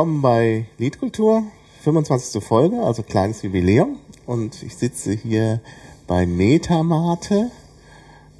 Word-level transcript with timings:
willkommen 0.00 0.22
bei 0.22 0.64
Liedkultur, 0.78 1.42
25. 1.82 2.42
Folge, 2.42 2.80
also 2.82 3.02
kleines 3.02 3.42
Jubiläum. 3.42 3.98
Und 4.24 4.62
ich 4.62 4.74
sitze 4.74 5.12
hier 5.12 5.60
bei 6.06 6.24
Metamate 6.24 7.50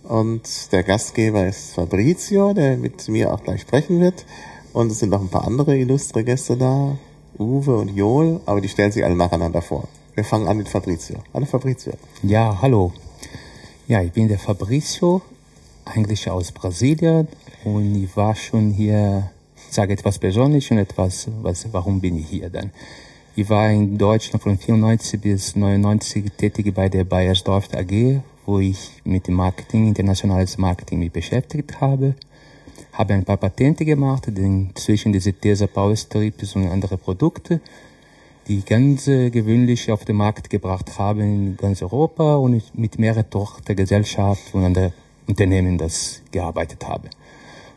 und 0.04 0.72
der 0.72 0.82
Gastgeber 0.84 1.46
ist 1.46 1.74
Fabrizio, 1.74 2.54
der 2.54 2.78
mit 2.78 3.06
mir 3.08 3.30
auch 3.30 3.44
gleich 3.44 3.60
sprechen 3.60 4.00
wird. 4.00 4.24
Und 4.72 4.90
es 4.90 5.00
sind 5.00 5.10
noch 5.10 5.20
ein 5.20 5.28
paar 5.28 5.46
andere 5.46 5.76
illustre 5.76 6.24
Gäste 6.24 6.56
da, 6.56 6.96
Uwe 7.38 7.76
und 7.76 7.94
Joel, 7.94 8.40
aber 8.46 8.62
die 8.62 8.68
stellen 8.70 8.92
sich 8.92 9.04
alle 9.04 9.14
nacheinander 9.14 9.60
vor. 9.60 9.86
Wir 10.14 10.24
fangen 10.24 10.48
an 10.48 10.56
mit 10.56 10.70
Fabrizio. 10.70 11.16
Hallo 11.34 11.44
Fabrizio. 11.44 11.92
Ja, 12.22 12.56
hallo. 12.62 12.90
Ja, 13.86 14.00
ich 14.00 14.12
bin 14.12 14.28
der 14.28 14.38
Fabrizio, 14.38 15.20
eigentlich 15.84 16.30
aus 16.30 16.52
Brasilien 16.52 17.28
und 17.66 18.02
ich 18.02 18.16
war 18.16 18.34
schon 18.34 18.70
hier, 18.70 19.30
sage 19.72 19.92
etwas 19.92 20.18
persönlich 20.18 20.70
und 20.70 20.78
etwas, 20.78 21.28
was, 21.42 21.72
warum 21.72 22.00
bin 22.00 22.18
ich 22.18 22.28
hier 22.28 22.50
dann? 22.50 22.70
Ich 23.36 23.48
war 23.48 23.70
in 23.70 23.96
Deutschland 23.96 24.42
von 24.42 24.58
94 24.58 25.20
bis 25.20 25.56
99 25.56 26.32
tätig 26.36 26.74
bei 26.74 26.88
der 26.88 27.04
Bayersdorf 27.04 27.68
AG, 27.72 28.20
wo 28.44 28.58
ich 28.58 28.90
mit 29.04 29.28
Marketing, 29.28 29.86
internationales 29.86 30.58
Marketing 30.58 30.98
mich 30.98 31.12
beschäftigt 31.12 31.80
habe. 31.80 32.16
Habe 32.92 33.14
ein 33.14 33.24
paar 33.24 33.36
Patente 33.36 33.84
gemacht, 33.84 34.28
zwischen 34.74 35.12
diese 35.12 35.32
Tesa 35.32 35.68
Power 35.68 35.94
Strips 35.94 36.56
und 36.56 36.68
andere 36.68 36.98
Produkte, 36.98 37.60
die 38.48 38.62
ganz 38.64 39.04
gewöhnlich 39.04 39.92
auf 39.92 40.04
den 40.04 40.16
Markt 40.16 40.50
gebracht 40.50 40.98
haben 40.98 41.20
in 41.20 41.56
ganz 41.56 41.82
Europa 41.82 42.34
und 42.34 42.62
mit 42.76 42.98
mehreren 42.98 43.30
Tochtergesellschaften 43.30 44.60
und 44.60 44.66
anderen 44.66 44.92
Unternehmen 45.28 45.78
das 45.78 46.20
gearbeitet 46.32 46.86
habe. 46.88 47.08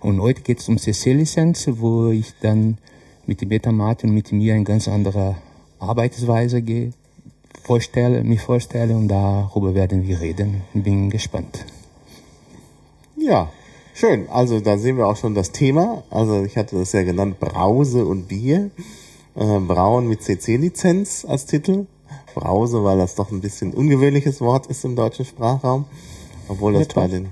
Und 0.03 0.21
heute 0.21 0.41
geht 0.41 0.59
es 0.59 0.67
um 0.67 0.77
CC-Lizenz, 0.77 1.65
wo 1.79 2.09
ich 2.09 2.33
dann 2.41 2.77
mit 3.25 3.39
dem 3.39 3.47
Betamat 3.47 4.03
und 4.03 4.13
mit 4.13 4.33
mir 4.33 4.53
eine 4.53 4.65
ganz 4.65 4.89
andere 4.89 5.37
Arbeitsweise 5.79 6.61
gehe, 6.61 6.91
vorstelle, 7.63 8.21
mich 8.25 8.41
vorstelle 8.41 8.97
und 8.97 9.07
darüber 9.07 9.73
werden 9.73 10.05
wir 10.05 10.19
reden. 10.19 10.63
Bin 10.73 11.09
gespannt. 11.09 11.65
Ja, 13.15 13.49
schön. 13.93 14.27
Also 14.27 14.59
da 14.59 14.77
sehen 14.77 14.97
wir 14.97 15.07
auch 15.07 15.15
schon 15.15 15.35
das 15.35 15.53
Thema. 15.53 16.03
Also 16.09 16.43
ich 16.43 16.57
hatte 16.57 16.77
das 16.77 16.91
ja 16.91 17.03
genannt 17.03 17.39
Brause 17.39 18.05
und 18.05 18.27
Bier. 18.27 18.71
Äh, 19.35 19.59
Brauen 19.59 20.09
mit 20.09 20.21
CC-Lizenz 20.21 21.23
als 21.23 21.45
Titel. 21.45 21.85
Brause, 22.35 22.83
weil 22.83 22.97
das 22.97 23.15
doch 23.15 23.31
ein 23.31 23.39
bisschen 23.39 23.73
ungewöhnliches 23.73 24.41
Wort 24.41 24.67
ist 24.67 24.83
im 24.83 24.97
deutschen 24.97 25.23
Sprachraum. 25.23 25.85
Obwohl 26.49 26.73
das 26.73 26.87
ja, 26.87 26.93
bei 26.93 27.07
den, 27.07 27.29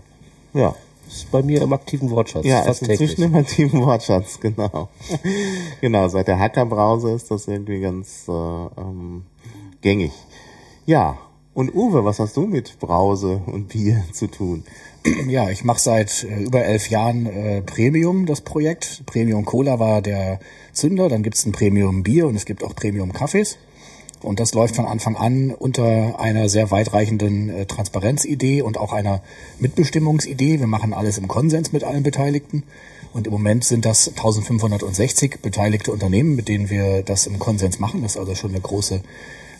ja, 0.54 0.74
ist 1.12 1.32
bei 1.32 1.44
mir 1.44 1.62
im 1.62 1.74
aktiven 1.74 2.10
Wortschatz. 2.10 2.46
Ja, 2.46 2.64
fast 2.64 2.82
ist 2.82 2.90
inzwischen 2.90 3.16
täglich. 3.16 3.32
im 3.32 3.36
aktiven 3.36 3.82
Wortschatz, 3.86 4.40
genau. 4.40 4.90
genau, 5.82 6.08
seit 6.08 6.28
der 6.28 6.40
Hackerbrause 6.40 7.12
ist 7.12 7.32
das 7.32 7.48
irgendwie 7.48 7.82
ganz 7.82 8.26
äh, 8.28 8.32
ähm, 8.32 9.24
gängig. 9.82 10.12
Ja, 10.86 11.18
und 11.54 11.76
Uwe, 11.76 12.06
was 12.06 12.20
hast 12.20 12.38
du 12.38 12.46
mit 12.46 12.80
Brause 12.80 13.42
und 13.46 13.70
Bier 13.70 14.04
zu 14.14 14.28
tun? 14.28 14.64
Ja, 15.28 15.50
ich 15.50 15.64
mache 15.64 15.80
seit 15.80 16.24
äh, 16.24 16.44
über 16.44 16.64
elf 16.64 16.90
Jahren 16.90 17.26
äh, 17.26 17.62
Premium, 17.62 18.26
das 18.26 18.42
Projekt. 18.42 19.04
Premium 19.06 19.46
Cola 19.46 19.80
war 19.80 20.02
der 20.02 20.40
Zünder, 20.74 21.10
dann 21.10 21.24
gibt's 21.24 21.46
ein 21.46 21.52
Premium 21.52 22.04
Bier 22.04 22.28
und 22.28 22.36
es 22.36 22.46
gibt 22.46 22.64
auch 22.64 22.76
Premium 22.76 23.12
Kaffees. 23.12 23.58
Und 24.24 24.40
das 24.40 24.54
läuft 24.54 24.76
von 24.76 24.86
Anfang 24.86 25.16
an 25.16 25.52
unter 25.52 26.20
einer 26.20 26.48
sehr 26.48 26.70
weitreichenden 26.72 27.50
äh, 27.50 27.66
Transparenzidee 27.66 28.62
und 28.62 28.78
auch 28.78 28.94
einer 28.94 29.22
Mitbestimmungsidee. 29.60 30.60
Wir 30.60 30.68
machen 30.68 30.94
alles 30.94 31.18
im 31.18 31.28
Konsens 31.28 31.72
mit 31.72 31.84
allen 31.84 32.04
Beteiligten. 32.04 32.64
Und 33.14 33.28
im 33.28 33.34
Moment 33.34 33.64
sind 33.64 33.84
das 33.84 34.10
1560 34.10 35.42
beteiligte 35.42 35.92
Unternehmen, 35.92 36.36
mit 36.36 36.48
denen 36.48 36.70
wir 36.70 37.02
das 37.04 37.28
im 37.28 37.40
Konsens 37.40 37.80
machen. 37.80 38.04
Das 38.04 38.14
ist 38.14 38.18
also 38.18 38.36
schon 38.36 38.52
eine 38.52 38.62
große 38.62 39.02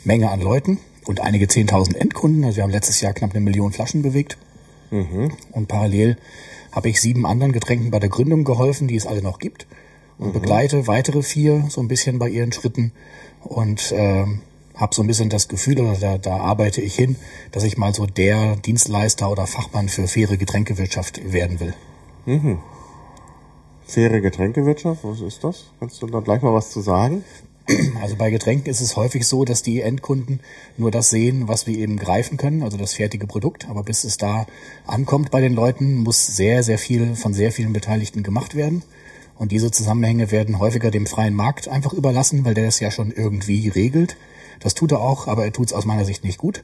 Menge 0.04 0.30
an 0.30 0.42
Leuten 0.42 0.80
und 1.06 1.20
einige 1.20 1.46
10.000 1.46 1.96
Endkunden. 1.96 2.44
Also 2.44 2.58
wir 2.58 2.64
haben 2.64 2.72
letztes 2.72 3.02
Jahr 3.02 3.14
knapp 3.14 3.32
eine 3.32 3.42
Million 3.42 3.74
Flaschen 3.74 4.02
bewegt. 4.02 4.38
Mhm. 4.92 5.32
Und 5.52 5.68
parallel 5.68 6.18
habe 6.72 6.90
ich 6.90 7.02
sieben 7.02 7.26
anderen 7.26 7.52
Getränken 7.52 7.92
bei 7.92 8.00
der 8.00 8.10
Gründung 8.10 8.44
geholfen, 8.44 8.88
die 8.88 8.96
es 8.96 9.08
alle 9.08 9.22
noch 9.22 9.40
gibt. 9.40 9.68
Und 10.18 10.30
mhm. 10.30 10.34
begleite 10.34 10.88
weitere 10.88 11.22
vier 11.22 11.66
so 11.70 11.82
ein 11.82 11.88
bisschen 11.88 12.20
bei 12.20 12.30
ihren 12.30 12.52
Schritten. 12.52 12.92
Und 13.42 13.92
äh, 13.92 14.26
habe 14.82 14.94
so 14.94 15.04
ein 15.04 15.08
bisschen 15.08 15.30
das 15.30 15.48
Gefühl, 15.48 15.80
oder 15.80 15.94
da, 15.94 16.18
da 16.18 16.38
arbeite 16.38 16.82
ich 16.82 16.96
hin, 16.96 17.16
dass 17.52 17.64
ich 17.64 17.78
mal 17.78 17.94
so 17.94 18.06
der 18.06 18.58
Dienstleister 18.58 19.32
oder 19.32 19.48
Fachmann 19.48 19.88
für 19.88 20.08
faire 20.08 20.36
Getränkewirtschaft 20.36 21.32
werden 21.32 21.60
will. 21.60 21.74
Mhm. 22.26 22.58
Faire 23.86 24.22
Getränkewirtschaft, 24.22 25.04
was 25.04 25.22
ist 25.22 25.44
das? 25.44 25.66
Kannst 25.80 26.02
du 26.02 26.08
da 26.08 26.20
gleich 26.20 26.42
mal 26.42 26.54
was 26.54 26.72
zu 26.72 26.82
sagen? 26.82 27.24
Also 28.02 28.16
bei 28.16 28.32
Getränken 28.32 28.70
ist 28.70 28.82
es 28.82 28.96
häufig 28.98 29.28
so, 29.28 29.46
dass 29.46 29.62
die 29.62 29.82
Endkunden 29.82 30.40
nur 30.78 30.92
das 30.92 31.10
sehen, 31.10 31.48
was 31.48 31.68
wir 31.68 31.78
eben 31.78 31.98
greifen 31.98 32.38
können, 32.38 32.64
also 32.64 32.76
das 32.76 32.94
fertige 32.94 33.28
Produkt. 33.28 33.70
Aber 33.70 33.84
bis 33.84 34.04
es 34.04 34.18
da 34.18 34.46
ankommt 34.88 35.32
bei 35.32 35.42
den 35.42 35.54
Leuten, 35.54 35.98
muss 35.98 36.26
sehr, 36.28 36.64
sehr 36.64 36.78
viel 36.78 37.16
von 37.16 37.34
sehr 37.34 37.52
vielen 37.52 37.72
Beteiligten 37.72 38.24
gemacht 38.24 38.56
werden. 38.56 38.82
Und 39.38 39.52
diese 39.52 39.72
Zusammenhänge 39.72 40.32
werden 40.32 40.60
häufiger 40.60 40.92
dem 40.92 41.06
freien 41.06 41.36
Markt 41.36 41.68
einfach 41.68 41.94
überlassen, 41.94 42.46
weil 42.46 42.56
der 42.56 42.66
das 42.66 42.80
ja 42.80 42.92
schon 42.92 43.12
irgendwie 43.12 43.70
regelt. 43.70 44.18
Das 44.62 44.74
tut 44.74 44.92
er 44.92 45.00
auch, 45.00 45.28
aber 45.28 45.46
er 45.46 45.52
tut 45.52 45.68
es 45.68 45.74
aus 45.74 45.86
meiner 45.86 46.06
Sicht 46.06 46.24
nicht 46.24 46.38
gut. 46.38 46.64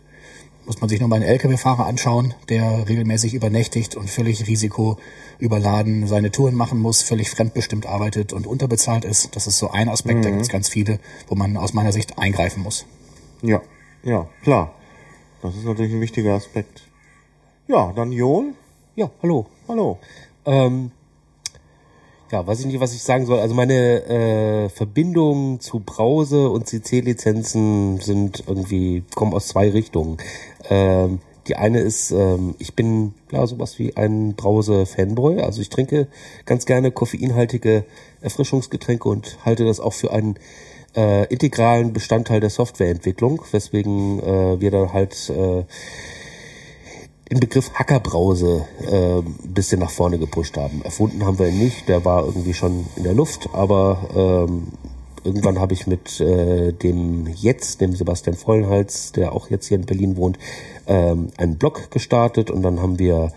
Muss 0.66 0.82
man 0.82 0.90
sich 0.90 1.00
nur 1.00 1.08
mal 1.08 1.16
einen 1.16 1.26
Lkw-Fahrer 1.26 1.86
anschauen, 1.86 2.34
der 2.50 2.90
regelmäßig 2.90 3.34
übernächtigt 3.34 3.96
und 3.96 4.10
völlig 4.10 4.48
risikoüberladen 4.48 6.08
seine 6.08 6.30
Touren 6.30 6.56
machen 6.56 6.80
muss, 6.80 7.04
völlig 7.04 7.30
fremdbestimmt 7.30 7.86
arbeitet 7.86 8.34
und 8.34 8.46
unterbezahlt 8.46 9.06
ist. 9.06 9.36
Das 9.36 9.48
ist 9.48 9.58
so 9.58 9.72
ein 9.72 9.88
Aspekt, 9.88 10.20
mhm. 10.20 10.24
da 10.24 10.30
gibt 10.30 10.42
es 10.42 10.50
ganz 10.50 10.68
viele, 10.68 11.00
wo 11.28 11.36
man 11.36 11.56
aus 11.56 11.74
meiner 11.74 11.94
Sicht 11.94 12.20
eingreifen 12.20 12.64
muss. 12.64 12.86
Ja, 13.42 13.62
ja, 14.04 14.28
klar. 14.44 14.74
Das 15.42 15.56
ist 15.56 15.64
natürlich 15.64 15.94
ein 15.94 16.02
wichtiger 16.02 16.34
Aspekt. 16.34 16.82
Ja, 17.68 17.94
dann 17.94 18.12
Joel. 18.12 18.54
Ja, 18.96 19.10
hallo. 19.22 19.46
Hallo. 19.68 20.00
Ähm, 20.46 20.92
ja, 22.32 22.46
weiß 22.46 22.60
ich 22.62 22.66
nicht, 22.66 22.80
was 22.80 22.94
ich 22.94 23.04
sagen 23.04 23.26
soll. 23.26 23.40
Also 23.40 23.56
meine 23.56 24.04
äh, 24.06 24.70
Verbindungen 24.70 25.60
zu 25.60 25.80
Brause 25.80 26.50
und 26.50 26.68
CC-Lizenzen 26.68 28.00
sind 28.00 28.44
irgendwie, 28.48 29.04
kommen 29.16 29.34
aus 29.34 29.48
zwei 29.48 29.70
Richtungen. 29.70 30.18
Ähm, 30.70 31.20
die 31.48 31.56
eine 31.56 31.80
ist, 31.80 32.12
ähm, 32.12 32.56
ich 32.60 32.76
bin 32.76 33.14
ja 33.32 33.48
sowas 33.48 33.80
wie 33.80 33.96
ein 33.96 34.36
Brause-Fanboy. 34.36 35.40
Also 35.42 35.62
ich 35.62 35.70
trinke 35.70 36.08
ganz 36.46 36.66
gerne 36.66 36.92
koffeinhaltige 36.92 37.86
Erfrischungsgetränke 38.22 39.08
und 39.08 39.38
halte 39.46 39.64
das 39.64 39.80
auch 39.80 39.94
für 39.94 40.12
einen 40.12 40.38
äh, 40.96 41.26
integralen 41.28 41.94
Bestandteil 41.94 42.42
der 42.42 42.50
Softwareentwicklung, 42.50 43.42
weswegen 43.52 44.20
äh, 44.20 44.60
wir 44.60 44.72
dann 44.72 44.92
halt 44.92 45.30
äh, 45.30 45.64
den 47.30 47.40
Begriff 47.40 47.72
Hackerbrause 47.74 48.66
äh, 48.90 49.20
ein 49.20 49.54
bisschen 49.54 49.80
nach 49.80 49.90
vorne 49.90 50.18
gepusht 50.18 50.58
haben. 50.58 50.82
Erfunden 50.84 51.26
haben 51.26 51.40
wir 51.40 51.48
ihn 51.48 51.60
nicht, 51.60 51.90
der 51.90 52.06
war 52.06 52.26
irgendwie 52.26 52.54
schon 52.54 52.86
in 52.96 53.04
der 53.04 53.14
Luft, 53.14 53.50
aber 53.54 54.00
ähm, 54.16 54.68
irgendwann 55.24 55.60
habe 55.60 55.74
ich 55.74 55.88
mit 55.88 56.22
äh, 56.22 56.72
dem 56.72 57.28
jetzt, 57.28 57.82
dem 57.82 57.96
Sebastian 57.96 58.36
Vollenhals, 58.36 59.12
der 59.12 59.34
auch 59.34 59.50
jetzt 59.50 59.68
hier 59.68 59.78
in 59.78 59.86
Berlin 59.86 60.16
wohnt, 60.16 60.40
ähm, 60.88 61.28
einen 61.38 61.58
Blog 61.58 61.92
gestartet 61.92 62.50
und 62.50 62.62
dann 62.62 62.82
haben 62.82 62.98
wir 62.98 63.34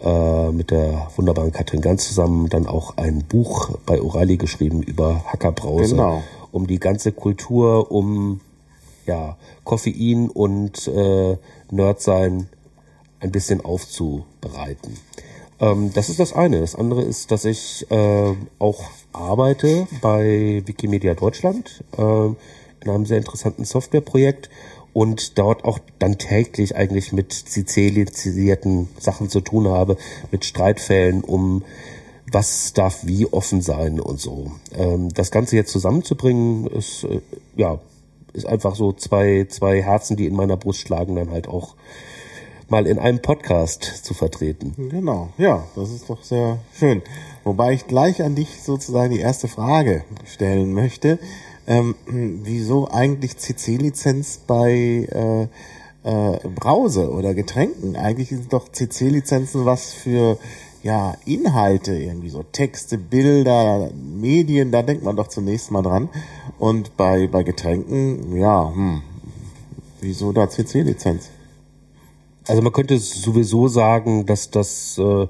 äh, 0.00 0.50
mit 0.50 0.70
der 0.70 1.08
wunderbaren 1.16 1.52
Katrin 1.52 1.82
Ganz 1.82 2.08
zusammen 2.08 2.48
dann 2.48 2.66
auch 2.66 2.96
ein 2.96 3.24
Buch 3.28 3.78
bei 3.84 4.00
O'Reilly 4.00 4.38
geschrieben 4.38 4.82
über 4.82 5.24
Hackerbrause, 5.26 5.96
genau. 5.96 6.22
um 6.50 6.66
die 6.66 6.80
ganze 6.80 7.12
Kultur 7.12 7.90
um 7.90 8.40
ja 9.06 9.36
Koffein 9.64 10.30
und 10.30 10.88
äh, 10.88 11.36
Nerdsein 11.70 12.48
ein 13.24 13.32
bisschen 13.32 13.64
aufzubereiten. 13.64 14.98
Ähm, 15.58 15.92
das 15.92 16.08
ist 16.08 16.20
das 16.20 16.32
eine. 16.32 16.60
Das 16.60 16.74
andere 16.74 17.02
ist, 17.02 17.30
dass 17.30 17.44
ich 17.44 17.90
äh, 17.90 18.34
auch 18.58 18.84
arbeite 19.12 19.88
bei 20.00 20.62
Wikimedia 20.66 21.14
Deutschland 21.14 21.82
äh, 21.96 22.02
in 22.02 22.90
einem 22.90 23.06
sehr 23.06 23.18
interessanten 23.18 23.64
Softwareprojekt 23.64 24.50
und 24.92 25.38
dort 25.38 25.64
auch 25.64 25.78
dann 25.98 26.18
täglich 26.18 26.76
eigentlich 26.76 27.12
mit 27.12 27.32
CC-lizenzierten 27.32 28.88
Sachen 28.98 29.28
zu 29.28 29.40
tun 29.40 29.68
habe, 29.68 29.96
mit 30.30 30.44
Streitfällen 30.44 31.24
um 31.24 31.64
was 32.30 32.72
darf 32.72 33.06
wie 33.06 33.26
offen 33.26 33.60
sein 33.60 34.00
und 34.00 34.20
so. 34.20 34.52
Ähm, 34.76 35.08
das 35.14 35.30
Ganze 35.30 35.56
jetzt 35.56 35.72
zusammenzubringen, 35.72 36.66
ist 36.66 37.04
äh, 37.04 37.20
ja 37.56 37.80
ist 38.32 38.46
einfach 38.46 38.74
so 38.74 38.92
zwei 38.92 39.46
zwei 39.48 39.80
Herzen, 39.82 40.16
die 40.16 40.26
in 40.26 40.34
meiner 40.34 40.56
Brust 40.56 40.80
schlagen, 40.80 41.14
dann 41.14 41.30
halt 41.30 41.48
auch 41.48 41.76
mal 42.68 42.86
in 42.86 42.98
einem 42.98 43.20
Podcast 43.20 43.82
zu 44.04 44.14
vertreten. 44.14 44.74
Genau, 44.90 45.30
ja, 45.38 45.64
das 45.76 45.90
ist 45.90 46.08
doch 46.08 46.22
sehr 46.22 46.58
schön. 46.72 47.02
Wobei 47.44 47.72
ich 47.72 47.86
gleich 47.86 48.22
an 48.22 48.34
dich 48.34 48.62
sozusagen 48.62 49.12
die 49.12 49.20
erste 49.20 49.48
Frage 49.48 50.04
stellen 50.24 50.72
möchte. 50.72 51.18
Ähm, 51.66 51.94
wieso 52.06 52.90
eigentlich 52.90 53.36
CC-Lizenz 53.38 54.40
bei 54.46 55.08
äh, 55.10 55.42
äh, 56.04 56.48
Brause 56.48 57.10
oder 57.10 57.34
Getränken? 57.34 57.96
Eigentlich 57.96 58.28
sind 58.28 58.52
doch 58.52 58.70
CC-Lizenzen 58.70 59.64
was 59.64 59.92
für 59.92 60.38
ja, 60.82 61.16
Inhalte, 61.24 61.94
irgendwie 61.94 62.28
so 62.28 62.42
Texte, 62.42 62.98
Bilder, 62.98 63.90
Medien, 63.94 64.70
da 64.70 64.82
denkt 64.82 65.02
man 65.02 65.16
doch 65.16 65.28
zunächst 65.28 65.70
mal 65.70 65.80
dran. 65.80 66.10
Und 66.58 66.96
bei, 66.98 67.26
bei 67.26 67.42
Getränken, 67.42 68.36
ja, 68.36 68.70
hm, 68.72 69.02
wieso 70.02 70.32
da 70.32 70.48
CC-Lizenz? 70.48 71.30
Also 72.46 72.62
man 72.62 72.72
könnte 72.72 72.98
sowieso 72.98 73.68
sagen, 73.68 74.26
dass 74.26 74.50
das, 74.50 74.98
äh, 74.98 75.26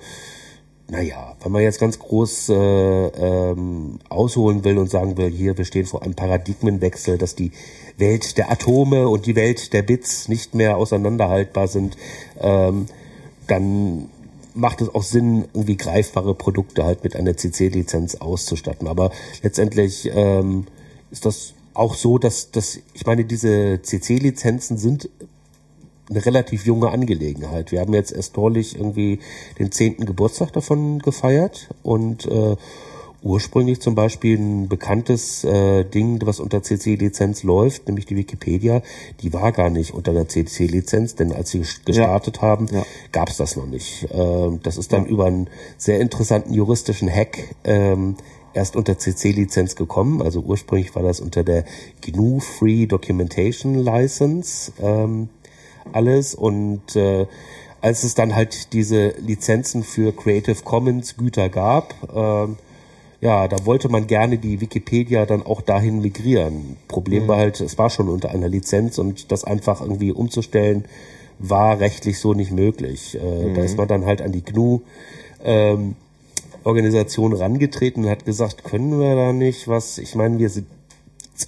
naja, 0.89 1.37
wenn 1.43 1.53
man 1.53 1.63
jetzt 1.63 1.79
ganz 1.79 1.99
groß 1.99 2.49
äh, 2.49 2.55
ähm, 2.55 3.99
ausholen 4.09 4.65
will 4.65 4.79
und 4.79 4.91
sagen 4.91 5.17
will, 5.17 5.31
hier, 5.31 5.57
wir 5.57 5.65
stehen 5.65 5.87
vor 5.87 6.03
einem 6.03 6.15
Paradigmenwechsel, 6.15 7.17
dass 7.17 7.35
die 7.35 7.53
Welt 7.97 8.37
der 8.37 8.51
Atome 8.51 9.09
und 9.09 9.27
die 9.27 9.37
Welt 9.37 9.73
der 9.73 9.83
Bits 9.83 10.29
nicht 10.29 10.55
mehr 10.55 10.77
auseinanderhaltbar 10.77 11.69
sind, 11.69 11.97
ähm, 12.41 12.87
dann 13.47 14.09
macht 14.55 14.81
es 14.81 14.93
auch 14.93 15.03
Sinn, 15.03 15.47
irgendwie 15.53 15.77
greifbare 15.77 16.35
Produkte 16.35 16.85
halt 16.85 17.05
mit 17.05 17.17
einer 17.17 17.37
CC-Lizenz 17.37 18.17
auszustatten. 18.17 18.89
Aber 18.89 19.11
letztendlich 19.43 20.11
ähm, 20.15 20.67
ist 21.11 21.27
das 21.27 21.55
auch 21.75 21.95
so, 21.95 22.19
dass, 22.19 22.51
dass 22.51 22.79
ich 22.93 23.05
meine, 23.05 23.25
diese 23.25 23.81
CC-Lizenzen 23.83 24.79
sind 24.79 25.09
eine 26.11 26.25
relativ 26.25 26.67
junge 26.67 26.91
Angelegenheit. 26.91 27.73
Wir 27.73 27.81
haben 27.81 27.95
jetzt 27.95 28.12
erst 28.12 28.37
neulich 28.37 28.77
irgendwie 28.77 29.21
den 29.59 29.73
zehnten 29.73 30.06
Geburtstag 30.06 30.53
davon 30.53 30.99
gefeiert 30.99 31.71
und 31.83 32.27
äh, 32.27 32.56
ursprünglich 33.25 33.81
zum 33.81 33.95
Beispiel 33.95 34.39
ein 34.39 34.69
bekanntes 34.69 35.45
äh, 35.45 35.85
Ding, 35.85 36.21
was 36.25 36.41
unter 36.41 36.62
CC-Lizenz 36.62 37.43
läuft, 37.43 37.89
nämlich 37.89 38.05
die 38.05 38.17
Wikipedia, 38.17 38.83
die 39.23 39.33
war 39.33 39.51
gar 39.51 39.71
nicht 39.71 39.95
unter 39.95 40.12
der 40.12 40.29
CC-Lizenz, 40.29 41.15
denn 41.15 41.33
als 41.33 41.51
sie 41.51 41.65
gestartet 41.85 42.37
ja. 42.37 42.43
haben, 42.43 42.69
ja. 42.71 42.85
gab 43.12 43.31
es 43.31 43.39
das 43.39 43.56
noch 43.56 43.67
nicht. 43.67 44.06
Ähm, 44.12 44.61
das 44.62 44.77
ist 44.77 44.93
dann 44.93 45.06
ja. 45.06 45.11
über 45.11 45.25
einen 45.25 45.49
sehr 45.79 46.01
interessanten 46.01 46.53
juristischen 46.53 47.11
Hack 47.11 47.56
ähm, 47.65 48.17
erst 48.53 48.77
unter 48.77 48.99
CC-Lizenz 48.99 49.75
gekommen. 49.75 50.21
Also 50.21 50.41
ursprünglich 50.41 50.95
war 50.95 51.03
das 51.03 51.21
unter 51.21 51.43
der 51.43 51.65
GNU 52.03 52.41
Free 52.41 52.87
Documentation 52.87 53.75
License 53.75 54.71
ähm, 54.81 55.31
alles 55.93 56.35
und 56.35 56.97
äh, 56.97 57.27
als 57.81 58.03
es 58.03 58.15
dann 58.15 58.35
halt 58.35 58.73
diese 58.73 59.09
Lizenzen 59.19 59.83
für 59.83 60.13
Creative 60.13 60.63
Commons 60.65 61.17
Güter 61.17 61.49
gab, 61.51 61.95
äh, 62.15 62.49
ja, 63.21 63.49
da 63.49 63.67
wollte 63.67 63.89
man 63.89 64.07
gerne 64.07 64.39
die 64.39 64.61
Wikipedia 64.61 65.27
dann 65.27 65.45
auch 65.45 65.61
dahin 65.61 66.01
migrieren. 66.01 66.77
Problem 66.89 67.25
mhm. 67.25 67.29
war 67.29 67.37
halt, 67.39 67.61
es 67.61 67.79
war 67.79 67.91
schon 67.91 68.09
unter 68.09 68.31
einer 68.31 68.49
Lizenz 68.49 68.99
und 68.99 69.33
das 69.33 69.45
einfach 69.45 69.81
irgendwie 69.81 70.13
umzustellen, 70.13 70.85
war 71.39 71.81
rechtlich 71.81 72.19
so 72.19 72.35
nicht 72.35 72.53
möglich. 72.53 73.19
Äh, 73.21 73.49
mhm. 73.49 73.55
Da 73.55 73.63
ist 73.63 73.77
man 73.77 73.89
dann 73.89 74.07
halt 74.07 74.23
an 74.23 74.33
die 74.33 74.45
GNU 74.45 74.81
ähm, 75.45 75.97
Organisation 76.65 77.33
rangetreten 77.33 78.05
und 78.05 78.11
hat 78.11 78.25
gesagt, 78.25 78.65
können 78.65 78.99
wir 78.99 79.15
da 79.15 79.33
nicht 79.33 79.69
was, 79.69 79.99
ich 79.99 80.15
meine, 80.15 80.39
wir 80.39 80.49
sind 80.49 80.67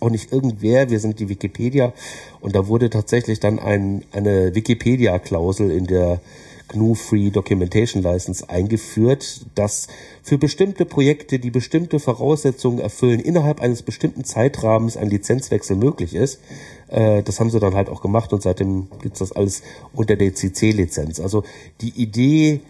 auch 0.01 0.11
nicht 0.11 0.33
irgendwer, 0.33 0.91
wir 0.91 1.01
sind 1.01 1.19
die 1.21 1.29
Wikipedia 1.29 1.93
und 2.41 2.55
da 2.55 2.67
wurde 2.69 2.91
tatsächlich 2.91 3.41
dann 3.41 3.59
ein, 3.59 4.05
eine 4.13 4.55
Wikipedia-Klausel 4.55 5.71
in 5.71 5.87
der 5.87 6.21
GNU 6.69 6.95
Free 6.95 7.31
Documentation 7.31 8.03
License 8.03 8.49
eingeführt, 8.49 9.47
dass 9.55 9.87
für 10.23 10.39
bestimmte 10.39 10.85
Projekte, 10.85 11.39
die 11.39 11.51
bestimmte 11.51 12.01
Voraussetzungen 12.01 12.81
erfüllen, 12.81 13.21
innerhalb 13.21 13.61
eines 13.61 13.83
bestimmten 13.83 14.25
Zeitrahmens 14.25 14.97
ein 14.97 15.09
Lizenzwechsel 15.09 15.77
möglich 15.77 16.15
ist. 16.15 16.41
Äh, 16.89 17.23
das 17.23 17.39
haben 17.39 17.51
sie 17.51 17.61
dann 17.61 17.75
halt 17.75 17.89
auch 17.89 18.03
gemacht 18.03 18.33
und 18.33 18.43
seitdem 18.43 18.89
gibt's 19.03 19.21
das 19.21 19.33
alles 19.33 19.63
unter 19.95 20.17
der 20.17 20.35
CC-Lizenz. 20.35 21.21
Also 21.21 21.45
die 21.81 21.91
Idee, 21.91 22.61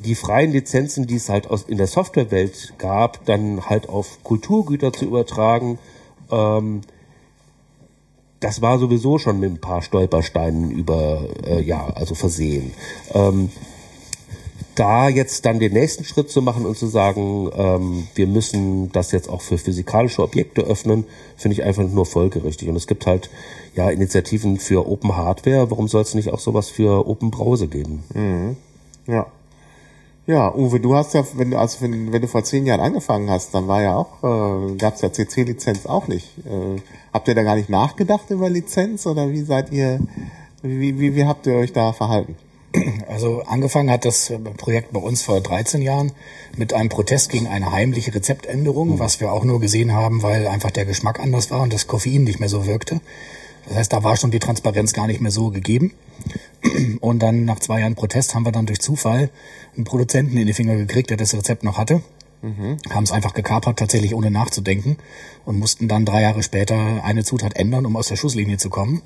die 0.00 0.14
freien 0.14 0.50
Lizenzen, 0.50 1.06
die 1.06 1.16
es 1.16 1.28
halt 1.28 1.48
aus, 1.50 1.64
in 1.64 1.78
der 1.78 1.86
Softwarewelt 1.86 2.74
gab, 2.78 3.24
dann 3.26 3.66
halt 3.66 3.88
auf 3.88 4.24
Kulturgüter 4.24 4.92
zu 4.92 5.04
übertragen, 5.04 5.78
ähm, 6.30 6.80
das 8.40 8.62
war 8.62 8.78
sowieso 8.78 9.18
schon 9.18 9.38
mit 9.38 9.52
ein 9.52 9.60
paar 9.60 9.82
Stolpersteinen 9.82 10.70
über, 10.70 11.28
äh, 11.46 11.62
ja, 11.62 11.88
also 11.94 12.14
versehen. 12.14 12.72
Ähm, 13.12 13.50
da 14.74 15.08
jetzt 15.08 15.44
dann 15.44 15.58
den 15.58 15.74
nächsten 15.74 16.04
Schritt 16.04 16.30
zu 16.30 16.40
machen 16.40 16.64
und 16.64 16.76
zu 16.76 16.86
sagen, 16.86 17.50
ähm, 17.54 18.08
wir 18.14 18.26
müssen 18.26 18.90
das 18.92 19.12
jetzt 19.12 19.28
auch 19.28 19.42
für 19.42 19.58
physikalische 19.58 20.22
Objekte 20.22 20.62
öffnen, 20.62 21.04
finde 21.36 21.54
ich 21.54 21.64
einfach 21.64 21.82
nur 21.82 22.06
folgerichtig. 22.06 22.68
Und 22.68 22.76
es 22.76 22.86
gibt 22.86 23.06
halt 23.06 23.28
ja 23.74 23.90
Initiativen 23.90 24.58
für 24.58 24.88
Open 24.88 25.16
Hardware. 25.16 25.70
Warum 25.70 25.86
soll 25.86 26.02
es 26.02 26.14
nicht 26.14 26.32
auch 26.32 26.40
sowas 26.40 26.70
für 26.70 27.06
Open 27.06 27.30
Browser 27.30 27.66
geben? 27.66 28.04
Mhm. 28.14 28.56
Ja. 29.06 29.26
Ja, 30.30 30.54
Uwe, 30.54 30.78
du 30.78 30.94
hast 30.94 31.14
ja, 31.14 31.24
wenn 31.34 31.50
du, 31.50 31.58
also 31.58 31.80
wenn, 31.80 32.12
wenn 32.12 32.22
du 32.22 32.28
vor 32.28 32.44
zehn 32.44 32.64
Jahren 32.64 32.78
angefangen 32.78 33.28
hast, 33.28 33.52
dann 33.52 33.66
war 33.66 33.82
ja 33.82 33.96
auch, 33.96 34.22
äh, 34.22 34.76
gab 34.76 34.94
es 34.94 35.00
ja 35.00 35.12
CC-Lizenz 35.12 35.86
auch 35.86 36.06
nicht. 36.06 36.38
Äh, 36.46 36.80
habt 37.12 37.26
ihr 37.26 37.34
da 37.34 37.42
gar 37.42 37.56
nicht 37.56 37.68
nachgedacht 37.68 38.30
über 38.30 38.48
Lizenz 38.48 39.08
oder 39.08 39.32
wie 39.32 39.42
seid 39.42 39.72
ihr, 39.72 39.98
wie, 40.62 41.00
wie, 41.00 41.16
wie 41.16 41.24
habt 41.24 41.48
ihr 41.48 41.54
euch 41.54 41.72
da 41.72 41.92
verhalten? 41.92 42.36
Also 43.08 43.42
angefangen 43.42 43.90
hat 43.90 44.04
das 44.04 44.32
Projekt 44.56 44.92
bei 44.92 45.00
uns 45.00 45.22
vor 45.22 45.40
13 45.40 45.82
Jahren 45.82 46.12
mit 46.56 46.72
einem 46.74 46.90
Protest 46.90 47.30
gegen 47.30 47.48
eine 47.48 47.72
heimliche 47.72 48.14
Rezeptänderung, 48.14 48.90
mhm. 48.90 48.98
was 49.00 49.18
wir 49.18 49.32
auch 49.32 49.42
nur 49.42 49.58
gesehen 49.58 49.92
haben, 49.92 50.22
weil 50.22 50.46
einfach 50.46 50.70
der 50.70 50.84
Geschmack 50.84 51.18
anders 51.18 51.50
war 51.50 51.62
und 51.62 51.72
das 51.72 51.88
Koffein 51.88 52.22
nicht 52.22 52.38
mehr 52.38 52.48
so 52.48 52.66
wirkte. 52.66 53.00
Das 53.70 53.78
heißt, 53.78 53.92
da 53.92 54.02
war 54.02 54.16
schon 54.16 54.32
die 54.32 54.40
Transparenz 54.40 54.92
gar 54.92 55.06
nicht 55.06 55.20
mehr 55.20 55.30
so 55.30 55.50
gegeben. 55.50 55.92
Und 57.00 57.20
dann 57.20 57.44
nach 57.44 57.60
zwei 57.60 57.80
Jahren 57.80 57.94
Protest 57.94 58.34
haben 58.34 58.44
wir 58.44 58.50
dann 58.50 58.66
durch 58.66 58.80
Zufall 58.80 59.30
einen 59.76 59.84
Produzenten 59.84 60.36
in 60.36 60.48
die 60.48 60.52
Finger 60.52 60.74
gekriegt, 60.74 61.10
der 61.10 61.16
das 61.16 61.34
Rezept 61.34 61.62
noch 61.62 61.78
hatte. 61.78 62.02
Mhm. 62.42 62.78
Haben 62.90 63.04
es 63.04 63.12
einfach 63.12 63.32
gekapert, 63.32 63.78
tatsächlich 63.78 64.12
ohne 64.12 64.32
nachzudenken 64.32 64.96
und 65.44 65.60
mussten 65.60 65.86
dann 65.86 66.04
drei 66.04 66.22
Jahre 66.22 66.42
später 66.42 67.04
eine 67.04 67.22
Zutat 67.22 67.56
ändern, 67.56 67.86
um 67.86 67.96
aus 67.96 68.08
der 68.08 68.16
Schusslinie 68.16 68.56
zu 68.56 68.70
kommen. 68.70 69.02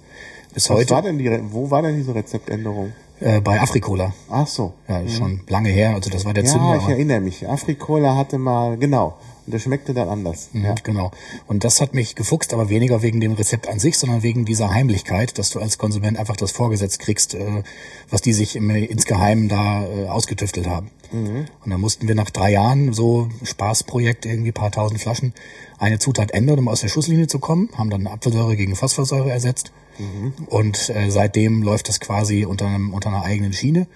Bis 0.55 0.71
Was 0.71 0.77
heute. 0.77 0.95
War 0.95 1.03
denn 1.03 1.19
die, 1.19 1.31
wo 1.51 1.71
war 1.71 1.83
denn 1.83 1.97
diese 1.97 2.15
Rezeptänderung? 2.15 2.93
Äh, 3.21 3.43
bei 3.43 3.61
Afrikola. 3.61 4.15
Ach 4.31 4.47
so. 4.47 4.73
Ja, 4.89 5.01
mhm. 5.01 5.09
schon 5.11 5.41
lange 5.47 5.69
her. 5.69 5.95
Also 5.95 6.09
das 6.09 6.25
war 6.25 6.33
der 6.33 6.45
ja, 6.45 6.51
Zünder. 6.51 6.77
Ja, 6.77 6.81
ich 6.81 6.89
erinnere 6.89 7.21
mich. 7.21 7.47
Afrikola 7.47 8.17
hatte 8.17 8.39
mal, 8.39 8.79
genau. 8.79 9.19
Der 9.47 9.59
schmeckte 9.59 9.93
dann 9.93 10.09
anders. 10.09 10.51
Mhm, 10.53 10.65
ja. 10.65 10.75
Genau. 10.83 11.11
Und 11.47 11.65
das 11.65 11.81
hat 11.81 11.95
mich 11.95 12.15
gefuchst, 12.15 12.55
aber 12.55 12.69
weniger 12.71 13.03
wegen 13.03 13.21
dem 13.21 13.33
Rezept 13.33 13.69
an 13.69 13.79
sich, 13.79 13.99
sondern 13.99 14.23
wegen 14.23 14.45
dieser 14.45 14.73
Heimlichkeit, 14.73 15.39
dass 15.39 15.51
du 15.51 15.61
als 15.61 15.77
Konsument 15.77 16.19
einfach 16.19 16.37
das 16.37 16.51
vorgesetzt 16.51 16.99
kriegst, 17.01 17.35
äh, 17.35 17.63
was 18.09 18.23
die 18.23 18.33
sich 18.33 18.57
im, 18.57 18.71
insgeheim 18.71 19.49
da 19.49 19.87
äh, 19.87 20.09
ausgetüftelt 20.09 20.67
haben. 20.67 20.91
Mhm. 21.13 21.47
Und 21.65 21.71
dann 21.71 21.81
mussten 21.81 22.09
wir 22.09 22.15
nach 22.15 22.31
drei 22.31 22.53
Jahren 22.53 22.93
so 22.93 23.29
Spaßprojekt, 23.43 24.25
irgendwie 24.27 24.53
paar 24.53 24.71
tausend 24.71 25.01
Flaschen, 25.01 25.35
eine 25.79 25.99
Zutat 25.99 26.31
ändern, 26.33 26.59
um 26.59 26.69
aus 26.69 26.81
der 26.81 26.89
Schusslinie 26.89 27.27
zu 27.27 27.39
kommen, 27.39 27.69
haben 27.77 27.91
dann 27.91 28.07
Apfelsäure 28.07 28.57
gegen 28.57 28.75
Phosphorsäure 28.77 29.31
ersetzt. 29.31 29.73
Mhm. 29.99 30.33
Und 30.47 30.91
äh, 30.91 31.11
seitdem 31.11 31.63
läuft 31.63 31.89
das 31.89 32.01
quasi 32.01 32.45
unter, 32.45 32.67
einem, 32.67 32.95
unter 32.95 33.11
einer 33.11 33.25
eigenen 33.25 33.53
Schiene. 33.53 33.87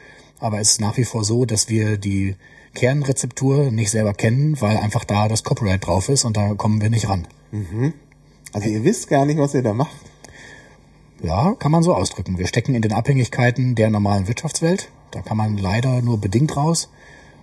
Aber 0.40 0.60
es 0.60 0.72
ist 0.72 0.80
nach 0.80 0.96
wie 0.96 1.04
vor 1.04 1.24
so, 1.24 1.44
dass 1.44 1.68
wir 1.68 1.96
die 1.96 2.36
Kernrezeptur 2.74 3.70
nicht 3.70 3.90
selber 3.90 4.14
kennen, 4.14 4.60
weil 4.60 4.76
einfach 4.76 5.04
da 5.04 5.28
das 5.28 5.42
Copyright 5.42 5.86
drauf 5.86 6.08
ist 6.08 6.24
und 6.24 6.36
da 6.36 6.54
kommen 6.54 6.80
wir 6.80 6.90
nicht 6.90 7.08
ran. 7.08 7.26
Mhm. 7.50 7.92
Also 8.52 8.68
ihr 8.68 8.84
wisst 8.84 9.08
gar 9.08 9.26
nicht, 9.26 9.38
was 9.38 9.54
ihr 9.54 9.62
da 9.62 9.74
macht. 9.74 9.96
Ja, 11.22 11.54
kann 11.58 11.72
man 11.72 11.82
so 11.82 11.94
ausdrücken. 11.94 12.38
Wir 12.38 12.46
stecken 12.46 12.74
in 12.74 12.82
den 12.82 12.92
Abhängigkeiten 12.92 13.74
der 13.74 13.90
normalen 13.90 14.28
Wirtschaftswelt. 14.28 14.90
Da 15.10 15.20
kann 15.20 15.36
man 15.36 15.58
leider 15.58 16.00
nur 16.02 16.18
bedingt 16.18 16.56
raus. 16.56 16.88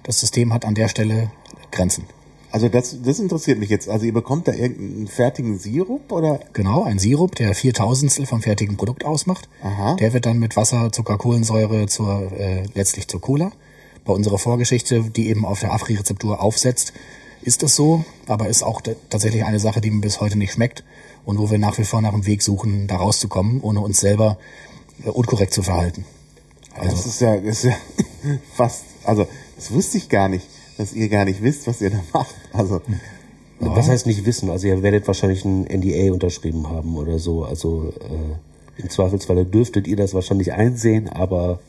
Das 0.03 0.19
System 0.19 0.53
hat 0.53 0.65
an 0.65 0.75
der 0.75 0.87
Stelle 0.87 1.31
Grenzen. 1.71 2.05
Also 2.55 2.69
das, 2.69 3.01
das 3.03 3.19
interessiert 3.19 3.59
mich 3.59 3.69
jetzt. 3.69 3.89
Also 3.89 4.05
ihr 4.05 4.13
bekommt 4.13 4.47
da 4.47 4.53
irgendeinen 4.53 5.07
fertigen 5.07 5.59
Sirup 5.59 6.09
oder? 6.09 6.39
Genau, 6.53 6.85
ein 6.85 6.99
Sirup, 6.99 7.35
der 7.35 7.53
vier 7.53 7.73
Tausendstel 7.73 8.25
vom 8.25 8.41
fertigen 8.41 8.77
Produkt 8.77 9.03
ausmacht. 9.03 9.49
Aha. 9.61 9.95
Der 9.95 10.13
wird 10.13 10.25
dann 10.25 10.39
mit 10.39 10.55
Wasser, 10.55 10.89
Zucker, 10.93 11.17
Kohlensäure 11.17 11.87
zur 11.87 12.31
äh, 12.31 12.63
letztlich 12.73 13.09
zur 13.09 13.19
Cola 13.19 13.51
bei 14.05 14.13
unserer 14.13 14.37
Vorgeschichte, 14.37 15.01
die 15.01 15.27
eben 15.27 15.43
auf 15.43 15.59
der 15.59 15.73
Afri-Rezeptur 15.73 16.41
aufsetzt, 16.41 16.93
ist 17.41 17.61
es 17.61 17.75
so, 17.75 18.05
aber 18.25 18.47
ist 18.47 18.63
auch 18.63 18.79
tatsächlich 19.09 19.43
eine 19.43 19.59
Sache, 19.59 19.81
die 19.81 19.91
mir 19.91 19.99
bis 19.99 20.21
heute 20.21 20.37
nicht 20.37 20.53
schmeckt 20.53 20.85
und 21.25 21.37
wo 21.37 21.51
wir 21.51 21.57
nach 21.57 21.77
wie 21.77 21.83
vor 21.83 22.01
nach 22.01 22.13
einem 22.13 22.25
Weg 22.25 22.41
suchen, 22.41 22.87
da 22.87 22.95
rauszukommen, 22.95 23.59
ohne 23.63 23.81
uns 23.81 23.99
selber 23.99 24.37
äh, 25.03 25.09
unkorrekt 25.09 25.53
zu 25.53 25.61
verhalten. 25.61 26.05
Also, 26.73 26.91
das 26.91 27.05
ist 27.05 27.19
ja, 27.19 27.35
das 27.35 27.57
ist 27.57 27.63
ja 27.65 27.75
fast, 28.53 28.85
also 29.03 29.27
das 29.57 29.73
wusste 29.73 29.97
ich 29.97 30.07
gar 30.07 30.29
nicht, 30.29 30.47
dass 30.77 30.93
ihr 30.93 31.09
gar 31.09 31.25
nicht 31.25 31.41
wisst, 31.41 31.67
was 31.67 31.81
ihr 31.81 31.91
da 31.91 32.03
macht. 32.13 32.35
Also. 32.53 32.81
Was 33.59 33.87
heißt 33.87 34.05
nicht 34.05 34.25
wissen? 34.25 34.49
Also 34.49 34.67
ihr 34.67 34.83
werdet 34.83 35.07
wahrscheinlich 35.07 35.45
ein 35.45 35.63
NDA 35.63 36.11
unterschrieben 36.11 36.69
haben 36.69 36.97
oder 36.97 37.19
so. 37.19 37.45
Also 37.45 37.93
äh, 38.01 38.81
im 38.81 38.89
Zweifelsfalle 38.89 39.45
dürftet 39.45 39.87
ihr 39.87 39.95
das 39.95 40.13
wahrscheinlich 40.13 40.53
einsehen, 40.53 41.09
aber 41.09 41.59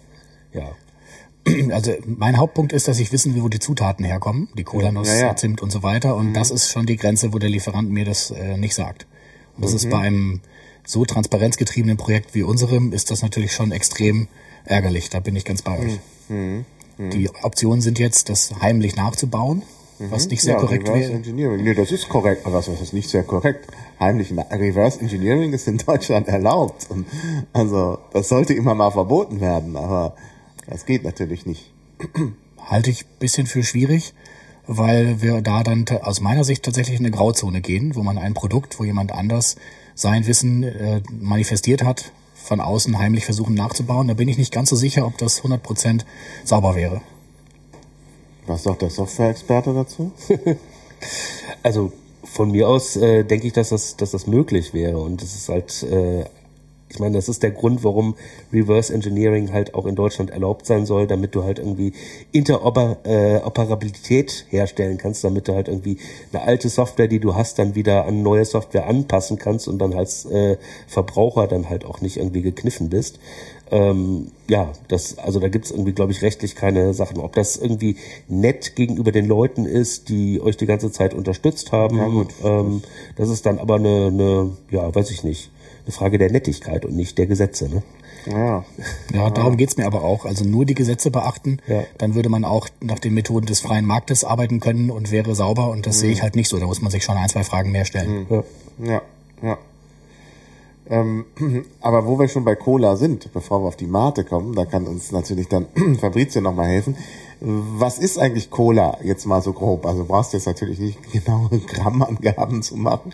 ja. 0.53 0.73
also 1.73 1.93
mein 2.05 2.39
Hauptpunkt 2.39 2.73
ist, 2.73 2.89
dass 2.89 2.99
ich 2.99 3.13
wissen 3.13 3.35
will, 3.35 3.43
wo 3.45 3.49
die 3.49 3.61
Zutaten 3.61 4.05
herkommen, 4.05 4.49
die 4.59 4.65
Kolanuss, 4.65 5.09
ja, 5.09 5.29
ja. 5.29 5.37
Zimt 5.37 5.63
und 5.63 5.71
so 5.71 5.83
weiter. 5.83 6.17
Und 6.17 6.31
mhm. 6.31 6.35
das 6.35 6.51
ist 6.51 6.71
schon 6.71 6.87
die 6.87 6.97
Grenze, 6.97 7.33
wo 7.33 7.39
der 7.39 7.51
Lieferant 7.51 7.91
mir 7.91 8.05
das 8.05 8.33
äh, 8.33 8.57
nicht 8.57 8.75
sagt. 8.75 9.07
Und 9.55 9.65
das 9.65 9.71
mhm. 9.71 9.77
ist 9.77 9.91
bei 9.91 9.99
einem 9.99 10.41
so 10.85 11.05
transparenzgetriebenen 11.05 11.97
Projekt 11.97 12.35
wie 12.35 12.43
unserem, 12.43 12.93
ist 12.93 13.11
das 13.11 13.23
natürlich 13.23 13.53
schon 13.53 13.73
extrem 13.73 14.29
ärgerlich. 14.65 15.11
Da 15.11 15.21
bin 15.21 15.37
ich 15.37 15.45
ganz 15.45 15.63
bei 15.63 15.79
euch. 15.79 16.01
Mhm. 16.29 16.65
Die 16.99 17.31
Optionen 17.43 17.81
sind 17.81 17.99
jetzt, 17.99 18.29
das 18.29 18.55
heimlich 18.61 18.97
nachzubauen, 18.97 19.63
was 19.99 20.29
nicht 20.29 20.43
sehr 20.43 20.55
ja, 20.55 20.61
korrekt 20.61 20.89
Reverse 20.89 21.09
wäre. 21.09 21.13
Engineering. 21.13 21.65
Nee, 21.65 21.75
das 21.75 21.91
ist 21.93 22.09
korrekt. 22.09 22.47
Aber 22.47 22.57
was 22.57 22.69
ist 22.69 22.93
nicht 22.93 23.09
sehr 23.09 23.23
korrekt? 23.23 23.67
Heimlich 24.01 24.33
Reverse 24.51 25.01
Engineering 25.01 25.53
ist 25.53 25.69
in 25.69 25.79
Deutschland 25.79 26.29
erlaubt. 26.29 26.87
Und 26.91 27.07
also, 27.53 27.99
das 28.13 28.29
sollte 28.29 28.55
immer 28.55 28.75
mal 28.75 28.91
verboten 28.91 29.41
werden. 29.41 29.77
Aber 29.77 30.15
das 30.67 30.87
geht 30.87 31.05
natürlich 31.05 31.47
nicht. 31.47 31.73
Halte 32.59 32.91
ich 32.91 33.05
ein 33.05 33.19
bisschen 33.21 33.47
für 33.47 33.63
schwierig, 33.63 34.13
weil 34.67 35.23
wir 35.23 35.41
da 35.41 35.63
dann 35.63 35.85
aus 36.03 36.21
meiner 36.21 36.45
Sicht 36.45 36.65
tatsächlich 36.65 36.99
in 36.99 37.07
eine 37.07 37.15
Grauzone 37.15 37.61
gehen, 37.61 37.95
wo 37.95 38.03
man 38.03 38.19
ein 38.19 38.35
Produkt, 38.35 38.79
wo 38.81 38.85
jemand 38.85 39.13
anders 39.13 39.57
sein 39.95 40.27
Wissen 40.27 40.63
äh, 40.63 41.01
manifestiert 41.11 41.85
hat, 41.85 42.13
von 42.47 42.61
außen 42.61 42.99
heimlich 42.99 43.25
versuchen 43.25 43.55
nachzubauen. 43.55 44.07
Da 44.07 44.15
bin 44.15 44.29
ich 44.29 44.39
nicht 44.39 44.53
ganz 44.53 44.71
so 44.71 44.77
sicher, 44.77 45.05
ob 45.07 45.19
das 45.19 45.43
100% 45.43 46.03
sauber 46.45 46.77
wäre. 46.77 47.01
Was 48.47 48.63
sagt 48.63 48.83
der 48.83 48.91
Software-Experte 48.91 49.75
dazu? 49.75 50.13
Also 51.63 51.93
von 52.25 52.53
mir 52.53 52.69
aus 52.69 52.97
äh, 52.97 53.23
denke 53.25 53.49
ich, 53.49 53.53
dass 53.53 53.69
das, 53.69 53.97
dass 53.97 54.13
das 54.13 54.27
möglich 54.27 54.73
wäre. 54.73 54.99
Und 54.99 55.21
das 55.21 55.35
ist 55.35 55.49
halt, 55.51 55.83
äh, 55.83 56.25
ich 56.97 57.01
meine, 57.01 57.17
das 57.17 57.29
ist 57.29 57.43
der 57.43 57.51
Grund, 57.51 57.85
warum 57.85 58.15
Reverse 58.55 58.91
Engineering 58.91 59.53
halt 59.53 59.75
auch 59.75 59.85
in 59.85 59.95
Deutschland 59.95 60.31
erlaubt 60.31 60.65
sein 60.65 60.87
soll, 60.87 61.07
damit 61.07 61.35
du 61.35 61.45
halt 61.45 61.59
irgendwie 61.59 61.93
Interoperabilität 62.33 64.47
herstellen 64.49 64.97
kannst, 64.97 65.23
damit 65.23 65.47
du 65.47 65.55
halt 65.55 65.69
irgendwie 65.69 65.99
eine 66.33 66.43
alte 66.43 66.71
Software, 66.71 67.07
die 67.07 67.21
du 67.21 67.35
hast, 67.35 67.59
dann 67.59 67.75
wieder 67.75 68.07
an 68.07 68.23
neue 68.23 68.47
Software 68.47 68.87
anpassen 68.87 69.39
kannst 69.39 69.69
und 69.69 69.79
dann 69.79 69.93
als 69.93 70.25
äh, 70.25 70.57
Verbraucher 70.87 71.47
dann 71.47 71.69
halt 71.69 71.85
auch 71.85 72.01
nicht 72.01 72.17
irgendwie 72.17 72.41
gekniffen 72.41 72.89
bist. 72.89 73.19
Ähm, 73.71 74.29
ja, 74.49 74.73
das, 74.89 75.19
also 75.19 75.39
da 75.39 75.49
gibt's 75.49 75.71
irgendwie, 75.71 75.93
glaube 75.93 76.13
ich, 76.13 76.23
rechtlich 76.23 76.55
keine 76.55 76.95
Sachen. 76.95 77.19
Ob 77.19 77.35
das 77.35 77.59
irgendwie 77.59 77.97
nett 78.27 78.75
gegenüber 78.75 79.13
den 79.13 79.27
Leuten 79.27 79.67
ist, 79.67 80.09
die 80.09 80.41
euch 80.41 80.57
die 80.57 80.67
ganze 80.67 80.91
Zeit 80.91 81.13
unterstützt 81.13 81.73
haben, 81.73 81.99
Ja. 81.99 82.61
Ähm, 82.61 82.81
das 83.17 83.29
ist 83.29 83.45
dann 83.45 83.59
aber 83.59 83.75
eine, 83.75 84.07
eine, 84.07 84.57
ja, 84.71 84.95
weiß 84.95 85.11
ich 85.11 85.25
nicht, 85.25 85.51
eine 85.87 85.93
Frage 85.93 86.19
der 86.19 86.31
Nettigkeit 86.31 86.85
und 86.85 86.97
nicht 86.97 87.17
der 87.17 87.27
Gesetze. 87.27 87.69
Ne? 87.69 87.83
Ja. 88.27 88.65
Ja, 89.15 89.31
darum 89.31 89.57
geht's 89.57 89.77
mir 89.77 89.87
aber 89.87 90.03
auch. 90.03 90.25
Also 90.25 90.45
nur 90.45 90.65
die 90.65 90.75
Gesetze 90.75 91.11
beachten, 91.13 91.59
Ja. 91.69 91.85
dann 91.99 92.15
würde 92.17 92.29
man 92.29 92.45
auch 92.45 92.69
nach 92.81 92.99
den 92.99 93.15
Methoden 93.15 93.47
des 93.47 93.61
freien 93.61 93.85
Marktes 93.87 94.25
arbeiten 94.25 94.59
können 94.61 94.91
und 94.91 95.13
wäre 95.13 95.35
sauber. 95.37 95.71
Und 95.71 95.87
das 95.87 96.01
sehe 96.01 96.11
ich 96.11 96.23
halt 96.23 96.35
nicht 96.35 96.49
so. 96.49 96.59
Da 96.59 96.67
muss 96.67 96.83
man 96.83 96.91
sich 96.91 97.05
schon 97.05 97.17
ein, 97.17 97.29
zwei 97.29 97.45
Fragen 97.45 97.71
mehr 97.71 97.85
stellen. 97.85 98.27
Ja. 98.29 98.45
Ja, 98.85 99.03
ja. 99.43 99.59
Ähm, 100.89 101.25
aber 101.81 102.07
wo 102.07 102.19
wir 102.19 102.29
schon 102.29 102.45
bei 102.45 102.55
Cola 102.57 102.97
sind, 102.97 103.33
bevor 103.33 103.63
wir 103.63 103.69
auf 103.69 103.77
die 103.77 103.87
Mate 103.87 104.25
kommen, 104.25 104.55
da 104.55 104.65
kann 104.65 104.87
uns 104.87 105.13
natürlich 105.13 105.49
dann 105.49 105.67
Fabrizio 106.01 106.41
nochmal 106.41 106.67
helfen. 106.69 106.97
Was 107.41 107.99
ist 107.99 108.19
eigentlich 108.19 108.51
Cola 108.51 108.97
jetzt 109.05 109.27
mal 109.27 109.43
so 109.43 109.53
grob? 109.53 109.85
Also 109.85 110.03
du 110.03 110.09
brauchst 110.09 110.33
jetzt 110.33 110.47
natürlich 110.47 110.79
nicht 110.79 110.99
genaue 111.13 111.59
Grammangaben 111.59 112.63
zu 112.63 112.77
machen 112.77 113.13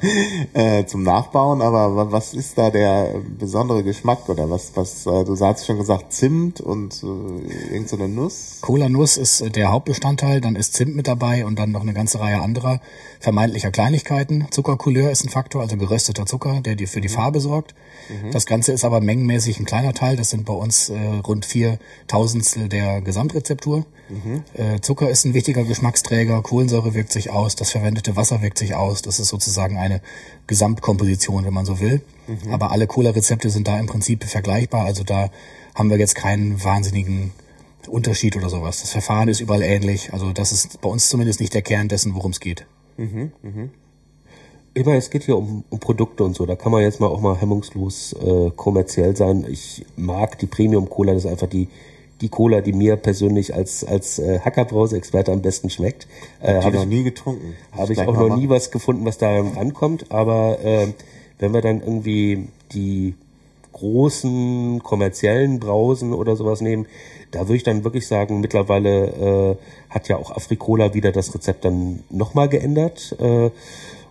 äh, 0.55 0.85
zum 0.87 1.03
Nachbauen, 1.03 1.61
aber 1.61 1.97
wa- 1.97 2.07
was 2.11 2.33
ist 2.33 2.57
da 2.57 2.71
der 2.71 3.17
besondere 3.39 3.83
Geschmack 3.83 4.29
oder 4.29 4.49
was? 4.49 4.73
Was 4.77 5.07
äh, 5.07 5.25
du 5.25 5.37
hast 5.39 5.67
schon 5.67 5.79
gesagt 5.79 6.13
Zimt 6.13 6.61
und 6.61 7.03
äh, 7.03 7.75
irgend 7.75 7.89
so 7.89 7.97
eine 7.97 8.09
Nuss. 8.09 8.59
Cola-Nuss 8.61 9.17
ist 9.17 9.41
äh, 9.41 9.51
der 9.51 9.73
Hauptbestandteil, 9.73 10.41
dann 10.41 10.55
ist 10.55 10.75
Zimt 10.75 10.95
mit 10.95 11.09
dabei 11.09 11.45
und 11.45 11.59
dann 11.59 11.73
noch 11.73 11.83
eine 11.83 11.93
ganze 11.93 12.21
Reihe 12.21 12.41
anderer 12.41 12.81
vermeintlicher 13.19 13.71
Kleinigkeiten. 13.73 14.47
Zuckercouleur 14.51 15.11
ist 15.11 15.25
ein 15.25 15.31
Faktor, 15.31 15.63
also 15.63 15.77
gerösteter 15.77 16.27
Zucker, 16.27 16.61
der 16.61 16.77
dir 16.77 16.87
für 16.89 17.01
die 17.01 17.09
Farbe 17.09 17.41
sorgt. 17.41 17.75
Das 18.33 18.47
Ganze 18.47 18.73
ist 18.73 18.85
aber 18.85 19.01
mengenmäßig 19.01 19.59
ein 19.61 19.65
kleiner 19.65 19.95
Teil. 19.95 20.17
Das 20.17 20.31
sind 20.31 20.45
bei 20.45 20.53
uns 20.55 20.91
äh, 20.91 20.97
rund 21.27 21.45
vier 21.45 21.79
Tausendstel 22.07 22.69
der 22.69 23.01
Gesamtrezeptur. 23.01 23.85
Äh, 24.55 24.81
Zucker 24.81 25.09
ist 25.11 25.25
ein 25.25 25.35
wichtiger 25.35 25.65
Geschmacksträger, 25.65 26.43
Kohlensäure 26.43 26.95
wirkt 26.95 27.13
sich 27.13 27.31
aus, 27.31 27.57
das 27.57 27.71
verwendete 27.71 28.15
Wasser 28.17 28.43
wirkt 28.43 28.59
sich 28.59 28.75
aus. 28.75 29.03
Das 29.03 29.19
ist 29.19 29.29
sozusagen 29.29 29.79
eine 29.79 30.01
Gesamtkomposition, 30.47 31.45
wenn 31.45 31.55
man 31.55 31.65
so 31.65 31.81
will. 31.81 32.03
Aber 32.53 32.71
alle 32.73 32.87
Cola-Rezepte 32.87 33.51
sind 33.51 33.69
da 33.69 33.79
im 33.79 33.87
Prinzip 33.87 34.25
vergleichbar. 34.25 34.85
Also 34.85 35.03
da 35.05 35.31
haben 35.75 35.91
wir 35.91 35.99
jetzt 35.99 36.15
keinen 36.15 36.63
wahnsinnigen 36.63 37.33
Unterschied 37.89 38.37
oder 38.37 38.49
sowas. 38.49 38.81
Das 38.81 38.93
Verfahren 38.93 39.29
ist 39.29 39.41
überall 39.41 39.63
ähnlich. 39.63 40.13
Also 40.13 40.33
das 40.33 40.53
ist 40.53 40.81
bei 40.81 40.89
uns 40.89 41.09
zumindest 41.09 41.41
nicht 41.41 41.55
der 41.55 41.63
Kern 41.63 41.89
dessen, 41.89 42.15
worum 42.15 42.31
es 42.31 42.41
geht. 42.41 42.67
Immer, 44.75 44.95
es 44.95 45.11
geht 45.11 45.25
hier 45.25 45.37
um, 45.37 45.65
um 45.69 45.79
Produkte 45.81 46.25
und 46.25 46.35
so. 46.35 46.47
Da 46.47 46.57
kann 46.57 46.73
man 46.73 46.83
jetzt 46.83 47.01
mal 47.01 47.09
auch 47.09 47.21
mal 47.21 47.39
hemmungslos 47.39 48.15
äh, 48.15 48.51
kommerziell 48.57 49.17
sein. 49.17 49.45
Ich 49.51 49.85
mag 49.97 50.39
die 50.39 50.47
Premium 50.47 50.89
Cola, 50.89 51.13
das 51.13 51.25
ist 51.25 51.31
einfach 51.31 51.49
die 51.49 51.69
die 52.23 52.29
Cola, 52.29 52.61
die 52.61 52.73
mir 52.73 52.97
persönlich 52.97 53.55
als 53.55 53.85
als 53.85 54.19
äh, 54.19 54.41
Hackerbrause-Experte 54.41 55.33
am 55.33 55.43
besten 55.43 55.69
schmeckt. 55.69 56.07
Äh, 56.41 56.55
Hab 56.55 56.65
Habe 56.65 56.77
ich 56.77 56.83
noch 56.83 56.89
nie 56.89 57.03
getrunken. 57.03 57.55
hab 57.77 57.91
ich 57.91 58.01
auch 58.01 58.15
mal 58.15 58.29
noch 58.29 58.37
nie 58.37 58.47
machen. 58.47 58.57
was 58.57 58.71
gefunden, 58.71 59.05
was 59.05 59.19
da 59.19 59.41
ankommt. 59.41 60.07
Aber 60.11 60.59
äh, 60.65 60.87
wenn 61.39 61.53
wir 61.53 61.61
dann 61.61 61.81
irgendwie 61.81 62.49
die 62.73 63.15
großen 63.73 64.83
kommerziellen 64.83 65.59
Brausen 65.59 66.13
oder 66.13 66.37
sowas 66.37 66.61
nehmen, 66.61 66.87
da 67.31 67.41
würde 67.41 67.57
ich 67.57 67.63
dann 67.63 67.85
wirklich 67.85 68.07
sagen, 68.07 68.41
mittlerweile 68.41 69.59
äh, 69.59 69.93
hat 69.93 70.09
ja 70.09 70.17
auch 70.17 70.31
Afrikola 70.31 70.95
wieder 70.95 71.11
das 71.13 71.35
Rezept 71.35 71.65
dann 71.65 72.05
nochmal 72.11 72.49
geändert. 72.49 73.17
Äh, 73.19 73.51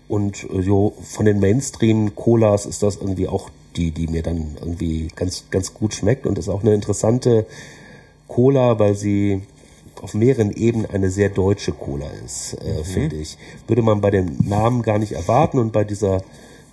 und 0.10 0.44
äh, 0.52 0.62
so 0.62 0.94
von 1.02 1.26
den 1.26 1.40
Mainstream-Colas 1.40 2.66
ist 2.66 2.84
das 2.84 2.98
irgendwie 2.98 3.28
auch 3.28 3.50
die, 3.78 3.92
die 3.92 4.08
mir 4.08 4.24
dann 4.24 4.58
irgendwie 4.60 5.08
ganz, 5.16 5.46
ganz 5.50 5.74
gut 5.74 5.94
schmeckt 5.94 6.26
und 6.26 6.38
ist 6.38 6.50
auch 6.50 6.62
eine 6.62 6.74
interessante 6.74 7.46
Cola, 8.32 8.80
weil 8.80 8.96
sie 8.96 9.42
auf 10.02 10.14
mehreren 10.14 10.52
Ebenen 10.52 10.86
eine 10.90 11.10
sehr 11.10 11.30
deutsche 11.30 11.74
Cola 11.74 12.08
ist, 12.26 12.54
äh, 12.54 12.84
finde 12.84 13.18
ich. 13.18 13.38
Würde 13.68 13.82
man 13.82 14.00
bei 14.00 14.10
dem 14.10 14.38
Namen 14.46 14.84
gar 14.84 15.00
nicht 15.00 15.12
erwarten 15.12 15.60
und 15.60 15.74
bei 15.74 15.84
dieser 15.84 16.24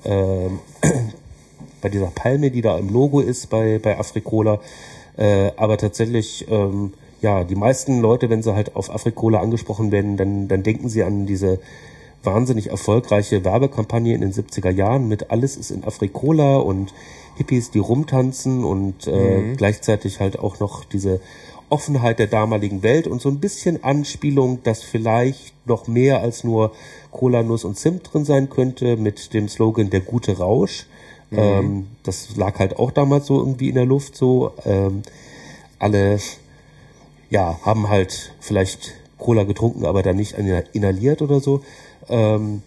ähm, 0.05 0.61
bei 1.83 1.89
dieser 1.89 2.07
Palme, 2.07 2.53
die 2.53 2.63
da 2.63 2.79
im 2.79 2.89
Logo 2.89 3.21
ist 3.21 3.51
bei, 3.51 3.81
bei 3.83 3.99
Afrikola. 3.99 4.61
Äh, 5.17 5.51
aber 5.57 5.79
tatsächlich, 5.79 6.47
ähm, 6.49 6.95
ja, 7.21 7.43
die 7.43 7.57
meisten 7.57 8.01
Leute, 8.01 8.31
wenn 8.31 8.43
sie 8.43 8.55
halt 8.55 8.77
auf 8.77 8.89
Afrikola 8.95 9.41
angesprochen 9.41 9.91
werden, 9.91 10.17
dann, 10.17 10.47
dann 10.47 10.63
denken 10.63 10.89
sie 10.89 11.03
an 11.03 11.27
diese 11.27 11.59
wahnsinnig 12.23 12.69
erfolgreiche 12.69 13.45
Werbekampagne 13.45 14.15
in 14.15 14.21
den 14.21 14.33
70er 14.33 14.71
Jahren 14.71 15.09
mit 15.09 15.31
Alles 15.31 15.57
ist 15.57 15.71
in 15.71 15.85
Afrikola 15.85 16.57
und 16.57 16.93
Hippies, 17.37 17.71
die 17.71 17.79
rumtanzen 17.79 18.65
und 18.65 19.07
äh, 19.07 19.55
gleichzeitig 19.57 20.21
halt 20.21 20.39
auch 20.39 20.59
noch 20.59 20.85
diese 20.85 21.21
Offenheit 21.71 22.19
der 22.19 22.27
damaligen 22.27 22.83
Welt 22.83 23.07
und 23.07 23.21
so 23.21 23.29
ein 23.29 23.41
bisschen 23.41 23.85
Anspielung, 23.85 24.63
dass 24.63 24.83
vielleicht 24.83 25.55
noch 25.67 25.87
mehr 25.87 26.21
als 26.21 26.43
nur 26.43 26.73
Cola, 27.11 27.43
Nuss 27.43 27.65
und 27.65 27.77
Zimt 27.77 28.13
drin 28.13 28.25
sein 28.25 28.49
könnte 28.49 28.97
mit 28.97 29.35
dem 29.35 29.49
Slogan 29.49 29.91
Der 29.91 30.01
gute 30.01 30.39
Rausch. 30.39 30.87
Ähm, 31.31 31.89
das 32.05 32.37
lag 32.37 32.59
halt 32.59 32.79
auch 32.79 32.91
damals 32.91 33.27
so 33.27 33.39
irgendwie 33.39 33.69
in 33.69 33.75
der 33.75 33.85
Luft 33.85 34.17
so. 34.17 34.53
Ähm, 34.65 35.03
alle 35.79 36.19
ja, 37.31 37.61
haben 37.63 37.89
halt 37.89 38.33
vielleicht 38.41 38.95
Cola 39.19 39.45
getrunken, 39.45 39.85
aber 39.85 40.03
dann 40.03 40.17
nicht 40.17 40.37
inhaliert 40.73 41.21
oder 41.23 41.41
so. 41.41 41.61
Ähm, 42.09 42.63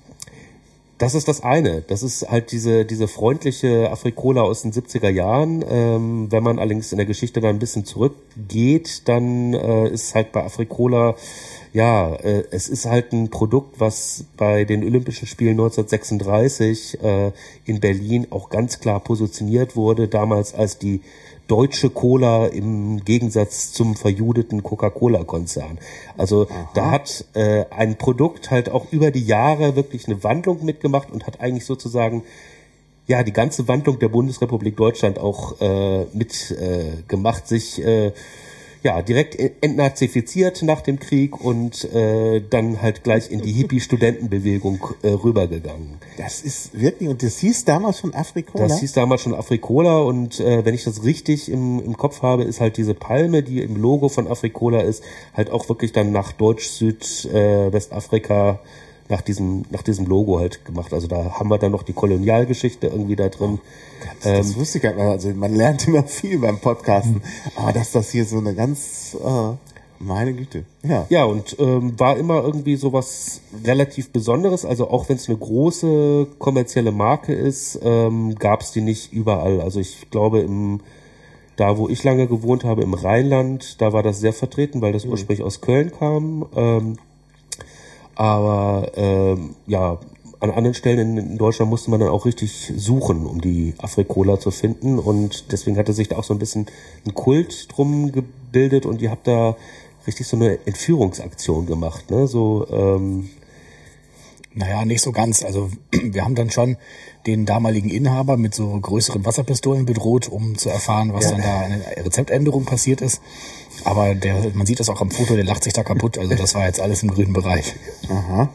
das 1.02 1.16
ist 1.16 1.28
das 1.28 1.42
eine. 1.42 1.82
Das 1.82 2.04
ist 2.04 2.30
halt 2.30 2.52
diese, 2.52 2.86
diese 2.86 3.08
freundliche 3.08 3.90
Afrikola 3.90 4.44
aus 4.44 4.62
den 4.62 4.72
70er 4.72 5.10
Jahren. 5.10 5.66
Ähm, 5.68 6.32
wenn 6.32 6.44
man 6.44 6.60
allerdings 6.60 6.92
in 6.92 7.00
der 7.00 7.08
Geschichte 7.08 7.42
da 7.42 7.50
ein 7.50 7.58
bisschen 7.58 7.86
zurückgeht, 7.86 9.08
dann 9.10 9.56
äh, 9.56 9.90
ist 9.90 10.14
halt 10.14 10.32
bei 10.32 10.44
Afrikola, 10.44 11.16
ja, 11.74 12.14
äh, 12.14 12.44
es 12.52 12.70
ist 12.70 12.86
halt 12.86 13.14
ein 13.14 13.32
Produkt, 13.32 13.80
was 13.80 14.26
bei 14.38 14.64
den 14.64 14.84
Olympischen 14.84 15.28
Spielen 15.28 15.54
1936 15.54 17.04
äh, 17.04 17.32
in 17.66 17.80
Berlin 17.80 18.28
auch 18.30 18.50
ganz 18.50 18.80
klar 18.80 19.00
positioniert 19.00 19.76
wurde, 19.76 20.08
damals 20.08 20.54
als 20.54 20.78
die 20.78 21.02
deutsche 21.48 21.90
Cola 21.90 22.48
im 22.48 23.04
Gegensatz 23.04 23.74
zum 23.74 23.96
verjudeten 23.96 24.64
Coca-Cola-Konzern. 24.64 25.80
Also 26.18 26.48
da 26.74 26.92
hat 26.92 27.26
äh, 27.34 27.66
ein 27.70 27.98
Produkt 27.98 28.52
halt 28.52 28.70
auch 28.70 28.92
über 28.92 29.12
die 29.12 29.26
Jahre 29.26 29.76
wirklich 29.76 30.08
eine 30.08 30.24
Wandlung 30.24 30.64
mitgemacht 30.64 31.12
und 31.12 31.28
hat 31.28 31.42
eigentlich 31.42 31.66
sozusagen 31.66 32.24
ja 33.08 33.24
die 33.24 33.34
ganze 33.34 33.68
Wandlung 33.68 34.00
der 34.00 34.10
Bundesrepublik 34.10 34.78
Deutschland 34.78 35.20
auch 35.20 35.60
äh, 35.60 36.06
mit 36.14 36.52
äh, 36.52 37.04
sich 37.46 37.84
äh, 37.84 38.12
ja 38.84 39.02
direkt 39.02 39.38
entnazifiziert 39.64 40.64
nach 40.64 40.82
dem 40.82 41.00
Krieg 41.00 41.40
und 41.40 41.84
äh, 41.94 42.42
dann 42.42 42.82
halt 42.82 43.04
gleich 43.04 43.32
in 43.32 43.42
die 43.42 43.52
Hippie-Studentenbewegung 43.52 44.80
äh, 45.04 45.10
rübergegangen. 45.10 45.98
Das 46.18 46.42
ist 46.42 46.80
wirklich, 46.80 47.10
und 47.10 47.22
das 47.22 47.38
hieß 47.40 47.66
damals 47.66 48.00
schon 48.00 48.14
Afrikola? 48.14 48.68
Das 48.68 48.80
hieß 48.80 48.94
damals 48.94 49.22
schon 49.22 49.36
Afrikola 49.36 50.00
und 50.00 50.40
äh, 50.40 50.66
wenn 50.66 50.74
ich 50.74 50.84
das 50.84 51.04
richtig 51.04 51.52
im, 51.52 51.80
im 51.80 51.96
Kopf 51.96 52.22
habe, 52.24 52.44
ist 52.44 52.60
halt 52.60 52.78
diese 52.78 52.94
Palme, 52.94 53.44
die 53.44 53.62
im 53.62 53.76
Logo 53.76 54.10
von 54.10 54.28
Afrikola 54.28 54.82
ist, 54.82 55.04
halt 55.34 55.52
auch 55.52 55.70
wirklich 55.70 55.92
dann 55.92 56.12
nach 56.12 56.32
Deutsch, 56.32 56.68
Süd, 56.68 57.30
äh, 57.32 57.72
nach 59.10 59.22
diesem, 59.22 59.64
nach 59.70 59.84
diesem 59.84 60.06
Logo 60.06 60.40
halt 60.40 60.66
gemacht. 60.66 60.94
Also 60.94 61.08
da 61.08 61.40
haben 61.40 61.50
wir 61.50 61.58
dann 61.58 61.72
noch 61.72 61.84
die 61.84 61.94
Kolonialgeschichte 61.94 62.88
irgendwie 62.88 63.16
da 63.16 63.30
drin. 63.30 63.60
das 64.24 64.56
wusste 64.58 64.78
ich 64.78 64.84
gar 64.84 64.94
nicht. 64.94 65.04
Also 65.04 65.30
man 65.30 65.54
lernt 65.54 65.88
immer 65.88 66.04
viel 66.04 66.40
beim 66.40 66.60
Podcasten. 66.60 67.22
Aber 67.56 67.74
dass 67.74 67.92
das 67.92 68.12
hier 68.12 68.26
so 68.26 68.38
eine 68.38 68.56
ganz, 68.56 69.16
äh, 69.24 69.54
meine 70.00 70.34
Güte. 70.34 70.66
Ja. 70.84 71.06
Ja, 71.10 71.26
und 71.26 71.56
ähm, 71.60 72.00
war 72.00 72.18
immer 72.18 72.44
irgendwie 72.44 72.76
sowas 72.76 73.42
relativ 73.64 74.12
Besonderes. 74.12 74.66
Also 74.66 74.90
auch 74.90 75.10
wenn 75.10 75.18
es 75.18 75.30
eine 75.30 75.38
große 75.38 76.28
kommerzielle 76.40 76.92
Marke 76.92 77.34
ist, 77.34 77.80
ähm, 77.84 78.36
gab 78.36 78.62
es 78.62 78.72
die 78.72 78.82
nicht 78.82 79.14
überall. 79.14 79.62
Also 79.62 79.80
ich 79.80 80.10
glaube, 80.10 80.40
im, 80.40 80.80
da 81.56 81.78
wo 81.78 81.90
ich 81.90 82.04
lange 82.04 82.28
gewohnt 82.28 82.64
habe, 82.64 82.82
im 82.82 82.94
Rheinland, 82.94 83.82
da 83.82 83.94
war 83.94 84.04
das 84.04 84.20
sehr 84.20 84.34
vertreten, 84.34 84.82
weil 84.82 84.94
das 84.94 85.06
ursprünglich 85.06 85.46
aus 85.46 85.62
Köln 85.62 85.92
kam. 85.92 86.46
Ähm, 86.56 86.98
aber 88.16 88.92
ähm, 88.96 89.56
ja, 89.68 90.00
an 90.40 90.50
anderen 90.50 90.74
Stellen 90.74 91.00
in, 91.00 91.18
in 91.18 91.38
Deutschland 91.38 91.70
musste 91.70 91.92
man 91.92 92.00
dann 92.00 92.10
auch 92.10 92.26
richtig 92.26 92.74
suchen, 92.76 93.26
um 93.28 93.42
die 93.42 93.76
Afrikola 93.78 94.40
zu 94.40 94.50
finden. 94.52 94.98
Und 94.98 95.52
deswegen 95.52 95.78
hatte 95.78 95.94
sich 95.94 96.08
da 96.10 96.18
auch 96.18 96.24
so 96.24 96.34
ein 96.34 96.40
bisschen 96.40 96.66
ein 97.06 97.14
Kult 97.14 97.68
drum 97.76 98.12
gebildet 98.12 98.86
und 98.88 99.02
ihr 99.02 99.12
habt 99.12 99.28
da 99.28 99.56
richtig 100.08 100.28
so 100.28 100.36
eine 100.38 100.58
Entführungsaktion 100.66 101.68
gemacht, 101.68 102.10
ne? 102.10 102.26
So, 102.28 102.66
ähm, 102.72 103.30
Naja, 104.54 104.84
nicht 104.84 105.02
so 105.02 105.12
ganz. 105.12 105.44
Also 105.44 105.70
wir 105.92 106.26
haben 106.26 106.36
dann 106.36 106.50
schon 106.50 106.76
den 107.28 107.46
damaligen 107.46 107.90
Inhaber 107.90 108.36
mit 108.36 108.56
so 108.56 108.68
größeren 108.68 109.24
Wasserpistolen 109.24 109.86
bedroht, 109.86 110.28
um 110.28 110.58
zu 110.58 110.70
erfahren, 110.70 111.14
was 111.14 111.26
Ja. 111.26 111.32
dann 111.32 111.42
da 111.42 111.60
eine 111.60 112.06
Rezeptänderung 112.06 112.66
passiert 112.66 113.02
ist. 113.02 113.22
Aber 113.86 114.16
der, 114.16 114.52
man 114.54 114.66
sieht 114.66 114.80
das 114.80 114.90
auch 114.90 115.02
am 115.02 115.12
Foto, 115.12 115.36
der 115.36 115.46
lacht 115.46 115.64
sich 115.64 115.74
da 115.74 115.84
kaputt. 115.84 116.18
Also 116.18 116.36
das 116.36 116.56
war 116.56 116.66
jetzt 116.66 116.80
alles 116.80 117.04
im 117.04 117.12
grünen 117.12 117.34
Bereich. 117.34 117.76
Aha. 118.10 118.50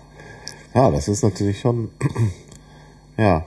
Ja, 0.74 0.90
das 0.90 1.08
ist 1.08 1.22
natürlich 1.22 1.60
schon. 1.60 1.90
ja. 3.16 3.46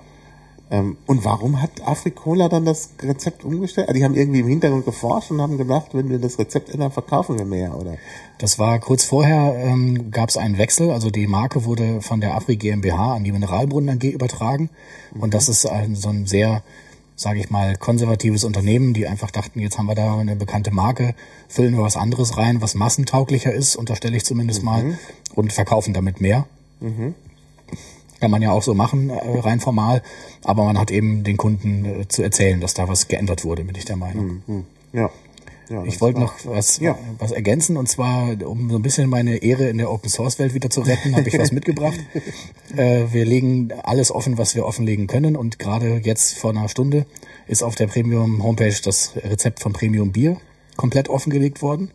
Ähm, 0.72 0.98
und 1.08 1.26
warum 1.26 1.62
hat 1.62 1.72
Afrikola 1.86 2.48
dann 2.48 2.66
das 2.66 2.92
Rezept 3.02 3.44
umgestellt? 3.44 3.88
Also 3.88 3.98
die 3.98 4.06
haben 4.06 4.16
irgendwie 4.16 4.42
im 4.42 4.48
Hintergrund 4.48 4.86
geforscht 4.86 5.32
und 5.32 5.42
haben 5.42 5.58
gedacht, 5.58 5.90
wenn 5.94 6.10
wir 6.10 6.20
das 6.20 6.38
Rezept 6.38 6.70
ändern, 6.70 6.92
verkaufen 6.92 7.38
wir 7.38 7.46
mehr, 7.46 7.76
oder? 7.76 7.98
Das 8.38 8.60
war 8.60 8.80
kurz 8.80 9.04
vorher, 9.04 9.56
ähm, 9.58 10.12
gab 10.12 10.30
es 10.30 10.38
einen 10.38 10.58
Wechsel. 10.58 10.92
Also 10.92 11.10
die 11.10 11.28
Marke 11.28 11.66
wurde 11.66 12.02
von 12.02 12.22
der 12.22 12.36
Afri 12.36 12.56
GmbH 12.56 13.16
an 13.16 13.24
die 13.24 13.32
Mineralbrunnen 13.32 13.98
AG 13.98 14.04
übertragen. 14.10 14.70
Und 15.20 15.34
das 15.34 15.50
ist 15.50 15.66
ein, 15.66 15.96
so 15.96 16.10
ein 16.10 16.28
sehr, 16.28 16.62
sage 17.20 17.40
ich 17.42 17.50
mal, 17.50 17.76
konservatives 17.76 18.46
Unternehmen, 18.46 18.94
die 18.94 19.06
einfach 19.06 19.30
dachten, 19.30 19.60
jetzt 19.60 19.78
haben 19.78 19.88
wir 19.88 19.96
da 19.96 20.18
eine 20.18 20.38
bekannte 20.38 20.72
Marke, 20.72 21.16
füllen 21.50 21.76
wir 21.76 21.84
was 21.84 21.98
anderes 21.98 22.38
rein, 22.38 22.62
was 22.62 22.76
massentauglicher 22.76 23.52
ist, 23.52 23.76
unterstelle 23.76 24.16
ich 24.16 24.24
zumindest 24.24 24.64
mal, 24.64 24.98
und 25.36 25.52
verkaufen 25.52 25.94
damit 25.94 26.22
mehr. 26.22 26.48
Kann 28.22 28.32
man 28.32 28.42
ja 28.42 28.52
auch 28.52 28.64
so 28.64 28.74
machen, 28.74 29.10
äh, 29.10 29.40
rein 29.40 29.60
formal. 29.60 30.02
Aber 30.44 30.64
man 30.64 30.78
hat 30.78 30.92
eben 30.92 31.24
den 31.24 31.36
Kunden 31.36 31.86
äh, 31.86 32.08
zu 32.08 32.24
erzählen, 32.24 32.62
dass 32.62 32.74
da 32.74 32.88
was 32.88 33.10
geändert 33.10 33.44
wurde, 33.44 33.66
bin 33.66 33.76
ich 33.76 33.86
der 33.86 33.98
Meinung. 33.98 34.42
Hm. 34.46 34.66
Ja. 34.94 35.10
Ja 35.70 35.84
Ich 35.86 36.02
wollte 36.02 36.20
noch 36.20 36.34
was, 36.46 36.80
Ja. 36.80 36.98
was 37.18 37.32
ergänzen 37.32 37.78
und 37.78 37.88
zwar, 37.88 38.36
um 38.46 38.70
so 38.70 38.76
ein 38.78 38.82
bisschen 38.82 39.10
meine 39.10 39.38
Ehre 39.38 39.70
in 39.70 39.78
der 39.78 39.92
Open 39.92 40.10
Source 40.10 40.40
Welt 40.40 40.54
wieder 40.54 40.70
zu 40.70 40.82
retten, 40.82 41.16
habe 41.16 41.28
ich 41.28 41.38
was 41.38 41.52
mitgebracht. 41.54 42.00
Äh, 42.76 43.06
wir 43.12 43.26
legen 43.26 43.70
alles 43.84 44.12
offen, 44.12 44.38
was 44.38 44.56
wir 44.56 44.66
offenlegen 44.66 45.08
können 45.08 45.36
und 45.36 45.60
gerade 45.60 46.02
jetzt 46.04 46.38
vor 46.38 46.52
einer 46.52 46.70
Stunde 46.70 47.06
ist 47.48 47.64
auf 47.64 47.76
der 47.76 47.88
Premium 47.88 48.44
Homepage 48.44 48.76
das 48.84 49.14
Rezept 49.16 49.60
von 49.62 49.74
Premium 49.74 50.12
Bier 50.12 50.38
komplett 50.78 51.10
offengelegt 51.10 51.62
worden, 51.62 51.92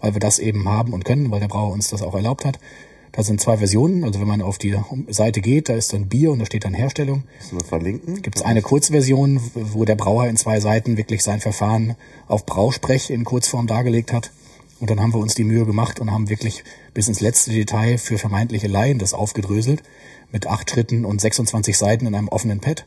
weil 0.00 0.14
wir 0.14 0.20
das 0.20 0.38
eben 0.38 0.68
haben 0.68 0.92
und 0.92 1.04
können, 1.04 1.30
weil 1.30 1.40
der 1.40 1.48
Brauer 1.48 1.72
uns 1.72 1.88
das 1.88 2.02
auch 2.02 2.14
erlaubt 2.14 2.44
hat. 2.44 2.58
Da 3.16 3.22
sind 3.22 3.40
zwei 3.40 3.56
Versionen, 3.56 4.04
also 4.04 4.20
wenn 4.20 4.28
man 4.28 4.42
auf 4.42 4.58
die 4.58 4.76
Seite 5.08 5.40
geht, 5.40 5.70
da 5.70 5.74
ist 5.74 5.94
dann 5.94 6.06
Bier 6.06 6.30
und 6.32 6.38
da 6.38 6.44
steht 6.44 6.64
dann 6.66 6.74
Herstellung 6.74 7.22
Müssen 7.38 7.58
wir 7.58 7.64
verlinken? 7.64 8.20
gibt 8.20 8.36
es 8.36 8.42
eine 8.42 8.60
Kurzversion, 8.60 9.40
wo 9.54 9.86
der 9.86 9.94
Brauer 9.94 10.26
in 10.26 10.36
zwei 10.36 10.60
Seiten 10.60 10.98
wirklich 10.98 11.22
sein 11.22 11.40
Verfahren 11.40 11.96
auf 12.28 12.44
Brausprech 12.44 13.08
in 13.08 13.24
Kurzform 13.24 13.66
dargelegt 13.66 14.12
hat. 14.12 14.32
Und 14.80 14.90
dann 14.90 15.00
haben 15.00 15.14
wir 15.14 15.20
uns 15.20 15.34
die 15.34 15.44
Mühe 15.44 15.64
gemacht 15.64 15.98
und 15.98 16.10
haben 16.10 16.28
wirklich 16.28 16.62
bis 16.92 17.08
ins 17.08 17.20
letzte 17.20 17.52
Detail 17.52 17.96
für 17.96 18.18
vermeintliche 18.18 18.68
Laien 18.68 18.98
das 18.98 19.14
aufgedröselt. 19.14 19.82
Mit 20.30 20.46
acht 20.46 20.70
Schritten 20.70 21.06
und 21.06 21.18
26 21.18 21.78
Seiten 21.78 22.04
in 22.04 22.14
einem 22.14 22.28
offenen 22.28 22.60
Pad. 22.60 22.84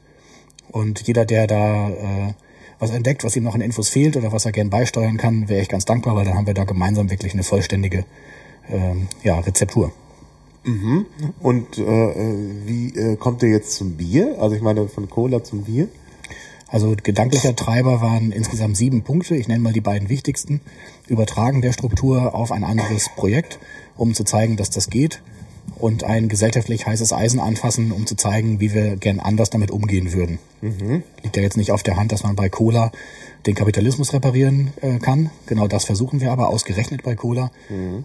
Und 0.71 1.07
jeder, 1.07 1.25
der 1.25 1.47
da 1.47 1.89
äh, 1.89 2.33
was 2.77 2.91
entdeckt, 2.91 3.23
was 3.23 3.35
ihm 3.35 3.43
noch 3.43 3.55
an 3.55 3.61
Infos 3.61 3.89
fehlt 3.89 4.15
oder 4.15 4.31
was 4.31 4.45
er 4.45 4.51
gern 4.51 4.69
beisteuern 4.69 5.17
kann, 5.17 5.49
wäre 5.49 5.63
ich 5.63 5.69
ganz 5.69 5.85
dankbar, 5.85 6.15
weil 6.15 6.25
dann 6.25 6.35
haben 6.35 6.45
wir 6.45 6.53
da 6.53 6.65
gemeinsam 6.65 7.09
wirklich 7.09 7.33
eine 7.33 7.43
vollständige 7.43 8.05
ähm, 8.69 9.07
ja, 9.23 9.39
Rezeptur. 9.39 9.91
Und 11.39 11.77
äh, 11.77 11.83
äh, 11.83 12.51
wie 12.65 12.95
äh, 12.95 13.15
kommt 13.15 13.43
ihr 13.43 13.49
jetzt 13.49 13.75
zum 13.75 13.93
Bier? 13.93 14.37
Also 14.39 14.55
ich 14.55 14.61
meine 14.61 14.87
von 14.87 15.09
Cola 15.09 15.43
zum 15.43 15.63
Bier? 15.63 15.87
Also 16.67 16.95
gedanklicher 17.01 17.55
Treiber 17.55 18.01
waren 18.01 18.31
insgesamt 18.31 18.77
sieben 18.77 19.01
Punkte. 19.03 19.35
Ich 19.35 19.47
nenne 19.47 19.61
mal 19.61 19.73
die 19.73 19.81
beiden 19.81 20.09
wichtigsten. 20.09 20.61
Übertragen 21.07 21.61
der 21.61 21.71
Struktur 21.71 22.35
auf 22.35 22.51
ein 22.51 22.63
anderes 22.63 23.09
Projekt, 23.15 23.59
um 23.97 24.13
zu 24.13 24.23
zeigen, 24.23 24.55
dass 24.55 24.69
das 24.69 24.89
geht. 24.89 25.21
Und 25.77 26.03
ein 26.03 26.27
gesellschaftlich 26.27 26.85
heißes 26.85 27.13
Eisen 27.13 27.39
anfassen, 27.39 27.91
um 27.91 28.05
zu 28.05 28.15
zeigen, 28.15 28.59
wie 28.59 28.73
wir 28.73 28.95
gern 28.97 29.19
anders 29.19 29.49
damit 29.49 29.71
umgehen 29.71 30.13
würden. 30.13 30.39
Liegt 31.23 31.37
ja 31.37 31.43
jetzt 31.43 31.57
nicht 31.57 31.71
auf 31.71 31.83
der 31.83 31.95
Hand, 31.97 32.11
dass 32.11 32.23
man 32.23 32.35
bei 32.35 32.49
Cola 32.49 32.91
den 33.45 33.55
Kapitalismus 33.55 34.13
reparieren 34.13 34.71
äh, 34.81 34.99
kann. 34.99 35.29
Genau 35.45 35.67
das 35.67 35.85
versuchen 35.85 36.19
wir 36.19 36.31
aber, 36.31 36.49
ausgerechnet 36.49 37.03
bei 37.03 37.15
Cola. 37.15 37.51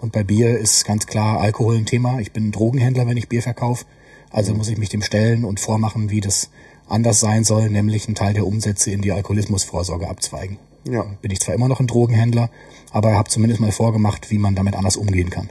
Und 0.00 0.12
bei 0.12 0.22
Bier 0.22 0.58
ist 0.58 0.84
ganz 0.84 1.06
klar 1.06 1.40
Alkohol 1.40 1.76
ein 1.76 1.86
Thema. 1.86 2.20
Ich 2.20 2.32
bin 2.32 2.48
ein 2.48 2.52
Drogenhändler, 2.52 3.06
wenn 3.06 3.16
ich 3.16 3.28
Bier 3.28 3.42
verkaufe. 3.42 3.84
Also 4.30 4.54
muss 4.54 4.68
ich 4.68 4.78
mich 4.78 4.88
dem 4.88 5.02
stellen 5.02 5.44
und 5.44 5.60
vormachen, 5.60 6.10
wie 6.10 6.20
das 6.20 6.50
anders 6.88 7.20
sein 7.20 7.44
soll, 7.44 7.70
nämlich 7.70 8.06
einen 8.06 8.14
Teil 8.14 8.34
der 8.34 8.46
Umsätze 8.46 8.90
in 8.90 9.00
die 9.00 9.12
Alkoholismusvorsorge 9.12 10.08
abzweigen. 10.08 10.58
Ja. 10.88 11.04
Bin 11.22 11.30
ich 11.30 11.40
zwar 11.40 11.54
immer 11.54 11.68
noch 11.68 11.80
ein 11.80 11.86
Drogenhändler, 11.86 12.50
aber 12.92 13.14
habe 13.14 13.28
zumindest 13.28 13.60
mal 13.60 13.72
vorgemacht, 13.72 14.30
wie 14.30 14.38
man 14.38 14.54
damit 14.54 14.76
anders 14.76 14.96
umgehen 14.96 15.30
kann. 15.30 15.50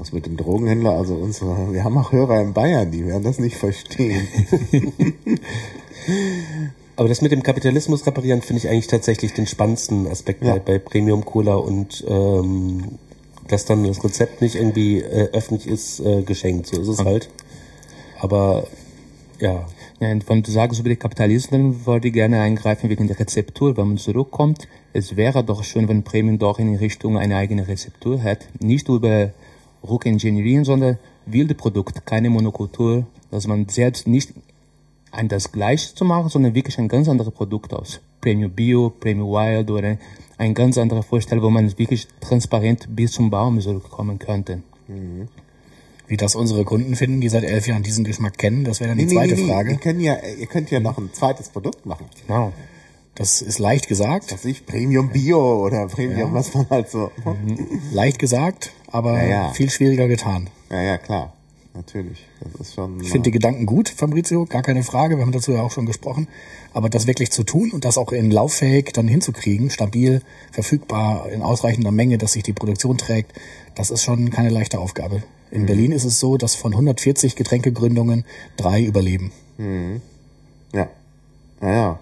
Was 0.00 0.12
mit 0.12 0.24
dem 0.24 0.36
Drogenhändler, 0.38 0.92
also 0.92 1.14
unsere, 1.14 1.72
wir 1.72 1.84
haben 1.84 1.96
auch 1.98 2.10
Hörer 2.10 2.40
in 2.40 2.54
Bayern, 2.54 2.90
die 2.90 3.06
werden 3.06 3.22
das 3.22 3.38
nicht 3.38 3.56
verstehen. 3.56 4.26
aber 6.96 7.08
das 7.08 7.20
mit 7.20 7.32
dem 7.32 7.42
Kapitalismus 7.42 8.06
reparieren 8.06 8.40
finde 8.40 8.62
ich 8.62 8.68
eigentlich 8.68 8.86
tatsächlich 8.86 9.34
den 9.34 9.46
spannendsten 9.46 10.06
Aspekt 10.06 10.42
Ja. 10.42 10.54
bei, 10.54 10.58
bei 10.58 10.78
Premium 10.78 11.24
Cola 11.24 11.54
und 11.56 12.04
ähm, 12.08 12.98
dass 13.46 13.66
dann 13.66 13.84
das 13.84 14.02
Rezept 14.02 14.40
nicht 14.40 14.54
irgendwie 14.54 15.00
äh, 15.00 15.28
öffentlich 15.32 15.66
ist, 15.70 16.00
äh, 16.00 16.22
geschenkt. 16.22 16.66
So 16.68 16.80
ist 16.80 16.88
es 16.88 17.04
halt. 17.04 17.28
Aber 18.20 18.66
ja, 19.38 19.66
Ja, 20.00 20.12
und 20.12 20.26
wenn 20.28 20.42
du 20.42 20.50
sagst 20.50 20.80
über 20.80 20.88
den 20.88 20.98
Kapitalismus, 20.98 21.50
dann 21.50 21.86
würde 21.86 22.08
ich 22.08 22.14
gerne 22.14 22.40
eingreifen 22.40 22.88
wegen 22.88 23.06
der 23.06 23.18
Rezeptur, 23.18 23.76
wenn 23.76 23.88
man 23.88 23.96
zurückkommt. 23.98 24.66
Es 24.94 25.16
wäre 25.16 25.44
doch 25.44 25.62
schön, 25.62 25.88
wenn 25.88 26.04
Premium 26.04 26.38
doch 26.38 26.58
in 26.58 26.74
Richtung 26.76 27.18
eine 27.18 27.36
eigene 27.36 27.68
Rezeptur 27.68 28.22
hat. 28.22 28.48
Nicht 28.60 28.88
über 28.88 29.30
Rückengineering, 29.88 30.64
sondern 30.64 30.98
wilde 31.26 31.54
Produkte, 31.54 32.00
keine 32.04 32.30
Monokultur, 32.30 33.06
dass 33.30 33.46
man 33.46 33.68
selbst 33.68 34.06
nicht 34.06 34.32
ein 35.12 35.28
das 35.28 35.52
Gleiche 35.52 35.94
zu 35.94 36.04
machen, 36.04 36.28
sondern 36.28 36.54
wirklich 36.54 36.78
ein 36.78 36.88
ganz 36.88 37.08
anderes 37.08 37.32
Produkt 37.32 37.72
aus. 37.74 38.00
Premium 38.20 38.50
Bio, 38.52 38.90
Premium 38.90 39.28
Wild 39.28 39.70
oder 39.70 39.96
ein 40.38 40.54
ganz 40.54 40.78
anderer 40.78 41.02
Vorstellung, 41.02 41.44
wo 41.44 41.50
man 41.50 41.78
wirklich 41.78 42.06
transparent 42.20 42.88
bis 42.94 43.12
zum 43.12 43.30
Baum 43.30 43.60
zurückkommen 43.60 44.18
könnte. 44.18 44.62
Wie 46.06 46.16
das 46.16 46.34
unsere 46.34 46.64
Kunden 46.64 46.96
finden, 46.96 47.20
die 47.20 47.28
seit 47.28 47.44
elf 47.44 47.66
Jahren 47.66 47.82
diesen 47.82 48.04
Geschmack 48.04 48.36
kennen, 48.36 48.64
das 48.64 48.80
wäre 48.80 48.90
dann 48.90 48.98
die 48.98 49.06
zweite 49.06 49.34
Ihr, 49.34 49.46
Frage. 49.46 49.76
könnt 49.76 50.02
ja, 50.02 50.16
ihr 50.38 50.46
könnt 50.46 50.70
ja 50.70 50.80
noch 50.80 50.98
ein 50.98 51.10
zweites 51.12 51.48
Produkt 51.48 51.86
machen. 51.86 52.06
genau. 52.26 52.52
Das 53.20 53.42
ist 53.42 53.58
leicht 53.58 53.86
gesagt, 53.86 54.32
Was 54.32 54.46
ich, 54.46 54.64
Premium 54.64 55.10
Bio 55.10 55.66
oder 55.66 55.88
Premium, 55.88 56.32
was 56.32 56.54
man 56.54 56.66
halt 56.70 56.88
so. 56.88 57.10
leicht 57.92 58.18
gesagt, 58.18 58.72
aber 58.86 59.20
Ja, 59.22 59.28
ja. 59.28 59.52
viel 59.52 59.68
schwieriger 59.68 60.08
getan. 60.08 60.48
Ja, 60.70 60.80
ja, 60.80 60.96
klar. 60.96 61.34
Natürlich. 61.74 62.26
Das 62.40 62.68
ist 62.68 62.74
schon. 62.74 62.98
Ich 63.00 63.10
finde 63.10 63.24
die 63.24 63.30
Gedanken 63.32 63.66
gut, 63.66 63.90
Fabrizio, 63.90 64.46
gar 64.46 64.62
keine 64.62 64.82
Frage. 64.82 65.18
Wir 65.18 65.22
haben 65.22 65.32
dazu 65.32 65.52
ja 65.52 65.60
auch 65.60 65.70
schon 65.70 65.84
gesprochen. 65.84 66.28
Aber 66.72 66.88
das 66.88 67.06
wirklich 67.06 67.30
zu 67.30 67.44
tun 67.44 67.72
und 67.72 67.84
das 67.84 67.98
auch 67.98 68.10
in 68.12 68.30
lauffähig 68.30 68.94
dann 68.94 69.06
hinzukriegen, 69.06 69.68
stabil, 69.68 70.22
verfügbar, 70.50 71.28
in 71.30 71.42
ausreichender 71.42 71.90
Menge, 71.90 72.16
dass 72.16 72.32
sich 72.32 72.42
die 72.42 72.54
Produktion 72.54 72.96
trägt, 72.96 73.38
das 73.74 73.90
ist 73.90 74.02
schon 74.02 74.30
keine 74.30 74.48
leichte 74.48 74.78
Aufgabe. 74.78 75.22
In 75.50 75.66
Berlin 75.66 75.92
ist 75.92 76.04
es 76.04 76.20
so, 76.20 76.38
dass 76.38 76.54
von 76.54 76.72
140 76.72 77.36
Getränkegründungen 77.36 78.24
drei 78.56 78.82
überleben. 78.82 79.30
Ja. 80.72 80.88
Naja. 81.60 81.98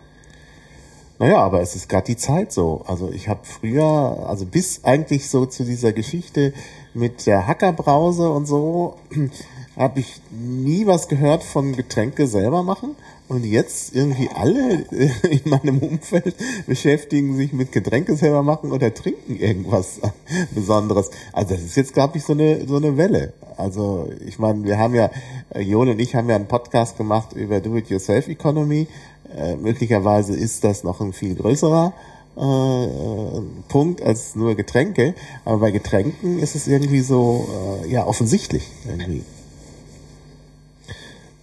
Naja, 1.19 1.39
aber 1.39 1.61
es 1.61 1.75
ist 1.75 1.89
gerade 1.89 2.07
die 2.07 2.17
Zeit 2.17 2.53
so. 2.53 2.83
Also 2.87 3.11
ich 3.11 3.29
habe 3.29 3.41
früher, 3.43 4.27
also 4.29 4.47
bis 4.47 4.85
eigentlich 4.85 5.29
so 5.29 5.47
zu 5.47 5.65
dieser 5.65 5.93
Geschichte 5.93 6.53
mit 6.95 7.27
der 7.27 7.47
Hackerbrause 7.47 8.31
und 8.31 8.47
so, 8.47 8.95
habe 9.77 10.01
ich 10.01 10.21
nie 10.31 10.87
was 10.87 11.09
gehört 11.09 11.43
von 11.43 11.75
Getränke 11.75 12.27
selber 12.27 12.63
machen. 12.63 12.97
Und 13.29 13.45
jetzt 13.45 13.95
irgendwie 13.95 14.31
alle 14.35 14.87
in 15.23 15.43
meinem 15.45 15.79
Umfeld 15.79 16.35
beschäftigen 16.67 17.37
sich 17.37 17.53
mit 17.53 17.73
Getränke 17.73 18.17
selber 18.17 18.43
machen 18.43 18.73
oder 18.73 18.95
trinken 18.95 19.37
irgendwas 19.37 20.01
Besonderes. 20.55 21.11
Also 21.33 21.55
das 21.55 21.63
ist 21.63 21.77
jetzt, 21.77 21.95
glaube 21.95 22.17
ich, 22.17 22.25
so 22.25 22.33
eine, 22.33 22.67
so 22.67 22.77
eine 22.77 22.97
Welle. 22.97 23.35
Also 23.57 24.09
ich 24.25 24.39
meine, 24.39 24.65
wir 24.65 24.79
haben 24.79 24.95
ja, 24.95 25.11
Jon 25.59 25.89
und 25.89 25.99
ich 25.99 26.15
haben 26.15 26.31
ja 26.31 26.37
einen 26.37 26.47
Podcast 26.47 26.97
gemacht 26.97 27.35
über 27.35 27.61
Do-it-yourself-Economy. 27.61 28.87
Äh, 29.37 29.57
möglicherweise 29.57 30.35
ist 30.35 30.65
das 30.65 30.85
noch 30.85 31.01
ein 31.01 31.13
viel 31.13 31.35
größerer 31.35 31.93
äh, 32.37 32.85
äh, 32.85 33.43
Punkt 33.69 34.01
als 34.03 34.37
nur 34.37 34.55
Getränke. 34.55 35.15
Aber 35.45 35.59
bei 35.59 35.71
Getränken 35.71 36.39
ist 36.39 36.55
es 36.55 36.69
irgendwie 36.69 37.01
so 37.01 37.49
äh, 37.85 37.91
ja 37.91 38.07
offensichtlich 38.07 38.69
irgendwie. 38.87 39.25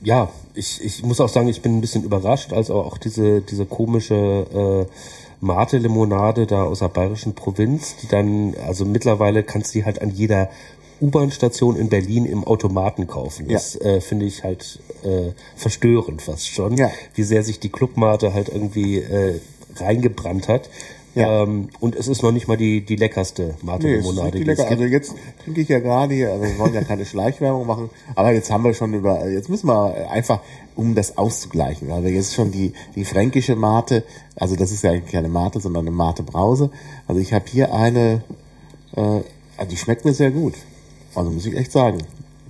Ja, 0.02 0.30
ich, 0.54 0.84
ich 0.84 1.04
muss 1.04 1.20
auch 1.20 1.30
sagen, 1.30 1.48
ich 1.48 1.62
bin 1.62 1.78
ein 1.78 1.82
bisschen 1.82 2.04
überrascht, 2.04 2.54
also 2.54 2.76
auch 2.76 2.98
diese, 2.98 3.42
diese 3.42 3.66
komische 3.66 4.86
äh, 4.86 5.46
Mate-Limonade 5.46 6.46
da 6.46 6.64
aus 6.64 6.80
der 6.80 6.90
bayerischen 6.90 7.34
Provinz, 7.34 7.96
die 7.98 8.08
dann, 8.08 8.56
also 8.66 8.86
mittlerweile 8.86 9.44
kannst 9.44 9.74
du 9.74 9.80
die 9.80 9.86
halt 9.86 10.02
an 10.02 10.12
jeder 10.12 10.50
U-Bahn-Station 11.06 11.76
in 11.76 11.90
Berlin 11.90 12.26
im 12.26 12.44
Automaten 12.44 13.08
kaufen. 13.08 13.48
Das 13.48 13.76
äh, 13.80 14.02
finde 14.02 14.26
ich 14.26 14.44
halt 14.44 14.80
äh, 15.04 15.32
verstörend 15.56 16.22
fast 16.22 16.48
schon, 16.50 16.78
Ja. 16.78 16.90
wie 17.14 17.24
sehr 17.24 17.44
sich 17.44 17.60
die 17.60 17.70
Clubmate 17.70 18.34
halt 18.34 18.50
irgendwie 18.50 18.98
äh, 18.98 19.40
reingebrannt 19.78 20.48
hat. 20.48 20.70
Ja. 21.14 21.44
Ähm, 21.44 21.70
und 21.80 21.96
es 21.96 22.10
ist 22.10 22.24
noch 22.24 22.34
nicht 22.34 22.50
mal 22.50 22.58
die, 22.58 22.82
die 22.82 22.98
leckerste 22.98 23.44
Nee, 23.44 23.50
ist 23.54 23.64
Mate-Limonade. 23.64 24.24
richtig 24.26 24.40
die 24.42 24.44
lecker. 24.44 24.68
Also 24.70 24.84
jetzt 24.84 25.16
trinke 25.44 25.62
ich 25.62 25.70
ja 25.70 25.80
gerade 25.80 26.14
hier, 26.14 26.32
also 26.34 26.44
wir 26.44 26.60
wollen 26.60 26.74
ja 26.74 26.84
keine 26.84 27.06
Schleichwerbung 27.12 27.66
machen, 27.66 27.90
aber 28.16 28.34
jetzt 28.34 28.52
haben 28.52 28.66
wir 28.66 28.74
schon 28.74 28.94
über, 28.94 29.26
jetzt 29.30 29.48
müssen 29.50 29.68
wir 29.68 30.12
einfach, 30.12 30.42
um 30.76 30.94
das 30.94 31.18
auszugleichen, 31.18 31.88
weil 31.88 32.04
wir 32.04 32.12
jetzt 32.12 32.34
schon 32.34 32.52
die, 32.52 32.74
die 32.96 33.06
fränkische 33.06 33.56
Mate, 33.56 34.04
also 34.36 34.58
das 34.58 34.72
ist 34.74 34.84
ja 34.84 34.92
eigentlich 34.92 35.14
keine 35.14 35.30
Mate, 35.30 35.62
sondern 35.62 35.88
eine 35.88 35.96
Mate 35.96 36.22
Brause. 36.24 36.70
Also 37.08 37.22
ich 37.22 37.32
habe 37.32 37.46
hier 37.48 37.74
eine, 37.74 38.22
äh, 38.98 39.02
also 39.02 39.70
die 39.70 39.78
schmeckt 39.78 40.04
mir 40.04 40.14
sehr 40.14 40.32
gut. 40.32 40.56
Also 41.16 41.32
muss 41.32 41.46
ich 41.46 41.56
echt 41.56 41.72
sagen. 41.72 41.98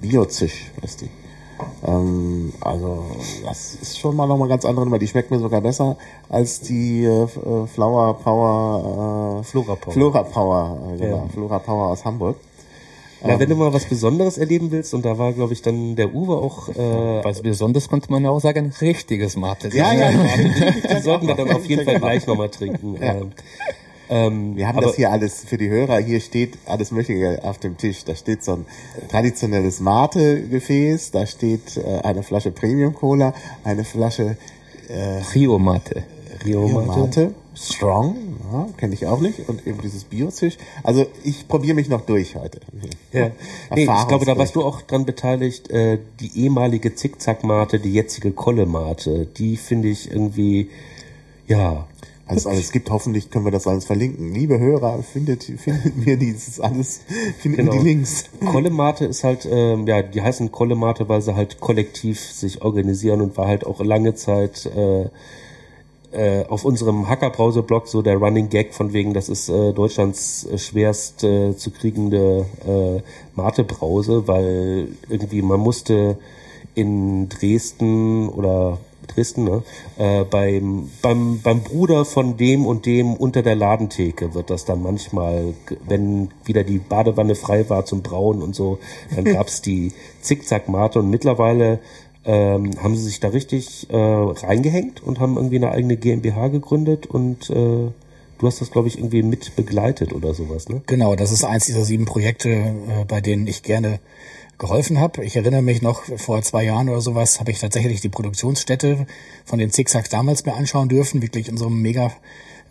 Biozisch 0.02 0.72
ist 0.82 1.02
die. 1.02 1.10
Ähm, 1.88 2.52
also 2.60 3.06
das 3.46 3.76
ist 3.76 3.98
schon 3.98 4.16
mal 4.16 4.28
nochmal 4.28 4.50
ganz 4.50 4.66
andere 4.66 4.86
Nummer. 4.86 5.00
Die 5.00 5.08
schmeckt 5.08 5.32
mir 5.32 5.40
sogar 5.40 5.62
besser 5.62 5.96
als 6.30 6.60
die 6.60 7.06
äh, 7.06 7.24
äh, 7.24 7.68
Flower 7.68 8.16
Power, 8.16 9.40
äh, 9.40 9.44
Flora 9.44 9.76
Power. 9.76 9.94
Flora 9.94 10.24
Power, 10.24 10.78
äh, 10.94 10.98
genau, 10.98 11.18
Ja. 11.18 11.28
Flora 11.32 11.60
Power 11.60 11.88
aus 11.90 12.04
Hamburg. 12.04 12.38
Ja, 13.26 13.40
wenn 13.40 13.50
du 13.50 13.56
mal 13.56 13.74
was 13.74 13.86
Besonderes 13.86 14.38
erleben 14.38 14.70
willst, 14.70 14.94
und 14.94 15.04
da 15.04 15.18
war, 15.18 15.34
glaube 15.34 15.54
ich, 15.54 15.62
dann 15.64 15.96
der 15.96 16.14
Uwe 16.14 16.36
auch 16.36 16.70
äh, 16.70 17.24
Was 17.24 17.42
besonders 17.42 17.90
konnte 17.90 18.12
man 18.12 18.24
auch 18.28 18.40
sagen, 18.40 18.72
richtiges 18.82 19.36
Mate. 19.36 19.70
Ja, 19.70 19.94
ja, 19.94 20.12
ja. 20.12 20.20
Die 20.98 21.02
sollten 21.02 21.26
wir 21.26 21.34
dann 21.34 21.52
auf 21.52 21.66
jeden 21.66 21.86
Fall 21.86 22.00
gleich 22.00 22.28
nochmal 22.28 22.50
trinken. 22.50 22.98
Ähm, 23.02 23.32
ähm, 24.10 24.56
Wir 24.56 24.68
haben 24.68 24.82
das 24.82 24.96
hier 24.96 25.12
alles 25.12 25.44
für 25.46 25.58
die 25.58 25.70
Hörer. 25.70 25.98
Hier 26.00 26.20
steht 26.20 26.58
alles 26.66 26.92
Mögliche 26.92 27.44
auf 27.44 27.58
dem 27.58 27.78
Tisch. 27.78 28.04
Da 28.04 28.16
steht 28.16 28.44
so 28.44 28.54
ein 28.54 28.66
traditionelles 29.10 29.80
Mate-Gefäß. 29.80 31.12
Da 31.12 31.26
steht 31.26 31.78
äh, 31.78 32.02
eine 32.04 32.24
Flasche 32.24 32.52
Premium 32.52 32.94
Cola, 32.94 33.34
eine 33.64 33.84
Flasche 33.84 34.38
Rio 35.34 35.58
Mate. 35.58 36.04
Rio 36.46 36.66
Rio 36.66 36.82
Mate. 36.82 37.00
Mate, 37.00 37.36
Strong, 37.56 38.18
ja, 38.52 38.68
kenne 38.78 38.94
ich 38.94 39.08
auch 39.08 39.22
nicht. 39.22 39.48
Und 39.48 39.66
eben 39.66 39.82
dieses 39.82 40.04
Biozisch. 40.04 40.58
Also 40.84 41.06
ich 41.24 41.48
probiere 41.48 41.76
mich 41.76 41.88
noch 41.88 42.02
durch 42.02 42.36
heute. 42.36 42.60
Ja. 43.14 43.32
Nee, 43.74 43.84
ich 43.84 44.08
glaube, 44.08 44.26
da 44.26 44.38
warst 44.38 44.56
du 44.56 44.64
auch 44.64 44.82
dran 44.82 45.06
beteiligt. 45.06 45.70
Äh, 45.70 46.00
die 46.20 46.44
ehemalige 46.44 46.96
Zickzack-Mate, 46.96 47.80
die 47.80 47.94
jetzige 47.94 48.32
Kolle-Mate, 48.32 49.26
die 49.26 49.56
finde 49.56 49.88
ich 49.88 50.12
irgendwie, 50.12 50.70
ja, 51.48 51.88
Also, 52.28 52.50
also 52.50 52.60
es 52.60 52.72
gibt 52.72 52.90
hoffentlich, 52.90 53.30
können 53.30 53.46
wir 53.46 53.52
das 53.52 53.68
alles 53.68 53.86
verlinken. 53.86 54.34
Liebe 54.34 54.58
Hörer, 54.60 55.04
findet, 55.04 55.44
findet 55.44 55.96
mir 56.06 56.18
dieses 56.18 56.60
alles, 56.60 57.02
findet 57.40 57.60
Genau. 57.60 57.74
mir 57.74 57.80
die 57.82 57.86
Links. 57.88 58.26
Kollemate 58.52 59.06
ist 59.06 59.24
halt, 59.24 59.48
ähm, 59.50 59.86
ja, 59.86 60.02
die 60.02 60.22
heißen 60.22 60.52
Kollemate, 60.52 61.08
weil 61.08 61.22
sie 61.22 61.36
halt 61.36 61.60
kollektiv 61.60 62.20
sich 62.20 62.64
organisieren 62.64 63.22
und 63.22 63.38
war 63.38 63.48
halt 63.48 63.66
auch 63.66 63.80
lange 63.84 64.16
Zeit 64.16 64.66
äh, 64.66 65.10
äh, 66.14 66.46
auf 66.48 66.66
unserem 66.66 67.08
Hackerbrause-Blog 67.10 67.88
so 67.88 68.02
der 68.02 68.18
Running 68.18 68.50
Gag 68.50 68.74
von 68.74 68.92
wegen, 68.94 69.14
das 69.14 69.30
ist 69.30 69.50
äh, 69.50 69.74
Deutschlands 69.74 70.48
äh, 70.52 70.58
schwerst 70.58 71.24
äh, 71.24 71.56
zu 71.56 71.70
kriegende 71.72 72.46
äh, 72.66 73.02
Mate-Brause, 73.36 74.28
weil 74.28 74.88
irgendwie 75.10 75.42
man 75.44 75.60
musste 75.60 76.18
in 76.74 77.30
Dresden 77.30 78.30
oder 78.30 78.80
Dresden, 79.08 79.44
ne? 79.46 79.64
Äh, 79.98 80.24
beim, 80.26 80.90
beim, 81.02 81.42
beim 81.42 81.62
Bruder 81.62 82.06
von 82.06 82.38
dem 82.38 82.66
und 82.66 82.86
dem 82.86 83.14
unter 83.14 83.42
der 83.42 83.56
Ladentheke 83.56 84.34
wird 84.34 84.50
das 84.50 84.66
dann 84.66 84.82
manchmal, 84.82 85.54
wenn 85.88 86.30
wieder 86.44 86.64
die 86.64 86.80
Badewanne 86.80 87.36
frei 87.36 87.70
war 87.70 87.86
zum 87.86 88.02
Brauen 88.02 88.42
und 88.42 88.56
so, 88.56 88.80
dann 89.16 89.26
gab's 89.26 89.62
die 89.62 89.92
Zickzack-Mate 90.22 91.00
und 91.00 91.10
mittlerweile 91.10 91.80
ähm, 92.26 92.72
haben 92.82 92.96
sie 92.96 93.04
sich 93.04 93.20
da 93.20 93.30
richtig 93.30 93.88
äh, 93.90 93.96
reingehängt 93.96 95.04
und 95.04 95.20
haben 95.20 95.36
irgendwie 95.36 95.58
eine 95.58 95.72
eigene 95.72 95.96
GmbH 95.96 96.48
gegründet 96.48 97.06
und 97.06 97.50
äh, 97.52 97.54
du 97.54 98.48
hast 98.48 98.62
das, 98.62 98.72
glaube 98.72 98.88
ich, 98.88 98.98
irgendwie 98.98 99.24
mit 99.24 99.56
begleitet 99.56 100.14
oder 100.14 100.34
sowas, 100.34 100.68
ne? 100.68 100.82
Genau, 100.88 101.16
das 101.16 101.32
ist 101.32 101.44
eins 101.44 101.66
dieser 101.66 101.84
sieben 101.84 102.06
Projekte, 102.06 102.50
äh, 102.50 103.06
bei 103.08 103.22
denen 103.22 103.48
ich 103.48 103.64
gerne 103.64 104.00
geholfen 104.58 105.00
habe. 105.00 105.24
Ich 105.24 105.36
erinnere 105.36 105.62
mich 105.62 105.82
noch, 105.82 106.04
vor 106.18 106.42
zwei 106.42 106.64
Jahren 106.64 106.90
oder 106.90 107.02
sowas 107.02 107.40
habe 107.40 107.52
ich 107.52 107.60
tatsächlich 107.60 108.02
die 108.02 108.10
Produktionsstätte 108.10 109.06
von 109.44 109.60
den 109.60 109.72
Zickzacks 109.72 110.10
damals 110.10 110.46
mir 110.46 110.54
anschauen 110.54 110.90
dürfen, 110.90 111.22
wirklich 111.22 111.50
in 111.50 111.58
so 111.58 111.68
einem 111.68 111.82
mega 111.82 112.12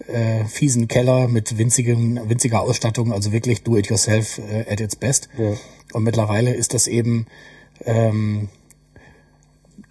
äh, 0.09 0.44
fiesen 0.44 0.88
Keller 0.88 1.29
mit 1.29 1.59
winzigen, 1.59 2.29
winziger 2.29 2.61
Ausstattung, 2.62 3.12
also 3.12 3.33
wirklich 3.33 3.62
do-it-yourself 3.62 4.38
äh, 4.38 4.70
at 4.70 4.81
its 4.81 4.97
best. 4.97 5.29
Ja. 5.38 5.53
Und 5.92 6.05
mittlerweile 6.05 6.55
ist 6.55 6.75
das 6.75 6.87
eben 6.87 7.27
ähm, 7.85 8.49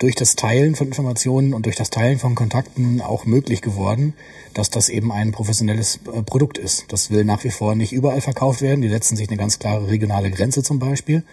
durch 0.03 0.15
das 0.15 0.35
Teilen 0.35 0.75
von 0.75 0.87
Informationen 0.87 1.53
und 1.53 1.65
durch 1.65 1.77
das 1.77 1.89
Teilen 1.89 2.19
von 2.19 2.35
Kontakten 2.35 2.99
auch 2.99 3.25
möglich 3.25 3.61
geworden, 3.61 4.13
dass 4.53 4.69
das 4.69 4.89
eben 4.89 5.13
ein 5.13 5.31
professionelles 5.31 6.01
äh, 6.13 6.21
Produkt 6.23 6.57
ist. 6.57 6.85
Das 6.89 7.09
will 7.09 7.23
nach 7.23 7.45
wie 7.45 7.51
vor 7.51 7.73
nicht 7.73 7.93
überall 7.93 8.19
verkauft 8.19 8.61
werden. 8.61 8.81
Die 8.81 8.89
setzen 8.89 9.15
sich 9.15 9.29
eine 9.29 9.37
ganz 9.37 9.59
klare 9.59 9.87
regionale 9.87 10.29
Grenze 10.29 10.61
zum 10.61 10.77
Beispiel. 10.77 11.23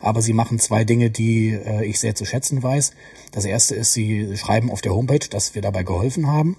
Aber 0.00 0.20
sie 0.20 0.34
machen 0.34 0.58
zwei 0.58 0.84
Dinge, 0.84 1.08
die 1.08 1.52
äh, 1.52 1.86
ich 1.86 1.98
sehr 1.98 2.14
zu 2.14 2.26
schätzen 2.26 2.62
weiß. 2.62 2.92
Das 3.32 3.46
erste 3.46 3.74
ist, 3.74 3.94
sie 3.94 4.36
schreiben 4.36 4.70
auf 4.70 4.82
der 4.82 4.94
Homepage, 4.94 5.26
dass 5.30 5.54
wir 5.54 5.62
dabei 5.62 5.82
geholfen 5.82 6.26
haben. 6.26 6.58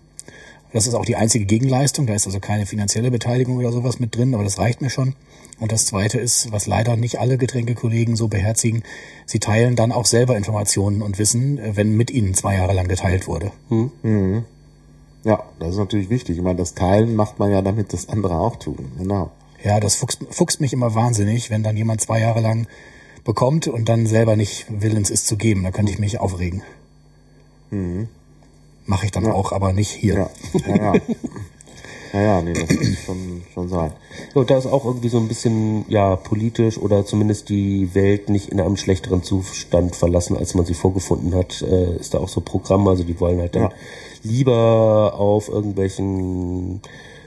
Das 0.74 0.88
ist 0.88 0.96
auch 0.96 1.06
die 1.06 1.16
einzige 1.16 1.46
Gegenleistung. 1.46 2.08
Da 2.08 2.16
ist 2.16 2.26
also 2.26 2.40
keine 2.40 2.66
finanzielle 2.66 3.12
Beteiligung 3.12 3.58
oder 3.58 3.72
sowas 3.72 4.00
mit 4.00 4.16
drin, 4.16 4.34
aber 4.34 4.44
das 4.44 4.58
reicht 4.58 4.82
mir 4.82 4.90
schon. 4.90 5.14
Und 5.62 5.72
das 5.72 5.86
zweite 5.86 6.20
ist, 6.20 6.52
was 6.52 6.66
leider 6.66 6.98
nicht 6.98 7.20
alle 7.20 7.38
Getränkekollegen 7.38 8.16
so 8.16 8.28
beherzigen, 8.28 8.82
sie 9.28 9.40
teilen 9.40 9.76
dann 9.76 9.92
auch 9.92 10.08
selber 10.08 10.36
Informationen 10.36 11.04
und 11.04 11.20
Wissen, 11.20 11.60
äh, 11.60 11.76
wenn 11.76 11.96
mit 11.96 12.10
ihnen 12.10 12.34
zwei 12.34 12.56
Jahre 12.56 12.74
lang 12.74 12.88
geteilt 12.88 13.28
wurde. 13.28 13.52
Ja, 15.24 15.44
das 15.60 15.74
ist 15.74 15.78
natürlich 15.78 16.10
wichtig. 16.10 16.38
Ich 16.38 16.44
meine, 16.44 16.56
das 16.56 16.74
Teilen 16.74 17.16
macht 17.16 17.38
man 17.38 17.52
ja, 17.52 17.62
damit 17.62 17.94
das 17.94 18.10
andere 18.10 18.40
auch 18.40 18.56
tun. 18.56 18.92
Genau. 18.98 19.30
Ja, 19.64 19.80
das 19.80 19.94
fuchst, 19.94 20.26
fuchst 20.32 20.62
mich 20.62 20.74
immer 20.74 20.96
wahnsinnig, 20.96 21.52
wenn 21.52 21.62
dann 21.62 21.78
jemand 21.78 22.02
zwei 22.02 22.20
Jahre 22.20 22.42
lang 22.42 22.66
bekommt 23.24 23.68
und 23.68 23.88
dann 23.88 24.08
selber 24.08 24.36
nicht 24.36 24.66
willens 24.68 25.12
ist 25.12 25.28
zu 25.28 25.38
geben. 25.38 25.62
Da 25.62 25.70
könnte 25.70 25.92
ich 25.92 26.00
mich 26.00 26.20
aufregen. 26.20 26.64
Mache 28.88 29.06
ich 29.06 29.12
dann 29.12 29.28
auch, 29.28 29.52
aber 29.52 29.74
nicht 29.74 29.92
hier. 29.92 30.32
Ja, 30.56 30.76
ja, 30.76 30.94
ja. 30.96 31.02
ja, 32.14 32.22
ja 32.22 32.42
nee, 32.42 32.54
das 32.54 32.70
muss 32.70 32.98
schon, 33.06 33.42
schon 33.54 33.70
sein. 33.70 33.92
Und 34.34 34.50
da 34.50 34.58
ist 34.58 34.66
auch 34.66 34.86
irgendwie 34.86 35.10
so 35.10 35.18
ein 35.18 35.28
bisschen, 35.28 35.86
ja, 35.88 36.16
politisch 36.16 36.78
oder 36.78 37.06
zumindest 37.06 37.50
die 37.50 37.94
Welt 37.94 38.30
nicht 38.30 38.50
in 38.50 38.60
einem 38.60 38.78
schlechteren 38.78 39.24
Zustand 39.24 39.96
verlassen, 39.96 40.38
als 40.38 40.54
man 40.54 40.66
sie 40.66 40.74
vorgefunden 40.74 41.34
hat, 41.36 41.62
äh, 41.62 41.96
ist 41.98 42.14
da 42.14 42.20
auch 42.20 42.30
so 42.30 42.42
Programm, 42.42 42.88
also 42.88 43.04
die 43.04 43.20
wollen 43.20 43.40
halt 43.40 43.56
dann 43.56 43.64
Ja. 43.64 43.72
lieber 44.24 45.14
auf 45.18 45.50
irgendwelchen 45.50 46.82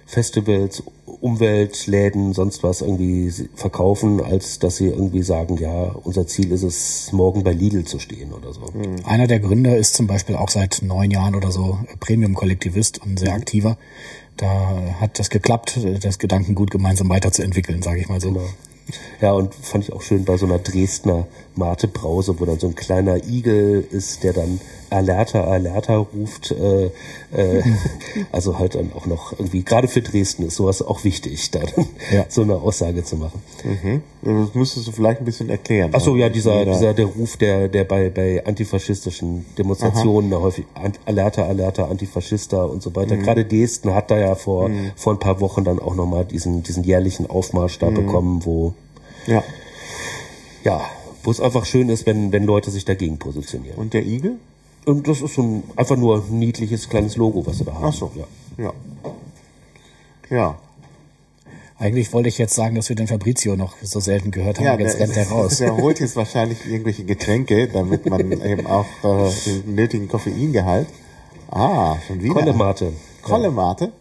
Festivals, 0.06 0.82
Umweltläden, 1.20 2.34
sonst 2.34 2.62
was 2.62 2.82
irgendwie 2.82 3.32
verkaufen, 3.54 4.22
als 4.22 4.58
dass 4.58 4.76
sie 4.76 4.88
irgendwie 4.88 5.22
sagen, 5.22 5.56
ja, 5.56 5.94
unser 6.04 6.26
Ziel 6.26 6.52
ist 6.52 6.62
es, 6.62 7.12
morgen 7.12 7.42
bei 7.42 7.52
Lidl 7.52 7.84
zu 7.84 7.98
stehen 7.98 8.32
oder 8.32 8.52
so. 8.52 8.60
Einer 9.04 9.26
der 9.26 9.40
Gründer 9.40 9.76
ist 9.76 9.94
zum 9.94 10.06
Beispiel 10.06 10.36
auch 10.36 10.50
seit 10.50 10.82
neun 10.82 11.10
Jahren 11.10 11.34
oder 11.34 11.50
so 11.50 11.78
Premium-Kollektivist 12.00 13.00
und 13.02 13.18
sehr 13.18 13.32
aktiver. 13.32 13.78
Da 14.36 14.96
hat 15.00 15.18
das 15.18 15.30
geklappt, 15.30 15.78
das 16.02 16.18
Gedankengut 16.18 16.70
gemeinsam 16.70 17.08
weiterzuentwickeln, 17.08 17.82
sage 17.82 18.00
ich 18.00 18.08
mal 18.08 18.20
so. 18.20 18.36
Ja, 19.20 19.32
und 19.32 19.54
fand 19.54 19.84
ich 19.84 19.92
auch 19.92 20.02
schön 20.02 20.24
bei 20.24 20.36
so 20.36 20.44
einer 20.44 20.58
Dresdner 20.58 21.26
Mate-Brause, 21.56 22.38
wo 22.40 22.44
dann 22.44 22.58
so 22.58 22.66
ein 22.66 22.74
kleiner 22.74 23.16
Igel 23.28 23.86
ist, 23.90 24.22
der 24.24 24.32
dann 24.32 24.60
Alerta, 24.90 25.44
Alerta 25.44 25.96
ruft. 25.96 26.50
Äh, 26.52 26.86
äh, 27.32 27.62
also 28.32 28.58
halt 28.58 28.74
dann 28.74 28.92
auch 28.92 29.06
noch 29.06 29.32
irgendwie, 29.38 29.62
gerade 29.62 29.88
für 29.88 30.02
Dresden 30.02 30.46
ist 30.46 30.56
sowas 30.56 30.82
auch 30.82 31.04
wichtig, 31.04 31.50
da 31.50 31.60
dann 31.60 31.86
Ja. 32.12 32.26
so 32.28 32.42
eine 32.42 32.56
Aussage 32.56 33.02
zu 33.04 33.16
machen. 33.16 33.42
Das 34.22 34.54
müsstest 34.54 34.86
du 34.88 34.92
vielleicht 34.92 35.20
ein 35.20 35.24
bisschen 35.24 35.48
erklären. 35.50 35.90
Ach 35.94 36.00
so, 36.00 36.16
ja, 36.16 36.28
dieser, 36.28 36.54
Ja. 36.64 36.64
dieser, 36.72 36.94
der 36.94 37.06
Ruf, 37.06 37.36
der, 37.36 37.68
der 37.68 37.84
bei, 37.84 38.08
bei 38.10 38.44
antifaschistischen 38.46 39.44
Demonstrationen 39.58 40.30
da 40.30 40.38
häufig 40.40 40.64
Alerta, 41.06 41.44
Alerta, 41.44 41.84
Antifaschista 41.86 42.62
und 42.64 42.82
so 42.82 42.94
weiter. 42.96 43.16
Gerade 43.16 43.44
Dresden 43.44 43.94
hat 43.94 44.10
da 44.10 44.18
ja 44.18 44.34
vor, 44.34 44.70
vor 44.96 45.12
ein 45.12 45.18
paar 45.18 45.40
Wochen 45.40 45.64
dann 45.64 45.78
auch 45.78 45.94
nochmal 45.94 46.24
diesen, 46.24 46.62
diesen 46.62 46.84
jährlichen 46.84 47.28
Aufmarsch 47.28 47.78
da 47.78 47.90
bekommen, 47.90 48.44
wo, 48.44 48.74
Ja. 49.26 49.42
ja, 50.64 50.80
wo 51.24 51.30
es 51.30 51.40
einfach 51.40 51.64
schön 51.64 51.88
ist, 51.88 52.06
wenn, 52.06 52.30
wenn 52.32 52.44
Leute 52.44 52.70
sich 52.70 52.84
dagegen 52.84 53.18
positionieren. 53.18 53.76
Und 53.78 53.92
der 53.94 54.04
Igel? 54.06 54.36
Und 54.86 55.08
das 55.08 55.20
ist 55.22 55.34
so 55.34 55.42
ein, 55.42 55.62
einfach 55.76 55.96
nur 55.96 56.22
ein 56.28 56.38
niedliches 56.38 56.88
kleines 56.88 57.16
Logo, 57.16 57.46
was 57.46 57.58
sie 57.58 57.64
da 57.64 57.74
haben. 57.74 57.84
Ach 57.86 57.92
so. 57.92 58.10
Ja. 58.14 58.24
Ja. 58.64 58.72
Ja. 60.30 60.58
Eigentlich 61.78 62.12
wollte 62.12 62.28
ich 62.28 62.38
jetzt 62.38 62.54
sagen, 62.54 62.76
dass 62.76 62.88
wir 62.88 62.96
den 62.96 63.08
Fabrizio 63.08 63.56
noch 63.56 63.74
so 63.82 63.98
selten 63.98 64.30
gehört 64.30 64.58
haben, 64.58 64.66
Ja, 64.66 64.72
aber 64.74 64.82
jetzt 64.82 64.98
der, 64.98 65.08
rennt 65.08 65.16
er 65.16 65.28
raus. 65.28 65.58
der 65.58 65.76
holt 65.76 65.98
jetzt 66.00 66.14
wahrscheinlich 66.16 66.64
irgendwelche 66.66 67.04
Getränke, 67.04 67.66
damit 67.68 68.06
man 68.06 68.20
eben 68.42 68.66
auch 68.66 68.86
äh, 69.02 69.30
den 69.46 69.74
nötigen 69.74 70.08
Koffeingehalt. 70.08 70.86
Ah, 71.50 71.96
schon 72.06 72.22
wieder. 72.22 72.34
Kollemate. 72.34 72.92
Kollemate. 73.22 73.92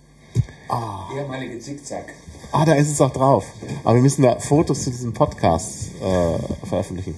Ehemalige 1.15 1.59
Zickzack. 1.59 2.13
Ah, 2.53 2.65
da 2.65 2.75
ist 2.75 2.91
es 2.91 3.01
auch 3.01 3.11
drauf. 3.11 3.47
Aber 3.83 3.95
wir 3.95 4.03
müssen 4.03 4.21
da 4.21 4.39
Fotos 4.39 4.83
zu 4.83 4.91
diesem 4.91 5.11
Podcast 5.11 5.89
äh, 6.01 6.67
veröffentlichen. 6.67 7.15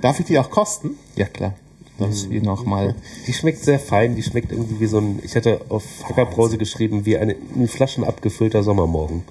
Darf 0.00 0.18
ich 0.18 0.26
die 0.26 0.36
auch 0.36 0.50
kosten? 0.50 0.98
Ja, 1.14 1.26
klar. 1.26 1.54
Dass 1.96 2.28
wir 2.28 2.42
nochmal. 2.42 2.96
Die 3.28 3.32
schmeckt 3.32 3.62
sehr 3.62 3.78
fein, 3.78 4.16
die 4.16 4.22
schmeckt 4.24 4.50
irgendwie 4.50 4.80
wie 4.80 4.86
so 4.86 4.98
ein, 4.98 5.20
ich 5.22 5.36
hatte 5.36 5.60
auf 5.68 5.84
Hackerbrause 6.08 6.58
geschrieben, 6.58 7.06
wie 7.06 7.16
eine 7.18 7.36
in 7.54 7.68
Flaschen 7.68 8.02
abgefüllter 8.02 8.64
Sommermorgen. 8.64 9.22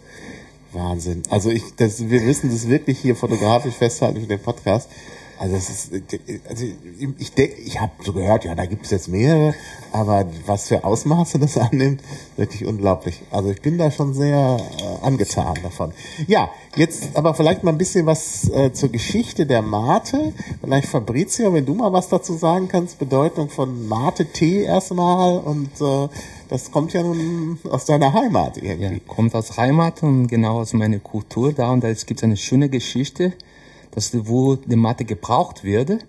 Wahnsinn. 0.72 1.24
Also 1.30 1.50
ich, 1.50 1.76
das, 1.76 2.10
wir 2.10 2.22
müssen 2.22 2.50
das 2.50 2.70
wirklich 2.70 3.00
hier 3.00 3.18
fotografisch 3.18 3.76
festhalten 3.76 4.22
für 4.22 4.28
den 4.28 4.40
Podcast. 4.40 4.90
Also 5.40 5.56
es 5.56 5.70
ist, 5.70 5.92
also 6.50 6.66
ich, 7.20 7.34
denke, 7.34 7.56
ich 7.56 7.80
habe 7.80 7.92
so 8.04 8.14
gehört, 8.14 8.46
ja, 8.46 8.56
da 8.56 8.66
gibt 8.66 8.86
es 8.86 8.92
jetzt 8.92 9.08
mehrere, 9.08 9.54
aber 9.92 10.26
was 10.46 10.68
für 10.68 10.84
Ausmaße 10.84 11.40
das 11.40 11.58
annimmt, 11.58 12.02
wirklich 12.36 12.66
unglaublich. 12.66 13.22
Also 13.32 13.50
ich 13.50 13.62
bin 13.62 13.78
da 13.78 13.92
schon 13.92 14.14
sehr 14.14 14.58
äh, 14.58 15.06
angetan 15.06 15.58
davon. 15.64 15.92
Ja, 16.28 16.50
jetzt 16.76 17.16
aber 17.16 17.34
vielleicht 17.34 17.64
mal 17.64 17.72
ein 17.72 17.78
bisschen 17.78 18.06
was 18.06 18.50
äh, 18.50 18.72
zur 18.74 18.90
Geschichte 18.90 19.46
der 19.46 19.62
Mate. 19.62 20.34
Vielleicht 20.62 20.88
Fabrizio, 20.88 21.54
wenn 21.54 21.66
du 21.66 21.74
mal 21.74 21.94
was 21.94 22.10
dazu 22.10 22.34
sagen 22.34 22.68
kannst, 22.68 23.00
Bedeutung 23.00 23.50
von 23.50 23.88
Mate-Tee 23.88 24.64
erstmal 24.64 25.40
und 25.40 25.70
äh, 25.82 26.08
das 26.50 26.72
kommt 26.72 26.94
ja 26.94 27.04
nun 27.04 27.60
aus 27.70 27.86
deiner 27.86 28.14
Heimat 28.14 28.58
Ja, 28.58 28.72
irgendwie. 28.72 29.02
kommt 29.02 29.36
aus 29.36 29.58
Heimat 29.58 30.02
und 30.04 30.28
genau 30.28 30.60
aus 30.62 30.74
meiner 30.74 31.00
Kultur 31.00 31.52
da. 31.54 31.70
Und 31.72 31.84
da 31.84 31.92
gibt 31.92 32.20
es 32.20 32.24
eine 32.24 32.38
schöne 32.38 32.70
Geschichte, 32.70 33.34
dass 33.98 34.12
wo 34.28 34.56
die 34.58 34.76
Mathe 34.76 35.06
gebraucht 35.06 35.64
wird. 35.64 36.06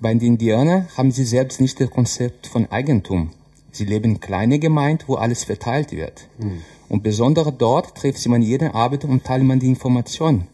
Bei 0.00 0.12
den 0.12 0.20
Indianern 0.32 0.88
haben 0.96 1.12
sie 1.12 1.24
selbst 1.24 1.60
nicht 1.60 1.78
das 1.80 1.88
Konzept 1.88 2.48
von 2.48 2.66
Eigentum. 2.72 3.30
Sie 3.70 3.84
leben 3.84 4.14
in 4.14 4.20
kleine 4.20 4.58
Gemeinden, 4.58 5.04
wo 5.06 5.14
alles 5.14 5.44
verteilt 5.44 5.92
wird. 5.92 6.28
Und 6.88 7.04
besonders 7.04 7.52
dort 7.56 7.94
trifft 7.96 8.26
man 8.26 8.42
jede 8.42 8.74
Abend 8.74 9.04
und 9.04 9.22
teilt 9.22 9.44
man 9.44 9.60
die 9.60 9.68
Informationen. 9.68 10.48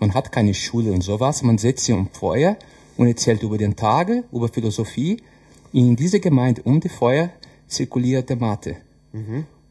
Man 0.00 0.12
hat 0.12 0.30
keine 0.30 0.52
Schule 0.52 0.92
und 0.92 1.00
sowas. 1.02 1.42
Man 1.42 1.56
setzt 1.56 1.86
sich 1.86 1.94
um 1.94 2.08
Feuer 2.12 2.56
und 2.98 3.06
erzählt 3.06 3.42
über 3.42 3.56
den 3.56 3.74
Tage, 3.74 4.24
über 4.30 4.48
Philosophie. 4.48 5.22
In 5.72 5.96
dieser 5.96 6.18
Gemeinde 6.18 6.60
um 6.62 6.78
die 6.78 6.90
Feuer 6.90 7.30
zirkuliert 7.68 8.28
der 8.28 8.36
Mathe. 8.36 8.76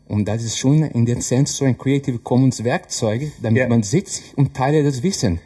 Und 0.07 0.27
das 0.27 0.43
ist 0.43 0.57
schon 0.57 0.81
in 0.81 1.05
dem 1.05 1.21
Sense 1.21 1.53
so 1.53 1.65
ein 1.65 1.77
Creative 1.77 2.17
Commons 2.17 2.63
Werkzeug, 2.63 3.31
damit 3.43 3.61
Ja. 3.61 3.69
man 3.69 3.83
sitzt 3.83 4.35
und 4.35 4.55
teilt 4.55 4.83
das 4.87 5.03
Wissen. 5.03 5.39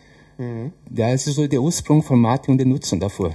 Das 0.90 1.28
ist 1.28 1.36
so 1.36 1.48
der 1.48 1.62
Ursprung 1.62 2.02
von 2.04 2.20
Mathe 2.20 2.52
und 2.52 2.58
der 2.58 2.68
Nutzen 2.68 3.00
dafür. 3.00 3.32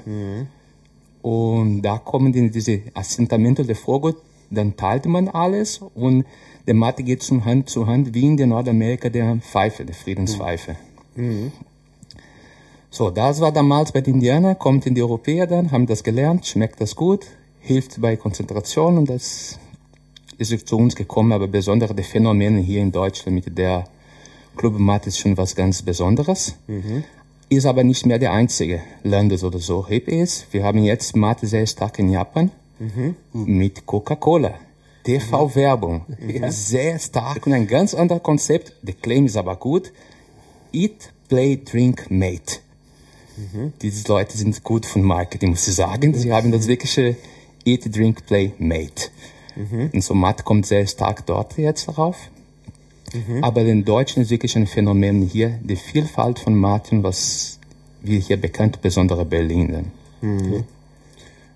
Und 1.23 1.83
da 1.83 1.99
kommen 1.99 2.33
die, 2.33 2.51
diese 2.51 2.83
Assentamento 2.95 3.63
der 3.63 3.77
Vorgut, 3.77 4.17
dann 4.51 4.77
teilt 4.77 5.07
man 5.07 5.29
alles 5.29 5.81
und 5.95 6.25
der 6.67 6.75
Mathe 6.75 7.03
geht 7.03 7.25
von 7.25 7.45
Hand 7.45 7.69
zu 7.69 7.87
Hand, 7.87 8.15
wie 8.15 8.27
in 8.27 8.37
der 8.37 8.47
Nordamerika 8.47 9.09
der 9.09 9.37
Pfeife, 9.37 9.85
der 9.85 9.95
Friedenspfeife. 9.95 10.77
So, 12.91 13.11
das 13.11 13.41
war 13.41 13.53
damals 13.53 13.93
bei 13.93 14.01
den 14.01 14.15
Indianern, 14.15 14.59
kommt 14.59 14.87
in 14.87 14.95
die 14.95 15.03
Europäer 15.03 15.47
dann, 15.47 15.71
haben 15.73 15.87
das 15.87 16.03
gelernt, 16.03 16.47
schmeckt 16.47 16.81
das 16.81 16.95
gut, 16.97 17.27
hilft 17.61 18.01
bei 18.01 18.17
Konzentration 18.17 18.99
und 18.99 19.11
das 19.11 19.59
ist 20.39 20.69
zu 20.69 20.77
uns 20.77 20.95
gekommen, 20.95 21.33
aber 21.33 21.49
besonders 21.49 21.95
die 21.95 22.03
Phänomene 22.03 22.61
hier 22.61 22.83
in 22.83 22.93
Deutschland 22.93 23.45
mit 23.45 23.59
der 23.59 23.85
Club 24.57 24.79
Mat 24.79 25.07
ist 25.07 25.19
schon 25.19 25.37
was 25.37 25.55
ganz 25.55 25.83
Besonderes. 25.83 26.57
Ist 27.49 27.67
aber 27.67 27.85
nicht 27.85 28.07
mehr 28.07 28.19
der 28.19 28.33
einzige 28.33 28.81
Land, 29.05 29.31
das 29.31 29.45
oder 29.45 29.59
so 29.61 29.87
hip 29.87 30.09
ist. 30.09 30.47
Wir 30.53 30.65
haben 30.65 30.83
jetzt 30.83 31.15
Mate 31.15 31.47
sehr 31.47 31.67
stark 31.67 31.99
in 31.99 32.11
Japan 32.11 32.51
mit 33.33 33.87
Coca-Cola. 33.87 34.55
TV-Werbung. 35.05 36.05
Sehr 36.49 36.99
stark 36.99 37.47
und 37.47 37.53
ein 37.53 37.69
ganz 37.69 37.95
anderes 37.95 38.23
Konzept. 38.23 38.73
Der 38.83 38.95
Claim 38.95 39.27
ist 39.27 39.37
aber 39.37 39.55
gut. 39.57 39.93
Eat, 40.73 41.13
Play, 41.29 41.61
Drink, 41.65 42.11
Mate. 42.11 42.59
Diese 43.83 44.09
Leute 44.09 44.37
sind 44.37 44.65
gut 44.65 44.85
von 44.85 45.03
Marketing, 45.03 45.51
muss 45.51 45.69
ich 45.69 45.75
sagen. 45.75 46.15
Sie 46.15 46.33
haben 46.33 46.51
das 46.51 46.67
wirkliche 46.67 47.17
Eat, 47.65 47.95
Drink, 47.95 48.27
Play, 48.27 48.53
Mate. 48.59 49.11
Und 49.93 50.03
so 50.03 50.15
Matt 50.15 50.45
kommt 50.45 50.67
sehr 50.67 50.87
stark 50.87 51.25
dort 51.27 51.57
jetzt 51.57 51.87
darauf. 51.89 52.31
Aber 53.43 53.63
in 53.63 53.85
Deutschen 53.85 54.23
ist 54.23 54.31
wirklich 54.31 54.57
ein 54.57 54.67
Phänomen 54.67 55.23
hier, 55.23 55.59
die 55.63 55.77
Vielfalt 55.77 56.39
von 56.39 56.55
Martin, 56.55 57.03
was 57.03 57.59
wir 58.03 58.19
hier 58.19 58.37
bekannt, 58.37 58.81
besondere 58.83 59.25
Berlin. 59.25 59.87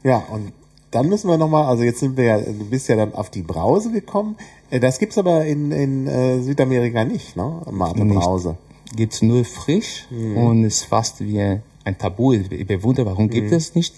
Ja, 0.02 0.18
und 0.32 0.52
dann 0.90 1.08
müssen 1.08 1.28
wir 1.28 1.36
nochmal, 1.36 1.66
also 1.66 1.82
jetzt 1.82 2.00
sind 2.00 2.16
wir 2.16 2.24
ja, 2.24 2.40
du 2.40 2.64
bist 2.68 2.88
ja 2.88 2.96
dann 2.96 3.14
auf 3.14 3.30
die 3.30 3.42
Brause 3.42 3.92
gekommen. 3.92 4.36
Äh, 4.70 4.80
Das 4.80 4.98
gibt's 4.98 5.18
aber 5.18 5.44
in, 5.44 5.70
in 5.70 6.06
äh, 6.06 6.40
Südamerika 6.40 7.04
nicht, 7.04 7.36
ne? 7.36 7.62
Mate. 7.70 7.98
Brause. 8.20 8.56
Gibt's 8.96 9.22
nur 9.22 9.44
frisch 9.44 10.06
und 10.36 10.64
ist 10.64 10.84
fast 10.84 11.20
wie 11.20 11.40
ein 11.40 11.98
Tabu. 11.98 12.32
Ich 12.32 12.66
bewundere, 12.66 13.06
warum 13.06 13.28
gibt 13.30 13.52
es 13.52 13.74
nicht? 13.76 13.94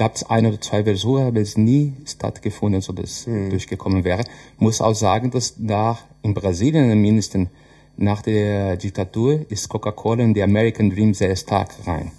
Gab 0.00 0.16
es 0.16 0.22
ein 0.30 0.46
oder 0.46 0.58
zwei 0.58 0.82
Versuche, 0.82 1.24
aber 1.24 1.40
es 1.40 1.58
nie 1.58 1.92
stattgefunden, 2.06 2.80
so 2.80 2.94
dass 2.94 3.26
durchgekommen 3.26 4.02
wäre. 4.02 4.24
Muss 4.58 4.80
auch 4.80 4.94
sagen, 4.94 5.30
dass 5.30 5.56
da 5.58 5.98
in 6.22 6.32
Brasilien 6.32 6.98
mindestens 6.98 7.50
nach 7.98 8.22
der 8.22 8.78
Diktatur 8.78 9.44
ist 9.50 9.68
Coca-Cola 9.68 10.24
in 10.24 10.32
die 10.32 10.42
American 10.42 10.88
Dream 10.88 11.12
sehr 11.12 11.36
stark 11.36 11.68
rein. 11.86 12.12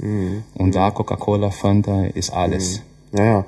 Und 0.54 0.76
da 0.76 0.92
Coca-Cola, 0.92 1.50
Fanta 1.50 2.06
ist 2.06 2.32
alles. 2.32 2.84
Naja. 3.12 3.46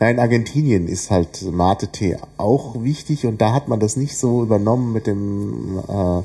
Na, 0.00 0.10
in 0.10 0.18
Argentinien 0.18 0.88
ist 0.88 1.10
halt 1.10 1.42
Mate-Tee 1.42 2.16
auch 2.38 2.82
wichtig 2.82 3.26
und 3.26 3.42
da 3.42 3.52
hat 3.52 3.68
man 3.68 3.80
das 3.80 3.96
nicht 3.96 4.16
so 4.16 4.42
übernommen 4.42 4.94
mit 4.94 5.06
dem 5.06 5.78
äh, 5.86 6.22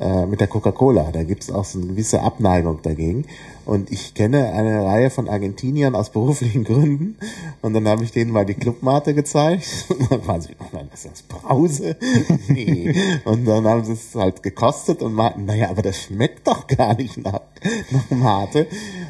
äh, 0.00 0.24
mit 0.24 0.40
der 0.40 0.48
Coca-Cola. 0.48 1.10
Da 1.12 1.22
gibt's 1.24 1.50
auch 1.50 1.64
so 1.64 1.78
eine 1.78 1.88
gewisse 1.88 2.22
Abneigung 2.22 2.80
dagegen. 2.82 3.26
Und 3.66 3.92
ich 3.92 4.14
kenne 4.14 4.52
eine 4.52 4.82
Reihe 4.84 5.10
von 5.10 5.28
Argentiniern 5.28 5.94
aus 5.94 6.08
beruflichen 6.10 6.64
Gründen. 6.64 7.18
Und 7.60 7.74
dann 7.74 7.86
habe 7.86 8.02
ich 8.02 8.10
denen 8.10 8.32
mal 8.32 8.46
die 8.46 8.54
Clubmate 8.54 9.12
gezeigt. 9.12 9.66
Und 9.88 10.10
dann 10.10 10.26
waren 10.26 10.40
sie, 10.40 10.56
oh 10.58 10.74
Mann, 10.74 10.88
ist 10.94 11.04
das 11.04 11.22
Brause? 11.22 11.96
nee. 12.48 12.94
Und 13.26 13.44
dann 13.44 13.66
haben 13.66 13.84
sie 13.84 13.92
es 13.92 14.14
halt 14.14 14.42
gekostet 14.42 15.02
und 15.02 15.12
meinten, 15.12 15.44
naja, 15.44 15.68
aber 15.68 15.82
das 15.82 15.98
schmeckt 15.98 16.46
doch 16.48 16.66
gar 16.66 16.96
nicht 16.96 17.18
nach, 17.18 17.42
nach 17.90 18.10
Mate. 18.10 18.66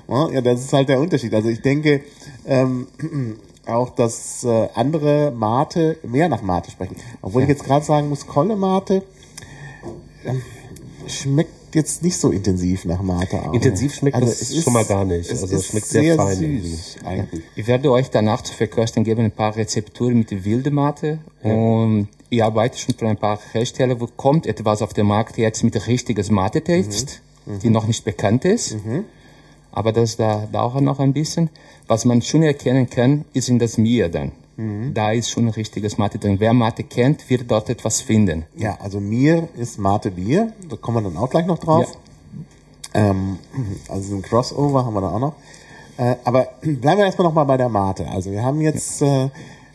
Ja, 0.08 0.40
das 0.40 0.64
ist 0.64 0.72
halt 0.72 0.88
der 0.88 0.98
Unterschied. 0.98 1.32
Also 1.34 1.48
ich 1.48 1.62
denke, 1.62 2.02
ähm, 2.46 2.88
auch, 3.66 3.90
dass 3.90 4.42
äh, 4.42 4.68
andere 4.74 5.30
Mate 5.30 5.98
mehr 6.02 6.28
nach 6.28 6.42
Mate 6.42 6.70
sprechen. 6.70 6.96
Obwohl 7.22 7.42
ich 7.42 7.48
jetzt 7.48 7.64
gerade 7.64 7.84
sagen 7.84 8.08
muss, 8.08 8.26
Kolle 8.26 8.56
Mate 8.56 9.02
ähm, 10.24 10.42
schmeckt 11.06 11.74
jetzt 11.74 12.02
nicht 12.02 12.16
so 12.16 12.30
intensiv 12.30 12.84
nach 12.84 13.02
Mate. 13.02 13.40
Intensiv 13.52 13.94
schmeckt 13.94 14.20
das 14.20 14.42
es 14.42 14.62
schon 14.62 14.72
mal 14.72 14.84
gar 14.84 15.04
nicht. 15.04 15.30
Es 15.30 15.42
Also 15.42 15.54
es 15.54 15.62
ist 15.62 15.70
schmeckt 15.70 15.86
sehr 15.86 16.02
sehr 16.02 16.16
fein 16.16 16.36
süß 16.36 16.96
eigentlich. 17.04 17.42
Ich 17.54 17.66
werde 17.66 17.90
euch 17.90 18.10
danach 18.10 18.42
zu 18.42 18.54
verköstigen 18.54 19.04
geben 19.04 19.24
ein 19.24 19.30
paar 19.30 19.56
Rezepturen 19.56 20.18
mit 20.18 20.44
wilde 20.44 20.70
Mate. 20.70 21.18
Und 21.42 22.08
ich 22.28 22.42
arbeite 22.42 22.78
schon 22.78 22.94
für 22.94 23.08
ein 23.08 23.16
paar 23.16 23.38
Hersteller, 23.52 24.00
wo 24.00 24.06
kommt 24.06 24.46
etwas 24.46 24.82
auf 24.82 24.94
den 24.94 25.06
Markt 25.06 25.38
jetzt 25.38 25.62
mit 25.64 25.86
richtiges 25.86 26.30
Mate-Taste, 26.30 27.14
die 27.62 27.70
noch 27.70 27.86
nicht 27.86 28.04
bekannt 28.04 28.44
ist. 28.44 28.76
Aber 29.72 29.92
das 29.92 30.16
da 30.16 30.48
dauert 30.50 30.82
noch 30.82 30.98
ein 30.98 31.12
bisschen. 31.12 31.50
Was 31.86 32.04
man 32.04 32.22
schon 32.22 32.42
erkennen 32.42 32.90
kann, 32.90 33.24
ist 33.32 33.48
in 33.48 33.58
das 33.58 33.78
Mir 33.78 34.08
dann. 34.08 34.32
Da 34.94 35.12
ist 35.12 35.30
schon 35.30 35.46
ein 35.46 35.50
richtiges 35.50 35.98
Mate 35.98 36.18
drin. 36.18 36.36
Wer 36.38 36.52
Mate 36.52 36.84
kennt, 36.84 37.28
wird 37.30 37.50
dort 37.50 37.68
etwas 37.70 38.00
finden. 38.00 38.44
Ja, 38.56 38.76
also 38.80 39.00
mir 39.00 39.48
ist 39.56 39.78
Mate 39.78 40.10
Bier. 40.10 40.52
Da 40.68 40.76
kommen 40.76 41.02
wir 41.04 41.10
dann 41.10 41.18
auch 41.18 41.30
gleich 41.30 41.46
noch 41.46 41.58
drauf. 41.58 41.96
Ähm, 42.94 43.38
also 43.88 44.16
ein 44.16 44.22
Crossover 44.22 44.84
haben 44.84 44.94
wir 44.94 45.00
da 45.00 45.10
auch 45.10 45.20
noch. 45.20 45.34
Äh, 45.96 46.16
aber 46.24 46.48
bleiben 46.62 46.98
wir 46.98 47.06
erstmal 47.06 47.28
nochmal 47.28 47.46
bei 47.46 47.56
der 47.56 47.68
Mate. 47.68 48.08
Also 48.08 48.30
wir 48.30 48.42
haben 48.42 48.60
jetzt 48.60 49.02
äh, 49.02 49.28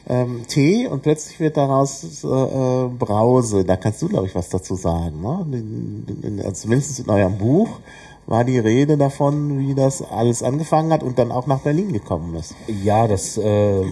ähm, 0.08 0.42
Tee 0.48 0.88
und 0.88 1.02
plötzlich 1.02 1.40
wird 1.40 1.58
daraus 1.58 2.24
äh, 2.24 2.28
äh, 2.28 2.88
Brause. 2.90 3.64
Da 3.64 3.78
kannst 3.78 4.02
du, 4.02 4.08
glaube 4.08 4.28
ich, 4.28 4.36
was 4.36 4.50
dazu 4.50 4.76
sagen. 4.76 5.22
Ne? 5.22 6.44
Also 6.44 6.64
zumindest 6.64 7.00
in 7.00 7.10
eurem 7.10 7.38
Buch 7.38 7.80
war 8.28 8.44
die 8.44 8.60
Rede 8.60 8.98
davon, 8.98 9.60
wie 9.60 9.76
das 9.76 10.02
alles 10.02 10.42
angefangen 10.42 10.92
hat 10.92 11.04
und 11.04 11.20
dann 11.20 11.32
auch 11.32 11.48
nach 11.48 11.60
Berlin 11.60 11.94
gekommen 11.94 12.36
ist. 12.36 12.56
Ja, 12.84 13.08
das, 13.08 13.38
äh, 13.38 13.84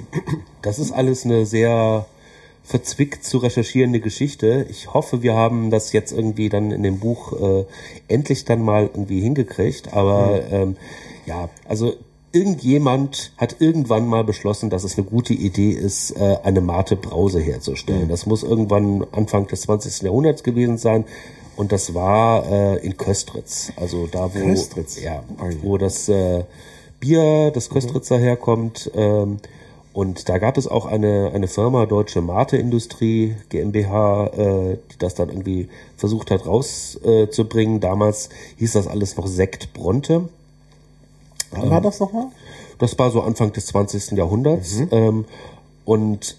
das 0.62 0.80
ist 0.80 0.91
alles 0.91 1.26
eine 1.26 1.46
sehr 1.46 2.06
verzwickt 2.63 3.24
zu 3.26 3.39
recherchierende 3.39 4.00
Geschichte. 4.00 4.65
Ich 4.69 4.93
hoffe, 4.93 5.22
wir 5.22 5.36
haben 5.36 5.69
das 5.69 5.91
jetzt 5.91 6.13
irgendwie 6.13 6.50
dann 6.50 6.72
in 6.72 6.82
dem 6.82 7.00
Buch 7.00 7.34
äh, 7.34 7.65
endlich 8.08 8.46
dann 8.46 8.63
mal 8.63 8.84
irgendwie 8.84 9.22
hingekriegt. 9.22 9.93
Aber 9.93 10.41
ähm, 10.50 10.78
ja, 11.26 11.50
also 11.67 11.93
irgendjemand 12.32 13.34
hat 13.38 13.58
irgendwann 13.60 14.08
mal 14.08 14.24
beschlossen, 14.24 14.69
dass 14.69 14.84
es 14.84 14.98
eine 14.98 15.06
gute 15.06 15.34
Idee 15.34 15.72
ist, 15.72 16.12
äh, 16.12 16.38
eine 16.43 16.62
Mate 16.62 16.96
Brause 16.96 17.39
herzustellen. 17.39 18.08
Das 18.08 18.26
muss 18.26 18.43
irgendwann 18.43 19.06
Anfang 19.12 19.46
des 19.48 19.62
20. 19.62 20.02
Jahrhunderts 20.04 20.43
gewesen 20.43 20.78
sein. 20.78 21.06
Und 21.56 21.72
das 21.72 21.94
war 21.94 22.46
äh, 22.52 22.86
in 22.86 22.98
Köstritz, 22.98 23.72
also 23.76 24.08
da 24.08 24.34
wo, 24.34 24.39
Köstritz? 24.39 25.00
ja, 25.02 25.24
je. 25.50 25.58
wo 25.62 25.78
das 25.78 26.10
äh, 26.10 26.44
Bier, 27.00 27.52
das 27.52 27.70
Köstritzer 27.70 28.18
herkommt. 28.18 28.89
Ähm, 28.96 29.38
und 29.94 30.28
da 30.28 30.39
gab 30.39 30.58
es 30.58 30.68
auch 30.68 30.88
eine, 30.88 31.32
eine 31.36 31.48
Firma, 31.48 31.86
Deutsche 31.86 32.22
Mate 32.22 32.58
Industrie 32.58 33.36
GmbH, 33.50 34.28
äh, 34.28 34.78
die 34.92 34.98
das 34.98 35.13
dann 35.13 35.30
irgendwie 35.30 35.70
versucht 35.98 36.32
hat 36.32 36.48
rauszubringen. 36.48 37.78
Äh. 37.78 37.80
Damals 37.80 38.30
hieß 38.58 38.74
das 38.74 38.88
alles 38.88 39.18
noch 39.18 39.28
Sekt 39.28 39.74
Bronte. 39.74 40.30
Wann 41.52 41.70
war 41.70 41.82
das 41.82 42.00
nochmal? 42.00 42.28
Das 42.80 42.98
war 42.98 43.12
so 43.12 43.22
Anfang 43.22 43.54
des 43.54 43.68
20. 43.68 44.18
Jahrhunderts. 44.18 44.82
Ähm, 44.89 45.26
und 45.86 46.38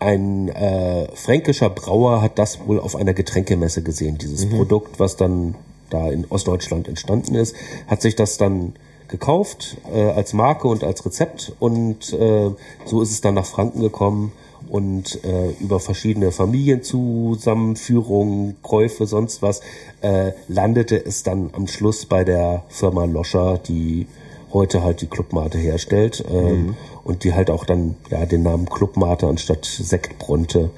ein 0.00 0.48
äh, 0.48 1.08
fränkischer 1.14 1.70
Brauer 1.70 2.22
hat 2.22 2.38
das 2.38 2.66
wohl 2.66 2.80
auf 2.80 2.96
einer 2.96 3.14
Getränkemesse 3.14 3.82
gesehen, 3.82 4.18
dieses 4.18 4.48
Produkt, 4.48 4.98
was 4.98 5.16
dann 5.16 5.54
da 5.90 6.10
in 6.10 6.26
Ostdeutschland 6.28 6.88
entstanden 6.88 7.34
ist, 7.34 7.54
hat 7.86 8.02
sich 8.02 8.16
das 8.16 8.38
dann 8.38 8.72
gekauft 9.08 9.76
äh, 9.92 10.10
als 10.10 10.32
Marke 10.32 10.68
und 10.68 10.84
als 10.84 11.04
Rezept 11.04 11.52
und 11.58 12.12
äh, 12.12 12.50
so 12.84 13.02
ist 13.02 13.10
es 13.10 13.20
dann 13.20 13.34
nach 13.34 13.44
Franken 13.44 13.80
gekommen 13.80 14.30
und 14.68 15.18
äh, 15.24 15.50
über 15.60 15.80
verschiedene 15.80 16.30
Familienzusammenführungen, 16.32 18.56
Käufe, 18.62 19.06
sonst 19.06 19.42
was, 19.42 19.60
äh, 20.00 20.32
landete 20.48 21.04
es 21.04 21.24
dann 21.24 21.50
am 21.52 21.66
Schluss 21.66 22.06
bei 22.06 22.24
der 22.24 22.64
Firma 22.68 23.04
Loscher, 23.04 23.58
die 23.58 24.06
heute 24.52 24.82
halt 24.82 25.00
die 25.00 25.06
Clubmate 25.06 25.58
herstellt 25.58 26.24
ähm, 26.30 26.76
und 27.04 27.24
die 27.24 27.34
halt 27.34 27.50
auch 27.50 27.64
dann 27.64 27.96
ja 28.10 28.26
den 28.26 28.42
Namen 28.42 28.66
Clubmate 28.66 29.26
anstatt 29.26 29.64
Sektbronte 29.64 30.70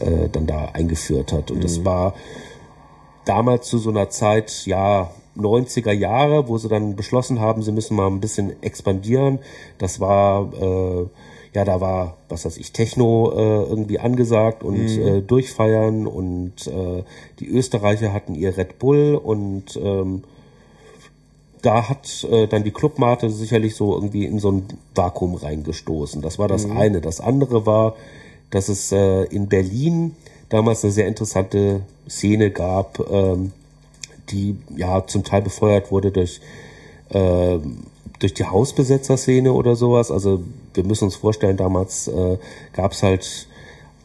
äh, 0.00 0.28
dann 0.30 0.46
da 0.46 0.66
eingeführt 0.72 1.32
hat. 1.32 1.50
Und 1.50 1.62
das 1.64 1.84
war 1.84 2.14
damals 3.24 3.68
zu 3.68 3.78
so 3.78 3.90
einer 3.90 4.10
Zeit, 4.10 4.66
ja, 4.66 5.10
90er 5.36 5.92
Jahre, 5.92 6.48
wo 6.48 6.58
sie 6.58 6.68
dann 6.68 6.96
beschlossen 6.96 7.40
haben, 7.40 7.62
sie 7.62 7.72
müssen 7.72 7.96
mal 7.96 8.08
ein 8.08 8.20
bisschen 8.20 8.62
expandieren. 8.62 9.38
Das 9.78 10.00
war, 10.00 10.52
äh, 10.52 11.06
ja, 11.52 11.64
da 11.64 11.80
war, 11.80 12.16
was 12.28 12.44
weiß 12.44 12.56
ich, 12.58 12.72
Techno 12.72 13.32
äh, 13.32 13.62
irgendwie 13.68 13.98
angesagt 13.98 14.62
und 14.62 14.88
äh, 14.98 15.22
durchfeiern 15.22 16.06
und 16.06 16.66
äh, 16.66 17.04
die 17.38 17.48
Österreicher 17.48 18.12
hatten 18.12 18.34
ihr 18.34 18.56
Red 18.56 18.78
Bull 18.78 19.14
und 19.22 19.76
ähm, 19.82 20.24
da 21.62 21.88
hat 21.88 22.26
äh, 22.30 22.46
dann 22.46 22.64
die 22.64 22.70
Clubmate 22.70 23.30
sicherlich 23.30 23.74
so 23.74 23.94
irgendwie 23.94 24.24
in 24.24 24.38
so 24.38 24.50
ein 24.52 24.64
Vakuum 24.94 25.34
reingestoßen. 25.34 26.22
Das 26.22 26.38
war 26.38 26.48
das 26.48 26.68
eine. 26.68 27.00
Das 27.00 27.20
andere 27.20 27.66
war, 27.66 27.94
dass 28.50 28.68
es 28.68 28.92
äh, 28.92 29.24
in 29.24 29.48
Berlin 29.48 30.16
damals 30.48 30.84
eine 30.84 30.92
sehr 30.92 31.06
interessante 31.06 31.82
Szene 32.08 32.50
gab, 32.50 32.98
ähm, 33.10 33.52
die 34.30 34.56
ja 34.76 35.06
zum 35.06 35.24
Teil 35.24 35.42
befeuert 35.42 35.90
wurde 35.90 36.10
durch 36.10 36.40
äh, 37.10 37.58
durch 38.20 38.34
die 38.34 38.44
Hausbesetzerszene 38.44 39.52
oder 39.52 39.74
sowas. 39.76 40.10
Also 40.10 40.42
wir 40.74 40.84
müssen 40.84 41.04
uns 41.04 41.16
vorstellen, 41.16 41.56
damals 41.56 42.06
äh, 42.06 42.38
gab 42.72 42.92
es 42.92 43.02
halt 43.02 43.48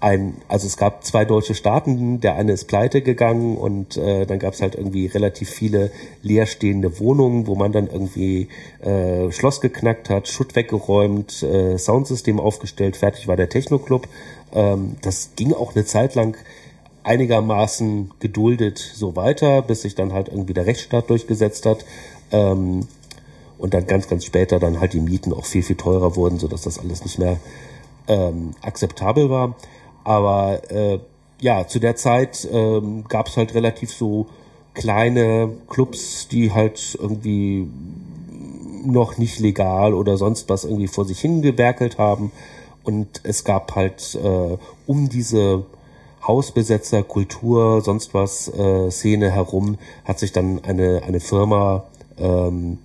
ein, 0.05 0.35
also 0.47 0.67
es 0.67 0.77
gab 0.77 1.03
zwei 1.03 1.25
deutsche 1.25 1.55
Staaten, 1.55 2.21
der 2.21 2.35
eine 2.35 2.51
ist 2.51 2.65
pleite 2.65 3.01
gegangen 3.01 3.57
und 3.57 3.97
äh, 3.97 4.27
dann 4.27 4.37
gab 4.37 4.53
es 4.53 4.61
halt 4.61 4.75
irgendwie 4.75 5.07
relativ 5.07 5.49
viele 5.49 5.89
leerstehende 6.21 6.99
Wohnungen, 6.99 7.47
wo 7.47 7.55
man 7.55 7.71
dann 7.71 7.87
irgendwie 7.87 8.49
äh, 8.83 9.31
Schloss 9.31 9.61
geknackt 9.61 10.11
hat, 10.11 10.27
Schutt 10.27 10.55
weggeräumt, 10.55 11.41
äh, 11.41 11.79
Soundsystem 11.79 12.39
aufgestellt, 12.39 12.97
fertig 12.97 13.27
war 13.27 13.35
der 13.35 13.49
Techno-Club. 13.49 14.07
Ähm, 14.53 14.97
das 15.01 15.31
ging 15.35 15.53
auch 15.53 15.73
eine 15.73 15.85
Zeit 15.85 16.13
lang 16.13 16.37
einigermaßen 17.01 18.11
geduldet 18.19 18.77
so 18.77 19.15
weiter, 19.15 19.63
bis 19.63 19.81
sich 19.81 19.95
dann 19.95 20.13
halt 20.13 20.27
irgendwie 20.27 20.53
der 20.53 20.67
Rechtsstaat 20.67 21.09
durchgesetzt 21.09 21.65
hat. 21.65 21.83
Ähm, 22.31 22.81
und 23.57 23.73
dann 23.73 23.87
ganz, 23.87 24.07
ganz 24.07 24.23
später 24.23 24.59
dann 24.59 24.79
halt 24.79 24.93
die 24.93 24.99
Mieten 24.99 25.33
auch 25.33 25.45
viel, 25.45 25.63
viel 25.63 25.77
teurer 25.77 26.15
wurden, 26.15 26.37
sodass 26.37 26.61
das 26.61 26.77
alles 26.77 27.03
nicht 27.03 27.17
mehr 27.17 27.37
ähm, 28.07 28.51
akzeptabel 28.61 29.31
war. 29.31 29.55
Aber 30.05 30.61
äh, 30.71 30.99
ja, 31.41 31.67
zu 31.67 31.79
der 31.79 31.97
Zeit 31.97 32.47
ähm, 32.49 33.03
gab 33.09 33.27
es 33.27 33.35
halt 33.35 33.53
relativ 33.53 33.91
so 33.91 34.27
kleine 34.73 35.51
Clubs, 35.67 36.27
die 36.29 36.53
halt 36.53 36.97
irgendwie 37.01 37.67
noch 38.85 39.17
nicht 39.17 39.39
legal 39.39 39.93
oder 39.93 40.15
sonst 40.17 40.47
was 40.47 40.63
irgendwie 40.63 40.87
vor 40.87 41.05
sich 41.05 41.19
hingewerkelt 41.19 41.97
haben. 41.97 42.31
Und 42.83 43.21
es 43.23 43.43
gab 43.43 43.75
halt 43.75 44.15
äh, 44.15 44.57
um 44.85 45.09
diese 45.09 45.65
Hausbesetzer, 46.25 47.03
Kultur, 47.03 47.81
sonst 47.81 48.13
was 48.13 48.47
äh, 48.47 48.91
Szene 48.91 49.31
herum, 49.31 49.77
hat 50.05 50.19
sich 50.19 50.31
dann 50.31 50.63
eine, 50.63 51.01
eine 51.03 51.19
Firma 51.19 51.85
ähm, 52.17 52.77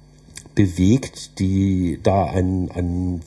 bewegt, 0.54 1.38
die 1.38 2.00
da 2.02 2.24
einen, 2.24 2.70
einen 2.70 3.22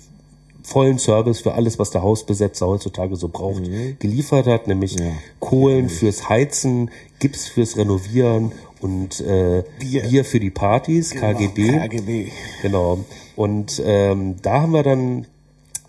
vollen 0.64 0.98
Service 0.98 1.42
für 1.42 1.54
alles, 1.54 1.78
was 1.78 1.92
der 1.92 2.02
Hausbesetzer 2.02 2.66
heutzutage 2.66 3.16
so 3.16 3.28
braucht, 3.28 3.64
geliefert 4.00 4.48
hat, 4.48 4.68
nämlich 4.68 4.96
Kohlen 5.40 5.90
fürs 5.90 6.30
Heizen, 6.30 6.90
Gips 7.20 7.48
fürs 7.48 7.78
Renovieren 7.78 8.54
und 8.82 9.20
äh, 9.22 9.64
Bier. 9.80 10.04
Bier. 10.04 10.26
für 10.26 10.40
die 10.40 10.50
Partys, 10.50 11.12
KGB. 11.12 11.80
KGB. 11.80 12.32
Genau. 12.62 13.00
Und 13.36 13.82
ähm, 13.86 14.36
da 14.42 14.62
haben 14.62 14.74
wir 14.74 14.84
dann 14.84 15.28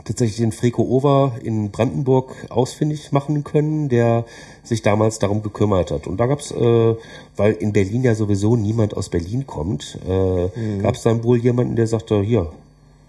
tatsächlich 0.04 0.36
den 0.36 0.52
Freko 0.52 0.82
Over 0.82 1.36
in 1.42 1.70
Brandenburg 1.70 2.46
ausfindig 2.50 3.10
machen 3.12 3.42
können, 3.42 3.88
der 3.88 4.24
sich 4.62 4.82
damals 4.82 5.18
darum 5.18 5.42
gekümmert 5.42 5.90
hat. 5.90 6.06
Und 6.06 6.18
da 6.18 6.26
gab's, 6.26 6.50
äh, 6.50 6.94
weil 7.36 7.52
in 7.54 7.72
Berlin 7.72 8.04
ja 8.04 8.14
sowieso 8.14 8.56
niemand 8.56 8.96
aus 8.96 9.08
Berlin 9.08 9.46
kommt, 9.46 9.98
äh, 10.06 10.78
gab's 10.82 11.02
dann 11.02 11.24
wohl 11.24 11.38
jemanden, 11.38 11.76
der 11.76 11.86
sagte, 11.86 12.22
hier, 12.22 12.52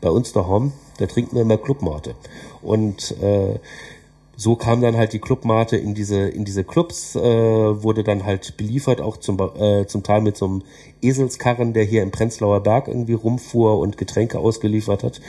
bei 0.02 0.10
uns 0.10 0.34
daheim, 0.34 0.74
da 0.98 1.06
trinken 1.06 1.36
wir 1.36 1.42
immer 1.42 1.58
Clubmate. 1.58 2.16
Und 2.62 3.12
äh, 3.22 3.60
so 4.38 4.56
kam 4.56 4.82
dann 4.82 4.98
halt 4.98 5.14
die 5.14 5.20
Clubmate 5.20 5.78
in 5.78 5.94
diese 5.94 6.28
in 6.28 6.44
diese 6.44 6.64
Clubs, 6.64 7.16
äh, 7.16 7.22
wurde 7.84 8.04
dann 8.04 8.26
halt 8.26 8.58
beliefert, 8.58 9.00
auch 9.02 9.18
zum 9.18 9.40
äh, 9.40 9.86
zum 9.88 10.04
Teil 10.04 10.22
mit 10.22 10.36
so 10.36 10.46
einem 10.46 10.62
Eselskarren, 11.02 11.74
der 11.74 11.84
hier 11.86 12.04
im 12.04 12.12
Prenzlauer 12.12 12.62
Berg 12.62 12.88
irgendwie 12.88 13.14
rumfuhr 13.14 13.80
und 13.80 13.98
Getränke 13.98 14.40
ausgeliefert 14.40 15.04
hat. 15.04 15.22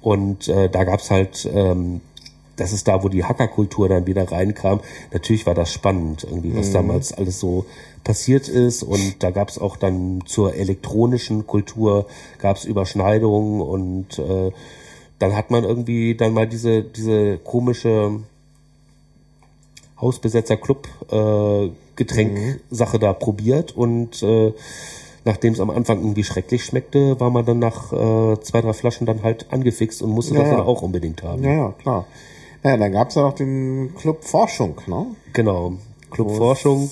Und 0.00 0.48
äh, 0.48 0.68
da 0.68 0.84
gab's 0.84 1.10
halt, 1.10 1.48
ähm, 1.52 2.00
das 2.62 2.72
ist 2.72 2.86
da, 2.86 3.02
wo 3.02 3.08
die 3.08 3.24
Hackerkultur 3.24 3.88
dann 3.88 4.06
wieder 4.06 4.30
reinkam. 4.30 4.80
Natürlich 5.12 5.46
war 5.46 5.54
das 5.54 5.72
spannend, 5.72 6.24
irgendwie, 6.24 6.54
was 6.56 6.70
damals 6.70 7.12
alles 7.12 7.40
so 7.40 7.64
passiert 8.04 8.48
ist. 8.48 8.82
Und 8.82 9.22
da 9.22 9.30
gab's 9.30 9.58
auch 9.58 9.76
dann 9.76 10.22
zur 10.26 10.54
elektronischen 10.54 11.46
Kultur 11.46 12.06
gab's 12.38 12.64
Überschneidungen 12.64 13.60
und 13.60 14.18
äh, 14.18 14.52
dann 15.18 15.36
hat 15.36 15.50
man 15.50 15.64
irgendwie 15.64 16.14
dann 16.14 16.32
mal 16.34 16.46
diese 16.46 16.82
diese 16.82 17.38
komische 17.38 18.20
Hausbesetzer 20.00 20.56
Club 20.56 20.88
äh, 21.10 21.70
Getränk-Sache 21.96 22.98
da 22.98 23.12
probiert 23.12 23.76
und 23.76 24.22
äh, 24.22 24.52
nachdem 25.24 25.52
es 25.52 25.60
am 25.60 25.70
Anfang 25.70 25.98
irgendwie 25.98 26.24
schrecklich 26.24 26.64
schmeckte, 26.64 27.20
war 27.20 27.30
man 27.30 27.44
dann 27.44 27.58
nach 27.58 27.92
äh, 27.92 28.40
zwei, 28.40 28.60
drei 28.60 28.72
Flaschen 28.72 29.06
dann 29.06 29.22
halt 29.22 29.46
angefixt 29.50 30.02
und 30.02 30.10
musste 30.10 30.34
das 30.34 30.44
Ja, 30.44 30.50
ja. 30.50 30.56
dann 30.58 30.66
auch 30.66 30.82
unbedingt 30.82 31.22
haben. 31.22 31.44
Ja, 31.44 31.52
ja, 31.52 31.74
klar. 31.80 32.06
Naja, 32.62 32.76
dann 32.76 32.92
gab's 32.92 33.14
ja 33.16 33.22
noch 33.22 33.34
den 33.34 33.94
Club 33.96 34.24
Forschung, 34.24 34.80
ne? 34.86 35.06
Genau. 35.32 35.74
Club 36.10 36.30
Forschung, 36.30 36.90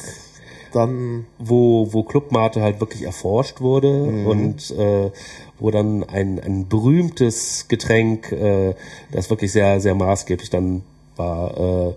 Dann, 0.72 1.26
wo, 1.38 1.88
wo 1.92 2.02
Clubmate 2.04 2.62
halt 2.62 2.80
wirklich 2.80 3.02
erforscht 3.02 3.60
wurde 3.60 4.04
und 4.26 4.70
äh, 4.70 5.10
wo 5.58 5.70
dann 5.70 6.04
ein, 6.04 6.40
ein 6.40 6.68
berühmtes 6.68 7.66
Getränk, 7.68 8.32
äh, 8.32 8.74
das 9.10 9.30
wirklich 9.30 9.52
sehr, 9.52 9.80
sehr 9.80 9.94
maßgeblich 9.94 10.48
dann 10.48 10.82
war, 11.16 11.56
äh, 11.88 11.92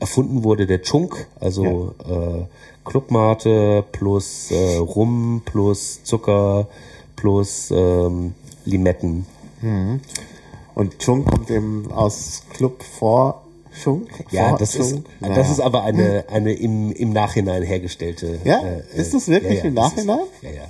erfunden 0.00 0.44
wurde, 0.44 0.66
der 0.66 0.82
Chunk, 0.82 1.26
also 1.40 1.94
äh, 2.06 2.44
Clubmate 2.88 3.84
plus 3.90 4.50
äh, 4.50 4.76
Rum 4.76 5.42
plus 5.44 6.04
Zucker 6.04 6.68
plus 7.16 7.70
ähm, 7.74 8.34
Limetten. 8.66 9.24
Und 10.74 10.98
Chung 10.98 11.24
kommt 11.24 11.50
eben 11.50 11.90
aus 11.92 12.42
Club 12.52 12.82
Forschung. 12.82 14.06
Ja, 14.30 14.56
das 14.56 14.74
ist, 14.74 14.90
Forschung. 14.92 15.04
das 15.20 15.50
ist 15.50 15.60
aber 15.60 15.82
eine, 15.84 16.24
eine 16.30 16.52
im, 16.52 16.92
im 16.92 17.12
Nachhinein 17.12 17.62
hergestellte. 17.62 18.38
Ja? 18.44 18.60
äh, 18.60 18.82
Ist 19.00 19.14
das 19.14 19.28
wirklich 19.28 19.64
im 19.64 19.74
das 19.74 19.92
ist- 19.94 19.96
Nachhinein? 20.06 20.26
ja, 20.42 20.50
ja. 20.50 20.62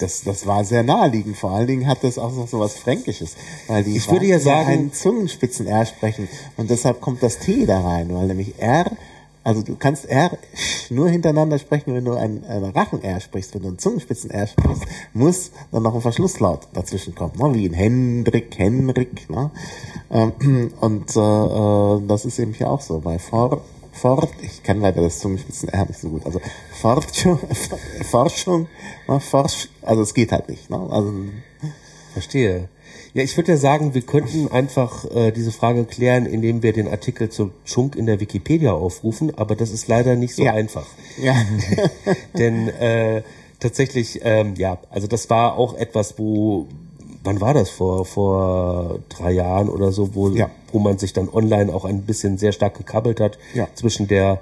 Das, 0.00 0.22
das 0.24 0.46
war 0.48 0.64
sehr 0.64 0.82
naheliegend. 0.82 1.36
Vor 1.36 1.52
allen 1.52 1.68
Dingen 1.68 1.86
hat 1.86 2.02
das 2.02 2.18
auch 2.18 2.32
noch 2.34 2.48
so 2.48 2.58
was 2.58 2.74
Fränkisches. 2.74 3.36
Weil 3.68 3.84
die 3.84 3.96
Ich 3.96 4.10
würde 4.10 4.26
ja 4.26 4.40
sagen- 4.40 4.68
einen 4.68 4.92
Zungenspitzen 4.92 5.68
R 5.68 5.86
sprechen. 5.86 6.28
Und 6.56 6.70
deshalb 6.70 7.00
kommt 7.00 7.22
das 7.22 7.38
T 7.38 7.66
da 7.66 7.80
rein. 7.82 8.12
Weil 8.12 8.26
nämlich 8.26 8.54
R 8.58 8.86
Also 9.46 9.62
du 9.62 9.76
kannst 9.76 10.06
R 10.06 10.36
nur 10.90 11.08
hintereinander 11.08 11.60
sprechen, 11.60 11.94
wenn 11.94 12.04
du 12.04 12.14
ein, 12.14 12.42
ein 12.46 12.64
Rachen-R 12.64 13.20
sprichst. 13.20 13.54
Wenn 13.54 13.62
du 13.62 13.68
ein 13.68 13.78
Zungenspitzen-R 13.78 14.48
sprichst, 14.48 14.82
muss 15.14 15.52
dann 15.70 15.84
noch 15.84 15.94
ein 15.94 16.00
Verschlusslaut 16.00 16.66
dazwischen 16.72 17.14
kommen. 17.14 17.34
Ne? 17.38 17.54
Wie 17.54 17.66
in 17.66 17.72
Hendrik, 17.72 18.58
Henrik. 18.58 19.30
Ne? 19.30 19.52
Ähm, 20.10 20.72
und 20.80 21.14
äh, 21.14 21.20
äh, 21.20 22.00
das 22.08 22.24
ist 22.24 22.40
eben 22.40 22.54
hier 22.54 22.68
auch 22.68 22.80
so. 22.80 22.98
Bei 22.98 23.20
For, 23.20 23.62
Fort, 23.92 24.30
ich 24.42 24.64
kann 24.64 24.80
leider 24.80 25.00
das 25.00 25.20
Zungenspitzen-R 25.20 25.86
nicht 25.86 26.00
so 26.00 26.08
gut. 26.08 26.26
Also 26.26 26.40
Forschung, 26.80 27.38
Forschung, 28.10 28.66
ne? 29.06 29.20
Forsch, 29.20 29.68
also 29.82 30.02
es 30.02 30.12
geht 30.12 30.32
halt 30.32 30.48
nicht. 30.48 30.68
Ne? 30.70 30.88
Also 30.90 31.12
Verstehe. 32.14 32.68
Ja, 33.16 33.22
ich 33.22 33.36
würde 33.36 33.52
ja 33.52 33.56
sagen, 33.58 33.94
wir 33.94 34.02
könnten 34.02 34.50
einfach 34.52 35.04
äh, 35.10 35.30
diese 35.32 35.50
Frage 35.50 35.84
klären, 35.84 36.26
indem 36.26 36.62
wir 36.62 36.72
den 36.74 36.86
Artikel 36.86 37.30
zu 37.30 37.50
Chunk 37.64 37.96
in 37.96 38.04
der 38.06 38.20
Wikipedia 38.20 38.72
aufrufen, 38.72 39.32
aber 39.36 39.56
das 39.56 39.70
ist 39.70 39.88
leider 39.88 40.16
nicht 40.16 40.34
so 40.34 40.42
Ja. 40.44 40.52
einfach. 40.52 40.86
ja, 41.22 41.34
Denn 42.38 42.68
äh, 42.68 43.22
tatsächlich, 43.58 44.20
ähm, 44.22 44.54
ja, 44.58 44.78
also 44.90 45.06
das 45.06 45.30
war 45.30 45.56
auch 45.56 45.74
etwas, 45.78 46.18
wo, 46.18 46.66
wann 47.24 47.40
war 47.40 47.54
das? 47.54 47.70
Vor, 47.70 48.04
vor 48.04 48.98
drei 49.08 49.32
Jahren 49.32 49.68
oder 49.70 49.92
so, 49.92 50.14
wo, 50.14 50.28
Ja. 50.28 50.50
wo 50.72 50.78
man 50.78 50.98
sich 50.98 51.12
dann 51.14 51.28
online 51.30 51.72
auch 51.74 51.84
ein 51.86 52.02
bisschen 52.02 52.36
sehr 52.36 52.52
stark 52.52 52.76
gekabbelt 52.76 53.18
hat 53.20 53.38
Ja. 53.54 53.66
zwischen 53.74 54.08
der 54.08 54.40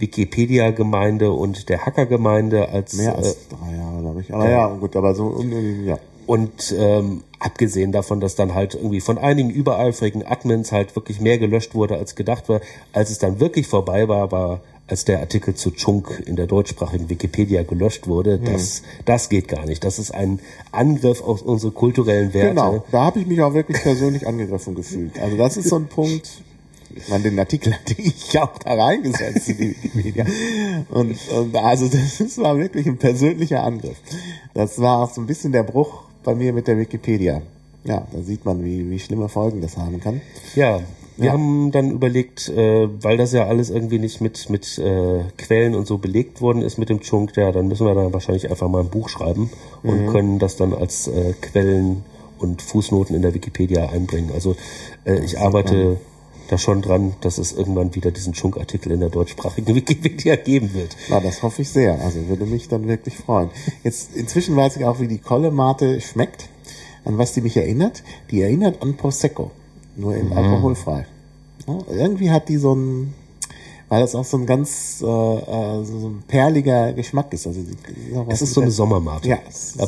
Wikipedia-Gemeinde 0.00 1.30
und 1.32 1.68
der 1.68 1.84
Hacker-Gemeinde 1.86 2.68
als 2.68 2.94
mehr 2.94 3.12
äh, 3.12 3.16
als 3.16 3.36
drei 3.48 3.76
Jahre, 3.76 4.00
glaube 4.00 4.20
ich. 4.20 4.32
Aber 4.34 4.48
ja, 4.48 4.66
gut, 4.68 4.94
aber 4.96 5.14
so, 5.14 5.26
um, 5.26 5.84
ja. 5.86 5.98
Und 6.28 6.74
ähm, 6.76 7.22
abgesehen 7.38 7.90
davon, 7.90 8.20
dass 8.20 8.34
dann 8.34 8.54
halt 8.54 8.74
irgendwie 8.74 9.00
von 9.00 9.16
einigen 9.16 9.48
übereifrigen 9.48 10.26
Admins 10.26 10.72
halt 10.72 10.94
wirklich 10.94 11.22
mehr 11.22 11.38
gelöscht 11.38 11.74
wurde, 11.74 11.96
als 11.96 12.16
gedacht 12.16 12.50
war, 12.50 12.60
als 12.92 13.08
es 13.08 13.16
dann 13.16 13.40
wirklich 13.40 13.66
vorbei 13.66 14.08
war, 14.08 14.30
war, 14.30 14.60
als 14.88 15.06
der 15.06 15.20
Artikel 15.20 15.54
zu 15.54 15.70
Chunk 15.70 16.22
in 16.26 16.36
der 16.36 16.46
deutschsprachigen 16.46 17.08
Wikipedia 17.08 17.62
gelöscht 17.62 18.08
wurde, 18.08 18.38
das, 18.38 18.82
das 19.06 19.30
geht 19.30 19.48
gar 19.48 19.64
nicht. 19.64 19.82
Das 19.84 19.98
ist 19.98 20.10
ein 20.10 20.40
Angriff 20.70 21.22
auf 21.22 21.40
unsere 21.40 21.72
kulturellen 21.72 22.34
Werte. 22.34 22.50
Genau, 22.50 22.84
da 22.92 23.04
habe 23.04 23.20
ich 23.20 23.26
mich 23.26 23.40
auch 23.40 23.54
wirklich 23.54 23.80
persönlich 23.80 24.26
angegriffen 24.26 24.74
gefühlt. 24.74 25.18
Also 25.18 25.38
das 25.38 25.56
ist 25.56 25.70
so 25.70 25.76
ein 25.76 25.86
Punkt. 25.86 26.28
Ich 26.94 27.08
meine, 27.08 27.22
den 27.22 27.38
Artikel 27.38 27.72
hatte 27.72 27.94
ich 27.96 28.34
ja 28.34 28.44
auch 28.44 28.58
da 28.58 28.74
reingesetzt 28.74 29.48
in 29.48 29.56
die 29.56 29.70
Wikipedia. 29.70 30.26
Und, 30.90 31.16
und 31.30 31.56
also 31.56 31.88
das 31.88 32.36
war 32.36 32.58
wirklich 32.58 32.86
ein 32.86 32.98
persönlicher 32.98 33.62
Angriff. 33.62 33.96
Das 34.52 34.78
war 34.78 35.04
auch 35.04 35.10
so 35.10 35.22
ein 35.22 35.26
bisschen 35.26 35.52
der 35.52 35.62
Bruch 35.62 36.07
bei 36.28 36.34
mir 36.34 36.52
mit 36.52 36.68
der 36.68 36.76
Wikipedia. 36.76 37.40
Ja, 37.84 38.06
da 38.12 38.20
sieht 38.20 38.44
man, 38.44 38.62
wie, 38.62 38.90
wie 38.90 38.98
schlimme 38.98 39.30
Folgen 39.30 39.62
das 39.62 39.78
haben 39.78 39.98
kann. 39.98 40.20
Ja, 40.54 40.80
wir 41.16 41.26
Ja. 41.26 41.32
haben 41.32 41.70
dann 41.72 41.90
überlegt, 41.90 42.50
äh, 42.50 42.86
weil 43.02 43.16
das 43.16 43.32
ja 43.32 43.46
alles 43.46 43.70
irgendwie 43.70 43.98
nicht 43.98 44.20
mit, 44.20 44.50
mit 44.50 44.78
äh, 44.78 45.20
Quellen 45.38 45.74
und 45.74 45.86
so 45.86 45.96
belegt 45.96 46.42
worden 46.42 46.60
ist 46.60 46.76
mit 46.76 46.90
dem 46.90 47.00
Chunk, 47.00 47.34
ja, 47.38 47.50
dann 47.50 47.66
müssen 47.68 47.86
wir 47.86 47.94
dann 47.94 48.12
wahrscheinlich 48.12 48.50
einfach 48.50 48.68
mal 48.68 48.80
ein 48.82 48.90
Buch 48.90 49.08
schreiben 49.08 49.48
und 49.82 50.04
Mhm. 50.04 50.12
können 50.12 50.38
das 50.38 50.56
dann 50.56 50.74
als 50.74 51.08
äh, 51.08 51.32
Quellen 51.40 52.04
und 52.38 52.60
Fußnoten 52.60 53.16
in 53.16 53.22
der 53.22 53.32
Wikipedia 53.32 53.88
einbringen. 53.88 54.30
Also 54.34 54.54
äh, 55.06 55.18
ich 55.24 55.38
arbeite 55.40 55.96
da 56.48 56.58
schon 56.58 56.82
dran, 56.82 57.14
dass 57.20 57.38
es 57.38 57.52
irgendwann 57.52 57.94
wieder 57.94 58.10
diesen 58.10 58.32
Chunk-Artikel 58.32 58.92
in 58.92 59.00
der 59.00 59.10
deutschsprachigen 59.10 59.74
Wikipedia 59.74 60.36
geben 60.36 60.74
wird. 60.74 60.96
Na, 61.08 61.20
das 61.20 61.42
hoffe 61.42 61.62
ich 61.62 61.68
sehr. 61.70 62.00
Also 62.02 62.26
würde 62.28 62.44
mich 62.46 62.68
dann 62.68 62.88
wirklich 62.88 63.16
freuen. 63.16 63.50
Jetzt 63.84 64.16
inzwischen 64.16 64.56
weiß 64.56 64.76
ich 64.76 64.84
auch, 64.84 64.98
wie 65.00 65.08
die 65.08 65.18
Kolle-Mate 65.18 66.00
schmeckt. 66.00 66.48
An 67.04 67.16
was 67.16 67.32
die 67.32 67.40
mich 67.40 67.56
erinnert? 67.56 68.02
Die 68.30 68.42
erinnert 68.42 68.82
an 68.82 68.96
Prosecco. 68.96 69.50
Nur 69.96 70.12
Mhm. 70.14 70.20
in 70.20 70.32
alkoholfrei. 70.32 71.06
Ja, 71.66 71.78
irgendwie 71.90 72.30
hat 72.30 72.48
die 72.48 72.56
so 72.56 72.74
ein, 72.74 73.14
weil 73.88 74.00
das 74.00 74.14
auch 74.14 74.24
so 74.24 74.36
ein 74.36 74.46
ganz 74.46 75.02
äh, 75.02 75.06
äh, 75.06 75.84
so 75.84 76.08
ein 76.08 76.22
perliger 76.26 76.92
Geschmack 76.92 77.32
ist. 77.32 77.46
Also 77.46 77.60
Es 78.28 78.42
ist 78.42 78.54
so 78.54 78.60
eine? 78.62 78.70
Sommermate. 78.70 79.28
Ja, 79.28 79.38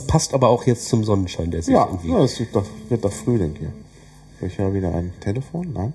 Passt 0.06 0.34
aber 0.34 0.48
auch 0.48 0.64
jetzt 0.66 0.88
zum 0.88 1.04
Sonnenschein, 1.04 1.50
der 1.50 1.62
sich 1.62 1.74
Ja, 1.74 1.86
irgendwie... 1.86 2.10
ja, 2.10 2.20
es 2.22 2.38
wird 2.40 2.54
doch, 2.54 2.64
wird 2.88 3.04
doch 3.04 3.12
Frühling 3.12 3.54
hier. 3.58 3.72
Ich 4.46 4.56
höre 4.58 4.72
wieder 4.72 4.94
ein 4.94 5.12
Telefon, 5.20 5.70
nein. 5.74 5.92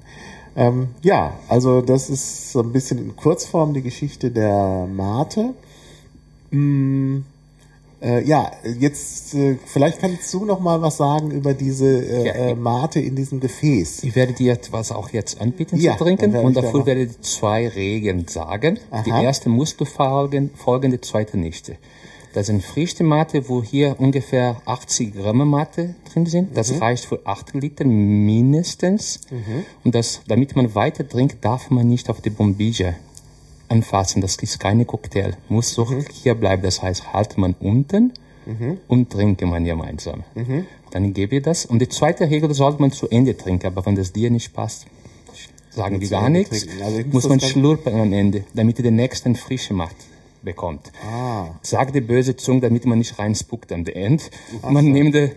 Ähm, 0.56 0.88
ja, 1.01 1.38
also 1.49 1.82
das 1.82 2.10
ist 2.10 2.51
so 2.51 2.62
ein 2.62 2.72
bisschen 2.72 2.97
in 2.99 3.16
Kurzform 3.16 3.74
die 3.74 3.82
Geschichte 3.82 4.32
der 4.32 4.88
Mate. 4.88 5.53
Mm, 6.51 7.20
äh, 8.01 8.24
ja, 8.24 8.51
jetzt 8.80 9.34
äh, 9.34 9.58
vielleicht 9.66 9.99
kannst 9.99 10.34
du 10.34 10.45
noch 10.45 10.60
mal 10.60 10.82
was 10.82 10.97
sagen 10.97 11.32
über 11.32 11.53
diese 11.53 11.86
äh, 11.88 12.26
Ja. 12.28 12.34
äh, 12.34 12.56
Mate 12.56 12.99
in 12.99 13.16
diesem 13.16 13.39
Gefäß. 13.39 14.03
Ich 14.03 14.16
werde 14.16 14.34
dir 14.34 14.53
etwas 14.53 14.91
auch 14.91 15.10
jetzt 15.10 15.41
anbieten 15.41 15.78
Ja, 15.78 15.97
zu 15.97 16.03
trinken 16.03 16.36
und 16.36 16.56
da 16.56 16.62
dafür 16.62 16.86
werde 16.86 17.03
ich 17.03 17.20
zwei 17.22 17.68
Regeln 17.68 18.28
sagen. 18.28 18.80
Die 19.06 19.12
Aha. 19.12 19.24
erste 19.24 19.49
musst 19.49 19.80
du 19.82 19.86
folgen, 19.86 20.51
folgen, 20.56 20.91
die 20.91 21.01
zweite 21.01 21.38
nicht. 21.38 21.74
Das 22.36 22.48
sind 22.48 22.62
frische 22.62 23.06
Mate, 23.06 23.48
wo 23.48 23.64
hier 23.64 23.96
ungefähr 23.98 24.62
80 24.66 25.16
Gramm 25.16 25.50
Mate 25.50 25.96
drin 26.12 26.26
sind. 26.26 26.58
Das 26.58 26.82
reicht 26.82 27.06
für 27.06 27.26
8 27.26 27.54
Liter 27.54 27.86
mindestens. 27.86 29.22
Und 29.86 29.96
das, 29.96 30.20
damit 30.28 30.54
man 30.54 30.76
weiter 30.76 31.08
trinkt, 31.08 31.46
darf 31.46 31.70
man 31.70 31.88
nicht 31.88 32.10
auf 32.10 32.20
die 32.20 32.30
Bombilla 32.30 32.94
anfassen. 33.70 34.22
Das 34.22 34.36
ist 34.36 34.60
keine 34.60 34.84
Cocktail. 34.84 35.38
Muss 35.48 35.74
so 35.74 35.88
hier 36.12 36.36
bleiben. 36.36 36.62
Das 36.62 36.84
heißt, 36.84 37.14
halt 37.14 37.38
man 37.38 37.56
unten 37.62 38.12
und 38.90 39.10
trinke 39.10 39.46
man 39.46 39.64
gemeinsam. 39.64 40.26
Dann 40.92 41.14
gebe 41.14 41.38
ich 41.38 41.42
das. 41.42 41.66
Und 41.66 41.80
die 41.80 41.88
zweite 41.88 42.30
Regel 42.30 42.54
sollte 42.54 42.82
man 42.82 42.92
zu 42.92 43.08
Ende 43.08 43.38
trinken. 43.38 43.68
Aber 43.68 43.86
wenn 43.86 43.96
das 43.96 44.12
dir 44.12 44.30
nicht 44.30 44.52
passt, 44.52 44.88
sagen 45.70 46.02
wir 46.02 46.10
gar 46.10 46.30
nichts. 46.30 46.68
Also 46.84 47.00
muss 47.14 47.30
man 47.30 47.40
schlurpen 47.40 47.94
am 47.98 48.12
Ende, 48.12 48.44
damit 48.54 48.78
ihr 48.80 48.84
den 48.84 48.98
nächsten 48.98 49.36
frische 49.36 49.74
Macht 49.74 49.96
bekommt. 50.46 50.91
Ah, 51.06 51.48
Sagt 51.62 51.93
die 51.96 52.02
böse 52.02 52.36
Zunge, 52.38 52.62
damit 52.62 52.86
man 52.86 52.98
nicht 53.00 53.20
reinspuckt 53.20 53.72
am 53.72 53.86
End. 53.86 54.30
Man 54.70 54.86
nimmt 54.91 55.14
den 55.16 55.32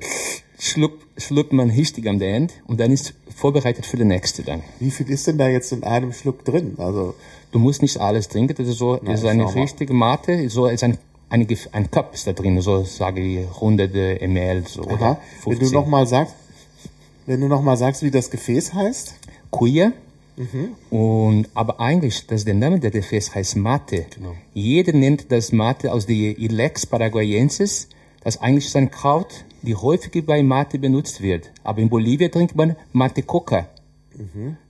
Schluck, 0.58 0.92
schluckt 1.16 1.52
man 1.52 1.70
richtig 1.70 2.06
am 2.08 2.20
End 2.20 2.52
und 2.66 2.78
dann 2.80 2.92
ist 2.92 3.14
vorbereitet 3.34 3.86
für 3.86 3.96
den 3.96 4.08
nächste 4.08 4.42
dann. 4.42 4.62
wie 4.80 4.90
viel 4.90 5.08
ist 5.10 5.26
denn 5.26 5.38
da 5.38 5.48
jetzt 5.48 5.72
in 5.72 5.82
einem 5.84 6.12
Schluck 6.12 6.44
drin? 6.44 6.74
Also 6.78 7.14
Du 7.50 7.58
musst 7.58 7.80
nicht 7.80 7.98
alles 7.98 8.28
trinken, 8.28 8.54
das 8.54 8.68
ist 8.68 8.78
so, 8.78 8.96
ist 8.96 9.24
eine 9.24 9.54
richtige 9.54 9.94
Mate, 9.94 10.50
so 10.50 10.66
ist 10.66 10.84
ein, 10.84 10.98
eine, 11.30 11.46
ein 11.72 11.90
Cup 11.90 12.12
ist 12.12 12.26
da 12.26 12.32
drin, 12.32 12.60
so 12.60 12.84
sage 12.84 13.22
ich 13.22 13.60
hunderte 13.60 14.18
ml, 14.20 14.64
so, 14.68 14.82
aha, 14.82 14.92
oder 14.92 15.20
wenn 15.46 15.52
du 15.54 15.60
15. 15.60 15.70
noch 15.72 15.86
mal 15.86 16.06
sagst, 16.06 16.34
wenn 17.24 17.40
du 17.40 17.48
noch 17.48 17.62
mal 17.62 17.76
sagst, 17.76 18.02
wie 18.02 18.10
das 18.10 18.30
Gefäß 18.30 18.74
heißt. 18.74 19.14
Kuya. 20.38 20.68
Und, 20.90 21.48
aber 21.54 21.80
eigentlich, 21.80 22.26
das 22.26 22.44
der 22.44 22.54
Name 22.54 22.78
der 22.80 22.90
Gefäß 22.90 23.34
heißt 23.34 23.56
Mate. 23.56 24.06
Jeder 24.54 24.92
nennt 24.92 25.30
das 25.32 25.52
Mate 25.52 25.92
aus 25.92 26.06
der 26.06 26.38
Ilex 26.38 26.86
paraguayensis. 26.86 27.88
Das 28.22 28.40
eigentlich 28.40 28.66
ist 28.66 28.76
ein 28.76 28.90
Kraut, 28.90 29.44
die 29.62 29.74
häufig 29.74 30.24
bei 30.24 30.42
Mate 30.42 30.78
benutzt 30.78 31.20
wird. 31.20 31.50
Aber 31.64 31.80
in 31.80 31.88
Bolivien 31.88 32.30
trinkt 32.30 32.56
man 32.56 32.76
Mate 32.92 33.22
Coca. 33.22 33.68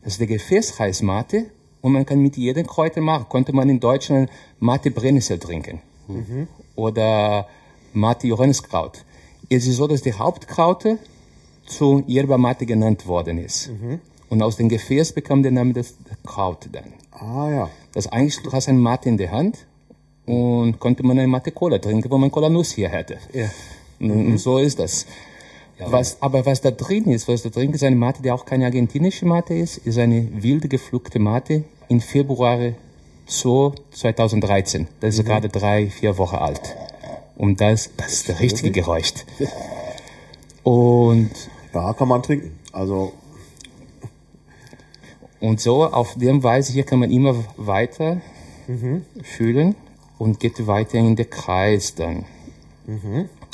Das 0.02 0.18
der 0.18 0.26
Gefäß 0.26 0.78
heißt 0.78 1.02
Mate 1.02 1.46
und 1.80 1.92
man 1.92 2.04
kann 2.04 2.20
mit 2.20 2.36
jedem 2.36 2.66
Kräuter 2.66 3.00
machen. 3.00 3.26
Konnte 3.28 3.52
man 3.54 3.68
in 3.68 3.80
Deutschland 3.80 4.30
Mate 4.60 4.90
Brennnessel 4.90 5.38
trinken. 5.38 5.80
Oder 6.76 7.48
Mate 7.92 8.26
Johanniskraut. 8.26 9.04
Es 9.50 9.66
ist 9.66 9.76
so, 9.76 9.86
dass 9.86 10.02
die 10.02 10.12
Hauptkraute 10.12 10.98
zu 11.66 12.02
Yerba 12.06 12.36
Mate 12.38 12.66
genannt 12.66 13.06
worden 13.06 13.38
ist. 13.38 13.70
Und 14.30 14.42
aus 14.42 14.56
dem 14.56 14.68
Gefäß 14.68 15.12
bekam 15.12 15.42
der 15.42 15.52
Name 15.52 15.72
das 15.72 15.94
Kraut 16.26 16.68
dann. 16.72 16.92
Ah 17.10 17.48
ja. 17.50 17.70
Das 17.92 18.06
eigentlich, 18.06 18.42
du 18.42 18.52
hast 18.52 18.68
ein 18.68 18.78
Mate 18.78 19.08
in 19.08 19.16
der 19.16 19.30
Hand 19.30 19.66
und 20.26 20.78
konnte 20.78 21.02
man 21.02 21.18
eine 21.18 21.28
Mate 21.28 21.50
Cola 21.50 21.78
trinken, 21.78 22.10
wo 22.10 22.18
man 22.18 22.30
Cola 22.30 22.48
Nuss 22.48 22.72
hier 22.72 22.90
hätte. 22.90 23.18
Ja. 23.32 23.48
Und 24.00 24.38
so 24.38 24.58
ist 24.58 24.78
das. 24.78 25.06
Was, 25.86 26.20
aber 26.20 26.44
was 26.44 26.60
da 26.60 26.70
drin 26.70 27.04
ist, 27.04 27.28
was 27.28 27.42
da 27.42 27.50
drin 27.50 27.72
ist, 27.72 27.84
eine 27.84 27.96
Mate, 27.96 28.20
die 28.22 28.30
auch 28.30 28.44
keine 28.44 28.64
argentinische 28.64 29.26
Mate 29.26 29.54
ist, 29.54 29.78
ist 29.78 29.98
eine 29.98 30.28
wilde 30.42 30.68
gepflückte 30.68 31.18
Mate 31.18 31.64
im 31.88 32.00
Februar 32.00 32.72
so 33.26 33.74
2013. 33.92 34.88
Das 35.00 35.18
ist 35.18 35.24
gerade 35.24 35.48
drei, 35.48 35.88
vier 35.88 36.18
Wochen 36.18 36.36
alt. 36.36 36.76
Und 37.36 37.60
das, 37.60 37.90
das 37.96 38.12
ist 38.12 38.28
der 38.28 38.40
richtige 38.40 38.72
Geräusch. 38.72 39.12
Und 40.64 41.30
Ja, 41.72 41.92
kann 41.92 42.08
man 42.08 42.22
trinken. 42.22 42.58
Also 42.72 43.12
Und 45.40 45.60
so 45.60 45.84
auf 45.84 46.14
dem 46.14 46.42
Weise 46.42 46.72
hier 46.72 46.84
kann 46.84 46.98
man 46.98 47.10
immer 47.10 47.34
weiter 47.56 48.20
fühlen 49.22 49.74
und 50.18 50.40
geht 50.40 50.66
weiter 50.66 50.98
in 50.98 51.16
den 51.16 51.30
Kreis 51.30 51.94
dann. 51.94 52.24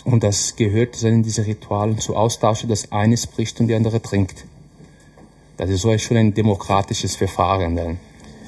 Und 0.05 0.23
das 0.23 0.57
gehört 0.57 1.03
dann 1.03 1.13
in 1.13 1.23
diese 1.23 1.47
Ritualen 1.47 1.99
zu 1.99 2.17
austauschen, 2.17 2.69
dass 2.69 2.93
eine 2.93 3.17
spricht 3.17 3.61
und 3.61 3.69
die 3.69 3.75
andere 3.75 4.01
trinkt. 4.03 4.45
Das 5.57 5.71
ist 5.71 5.83
so 5.83 5.97
schon 5.99 6.17
ein 6.17 6.35
demokratisches 6.35 7.17
Verfahren 7.17 7.77
dann, 7.77 7.99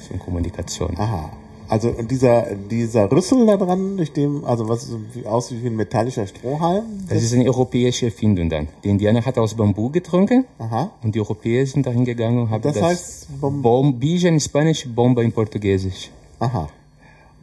eine 0.09 0.19
Kommunikation. 0.19 0.97
Aha. 0.97 1.31
Also 1.69 1.89
und 1.89 2.09
dieser 2.09 2.43
dieser 2.55 3.11
Rüssel 3.11 3.45
da 3.45 3.57
dran, 3.57 3.97
durch 3.97 4.13
dem, 4.13 4.45
also 4.45 4.69
was 4.69 4.89
aussieht 5.25 5.63
wie 5.63 5.67
ein 5.67 5.75
metallischer 5.75 6.25
Strohhalm. 6.25 6.83
Das 7.09 7.21
ist 7.21 7.33
eine 7.33 7.45
europäische 7.45 8.05
Erfindung 8.05 8.49
dann. 8.49 8.67
Die 8.83 8.89
Indianer 8.89 9.25
hat 9.25 9.37
aus 9.37 9.53
Bambu 9.53 9.89
getrunken 9.89 10.45
Aha. 10.59 10.91
und 11.03 11.13
die 11.15 11.19
Europäer 11.19 11.65
sind 11.67 11.85
dahin 11.85 12.05
gegangen 12.05 12.39
und 12.39 12.49
haben 12.49 12.61
Das 12.61 12.75
das, 12.75 12.83
heißt 12.83 13.27
Bom- 13.41 13.61
Bombilla 13.61 14.29
in 14.29 14.39
Spanisch, 14.39 14.87
Bomba 14.87 15.21
in 15.21 15.31
Portugiesisch. 15.33 16.09
Aha. 16.39 16.69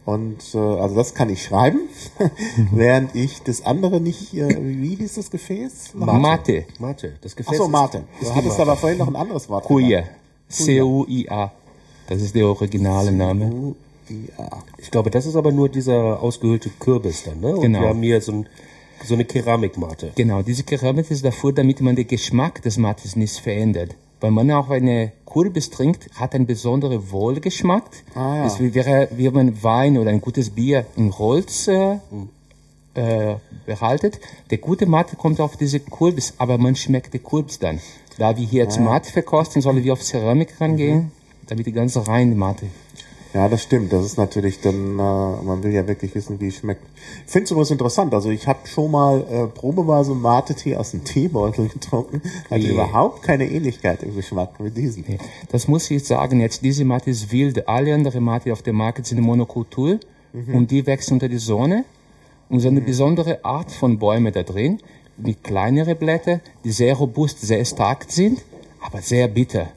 Und 0.07 0.39
äh, 0.55 0.59
also 0.59 0.95
das 0.97 1.14
kann 1.14 1.31
ich 1.31 1.43
schreiben, 1.45 1.81
während 2.72 3.14
ich 3.14 3.43
das 3.43 3.64
andere 3.64 4.01
nicht, 4.01 4.35
äh, 4.35 4.57
wie 4.61 4.97
hieß 4.97 5.14
das 5.14 5.31
Gefäß? 5.31 5.93
Mate. 5.95 6.64
Mate. 6.79 7.14
Das 7.22 7.35
Gefäß 7.37 7.53
Achso, 7.61 7.68
Mate. 7.68 8.05
ist 8.20 8.31
Du 8.31 8.35
hattest 8.35 8.59
die 8.59 8.62
aber 8.62 8.77
vorhin 8.77 8.99
noch 8.99 9.09
ein 9.09 9.16
anderes 9.16 9.49
Wort. 9.49 9.64
Kuya. 9.64 10.03
C-U-I-A. 10.49 11.53
Das 12.07 12.20
ist 12.20 12.35
der 12.35 12.47
originale 12.47 13.12
Name. 13.12 13.75
U-I-A. 14.11 14.62
Ich 14.78 14.90
glaube, 14.90 15.11
das 15.11 15.26
ist 15.26 15.36
aber 15.36 15.52
nur 15.52 15.68
dieser 15.68 16.22
ausgehöhlte 16.22 16.70
Kürbis 16.78 17.24
dann, 17.24 17.40
ne? 17.40 17.48
Und 17.57 17.62
Genau. 17.62 17.80
wir 17.80 17.88
haben 17.88 18.02
hier 18.02 18.20
so, 18.20 18.32
ein, 18.32 18.46
so 19.05 19.14
eine 19.14 19.24
Keramikmate. 19.24 20.12
Genau, 20.14 20.42
diese 20.42 20.62
Keramik 20.64 21.11
ist 21.11 21.24
dafür, 21.24 21.52
damit 21.52 21.80
man 21.80 21.96
den 21.96 22.07
Geschmack 22.07 22.62
des 22.62 22.76
Mates 22.78 23.16
nicht 23.16 23.38
verändert. 23.38 23.94
Weil 24.20 24.30
man 24.30 24.50
auch 24.52 24.70
eine 24.70 25.12
Kürbis 25.26 25.68
trinkt, 25.70 26.09
hat 26.14 26.34
einen 26.34 26.46
besonderen 26.46 27.11
Wohlgeschmack. 27.11 27.84
Ah, 28.14 28.36
ja. 28.36 28.46
Es 28.46 28.59
wäre, 28.61 29.09
wie 29.16 29.28
man 29.30 29.62
Wein 29.62 29.98
oder 29.98 30.11
ein 30.11 30.20
gutes 30.20 30.50
Bier 30.50 30.86
in 30.96 31.18
Holz 31.18 31.68
äh, 31.68 31.98
äh, 32.94 33.34
behaltet. 33.66 34.20
Der 34.50 34.59
gute 34.59 34.86
Mate 34.86 35.16
kommt 35.16 35.40
auf 35.40 35.57
diese 35.57 35.80
Kürbis, 35.80 36.34
aber 36.38 36.59
man 36.59 36.76
schmeckt 36.76 37.12
den 37.12 37.22
Kürbis 37.22 37.59
dann. 37.59 37.80
Da 38.16 38.36
wir 38.36 38.46
hier 38.46 38.68
zum 38.68 38.84
Mate 38.84 39.11
verkosten, 39.11 39.61
sollen 39.61 39.82
wir 39.82 39.92
auf 39.92 40.09
Keramik 40.09 40.61
rangehen, 40.61 41.11
damit 41.48 41.66
die 41.66 41.72
ganze 41.72 42.07
reine 42.07 42.34
Mate. 42.36 42.66
Ja, 43.35 43.49
das 43.49 43.62
stimmt. 43.64 43.93
Das 43.93 44.05
ist 44.07 44.16
natürlich 44.16 44.61
dann, 44.61 44.99
äh, 44.99 45.43
man 45.43 45.62
will 45.64 45.72
ja 45.72 45.87
wirklich 45.89 46.14
wissen, 46.14 46.41
wie 46.41 46.47
es 46.49 46.55
schmeckt. 46.57 46.82
Ich 47.26 47.32
finde 47.32 47.45
es 47.47 47.51
übrigens 47.51 47.72
interessant. 47.72 48.14
Also 48.14 48.30
ich 48.30 48.47
habe 48.47 48.61
schon 48.66 48.93
mal 48.93 49.20
äh, 49.28 49.47
probeweise 49.49 50.14
Mate-Tee 50.14 50.76
aus 50.76 50.93
dem 50.93 51.03
Teebeutel 51.03 51.68
getrunken. 51.74 52.22
Hatte 52.49 52.61
Nee. 52.61 52.70
überhaupt 52.70 53.22
keine 53.22 53.51
Ähnlichkeit 53.51 54.05
im 54.05 54.14
Geschmack 54.14 54.61
mit 54.61 54.76
diesem. 54.76 55.05
Das 55.51 55.66
muss 55.66 55.91
ich 55.91 56.05
sagen 56.05 56.41
jetzt. 56.41 56.62
Diese 56.62 56.85
Mate 56.85 57.11
ist 57.11 57.32
wild. 57.32 57.66
Alle 57.68 57.93
anderen 57.95 58.22
Mate 58.22 58.53
auf 58.53 58.62
dem 58.62 58.76
Markt 58.76 59.05
sind 59.05 59.20
Monokultur 59.20 59.99
und 60.53 60.70
die 60.70 60.87
wachsen 60.87 61.14
unter 61.14 61.28
die 61.28 61.39
Sonne. 61.39 61.85
Und 62.49 62.61
so 62.61 62.68
eine 62.68 62.80
besondere 62.82 63.45
Art 63.45 63.72
von 63.72 63.99
Bäumen 63.99 64.32
da 64.32 64.43
drin, 64.45 64.78
mit 65.16 65.43
kleinere 65.43 65.95
Blätter, 65.97 66.41
die 66.64 66.70
sehr 66.72 66.95
robust, 66.95 67.41
sehr 67.41 67.64
stark 67.64 68.05
sind, 68.09 68.43
aber 68.80 69.01
sehr 69.01 69.26
bitter. 69.28 69.68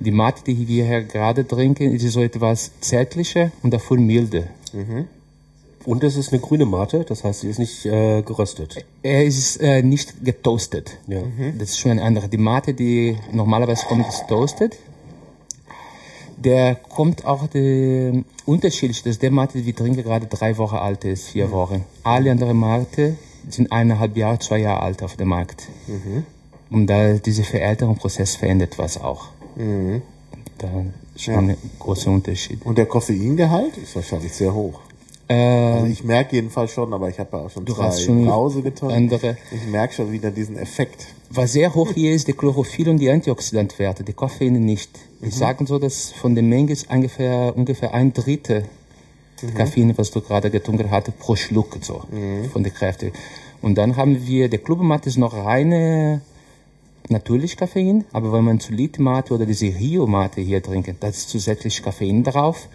Die 0.00 0.10
Mate, 0.10 0.42
die 0.46 0.66
wir 0.66 0.84
hier 0.86 1.02
gerade 1.02 1.46
trinken, 1.46 1.92
ist 1.94 2.10
so 2.10 2.22
etwas 2.22 2.70
zärtlicher 2.80 3.50
und 3.62 3.72
dafür 3.72 3.98
milde. 3.98 4.48
Und 5.84 6.04
es 6.04 6.16
ist 6.16 6.32
eine 6.32 6.40
grüne 6.40 6.64
Mate, 6.64 7.04
das 7.04 7.24
heißt, 7.24 7.40
sie 7.40 7.48
ist 7.48 7.58
nicht 7.58 7.84
äh, 7.86 8.22
geröstet. 8.22 8.84
Er 9.02 9.24
ist 9.24 9.56
äh, 9.60 9.82
nicht 9.82 10.24
getoastet. 10.24 10.98
Ja. 11.08 11.22
Das 11.58 11.70
ist 11.70 11.80
schon 11.80 11.90
eine 11.90 12.02
andere. 12.02 12.28
Die 12.28 12.38
Mate, 12.38 12.72
die 12.72 13.16
normalerweise 13.32 13.84
kommt, 13.86 14.08
ist 14.08 14.28
toasted. 14.28 14.78
Der 16.36 16.76
kommt 16.76 17.24
auch 17.24 17.46
der 17.48 18.14
unterschiedlich. 18.46 19.02
Das 19.02 19.12
ist 19.12 19.22
der 19.22 19.30
Mate, 19.32 19.58
die 19.58 19.66
wir 19.66 19.74
trinken, 19.74 20.02
gerade 20.02 20.26
drei 20.26 20.56
Wochen 20.58 20.76
alt 20.76 21.04
ist, 21.04 21.28
vier 21.28 21.50
Wochen. 21.50 21.84
Alle 22.04 22.30
anderen 22.30 22.58
Mate 22.58 23.16
sind 23.48 23.72
eineinhalb 23.72 24.16
Jahre, 24.16 24.38
zwei 24.38 24.58
Jahre 24.58 24.82
alt 24.82 25.02
auf 25.02 25.16
dem 25.16 25.28
Markt. 25.28 25.68
Und 26.70 26.86
da 26.86 27.14
dieser 27.14 27.44
Verälterungsprozess 27.44 28.36
verändert 28.36 28.78
was 28.78 29.00
auch. 29.00 29.28
Da 30.58 30.84
ist 31.14 31.24
schon 31.24 31.50
ein 31.50 31.56
großer 31.78 32.10
Unterschied. 32.10 32.64
Und 32.64 32.78
der 32.78 32.86
Koffeingehalt 32.86 33.76
ist 33.76 33.94
wahrscheinlich 33.96 34.32
sehr 34.32 34.54
hoch. 34.54 34.80
Also 35.28 35.86
ich 35.86 36.04
merke 36.04 36.36
jedenfalls 36.36 36.72
schon, 36.72 36.92
aber 36.92 37.08
ich 37.08 37.18
habe 37.18 37.36
ja 37.36 37.44
auch 37.44 37.50
schon 37.50 37.64
Du 37.64 37.72
zwei 37.72 37.84
hast 37.84 38.02
schon 38.02 38.62
getrunken. 38.62 38.94
andere. 38.94 39.38
Ich 39.50 39.66
merke 39.66 39.94
schon 39.94 40.12
wieder 40.12 40.30
diesen 40.30 40.58
Effekt. 40.58 41.06
Was 41.30 41.52
sehr 41.52 41.74
hoch 41.74 41.92
hier 41.94 42.12
ist, 42.12 42.28
die 42.28 42.34
Chlorophyll 42.34 42.90
und 42.90 42.98
die 42.98 43.08
Antioxidantwerte, 43.08 44.04
die 44.04 44.12
Koffein 44.12 44.52
nicht. 44.52 44.90
Ich 45.22 45.34
sage 45.34 45.64
so, 45.66 45.78
dass 45.78 46.12
von 46.12 46.34
der 46.34 46.44
Menge 46.44 46.72
ist 46.72 46.90
ungefähr, 46.90 47.54
ungefähr 47.56 47.94
ein 47.94 48.12
Drittel 48.12 48.64
Koffein, 49.56 49.96
was 49.96 50.10
du 50.10 50.20
gerade 50.20 50.50
getrunken 50.50 50.90
hast, 50.90 51.18
pro 51.18 51.34
Schluck 51.34 51.76
so, 51.80 52.02
von 52.52 52.62
der 52.62 52.72
Kräfte. 52.72 53.12
Und 53.60 53.76
dann 53.76 53.96
haben 53.96 54.26
wir, 54.26 54.48
der 54.48 54.58
Clubmat 54.60 55.06
ist 55.06 55.16
noch 55.18 55.34
reine 55.34 56.20
natürlich 57.12 57.56
Koffein, 57.56 58.04
aber 58.12 58.32
wenn 58.32 58.44
man 58.44 58.60
Zulit-Mate 58.60 59.34
oder 59.34 59.46
diese 59.46 59.66
Rio-Mate 59.66 60.40
hier 60.40 60.62
trinkt, 60.62 60.94
da 61.00 61.08
ist 61.08 61.28
zusätzlich 61.28 61.82
Koffein 61.82 62.24
drauf, 62.24 62.68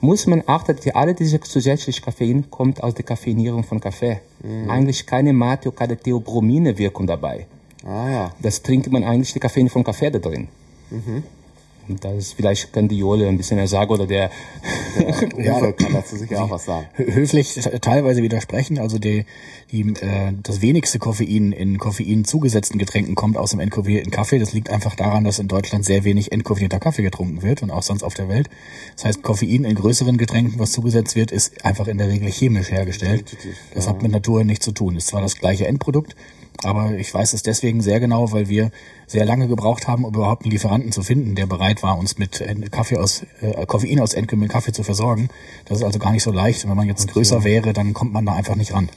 muss 0.00 0.26
man 0.26 0.42
achten, 0.46 0.76
dass 0.76 0.94
alle 0.94 1.14
diese 1.14 1.40
zusätzliche 1.40 2.02
Koffein 2.02 2.50
kommt 2.50 2.82
aus 2.82 2.94
der 2.94 3.04
Koffeinierung 3.04 3.64
von 3.64 3.80
Kaffee. 3.80 4.20
Eigentlich 4.68 5.06
keine 5.06 5.32
Mate 5.32 5.68
oder 5.68 5.78
keine 5.78 5.96
Theobromine-Wirkung 5.96 7.06
dabei. 7.06 7.46
Ah 7.84 8.10
ja. 8.10 8.32
Das 8.42 8.62
trinkt 8.62 8.90
man 8.92 9.04
eigentlich 9.04 9.32
die 9.32 9.40
Koffein 9.40 9.70
vom 9.70 9.82
Kaffee 9.82 10.10
da 10.10 10.18
drin. 10.18 10.48
Und 11.88 12.04
da 12.04 12.12
ist 12.12 12.32
vielleicht 12.34 12.72
kann 12.72 12.88
die 12.88 12.98
Jole 12.98 13.28
ein 13.28 13.36
bisschen 13.36 13.56
mehr 13.56 13.68
sagen 13.68 13.90
oder 13.90 14.06
der. 14.06 14.30
Uwe 15.36 15.72
kann 15.78 15.92
dazu 15.92 16.16
sicher 16.16 16.42
auch 16.42 16.50
was 16.50 16.64
sagen. 16.64 16.86
hö- 16.96 17.12
höflich 17.14 17.54
teilweise 17.80 18.22
widersprechen. 18.22 18.78
Also 18.78 18.98
die, 18.98 19.24
die, 19.70 19.80
äh, 20.00 20.32
das 20.42 20.60
wenigste 20.62 20.98
Koffein 20.98 21.52
in 21.52 21.78
Koffein 21.78 22.24
zugesetzten 22.24 22.78
Getränken 22.78 23.14
kommt 23.14 23.36
aus 23.36 23.50
dem 23.50 23.60
entkoffinierten 23.60 24.10
Kaffee. 24.10 24.38
Das 24.38 24.52
liegt 24.52 24.70
einfach 24.70 24.94
daran, 24.94 25.24
dass 25.24 25.38
in 25.38 25.48
Deutschland 25.48 25.84
sehr 25.84 26.04
wenig 26.04 26.32
entkoffinierter 26.32 26.78
Kaffee 26.80 27.02
getrunken 27.02 27.42
wird 27.42 27.62
und 27.62 27.70
auch 27.70 27.82
sonst 27.82 28.02
auf 28.02 28.14
der 28.14 28.28
Welt. 28.28 28.48
Das 28.96 29.04
heißt, 29.04 29.22
Koffein 29.22 29.64
in 29.64 29.74
größeren 29.74 30.16
Getränken, 30.16 30.58
was 30.58 30.72
zugesetzt 30.72 31.16
wird, 31.16 31.32
ist 31.32 31.64
einfach 31.64 31.86
in 31.88 31.98
der 31.98 32.08
Regel 32.08 32.30
chemisch 32.30 32.70
hergestellt. 32.70 33.36
Das 33.74 33.88
hat 33.88 34.02
mit 34.02 34.12
Natur 34.12 34.44
nichts 34.44 34.64
zu 34.64 34.72
tun. 34.72 34.96
Ist 34.96 35.08
zwar 35.08 35.20
das 35.20 35.36
gleiche 35.36 35.66
Endprodukt, 35.66 36.14
aber 36.62 36.92
ich 36.92 37.12
weiß 37.12 37.32
es 37.34 37.42
deswegen 37.42 37.80
sehr 37.82 38.00
genau, 38.00 38.32
weil 38.32 38.48
wir 38.48 38.70
sehr 39.06 39.24
lange 39.24 39.48
gebraucht 39.48 39.86
haben, 39.88 40.04
um 40.04 40.14
überhaupt 40.14 40.44
einen 40.44 40.52
Lieferanten 40.52 40.92
zu 40.92 41.02
finden, 41.02 41.34
der 41.34 41.46
bereit 41.46 41.82
war, 41.82 41.98
uns 41.98 42.18
mit 42.18 42.40
äh, 42.40 42.54
Kaffee 42.70 42.96
aus 42.98 43.22
äh, 43.40 43.66
Koffein 43.66 44.00
aus 44.00 44.14
entkommenen 44.14 44.48
Kaffee 44.48 44.72
zu 44.72 44.82
versorgen. 44.82 45.28
Das 45.66 45.78
ist 45.78 45.84
also 45.84 45.98
gar 45.98 46.12
nicht 46.12 46.22
so 46.22 46.30
leicht. 46.32 46.64
Und 46.64 46.70
wenn 46.70 46.76
man 46.76 46.88
jetzt 46.88 47.08
größer 47.08 47.44
wäre, 47.44 47.72
dann 47.72 47.92
kommt 47.94 48.12
man 48.12 48.24
da 48.26 48.32
einfach 48.32 48.56
nicht 48.56 48.72
ran. 48.72 48.88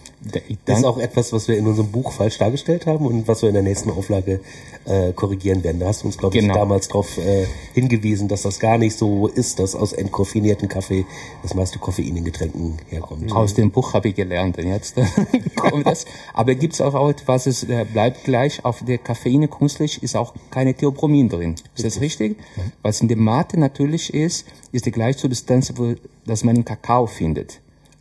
Das 0.65 0.79
ist 0.79 0.85
auch 0.85 0.97
etwas, 0.97 1.31
was 1.31 1.47
wir 1.47 1.57
in 1.57 1.67
unserem 1.67 1.89
Buch 1.91 2.11
falsch 2.11 2.37
dargestellt 2.37 2.85
haben 2.85 3.05
und 3.05 3.27
was 3.27 3.41
wir 3.41 3.49
in 3.49 3.53
der 3.53 3.63
nächsten 3.63 3.91
Auflage 3.91 4.39
äh, 4.85 5.13
korrigieren 5.13 5.63
werden. 5.63 5.79
Da 5.79 5.87
hast 5.87 6.03
du 6.03 6.07
uns, 6.07 6.17
glaube 6.17 6.35
ich, 6.35 6.41
Genau. 6.41 6.53
damals 6.55 6.87
darauf 6.87 7.17
äh, 7.17 7.45
hingewiesen, 7.73 8.27
dass 8.27 8.41
das 8.41 8.59
gar 8.59 8.77
nicht 8.77 8.97
so 8.97 9.27
ist, 9.27 9.59
dass 9.59 9.75
aus 9.75 9.93
entkoffinierten 9.93 10.67
Kaffee 10.69 11.05
das 11.43 11.53
meiste 11.53 11.79
Koffein 11.79 12.17
in 12.17 12.23
Getränken 12.25 12.77
herkommt. 12.89 13.31
aus 13.31 13.53
dem 13.53 13.71
Buch 13.71 13.93
habe 13.93 14.09
ich 14.09 14.15
gelernt. 14.15 14.57
Und 14.57 14.67
jetzt 14.67 14.95
kommt 15.55 15.85
das. 15.85 16.05
Aber 16.33 16.55
gibt 16.55 16.73
es 16.73 16.81
auch 16.81 17.09
etwas, 17.09 17.45
es 17.45 17.63
äh, 17.63 17.85
bleibt 17.91 18.23
gleich. 18.23 18.65
Auf 18.65 18.83
der 18.83 18.97
Koffeine 18.97 19.47
künstlich 19.47 19.96
ist 20.03 20.15
auch 20.15 20.33
keine 20.49 20.73
Theobromin 20.73 21.29
drin. 21.29 21.55
Ist 21.75 21.85
das 21.85 22.01
richtig? 22.01 22.37
Was 22.81 23.01
in 23.01 23.07
der 23.07 23.17
Mate 23.17 23.59
natürlich 23.59 24.13
ist, 24.13 24.45
ist 24.71 24.85
die 24.85 24.91
gleiche 24.91 25.19
Substanz, 25.19 25.73
wo, 25.75 25.95
das 26.25 26.43
man 26.43 26.55
im 26.55 26.65
Kakao 26.65 27.07
findet. 27.07 27.59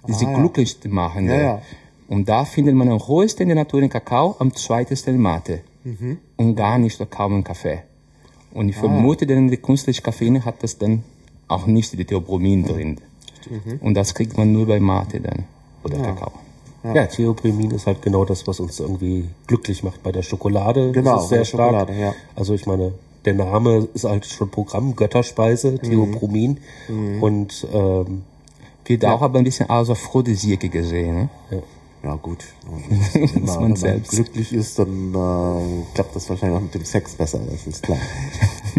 Diese 0.09 0.27
Ah, 0.27 0.33
ja. 0.33 0.39
glücklich 0.39 0.77
machende. 0.89 1.35
Ja, 1.35 1.41
ja. 1.43 1.63
Und 2.09 2.29
da 2.29 2.45
findet 2.45 2.75
man 2.75 2.89
am 2.89 3.01
höchsten 3.07 3.43
in 3.43 3.49
der 3.49 3.57
Natur 3.57 3.81
den 3.81 3.91
Kakao, 3.91 4.37
am 4.39 4.55
zweitesten 4.55 5.17
in 5.17 5.21
Mate. 5.21 5.61
Mhm. 5.85 6.19
Und 6.37 6.55
gar 6.55 6.79
nicht 6.79 7.01
oder 7.01 7.11
kaum 7.11 7.35
im 7.37 7.45
Kaffee. 7.45 7.83
Und 8.53 8.67
Ah, 8.67 8.71
ich 8.71 8.77
vermute, 8.77 9.27
denn 9.27 9.49
die 9.49 9.57
künstliche 9.57 10.03
Koffeine 10.03 10.45
hat 10.45 10.63
das 10.63 10.79
dann 10.79 11.03
auch 11.49 11.67
nicht 11.67 11.93
die 11.99 12.05
Theobromin 12.05 12.65
drin. 12.65 13.01
Mhm. 13.51 13.79
Und 13.81 13.95
das 13.95 14.15
kriegt 14.15 14.37
man 14.37 14.53
nur 14.53 14.67
bei 14.67 14.81
Mate 14.81 15.21
dann. 15.21 15.45
Oder 15.85 15.99
Kakao. 15.99 16.33
Ja, 16.95 17.07
Theopremin 17.07 17.71
ist 17.73 17.87
halt 17.87 18.03
genau 18.03 18.25
das, 18.25 18.47
was 18.47 18.61
uns 18.61 18.81
irgendwie 18.81 19.29
glücklich 19.47 19.83
macht 19.83 20.03
bei 20.03 20.13
der 20.13 20.23
Schokolade. 20.23 20.93
Genau, 20.93 21.19
sehr 21.19 21.29
bei 21.31 21.37
der 21.39 21.45
stark. 21.45 21.71
Schokolade, 21.71 22.01
ja. 22.01 22.15
Also 22.35 22.55
ich 22.55 22.67
meine, 22.67 22.93
der 23.25 23.35
Name 23.35 23.89
ist 23.95 24.05
halt 24.05 24.25
schon 24.27 24.51
Programm, 24.51 24.95
Götterspeise, 24.95 25.79
Theopromin. 25.79 26.59
Und 27.21 27.67
ähm, 27.73 28.23
Wird 28.85 29.05
auch 29.05 29.23
aber 29.23 29.39
ein 29.39 29.45
bisschen 29.45 29.69
als 29.69 29.91
Aphrodisiake 29.91 30.69
gesehen. 30.69 31.29
Ne? 31.51 31.63
Ja 32.05 32.15
gut. 32.15 32.45
Immer, 33.15 33.35
wenn 33.35 33.45
man 33.45 33.63
man 33.63 33.77
selbst. 33.77 34.13
glücklich 34.13 34.53
ist, 34.53 34.79
dann 34.79 35.13
äh, 35.13 35.95
klappt 35.95 36.15
das 36.15 36.31
wahrscheinlich 36.31 36.57
auch 36.57 36.63
mit 36.63 36.75
dem 36.75 36.85
Sex 36.85 37.15
besser, 37.15 37.41
das 37.51 37.67
ist 37.67 37.83
klar. 37.83 37.99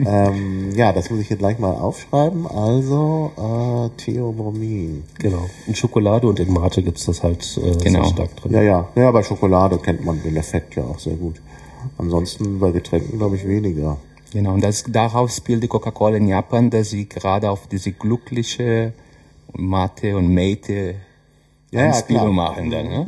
ähm, 0.05 0.71
ja, 0.75 0.93
das 0.93 1.09
muss 1.09 1.19
ich 1.21 1.27
hier 1.27 1.37
gleich 1.37 1.59
mal 1.59 1.71
aufschreiben. 1.73 2.45
Also 2.47 3.31
äh, 3.37 3.89
Theobromin. 4.01 5.03
genau. 5.19 5.45
In 5.65 5.75
Schokolade 5.75 6.27
und 6.27 6.39
in 6.39 6.51
Mate 6.53 6.83
gibt's 6.83 7.05
das 7.05 7.23
halt 7.23 7.43
äh, 7.63 7.75
Genau. 7.83 8.03
sehr 8.03 8.13
stark 8.13 8.35
drin. 8.35 8.51
Ja, 8.53 8.61
ja. 8.61 8.87
Ja, 8.95 9.11
bei 9.11 9.23
Schokolade 9.23 9.77
kennt 9.79 10.05
man 10.05 10.21
den 10.23 10.35
Effekt 10.37 10.75
ja 10.75 10.83
auch 10.83 10.99
sehr 10.99 11.15
gut. 11.15 11.41
Ansonsten 11.97 12.59
bei 12.59 12.71
Getränken 12.71 13.17
glaube 13.17 13.35
ich 13.37 13.47
weniger. 13.47 13.97
Genau, 14.33 14.53
und 14.53 14.61
das, 14.63 14.83
darauf 14.87 15.31
spielt 15.31 15.63
die 15.63 15.67
Coca-Cola 15.69 16.17
in 16.17 16.27
Japan, 16.27 16.69
dass 16.69 16.89
sie 16.89 17.07
gerade 17.07 17.49
auf 17.49 17.67
diese 17.67 17.91
glückliche 17.93 18.91
Mate 19.53 20.17
und 20.17 20.33
Mate 20.33 20.95
Ja, 21.71 21.81
ja, 21.81 21.87
Anspielung 21.91 22.35
machen 22.35 22.69
dann. 22.69 22.87
Ne? 22.87 23.05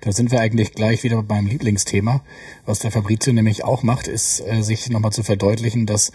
Da 0.00 0.12
sind 0.12 0.30
wir 0.30 0.40
eigentlich 0.40 0.72
gleich 0.72 1.02
wieder 1.02 1.22
beim 1.22 1.46
Lieblingsthema. 1.46 2.22
Was 2.66 2.78
der 2.78 2.90
Fabrizio 2.90 3.32
nämlich 3.32 3.64
auch 3.64 3.82
macht, 3.82 4.06
ist, 4.06 4.40
äh, 4.40 4.62
sich 4.62 4.88
nochmal 4.90 5.12
zu 5.12 5.22
verdeutlichen, 5.22 5.86
dass 5.86 6.12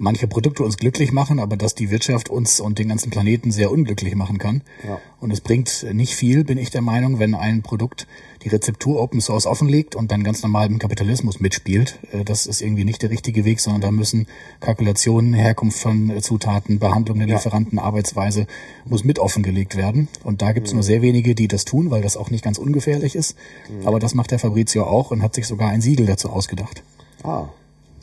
manche 0.00 0.26
Produkte 0.26 0.64
uns 0.64 0.78
glücklich 0.78 1.12
machen, 1.12 1.38
aber 1.38 1.56
dass 1.58 1.74
die 1.74 1.90
Wirtschaft 1.90 2.30
uns 2.30 2.58
und 2.58 2.78
den 2.78 2.88
ganzen 2.88 3.10
Planeten 3.10 3.50
sehr 3.52 3.70
unglücklich 3.70 4.14
machen 4.14 4.38
kann. 4.38 4.62
Ja. 4.82 4.98
Und 5.20 5.30
es 5.30 5.42
bringt 5.42 5.86
nicht 5.92 6.14
viel, 6.14 6.42
bin 6.42 6.56
ich 6.56 6.70
der 6.70 6.80
Meinung, 6.80 7.18
wenn 7.18 7.34
ein 7.34 7.60
Produkt 7.62 8.06
die 8.42 8.48
Rezeptur 8.48 8.98
Open 8.98 9.20
Source 9.20 9.44
offenlegt 9.44 9.94
und 9.94 10.10
dann 10.10 10.24
ganz 10.24 10.42
normal 10.42 10.68
im 10.68 10.78
Kapitalismus 10.78 11.40
mitspielt. 11.40 11.98
Äh, 12.12 12.24
Das 12.24 12.46
ist 12.46 12.62
irgendwie 12.62 12.84
nicht 12.84 13.02
der 13.02 13.10
richtige 13.10 13.44
Weg, 13.44 13.60
sondern 13.60 13.82
da 13.82 13.90
müssen 13.90 14.26
Kalkulationen, 14.60 15.34
Herkunft 15.34 15.78
von 15.78 16.20
Zutaten, 16.22 16.78
Behandlung 16.78 17.18
der 17.18 17.28
Ja. 17.28 17.34
Lieferanten, 17.36 17.78
Arbeitsweise 17.78 18.46
muss 18.86 19.04
mit 19.04 19.18
offengelegt 19.18 19.76
werden. 19.76 20.08
Und 20.24 20.40
da 20.40 20.52
gibt 20.52 20.66
es 20.68 20.72
nur 20.72 20.82
sehr 20.82 21.02
wenige, 21.02 21.34
die 21.34 21.46
das 21.48 21.66
tun, 21.66 21.90
weil 21.90 22.00
das 22.00 22.16
auch 22.16 22.30
nicht 22.30 22.42
ganz 22.42 22.56
ungefährlich 22.56 23.14
ist. 23.14 23.36
Aber 23.84 23.98
das 24.00 24.14
macht 24.14 24.30
der 24.30 24.38
Fabrizio 24.38 24.84
auch 24.84 25.10
und 25.10 25.22
hat 25.22 25.34
sich 25.34 25.46
sogar 25.46 25.68
ein 25.68 25.82
Siegel 25.82 26.06
dazu 26.06 26.30
ausgedacht. 26.30 26.82
Ah. 27.22 27.48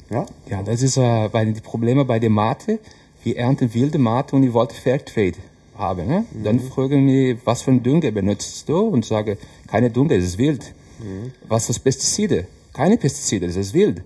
Ja? 0.10 0.26
Ja, 0.50 0.64
das 0.64 0.82
ist 0.82 0.98
äh, 0.98 1.30
bei 1.32 1.46
die 1.46 1.62
Probleme 1.62 2.06
bei 2.06 2.20
der 2.20 2.30
Mate. 2.30 2.80
Wir 3.24 3.38
ernten 3.38 3.74
wilde 3.74 3.98
Mate 3.98 4.36
und 4.36 4.44
ich 4.44 4.54
wollte 4.54 4.76
Fairtrade 4.76 5.38
haben. 5.78 6.08
Ne? 6.08 6.26
Dann 6.44 6.60
fragen 6.60 7.08
wir, 7.08 7.38
was 7.46 7.62
für 7.62 7.72
ein 7.72 7.84
Dünger 7.84 8.12
benutzt 8.12 8.68
du? 8.70 8.80
Und 8.80 9.06
sage, 9.06 9.38
keine 9.68 9.90
Dünger, 9.90 10.16
es 10.16 10.26
ist 10.26 10.38
wild. 10.38 10.74
Was 11.48 11.68
für 11.68 11.80
Pestizide? 11.80 12.48
Keine 12.74 12.98
Pestizide, 12.98 13.46
es 13.46 13.56
ist 13.56 13.74
wild. 13.74 14.02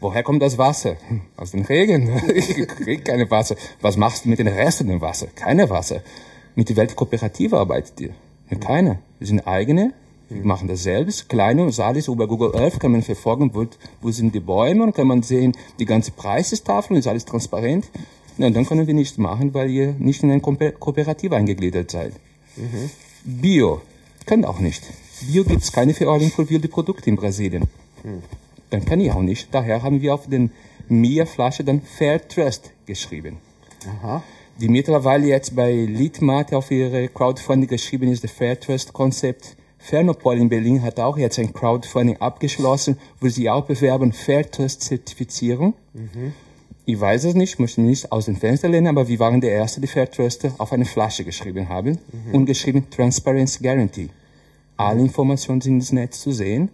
Woher 0.00 0.22
kommt 0.22 0.42
das 0.42 0.56
Wasser? 0.56 0.96
Aus 1.36 1.50
dem 1.50 1.62
Regen. 1.62 2.10
ich 2.34 2.66
krieg 2.68 3.04
keine 3.04 3.30
Wasser. 3.30 3.56
Was 3.80 3.96
machst 3.96 4.24
du 4.24 4.30
mit 4.30 4.38
den 4.38 4.48
Resten 4.48 4.88
dem 4.88 5.00
Wasser? 5.00 5.26
Keine 5.34 5.68
Wasser. 5.68 6.02
Mit 6.54 6.68
der 6.68 6.76
Weltkooperative 6.76 7.58
arbeitet 7.58 8.00
ihr? 8.00 8.10
Ja, 8.50 8.56
keine. 8.58 8.98
Wir 9.18 9.26
sind 9.26 9.46
eigene. 9.46 9.92
Wir 10.30 10.44
machen 10.44 10.68
das 10.68 10.84
selbst. 10.84 11.28
Kleine 11.28 11.64
und 11.64 11.78
alles 11.80 12.06
über 12.08 12.28
Google 12.28 12.54
Earth 12.54 12.78
kann 12.78 12.92
man 12.92 13.02
verfolgen, 13.02 13.50
wo, 13.52 13.66
wo 14.00 14.10
sind 14.12 14.34
die 14.34 14.40
Bäume 14.40 14.84
und 14.84 14.94
kann 14.94 15.08
man 15.08 15.22
sehen, 15.22 15.56
die 15.78 15.84
ganze 15.84 16.12
Preistafel 16.12 16.96
ist 16.96 17.08
alles 17.08 17.24
transparent. 17.24 17.88
Ja, 18.38 18.48
dann 18.48 18.64
können 18.64 18.86
wir 18.86 18.94
nichts 18.94 19.18
machen, 19.18 19.52
weil 19.54 19.70
ihr 19.70 19.94
nicht 19.98 20.22
in 20.22 20.30
eine 20.30 20.40
Kooper- 20.40 20.70
Kooperative 20.72 21.34
eingegliedert 21.36 21.90
seid. 21.90 22.12
Bio. 23.24 23.80
Können 24.24 24.44
auch 24.44 24.60
nicht. 24.60 24.82
Bio 25.26 25.44
gibt 25.44 25.62
es 25.62 25.72
keine 25.72 25.94
Verordnung 25.94 26.30
für 26.30 26.48
wilde 26.48 26.68
Produkte 26.68 27.10
in 27.10 27.16
Brasilien. 27.16 27.64
Dann 28.70 28.84
kann 28.84 29.00
ich 29.00 29.10
auch 29.10 29.22
nicht. 29.22 29.48
Daher 29.52 29.82
haben 29.82 30.00
wir 30.00 30.14
auf 30.14 30.28
den 30.28 30.52
Mia-Flasche 30.88 31.64
dann 31.64 31.82
Fair 31.82 32.26
Trust 32.28 32.70
geschrieben. 32.86 33.38
Aha. 33.86 34.22
Die 34.60 34.68
mittlerweile 34.68 35.26
jetzt 35.26 35.56
bei 35.56 35.72
Leadmate 35.72 36.56
auf 36.56 36.70
ihre 36.70 37.08
Crowdfunding 37.08 37.68
geschrieben 37.68 38.12
ist, 38.12 38.22
der 38.22 38.30
Fair 38.30 38.58
Trust 38.60 38.92
Konzept. 38.92 39.56
Fernopol 39.80 40.36
in 40.38 40.48
Berlin 40.50 40.82
hat 40.82 41.00
auch 41.00 41.16
jetzt 41.16 41.38
ein 41.38 41.52
Crowdfunding 41.52 42.18
abgeschlossen, 42.18 42.98
wo 43.20 43.28
sie 43.28 43.48
auch 43.48 43.64
bewerben 43.64 44.12
Fair 44.12 44.48
Trust 44.48 44.82
Zertifizierung. 44.82 45.74
Ich 46.84 47.00
weiß 47.00 47.24
es 47.24 47.34
nicht, 47.34 47.58
möchte 47.58 47.80
nicht 47.80 48.12
aus 48.12 48.26
dem 48.26 48.36
Fenster 48.36 48.68
lehnen, 48.68 48.88
aber 48.88 49.08
wir 49.08 49.18
waren 49.18 49.40
der 49.40 49.52
Erste, 49.52 49.80
die 49.80 49.86
Fair 49.86 50.10
Trust 50.10 50.46
auf 50.58 50.72
eine 50.72 50.84
Flasche 50.84 51.24
geschrieben 51.24 51.68
haben 51.68 51.98
und 52.32 52.46
geschrieben 52.46 52.88
Transparency 52.90 53.62
Guarantee. 53.62 54.10
Alle 54.76 55.00
Informationen 55.00 55.60
sind 55.60 55.74
ins 55.74 55.92
Netz 55.92 56.20
zu 56.20 56.32
sehen. 56.32 56.70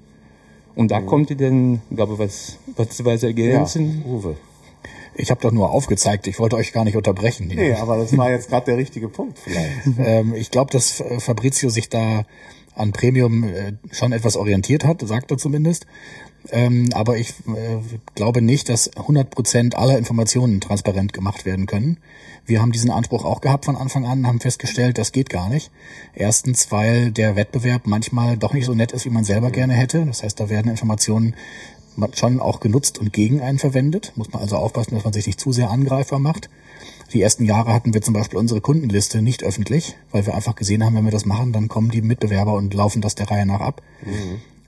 Und 0.74 0.90
da 0.90 1.00
kommt 1.00 1.30
dann, 1.40 1.80
ich 1.88 1.96
glaube, 1.96 2.18
was, 2.18 2.58
was, 2.76 3.04
was 3.04 3.22
Ja, 3.22 3.28
ergänzen. 3.28 4.04
Uwe. 4.06 4.36
Ich 5.14 5.30
habe 5.30 5.40
doch 5.40 5.50
nur 5.50 5.70
aufgezeigt, 5.70 6.26
ich 6.26 6.38
wollte 6.38 6.56
euch 6.56 6.72
gar 6.72 6.84
nicht 6.84 6.96
unterbrechen. 6.96 7.48
Nee, 7.48 7.72
aber 7.72 7.96
das 7.96 8.16
war 8.16 8.30
jetzt 8.30 8.50
gerade 8.50 8.66
der 8.66 8.76
richtige 8.76 9.08
Punkt 9.08 9.38
vielleicht. 9.38 9.86
ähm, 9.98 10.34
ich 10.34 10.50
glaube, 10.50 10.70
dass 10.70 11.00
äh, 11.00 11.18
Fabrizio 11.20 11.70
sich 11.70 11.88
da 11.88 12.26
an 12.76 12.92
Premium 12.92 13.44
äh, 13.44 13.72
schon 13.90 14.12
etwas 14.12 14.36
orientiert 14.36 14.84
hat, 14.84 15.00
sagt 15.06 15.30
er 15.30 15.38
zumindest. 15.38 15.86
Ähm, 16.50 16.90
aber 16.92 17.16
ich 17.16 17.30
äh, 17.48 17.78
glaube 18.14 18.40
nicht, 18.40 18.68
dass 18.68 18.92
100% 18.92 19.74
aller 19.74 19.98
Informationen 19.98 20.60
transparent 20.60 21.12
gemacht 21.12 21.44
werden 21.44 21.66
können. 21.66 21.98
Wir 22.44 22.62
haben 22.62 22.70
diesen 22.70 22.90
Anspruch 22.90 23.24
auch 23.24 23.40
gehabt 23.40 23.64
von 23.64 23.76
Anfang 23.76 24.06
an, 24.06 24.26
haben 24.26 24.38
festgestellt, 24.38 24.98
das 24.98 25.10
geht 25.10 25.30
gar 25.30 25.48
nicht. 25.48 25.72
Erstens, 26.14 26.70
weil 26.70 27.10
der 27.10 27.34
Wettbewerb 27.34 27.82
manchmal 27.86 28.36
doch 28.36 28.52
nicht 28.52 28.66
so 28.66 28.74
nett 28.74 28.92
ist, 28.92 29.04
wie 29.04 29.10
man 29.10 29.24
selber 29.24 29.50
gerne 29.50 29.74
hätte. 29.74 30.06
Das 30.06 30.22
heißt, 30.22 30.38
da 30.38 30.48
werden 30.48 30.70
Informationen 30.70 31.34
schon 32.12 32.40
auch 32.40 32.60
genutzt 32.60 32.98
und 32.98 33.12
gegen 33.12 33.40
einen 33.40 33.58
verwendet. 33.58 34.12
Muss 34.16 34.32
man 34.32 34.42
also 34.42 34.56
aufpassen, 34.56 34.94
dass 34.94 35.04
man 35.04 35.12
sich 35.12 35.26
nicht 35.26 35.40
zu 35.40 35.50
sehr 35.50 35.70
angreifbar 35.70 36.18
macht. 36.18 36.48
Die 37.12 37.22
ersten 37.22 37.44
Jahre 37.44 37.72
hatten 37.72 37.94
wir 37.94 38.02
zum 38.02 38.14
Beispiel 38.14 38.38
unsere 38.38 38.60
Kundenliste 38.60 39.22
nicht 39.22 39.44
öffentlich, 39.44 39.96
weil 40.10 40.26
wir 40.26 40.34
einfach 40.34 40.56
gesehen 40.56 40.84
haben, 40.84 40.96
wenn 40.96 41.04
wir 41.04 41.12
das 41.12 41.24
machen, 41.24 41.52
dann 41.52 41.68
kommen 41.68 41.90
die 41.90 42.02
Mitbewerber 42.02 42.54
und 42.54 42.74
laufen 42.74 43.00
das 43.00 43.14
der 43.14 43.30
Reihe 43.30 43.46
nach 43.46 43.60
ab. 43.60 43.82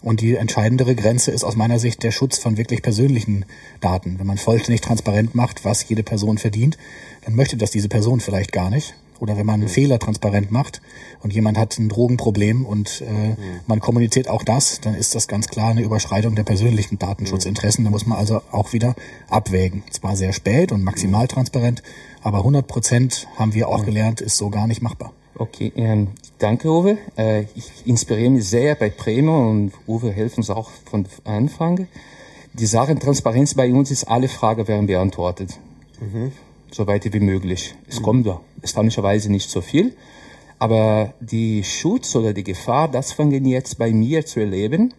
Und 0.00 0.20
die 0.20 0.36
entscheidendere 0.36 0.94
Grenze 0.94 1.32
ist 1.32 1.42
aus 1.42 1.56
meiner 1.56 1.78
Sicht 1.80 2.02
der 2.04 2.12
Schutz 2.12 2.38
von 2.38 2.56
wirklich 2.56 2.82
persönlichen 2.82 3.44
Daten. 3.80 4.18
Wenn 4.18 4.26
man 4.26 4.38
vollständig 4.38 4.80
transparent 4.80 5.34
macht, 5.34 5.64
was 5.64 5.88
jede 5.88 6.04
Person 6.04 6.38
verdient, 6.38 6.78
dann 7.24 7.34
möchte 7.34 7.56
das 7.56 7.72
diese 7.72 7.88
Person 7.88 8.20
vielleicht 8.20 8.52
gar 8.52 8.70
nicht. 8.70 8.94
Oder 9.20 9.36
wenn 9.36 9.46
man 9.46 9.60
einen 9.60 9.68
Fehler 9.68 9.98
transparent 9.98 10.50
macht 10.50 10.80
und 11.22 11.32
jemand 11.32 11.58
hat 11.58 11.78
ein 11.78 11.88
Drogenproblem 11.88 12.64
und 12.64 13.02
äh, 13.02 13.34
man 13.66 13.80
kommuniziert 13.80 14.28
auch 14.28 14.44
das, 14.44 14.80
dann 14.80 14.94
ist 14.94 15.14
das 15.14 15.28
ganz 15.28 15.48
klar 15.48 15.70
eine 15.70 15.82
Überschreitung 15.82 16.34
der 16.34 16.44
persönlichen 16.44 16.98
Datenschutzinteressen. 16.98 17.84
Da 17.84 17.90
muss 17.90 18.06
man 18.06 18.18
also 18.18 18.40
auch 18.52 18.72
wieder 18.72 18.94
abwägen. 19.28 19.82
Zwar 19.90 20.16
sehr 20.16 20.32
spät 20.32 20.72
und 20.72 20.82
maximal 20.82 21.26
transparent, 21.26 21.82
aber 22.22 22.38
100 22.38 22.66
Prozent 22.66 23.28
haben 23.36 23.54
wir 23.54 23.68
auch 23.68 23.84
gelernt, 23.84 24.20
ist 24.20 24.36
so 24.36 24.50
gar 24.50 24.66
nicht 24.66 24.82
machbar. 24.82 25.12
Okay, 25.36 25.72
ähm, 25.76 26.08
danke 26.38 26.68
Uwe. 26.68 26.98
Äh, 27.16 27.42
ich 27.54 27.86
inspiriere 27.86 28.30
mich 28.30 28.48
sehr 28.48 28.74
bei 28.74 28.90
Primo 28.90 29.50
und 29.50 29.72
Uwe 29.86 30.10
hilft 30.10 30.36
uns 30.36 30.50
auch 30.50 30.70
von 30.90 31.06
Anfang. 31.24 31.86
Die 32.54 32.66
Sache 32.66 32.98
Transparenz 32.98 33.54
bei 33.54 33.72
uns 33.72 33.92
ist, 33.92 34.04
alle 34.04 34.26
Fragen 34.26 34.66
werden 34.66 34.88
beantwortet. 34.88 35.60
So 36.70 36.86
weit 36.86 37.12
wie 37.12 37.20
möglich. 37.20 37.74
Es 37.88 38.02
kommt 38.02 38.26
da 38.26 38.40
erstaunlicherweise 38.60 39.30
nicht 39.30 39.50
so 39.50 39.60
viel. 39.60 39.94
Aber 40.58 41.14
die 41.20 41.62
Schutz 41.62 42.14
oder 42.16 42.32
die 42.32 42.44
Gefahr, 42.44 42.88
das 42.88 43.12
fangen 43.12 43.44
jetzt 43.44 43.78
bei 43.78 43.92
mir 43.92 44.26
zu 44.26 44.40
erleben, 44.40 44.92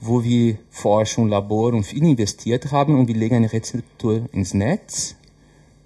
wo 0.00 0.22
wir 0.22 0.56
Forschung, 0.70 1.28
Labor 1.28 1.74
und 1.74 1.84
viel 1.84 2.04
investiert 2.04 2.70
haben 2.70 2.98
und 2.98 3.08
wir 3.08 3.16
legen 3.16 3.36
eine 3.36 3.52
Rezeptur 3.52 4.28
ins 4.32 4.54
Netz, 4.54 5.16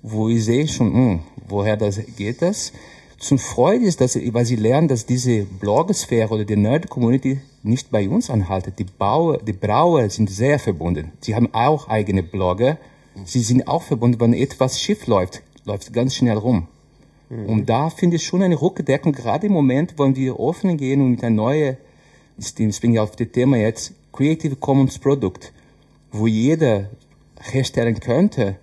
wo 0.02 0.28
ich 0.28 0.44
sehe 0.44 0.68
schon, 0.68 0.92
hm, 0.92 1.20
woher 1.48 1.76
das 1.76 2.00
geht 2.16 2.42
das. 2.42 2.72
Zum 3.18 3.38
Freude 3.38 3.84
ist, 3.86 4.00
dass, 4.00 4.16
weil 4.16 4.44
sie 4.44 4.56
lernen, 4.56 4.88
dass 4.88 5.06
diese 5.06 5.44
Blogosphäre 5.44 6.34
oder 6.34 6.44
die 6.44 6.56
Nerd-Community 6.56 7.40
nicht 7.62 7.90
bei 7.90 8.08
uns 8.08 8.28
anhaltet. 8.28 8.78
Die 8.78 8.84
Bauer, 8.84 9.38
die 9.38 9.52
Brauer 9.52 10.10
sind 10.10 10.28
sehr 10.28 10.58
verbunden. 10.58 11.12
Sie 11.20 11.34
haben 11.34 11.54
auch 11.54 11.88
eigene 11.88 12.24
Blogger. 12.24 12.78
Sie 13.24 13.40
sind 13.40 13.68
auch 13.68 13.82
verbunden, 13.82 14.20
wenn 14.20 14.32
etwas 14.32 14.80
schief 14.80 15.06
läuft, 15.06 15.42
läuft 15.64 15.92
ganz 15.92 16.14
schnell 16.14 16.36
rum. 16.36 16.66
Und 17.46 17.68
da 17.70 17.88
finde 17.88 18.16
ich 18.16 18.24
schon 18.24 18.42
eine 18.42 18.60
Rückdeckung, 18.60 19.12
gerade 19.12 19.46
im 19.46 19.52
Moment, 19.52 19.98
wenn 19.98 20.16
wir 20.16 20.38
offen 20.38 20.76
gehen 20.76 21.00
und 21.00 21.12
mit 21.12 21.24
einem 21.24 21.36
neuen, 21.36 21.76
ich 22.36 22.82
ja 22.82 23.02
auf 23.02 23.16
das 23.16 23.28
Thema 23.32 23.56
jetzt, 23.56 23.94
Creative 24.12 24.56
Commons 24.56 24.98
Produkt, 24.98 25.52
wo 26.10 26.26
jeder 26.26 26.90
herstellen 27.40 27.98
könnte, 28.00 28.56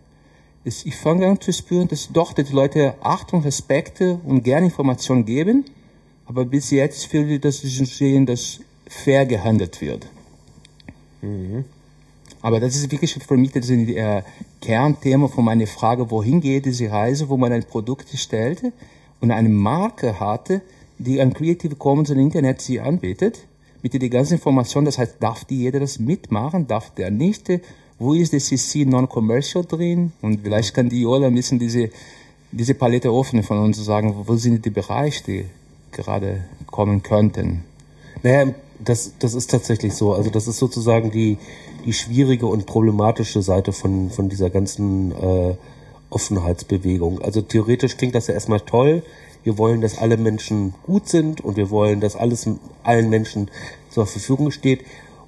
ist, 0.64 0.86
ich 0.86 0.96
fange 0.96 1.26
an 1.28 1.42
zu 1.42 1.52
spüren, 1.52 1.88
dass 1.88 2.12
doch 2.12 2.34
die 2.34 2.44
Leute 2.44 2.94
Achtung, 3.02 3.42
Respekte 3.42 4.20
und 4.24 4.44
gerne 4.44 4.68
Informationen 4.68 5.26
geben, 5.26 5.66
aber 6.28 6.46
bis 6.46 6.70
jetzt 6.70 7.06
fühle 7.06 7.36
ich, 7.36 7.42
dass 7.42 7.62
sie 7.62 7.86
sehen, 7.86 8.28
dass 8.28 8.60
fair 8.88 9.26
gehandelt 9.26 9.82
wird. 9.82 10.08
Aber 12.42 12.60
das 12.60 12.76
ist 12.76 12.92
wirklich 12.92 13.14
für 13.14 13.38
mich 13.38 13.52
das 13.52 13.70
äh, 13.70 14.24
Kernthema 14.62 15.28
von 15.28 15.46
meiner 15.46 15.68
Frage, 15.68 16.10
wohin 16.10 16.40
geht 16.40 16.66
diese 16.66 16.90
Reise, 16.92 17.30
wo 17.30 17.38
man 17.38 17.52
ein 17.52 17.64
Produkt 17.64 18.10
stellte 18.18 18.72
und 19.20 19.32
eine 19.32 19.50
Marke 19.50 20.20
hatte, 20.20 20.62
die 20.98 21.22
an 21.22 21.34
Creative 21.34 21.76
Commons 21.76 22.10
im 22.10 22.20
Internet 22.20 22.62
sie 22.62 22.80
anbietet, 22.80 23.46
mit 23.82 23.94
der 23.94 24.00
die 24.00 24.10
ganze 24.10 24.36
Information, 24.36 24.86
das 24.86 24.98
heißt, 24.98 25.18
darf 25.20 25.46
die 25.46 25.60
jeder 25.60 25.80
das 25.80 26.00
mitmachen, 26.00 26.68
darf 26.68 26.94
der 26.94 27.12
nicht, 27.12 27.50
wo 27.98 28.14
ist 28.14 28.34
der 28.34 28.40
CC 28.40 28.86
Non-Commercial 28.86 29.66
drin 29.66 30.14
und 30.22 30.42
vielleicht 30.42 30.74
kann 30.74 30.90
die 30.90 31.02
Jola 31.02 31.28
ein 31.28 31.36
bisschen 31.36 31.60
diese, 31.60 31.90
diese 32.52 32.74
Palette 32.74 33.10
öffnen 33.10 33.44
von 33.44 33.60
uns 33.60 33.78
und 33.78 33.84
sagen, 33.84 34.16
wo 34.26 34.36
sind 34.36 34.66
die 34.66 34.70
Bereiche, 34.70 35.24
die 35.26 35.46
gerade 35.92 36.44
kommen 36.68 37.04
könnten. 37.04 37.64
Naja, 38.24 38.54
das, 38.80 39.14
das 39.20 39.34
ist 39.34 39.50
tatsächlich 39.52 39.94
so. 39.94 40.14
Also 40.14 40.30
das 40.30 40.48
ist 40.48 40.58
sozusagen 40.58 41.12
die, 41.12 41.38
die 41.86 41.94
schwierige 41.94 42.46
und 42.46 42.66
problematische 42.66 43.42
Seite 43.42 43.72
von, 43.72 44.10
von 44.10 44.30
dieser 44.30 44.50
ganzen 44.50 45.12
äh, 45.12 45.56
Offenheitsbewegung. 46.10 47.22
Also 47.22 47.42
theoretisch 47.42 47.98
klingt 47.98 48.16
das 48.16 48.28
ja 48.28 48.34
erstmal 48.34 48.62
toll. 48.62 49.04
Wir 49.44 49.58
wollen, 49.58 49.82
dass 49.82 49.98
alle 49.98 50.18
Menschen 50.18 50.74
gut 50.84 51.08
sind 51.08 51.42
und 51.42 51.56
wir 51.58 51.70
wollen, 51.70 52.02
dass 52.02 52.16
alles 52.16 52.50
allen 52.84 53.10
Menschen 53.10 53.50
zur 53.90 54.06
Verfügung 54.06 54.52
steht. 54.52 54.84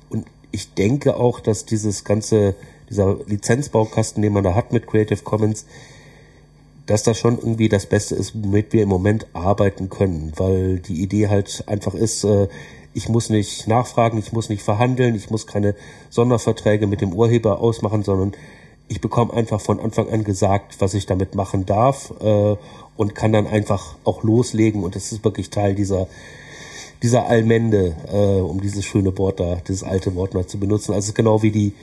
Und 0.09 0.25
ich 0.51 0.73
denke 0.73 1.15
auch, 1.15 1.39
dass 1.39 1.65
dieses 1.65 2.03
ganze, 2.03 2.55
dieser 2.89 3.17
Lizenzbaukasten, 3.25 4.21
den 4.21 4.33
man 4.33 4.43
da 4.43 4.53
hat 4.53 4.73
mit 4.73 4.87
Creative 4.87 5.23
Commons, 5.23 5.65
dass 6.91 7.03
das 7.03 7.17
schon 7.17 7.37
irgendwie 7.37 7.69
das 7.69 7.85
Beste 7.85 8.15
ist, 8.15 8.33
womit 8.35 8.73
wir 8.73 8.83
im 8.83 8.89
Moment 8.89 9.25
arbeiten 9.31 9.89
können, 9.89 10.33
weil 10.35 10.79
die 10.79 11.01
Idee 11.01 11.29
halt 11.29 11.63
einfach 11.67 11.93
ist, 11.93 12.25
äh, 12.25 12.49
ich 12.93 13.07
muss 13.07 13.29
nicht 13.29 13.67
nachfragen, 13.67 14.17
ich 14.17 14.33
muss 14.33 14.49
nicht 14.49 14.61
verhandeln, 14.61 15.15
ich 15.15 15.29
muss 15.29 15.47
keine 15.47 15.75
Sonderverträge 16.09 16.87
mit 16.87 16.99
dem 16.99 17.13
Urheber 17.13 17.61
ausmachen, 17.61 18.03
sondern 18.03 18.33
ich 18.89 18.99
bekomme 18.99 19.33
einfach 19.33 19.61
von 19.61 19.79
Anfang 19.79 20.09
an 20.09 20.25
gesagt, 20.25 20.81
was 20.81 20.93
ich 20.93 21.05
damit 21.05 21.33
machen 21.33 21.65
darf 21.65 22.13
äh, 22.21 22.57
und 22.97 23.15
kann 23.15 23.31
dann 23.31 23.47
einfach 23.47 23.95
auch 24.03 24.23
loslegen 24.23 24.83
und 24.83 24.95
das 24.97 25.13
ist 25.13 25.23
wirklich 25.23 25.49
Teil 25.49 25.75
dieser 25.75 26.07
dieser 27.01 27.25
Allmende, 27.25 27.95
äh, 28.11 28.41
um 28.41 28.61
dieses 28.61 28.85
schöne 28.85 29.17
Wort 29.17 29.39
da, 29.39 29.55
dieses 29.67 29.83
alte 29.83 30.13
Wort 30.13 30.35
noch 30.35 30.45
zu 30.45 30.59
benutzen. 30.59 30.93
Also 30.93 31.13
genau 31.13 31.41
wie 31.41 31.49
die 31.49 31.73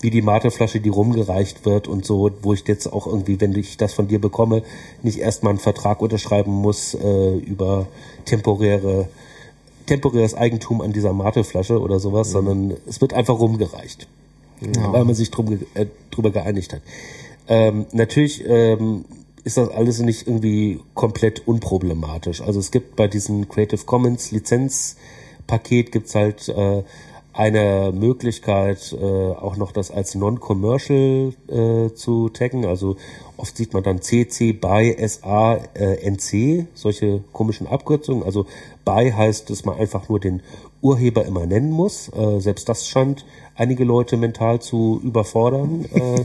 wie 0.00 0.10
die 0.10 0.22
Mateflasche, 0.22 0.80
die 0.80 0.88
rumgereicht 0.88 1.64
wird 1.64 1.88
und 1.88 2.04
so, 2.04 2.30
wo 2.42 2.52
ich 2.52 2.66
jetzt 2.66 2.86
auch 2.86 3.06
irgendwie, 3.06 3.40
wenn 3.40 3.56
ich 3.56 3.76
das 3.76 3.94
von 3.94 4.08
dir 4.08 4.20
bekomme, 4.20 4.62
nicht 5.02 5.18
erstmal 5.18 5.50
einen 5.50 5.58
Vertrag 5.58 6.00
unterschreiben 6.00 6.52
muss 6.52 6.94
äh, 6.94 7.36
über 7.38 7.86
temporäre 8.24 9.08
temporäres 9.86 10.34
Eigentum 10.34 10.82
an 10.82 10.92
dieser 10.92 11.12
Mateflasche 11.12 11.80
oder 11.80 11.98
sowas, 11.98 12.28
mhm. 12.28 12.32
sondern 12.32 12.76
es 12.86 13.00
wird 13.00 13.14
einfach 13.14 13.38
rumgereicht, 13.38 14.06
ja. 14.60 14.92
weil 14.92 15.04
man 15.04 15.14
sich 15.14 15.30
drum, 15.30 15.58
äh, 15.74 15.86
drüber 16.10 16.30
geeinigt 16.30 16.74
hat. 16.74 16.82
Ähm, 17.48 17.86
natürlich 17.92 18.44
ähm, 18.46 19.06
ist 19.44 19.56
das 19.56 19.70
alles 19.70 19.98
nicht 20.00 20.26
irgendwie 20.26 20.80
komplett 20.94 21.48
unproblematisch. 21.48 22.42
Also 22.42 22.60
es 22.60 22.70
gibt 22.70 22.96
bei 22.96 23.08
diesem 23.08 23.48
Creative 23.48 23.82
Commons 23.86 24.30
Lizenzpaket 24.30 25.90
gibt's 25.90 26.14
halt 26.14 26.48
äh, 26.50 26.82
eine 27.38 27.92
Möglichkeit, 27.94 28.92
äh, 29.00 29.04
auch 29.04 29.56
noch 29.56 29.70
das 29.70 29.92
als 29.92 30.16
Non-Commercial 30.16 31.32
äh, 31.46 31.94
zu 31.94 32.30
taggen. 32.30 32.66
Also 32.66 32.96
oft 33.36 33.56
sieht 33.56 33.72
man 33.74 33.84
dann 33.84 34.02
CC, 34.02 34.52
BY, 34.52 34.96
SA, 35.06 35.60
äh, 35.74 36.10
NC, 36.10 36.66
solche 36.74 37.22
komischen 37.32 37.68
Abkürzungen. 37.68 38.24
Also 38.24 38.46
BY 38.84 39.12
heißt, 39.12 39.48
dass 39.50 39.64
man 39.64 39.78
einfach 39.78 40.08
nur 40.08 40.18
den 40.18 40.42
Urheber 40.82 41.26
immer 41.26 41.46
nennen 41.46 41.70
muss. 41.70 42.08
Äh, 42.08 42.40
selbst 42.40 42.68
das 42.68 42.88
scheint 42.88 43.24
einige 43.54 43.84
Leute 43.84 44.16
mental 44.16 44.60
zu 44.60 45.00
überfordern. 45.04 45.84
Äh, 45.94 46.24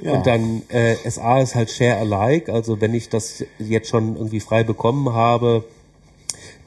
ja. 0.02 0.14
Und 0.14 0.26
dann 0.26 0.62
äh, 0.70 0.94
SA 1.10 1.40
ist 1.40 1.54
halt 1.54 1.70
Share 1.70 1.98
Alike. 1.98 2.50
Also 2.50 2.80
wenn 2.80 2.94
ich 2.94 3.10
das 3.10 3.44
jetzt 3.58 3.90
schon 3.90 4.16
irgendwie 4.16 4.40
frei 4.40 4.64
bekommen 4.64 5.12
habe, 5.12 5.62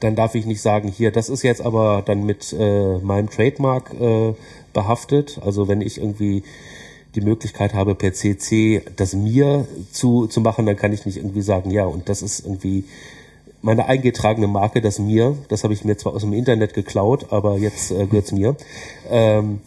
dann 0.00 0.14
darf 0.14 0.34
ich 0.34 0.46
nicht 0.46 0.60
sagen, 0.60 0.88
hier, 0.88 1.10
das 1.10 1.28
ist 1.28 1.42
jetzt 1.42 1.60
aber 1.60 2.02
dann 2.04 2.24
mit 2.24 2.54
äh, 2.58 2.98
meinem 2.98 3.30
Trademark 3.30 3.92
äh, 4.00 4.34
behaftet. 4.72 5.40
Also 5.44 5.68
wenn 5.68 5.80
ich 5.80 5.98
irgendwie 5.98 6.42
die 7.14 7.20
Möglichkeit 7.20 7.74
habe, 7.74 7.94
per 7.94 8.12
CC 8.12 8.82
das 8.96 9.14
mir 9.14 9.66
zu, 9.90 10.26
zu 10.26 10.40
machen, 10.40 10.66
dann 10.66 10.76
kann 10.76 10.92
ich 10.92 11.06
nicht 11.06 11.16
irgendwie 11.16 11.42
sagen, 11.42 11.70
ja, 11.70 11.84
und 11.84 12.08
das 12.08 12.22
ist 12.22 12.40
irgendwie 12.40 12.84
meine 13.60 13.86
eingetragene 13.86 14.46
Marke, 14.46 14.80
das 14.80 14.98
mir, 14.98 15.36
das 15.48 15.64
habe 15.64 15.74
ich 15.74 15.84
mir 15.84 15.96
zwar 15.96 16.14
aus 16.14 16.22
dem 16.22 16.32
Internet 16.32 16.74
geklaut, 16.74 17.32
aber 17.32 17.58
jetzt 17.58 17.90
äh, 17.90 18.06
gehört's 18.06 18.32
mir. 18.32 18.56
Ähm, 19.10 19.60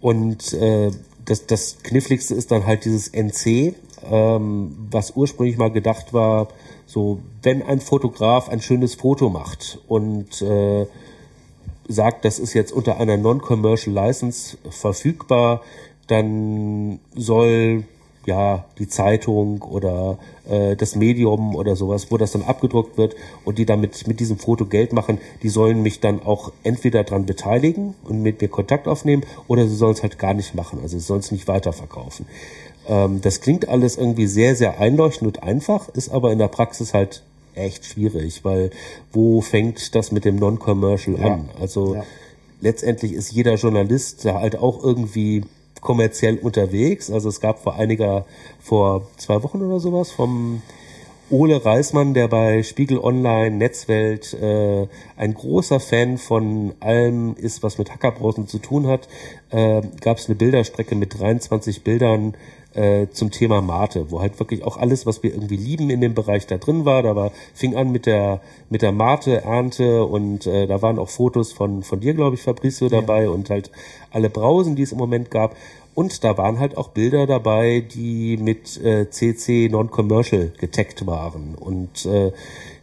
und 0.00 0.52
äh, 0.52 0.90
das, 1.24 1.46
das 1.46 1.78
Kniffligste 1.82 2.34
ist 2.34 2.52
dann 2.52 2.64
halt 2.64 2.84
dieses 2.84 3.08
NC, 3.08 3.74
ähm, 4.10 4.76
was 4.90 5.16
ursprünglich 5.16 5.58
mal 5.58 5.70
gedacht 5.70 6.12
war, 6.12 6.48
so, 6.88 7.20
wenn 7.42 7.62
ein 7.62 7.80
Fotograf 7.80 8.48
ein 8.48 8.62
schönes 8.62 8.94
Foto 8.94 9.28
macht 9.28 9.78
und 9.88 10.40
äh, 10.40 10.86
sagt, 11.86 12.24
das 12.24 12.38
ist 12.38 12.54
jetzt 12.54 12.72
unter 12.72 12.98
einer 12.98 13.18
Non-Commercial 13.18 13.94
License 13.94 14.56
verfügbar, 14.70 15.60
dann 16.06 16.98
soll 17.14 17.84
ja 18.24 18.64
die 18.78 18.88
Zeitung 18.88 19.60
oder 19.62 20.18
äh, 20.48 20.76
das 20.76 20.96
Medium 20.96 21.54
oder 21.54 21.76
sowas, 21.76 22.10
wo 22.10 22.16
das 22.16 22.32
dann 22.32 22.42
abgedruckt 22.42 22.96
wird 22.96 23.16
und 23.44 23.58
die 23.58 23.66
damit 23.66 24.06
mit 24.06 24.18
diesem 24.18 24.38
Foto 24.38 24.64
Geld 24.64 24.94
machen, 24.94 25.18
die 25.42 25.50
sollen 25.50 25.82
mich 25.82 26.00
dann 26.00 26.22
auch 26.22 26.52
entweder 26.62 27.04
dran 27.04 27.26
beteiligen 27.26 27.94
und 28.04 28.22
mit 28.22 28.40
mir 28.40 28.48
Kontakt 28.48 28.88
aufnehmen 28.88 29.24
oder 29.46 29.66
sie 29.66 29.76
sollen 29.76 29.92
es 29.92 30.02
halt 30.02 30.18
gar 30.18 30.32
nicht 30.32 30.54
machen, 30.54 30.78
also 30.80 30.98
sie 30.98 31.04
sollen 31.04 31.20
es 31.20 31.32
nicht 31.32 31.48
weiterverkaufen. 31.48 32.24
Ähm, 32.88 33.20
das 33.20 33.40
klingt 33.40 33.68
alles 33.68 33.96
irgendwie 33.96 34.26
sehr, 34.26 34.56
sehr 34.56 34.80
einleuchtend 34.80 35.36
und 35.36 35.42
einfach, 35.42 35.88
ist 35.90 36.08
aber 36.08 36.32
in 36.32 36.38
der 36.38 36.48
Praxis 36.48 36.94
halt 36.94 37.22
echt 37.54 37.84
schwierig, 37.84 38.44
weil 38.44 38.70
wo 39.12 39.40
fängt 39.40 39.94
das 39.94 40.10
mit 40.10 40.24
dem 40.24 40.36
Non-Commercial 40.36 41.18
ja. 41.20 41.34
an? 41.34 41.50
Also 41.60 41.96
ja. 41.96 42.04
letztendlich 42.60 43.12
ist 43.12 43.32
jeder 43.32 43.54
Journalist 43.54 44.24
da 44.24 44.40
halt 44.40 44.58
auch 44.58 44.82
irgendwie 44.82 45.42
kommerziell 45.80 46.38
unterwegs. 46.38 47.10
Also 47.10 47.28
es 47.28 47.40
gab 47.40 47.62
vor 47.62 47.74
einiger, 47.74 48.24
vor 48.60 49.06
zwei 49.16 49.42
Wochen 49.42 49.62
oder 49.62 49.80
sowas 49.80 50.10
vom 50.10 50.62
Ole 51.30 51.62
Reismann, 51.62 52.14
der 52.14 52.26
bei 52.26 52.62
Spiegel 52.62 52.98
Online, 52.98 53.50
Netzwelt 53.50 54.32
äh, 54.32 54.86
ein 55.16 55.34
großer 55.34 55.78
Fan 55.78 56.16
von 56.16 56.72
allem 56.80 57.36
ist, 57.36 57.62
was 57.62 57.76
mit 57.76 57.90
Hackerbrausen 57.90 58.48
zu 58.48 58.58
tun 58.58 58.86
hat, 58.86 59.08
äh, 59.50 59.82
gab 60.00 60.16
es 60.16 60.26
eine 60.26 60.36
Bilderstrecke 60.36 60.94
mit 60.94 61.18
23 61.18 61.84
Bildern 61.84 62.34
äh, 62.74 63.08
zum 63.10 63.30
Thema 63.30 63.62
Mate, 63.62 64.10
wo 64.10 64.20
halt 64.20 64.38
wirklich 64.38 64.62
auch 64.64 64.76
alles, 64.76 65.06
was 65.06 65.22
wir 65.22 65.32
irgendwie 65.32 65.56
lieben 65.56 65.90
in 65.90 66.00
dem 66.00 66.14
Bereich 66.14 66.46
da 66.46 66.58
drin 66.58 66.84
war. 66.84 67.02
Da 67.02 67.16
war 67.16 67.32
fing 67.54 67.76
an 67.76 67.90
mit 67.90 68.06
der 68.06 68.40
mit 68.70 68.82
der 68.82 68.92
Mate 68.92 69.42
Ernte 69.42 70.04
und 70.04 70.46
äh, 70.46 70.66
da 70.66 70.82
waren 70.82 70.98
auch 70.98 71.08
Fotos 71.08 71.52
von 71.52 71.82
von 71.82 72.00
dir, 72.00 72.14
glaube 72.14 72.36
ich, 72.36 72.42
Fabrizio 72.42 72.88
dabei 72.88 73.24
ja. 73.24 73.30
und 73.30 73.50
halt 73.50 73.70
alle 74.10 74.30
Brausen, 74.30 74.76
die 74.76 74.82
es 74.82 74.92
im 74.92 74.98
Moment 74.98 75.30
gab. 75.30 75.56
Und 75.94 76.22
da 76.22 76.38
waren 76.38 76.60
halt 76.60 76.76
auch 76.76 76.90
Bilder 76.90 77.26
dabei, 77.26 77.80
die 77.80 78.36
mit 78.36 78.80
äh, 78.84 79.10
CC 79.10 79.68
Non-Commercial 79.68 80.52
getaggt 80.56 81.04
waren. 81.08 81.56
Und 81.56 82.06
äh, 82.06 82.30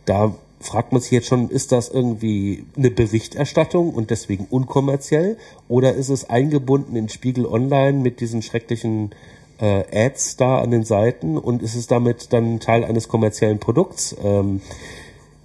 da 0.03 0.35
fragt 0.59 0.91
man 0.91 1.01
sich 1.01 1.11
jetzt 1.11 1.27
schon, 1.27 1.49
ist 1.49 1.71
das 1.71 1.87
irgendwie 1.87 2.65
eine 2.75 2.91
Berichterstattung 2.91 3.93
und 3.93 4.09
deswegen 4.09 4.47
unkommerziell? 4.49 5.37
Oder 5.69 5.93
ist 5.93 6.09
es 6.09 6.29
eingebunden 6.29 6.95
in 6.95 7.07
Spiegel 7.07 7.45
Online 7.45 7.99
mit 7.99 8.19
diesen 8.19 8.41
schrecklichen 8.41 9.11
äh, 9.59 10.05
Ads 10.05 10.37
da 10.37 10.59
an 10.59 10.71
den 10.71 10.83
Seiten 10.83 11.37
und 11.37 11.61
ist 11.61 11.75
es 11.75 11.87
damit 11.87 12.33
dann 12.33 12.59
Teil 12.59 12.83
eines 12.83 13.07
kommerziellen 13.07 13.59
Produkts. 13.59 14.15
Ähm, 14.23 14.61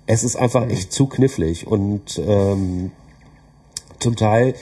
es 0.07 0.25
ist 0.25 0.37
einfach 0.37 0.65
mhm. 0.65 0.71
echt 0.71 0.93
zu 0.93 1.07
knifflig 1.07 1.67
und 1.67 2.21
ähm, 2.27 2.91
zum 3.99 4.17
Teil 4.17 4.55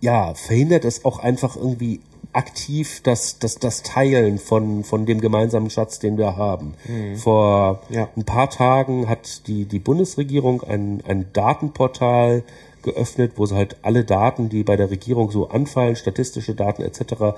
ja 0.00 0.34
verhindert 0.34 0.84
es 0.84 1.04
auch 1.04 1.18
einfach 1.18 1.56
irgendwie 1.56 2.00
aktiv 2.32 3.02
das, 3.02 3.38
das, 3.38 3.56
das 3.56 3.82
Teilen 3.82 4.38
von, 4.38 4.84
von 4.84 5.04
dem 5.04 5.20
gemeinsamen 5.20 5.70
Schatz, 5.70 5.98
den 5.98 6.16
wir 6.16 6.36
haben. 6.36 6.74
Mhm. 6.88 7.16
Vor 7.16 7.82
ja. 7.90 8.08
ein 8.16 8.24
paar 8.24 8.48
Tagen 8.48 9.08
hat 9.08 9.46
die, 9.46 9.66
die 9.66 9.78
Bundesregierung 9.78 10.62
ein, 10.62 11.02
ein 11.06 11.26
Datenportal 11.32 12.44
geöffnet, 12.82 13.32
wo 13.36 13.46
sie 13.46 13.54
halt 13.54 13.76
alle 13.82 14.04
Daten, 14.04 14.48
die 14.48 14.64
bei 14.64 14.76
der 14.76 14.90
Regierung 14.90 15.30
so 15.30 15.48
anfallen, 15.48 15.96
statistische 15.96 16.54
Daten 16.54 16.82
etc., 16.82 17.36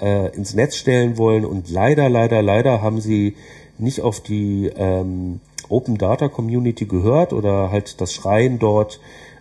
äh, 0.00 0.34
ins 0.34 0.54
Netz 0.54 0.76
stellen 0.76 1.18
wollen. 1.18 1.44
Und 1.44 1.70
leider, 1.70 2.08
leider, 2.08 2.42
leider 2.42 2.82
haben 2.82 3.00
sie 3.00 3.34
nicht 3.78 4.00
auf 4.00 4.20
die 4.20 4.70
ähm, 4.76 5.40
Open 5.68 5.98
Data 5.98 6.28
Community 6.28 6.86
gehört 6.86 7.32
oder 7.32 7.70
halt 7.70 8.00
das 8.00 8.12
Schreien 8.12 8.58
dort 8.58 9.00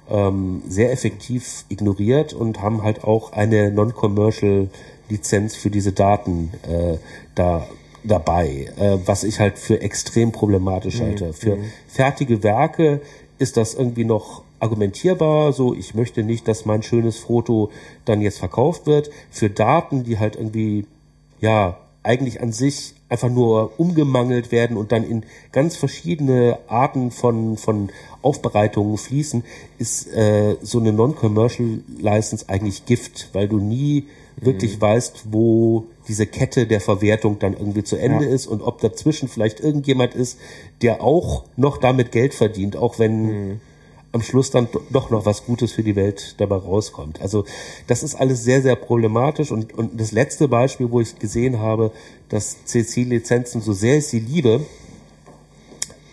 ähm, 0.10 0.62
sehr 0.68 0.92
effektiv 0.92 1.66
ignoriert 1.70 2.34
und 2.34 2.62
haben 2.62 2.84
halt 2.84 3.04
auch 3.04 3.32
eine 3.32 3.72
Non-Commercial 3.72 4.70
Lizenz 5.10 5.56
für 5.56 5.70
diese 5.70 5.92
Daten 5.92 6.52
äh, 6.68 6.98
da 7.36 7.68
dabei, 8.04 8.68
äh, 8.78 8.98
was 9.06 9.24
ich 9.24 9.40
halt 9.40 9.58
für 9.58 9.82
extrem 9.82 10.32
problematisch 10.32 11.00
mhm. 11.00 11.06
halte. 11.06 11.34
Für 11.34 11.58
mhm. 11.58 11.66
fertige 11.88 12.44
Werke 12.44 13.02
ist 13.38 13.58
das 13.58 13.74
irgendwie 13.74 14.06
noch 14.06 14.44
argumentierbar, 14.66 15.54
so 15.54 15.74
ich 15.74 15.94
möchte 15.94 16.24
nicht, 16.24 16.48
dass 16.48 16.66
mein 16.66 16.84
schönes 16.84 17.20
Foto 17.20 17.70
dann 18.04 18.22
jetzt 18.22 18.40
verkauft 18.40 18.88
wird. 18.88 19.12
Für 19.30 19.50
Daten, 19.50 20.04
die 20.04 20.20
halt 20.20 20.36
irgendwie, 20.36 20.86
ja, 21.40 21.78
eigentlich 22.04 22.42
an 22.42 22.52
sich 22.52 22.94
einfach 23.10 23.30
nur 23.30 23.80
umgemangelt 23.80 24.52
werden 24.52 24.78
und 24.78 24.92
dann 24.92 25.04
in 25.04 25.24
ganz 25.52 25.76
verschiedene 25.76 26.60
Arten 26.68 27.12
von, 27.12 27.58
von 27.58 27.90
Aufbereitungen 28.22 28.98
fließen, 28.98 29.44
ist 29.78 30.08
äh, 30.14 30.56
so 30.62 30.80
eine 30.80 30.92
Non-Commercial 30.92 31.82
License 32.00 32.46
eigentlich 32.48 32.86
Gift, 32.86 33.30
weil 33.34 33.48
du 33.48 33.58
nie 33.58 34.06
mhm. 34.38 34.46
wirklich 34.46 34.82
weißt, 34.82 35.26
wo 35.32 35.86
diese 36.08 36.26
Kette 36.26 36.68
der 36.68 36.82
Verwertung 36.82 37.40
dann 37.40 37.54
irgendwie 37.54 37.84
zu 37.84 37.96
Ende 37.96 38.26
ja. 38.26 38.32
ist 38.32 38.48
und 38.48 38.62
ob 38.62 38.82
dazwischen 38.82 39.28
vielleicht 39.28 39.60
irgendjemand 39.60 40.16
ist, 40.16 40.40
der 40.82 41.02
auch 41.02 41.44
noch 41.58 41.78
damit 41.78 42.12
Geld 42.12 42.34
verdient, 42.34 42.76
auch 42.76 43.00
wenn 43.00 43.26
mhm 43.26 43.62
am 44.16 44.22
Schluss 44.22 44.50
dann 44.50 44.70
doch 44.92 45.10
noch 45.10 45.26
was 45.26 45.46
Gutes 45.46 45.74
für 45.74 45.84
die 45.84 45.96
Welt 45.98 46.36
dabei 46.38 46.56
rauskommt. 46.56 47.22
Also 47.22 47.44
das 47.88 48.02
ist 48.02 48.16
alles 48.16 48.44
sehr, 48.44 48.62
sehr 48.62 48.78
problematisch. 48.78 49.52
Und, 49.52 49.78
und 49.78 50.00
das 50.00 50.14
letzte 50.14 50.48
Beispiel, 50.48 50.90
wo 50.90 51.02
ich 51.02 51.20
gesehen 51.20 51.60
habe, 51.60 51.92
dass 52.30 52.64
CC-Lizenzen, 52.64 53.62
so 53.62 53.74
sehr 53.74 53.98
ich 53.98 54.08
sie 54.08 54.20
liebe, 54.20 54.62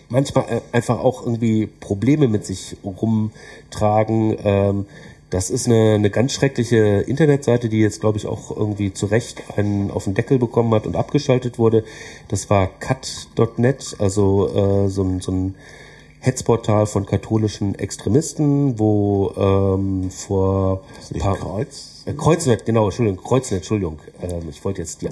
manchmal 0.09 0.44
äh, 0.48 0.61
einfach 0.72 0.98
auch 0.98 1.24
irgendwie 1.24 1.68
Probleme 1.68 2.26
mit 2.26 2.44
sich 2.44 2.76
rumtragen. 2.84 4.36
Ähm, 4.42 4.86
das 5.30 5.48
ist 5.48 5.66
eine, 5.66 5.94
eine 5.94 6.11
ganz 6.11 6.32
schreckliche 6.32 7.05
Internetseite, 7.07 7.68
die 7.68 7.80
jetzt, 7.80 8.00
glaube 8.00 8.18
ich, 8.18 8.26
auch 8.26 8.55
irgendwie 8.55 8.92
zu 8.92 9.07
Recht 9.07 9.44
einen 9.57 9.92
auf 9.92 10.05
den 10.05 10.14
Deckel 10.14 10.40
bekommen 10.40 10.74
hat 10.74 10.88
und 10.88 10.96
abgeschaltet 10.96 11.57
wurde. 11.57 11.84
Das 12.26 12.50
war 12.50 12.66
cut.net, 12.80 13.94
also 14.00 14.48
äh, 14.48 14.88
so 14.88 15.20
so 15.20 15.32
ein 15.32 15.55
Hetzportal 16.22 16.86
von 16.86 17.04
katholischen 17.04 17.74
Extremisten, 17.74 18.78
wo 18.78 19.32
ähm, 19.36 20.08
vor 20.10 20.82
paar- 21.18 21.36
Kreuz? 21.36 22.04
äh, 22.06 22.12
Kreuznet, 22.12 22.64
genau, 22.64 22.84
Entschuldigung, 22.86 23.22
Kreuznet, 23.24 23.58
Entschuldigung. 23.58 23.98
Ähm, 24.22 24.48
ich 24.48 24.64
wollte 24.64 24.80
jetzt, 24.82 25.02
ja. 25.02 25.10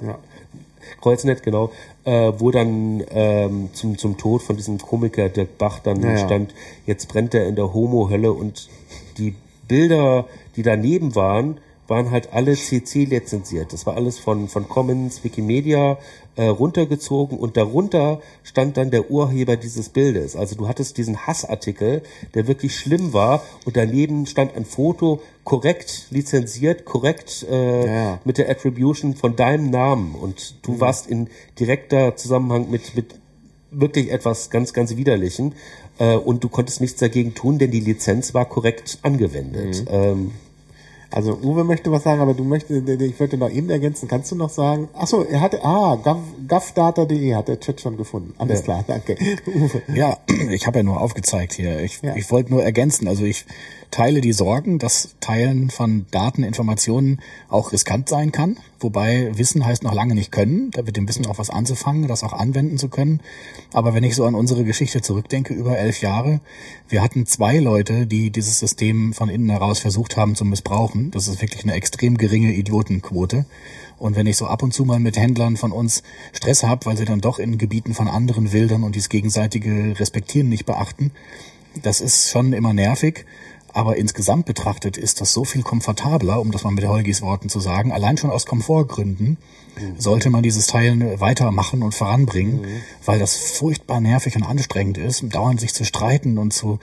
Kreuznet, 1.01 1.43
genau, 1.43 1.71
äh, 2.05 2.33
wo 2.39 2.51
dann 2.53 3.03
ähm, 3.11 3.71
zum, 3.73 3.99
zum 3.99 4.17
Tod 4.19 4.41
von 4.43 4.57
diesem 4.57 4.79
Komiker 4.79 5.29
Dirk 5.29 5.59
Bach 5.59 5.81
dann 5.81 6.01
Ja, 6.03 6.13
ja. 6.13 6.19
stand, 6.19 6.55
jetzt 6.87 7.09
brennt 7.09 7.35
er 7.35 7.47
in 7.47 7.57
der 7.57 7.75
Homo-Hölle 7.75 8.33
und 8.33 8.69
die 9.19 9.35
Bilder, 9.69 10.27
die 10.57 10.63
daneben 10.63 11.15
waren, 11.17 11.59
waren 11.91 12.11
halt 12.11 12.33
alle 12.33 12.55
CC 12.55 13.05
lizenziert. 13.05 13.73
Das 13.73 13.85
war 13.85 13.97
alles 13.97 14.19
von, 14.19 14.49
von 14.49 14.69
Commons, 14.69 15.23
Wikimedia 15.25 15.99
äh, 16.37 16.45
runtergezogen 16.45 17.37
und 17.39 17.57
darunter 17.57 18.21
stand 18.45 18.77
dann 18.77 18.91
der 18.91 19.11
Urheber 19.11 19.57
dieses 19.57 19.89
Bildes. 19.91 20.37
Also 20.37 20.55
du 20.57 20.69
hattest 20.69 20.97
diesen 20.97 21.27
Hassartikel, 21.27 22.03
der 22.35 22.47
wirklich 22.47 22.77
schlimm 22.77 23.13
war 23.13 23.43
und 23.67 23.77
daneben 23.77 24.25
stand 24.27 24.57
ein 24.57 24.65
Foto 24.65 25.21
korrekt 25.45 26.07
lizenziert, 26.11 26.85
korrekt 26.85 27.45
äh, 27.51 27.87
Ja. 27.87 28.21
mit 28.25 28.39
der 28.39 28.49
Attribution 28.49 29.15
von 29.17 29.35
deinem 29.37 29.71
Namen 29.71 30.15
und 30.15 30.55
du 30.63 30.81
warst 30.81 31.09
in 31.09 31.29
direkter 31.59 32.17
Zusammenhang 32.17 32.71
mit, 32.71 32.95
mit 32.95 33.17
wirklich 33.73 34.11
etwas 34.13 34.51
ganz, 34.51 34.73
ganz 34.73 34.97
Widerlichen 34.97 35.55
äh, 35.99 36.15
und 36.15 36.45
du 36.45 36.49
konntest 36.49 36.81
nichts 36.81 37.01
dagegen 37.01 37.35
tun, 37.35 37.59
denn 37.59 37.71
die 37.73 37.81
Lizenz 37.81 38.33
war 38.35 38.45
korrekt 38.45 38.99
angewendet. 39.03 39.85
Ähm, 39.91 40.33
Also 41.13 41.37
Uwe 41.43 41.65
möchte 41.65 41.91
was 41.91 42.05
sagen, 42.05 42.21
aber 42.21 42.35
du 42.35 42.45
möchtest, 42.45 42.89
ich 42.89 43.19
wollte 43.19 43.37
noch 43.37 43.51
eben 43.51 43.69
ergänzen, 43.69 44.07
kannst 44.09 44.31
du 44.31 44.37
noch 44.37 44.51
sagen? 44.51 44.89
Achso, 44.95 45.23
er 45.25 45.41
hatte, 45.41 45.65
ah, 45.65 45.97
govdata.de 46.47 47.35
hat 47.35 47.49
der 47.49 47.59
Chat 47.59 47.81
schon 47.81 47.97
gefunden. 47.97 48.33
Alles 48.39 48.61
Ja. 48.61 48.65
klar, 48.65 48.85
danke. 48.87 49.17
Uwe. 49.47 49.83
Ja, 49.95 50.17
ich 50.51 50.67
habe 50.67 50.79
ja 50.79 50.83
nur 50.85 51.01
aufgezeigt 51.01 51.53
hier. 51.55 51.81
Ich, 51.81 52.01
Ja. 52.03 52.15
ich 52.15 52.31
wollte 52.31 52.51
nur 52.53 52.63
ergänzen. 52.63 53.09
Also 53.09 53.25
ich 53.25 53.45
teile 53.91 54.21
die 54.21 54.33
Sorgen, 54.33 54.79
dass 54.79 55.17
Teilen 55.21 55.71
von 55.71 56.07
Daten, 56.11 56.43
Informationen 56.43 57.21
auch 57.49 57.73
riskant 57.73 58.09
sein 58.09 58.33
kann. 58.33 58.59
Wobei 58.79 59.31
Wissen 59.37 59.65
heißt 59.65 59.83
noch 59.83 59.95
lange 59.95 60.15
nicht 60.15 60.33
können. 60.33 60.71
Da 60.71 60.87
wird 60.87 60.97
dem 60.97 61.09
Wissen 61.09 61.27
auch 61.27 61.39
was 61.39 61.51
anzufangen, 61.51 62.09
das 62.09 62.25
auch 62.25 62.33
anwenden 62.33 62.79
zu 62.79 62.89
können. 62.89 63.21
Aber 63.73 63.95
wenn 63.95 64.05
ich 64.05 64.15
so 64.15 64.25
an 64.25 64.35
unsere 64.35 64.65
Geschichte 64.65 65.03
zurückdenke, 65.03 65.55
über 65.55 65.79
elf 65.79 66.01
Jahre, 66.01 66.41
wir 66.89 67.03
hatten 67.03 67.27
zwei 67.27 67.59
Leute, 67.59 68.07
die 68.07 68.31
dieses 68.31 68.59
System 68.59 69.13
von 69.13 69.29
innen 69.29 69.51
heraus 69.51 69.81
versucht 69.81 70.17
haben 70.17 70.35
zu 70.35 70.45
missbrauchen. 70.45 71.11
Das 71.11 71.29
ist 71.29 71.43
wirklich 71.43 71.65
eine 71.65 71.75
extrem 71.75 72.17
geringe 72.17 72.53
Idiotenquote. 72.53 73.45
Und 73.99 74.17
wenn 74.17 74.27
ich 74.27 74.39
so 74.39 74.47
ab 74.47 74.63
und 74.63 74.73
zu 74.73 74.85
mal 74.85 74.99
mit 74.99 75.19
Händlern 75.19 75.57
von 75.57 75.73
uns 75.73 76.03
Stress 76.33 76.63
habe, 76.63 76.87
weil 76.87 76.97
sie 76.97 77.05
dann 77.05 77.21
doch 77.21 77.39
in 77.39 77.59
Gebieten 77.59 77.93
von 77.93 78.09
anderen 78.09 78.53
wildern 78.53 78.83
und 78.83 78.95
dies 78.95 79.11
gegenseitige 79.11 79.99
Respektieren 80.01 80.49
nicht 80.49 80.65
beachten, 80.65 81.13
das 81.83 82.01
ist 82.01 82.31
schon 82.31 82.53
immer 82.53 82.73
nervig. 82.73 83.27
Aber 83.73 83.97
insgesamt 83.97 84.47
betrachtet 84.47 84.97
ist 84.97 85.21
das 85.21 85.33
so 85.33 85.45
viel 85.45 85.63
komfortabler, 85.63 86.41
um 86.41 86.51
das 86.51 86.65
mal 86.65 86.71
mit 86.71 86.87
Holgis 86.87 87.23
Worten 87.23 87.49
zu 87.49 87.61
sagen, 87.61 87.93
allein 87.93 88.17
schon 88.17 88.31
aus 88.31 88.47
Komfortgründen 88.47 89.39
sollte 89.97 90.31
man 90.31 90.43
dieses 90.43 90.67
Teilen 90.67 91.21
weitermachen 91.21 91.83
und 91.83 91.95
voranbringen, 91.95 92.61
weil 93.05 93.19
das 93.19 93.37
furchtbar 93.37 94.01
nervig 94.01 94.37
und 94.37 94.43
anstrengend 94.43 94.99
ist, 94.99 95.25
dauernd 95.33 95.61
sich 95.61 95.73
zu 95.73 95.85
streiten 95.85 96.39
und 96.39 96.53
zu, 96.53 96.79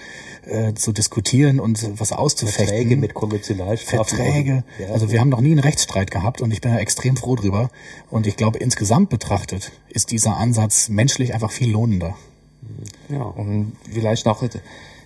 äh, 0.45 0.73
zu 0.73 0.91
diskutieren 0.91 1.59
und 1.59 1.99
was 1.99 2.11
auszufechten. 2.11 2.67
Verträge 2.67 2.97
mit 2.97 3.13
Konventionalstrafen. 3.13 4.17
Verträge. 4.17 4.63
Ja. 4.79 4.87
Also 4.93 5.11
wir 5.11 5.19
haben 5.19 5.29
noch 5.29 5.41
nie 5.41 5.51
einen 5.51 5.59
Rechtsstreit 5.59 6.11
gehabt 6.11 6.41
und 6.41 6.51
ich 6.51 6.61
bin 6.61 6.73
da 6.73 6.79
extrem 6.79 7.17
froh 7.17 7.35
drüber. 7.35 7.69
Und 8.09 8.27
ich 8.27 8.35
glaube, 8.35 8.59
insgesamt 8.59 9.09
betrachtet 9.09 9.71
ist 9.89 10.11
dieser 10.11 10.37
Ansatz 10.37 10.89
menschlich 10.89 11.33
einfach 11.33 11.51
viel 11.51 11.71
lohnender. 11.71 12.15
Ja. 13.09 13.23
Und 13.23 13.73
vielleicht 13.91 14.25
noch 14.25 14.41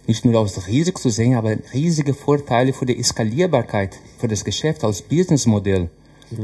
nicht 0.07 0.25
nur 0.25 0.39
aus 0.39 0.67
Risiko 0.67 0.99
zu 0.99 1.09
sehen, 1.09 1.35
aber 1.35 1.57
riesige 1.73 2.13
Vorteile 2.13 2.73
für 2.73 2.85
die 2.85 3.01
Skalierbarkeit, 3.01 3.99
für 4.17 4.27
das 4.27 4.43
Geschäft 4.43 4.83
als 4.83 5.01
Businessmodell. 5.01 5.89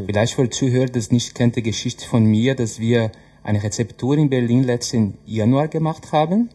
Vielleicht 0.06 0.34
für 0.34 0.50
Zuhörer, 0.50 0.88
das 0.88 1.12
nicht 1.12 1.34
kennt, 1.34 1.56
die 1.56 1.64
Geschichte 1.64 2.06
von 2.06 2.26
mir, 2.26 2.56
dass 2.56 2.80
wir 2.80 3.12
eine 3.44 3.64
Rezeptur 3.64 4.18
in 4.18 4.30
Berlin 4.30 4.64
letzten 4.64 5.18
Januar 5.26 5.70
gemacht 5.70 6.12
haben. 6.12 6.50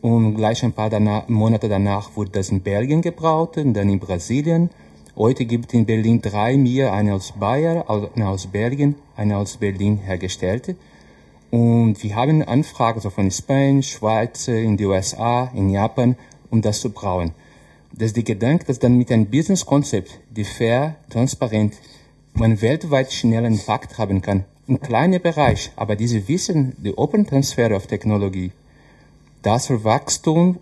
Und 0.00 0.36
gleich 0.36 0.64
ein 0.64 0.72
paar 0.72 0.88
danach, 0.88 1.28
Monate 1.28 1.68
danach 1.68 2.16
wurde 2.16 2.30
das 2.30 2.48
in 2.48 2.62
Belgien 2.62 3.02
gebraut 3.02 3.58
und 3.58 3.74
dann 3.74 3.90
in 3.90 3.98
Brasilien. 3.98 4.70
Heute 5.16 5.44
gibt 5.44 5.68
es 5.68 5.74
in 5.74 5.86
Berlin 5.86 6.22
drei 6.22 6.56
Bier, 6.56 6.92
eine 6.92 7.14
aus 7.14 7.32
Bayer, 7.38 7.84
eine 8.14 8.28
aus 8.28 8.46
Belgien, 8.46 8.94
eine 9.16 9.36
aus 9.36 9.58
Berlin 9.58 9.98
hergestellte. 9.98 10.76
Und 11.50 12.02
wir 12.02 12.16
haben 12.16 12.42
Anfragen 12.42 13.00
so 13.00 13.10
von 13.10 13.30
Spanien, 13.30 13.82
Schweiz, 13.82 14.48
in 14.48 14.76
die 14.76 14.86
USA, 14.86 15.50
in 15.54 15.70
Japan, 15.70 16.16
um 16.50 16.62
das 16.62 16.80
zu 16.80 16.90
brauen. 16.90 17.32
Das 17.92 18.08
ist 18.08 18.16
der 18.16 18.24
Gedanke, 18.24 18.64
dass 18.66 18.78
dann 18.78 18.98
mit 18.98 19.10
einem 19.10 19.26
Business-Konzept, 19.26 20.18
die 20.30 20.44
fair, 20.44 20.96
transparent, 21.08 21.74
man 22.34 22.60
weltweit 22.60 23.12
schnell 23.12 23.44
einen 23.44 23.54
Impact 23.54 23.96
haben 23.98 24.20
kann. 24.20 24.44
Ein 24.68 24.80
kleiner 24.80 25.20
Bereich, 25.20 25.70
aber 25.76 25.96
diese 25.96 26.28
Wissen, 26.28 26.74
die 26.78 26.96
Open 26.98 27.26
Transfer 27.26 27.74
of 27.74 27.86
Technologie, 27.86 28.50
das 29.42 29.68
für 29.68 29.84
Wachstum 29.84 30.58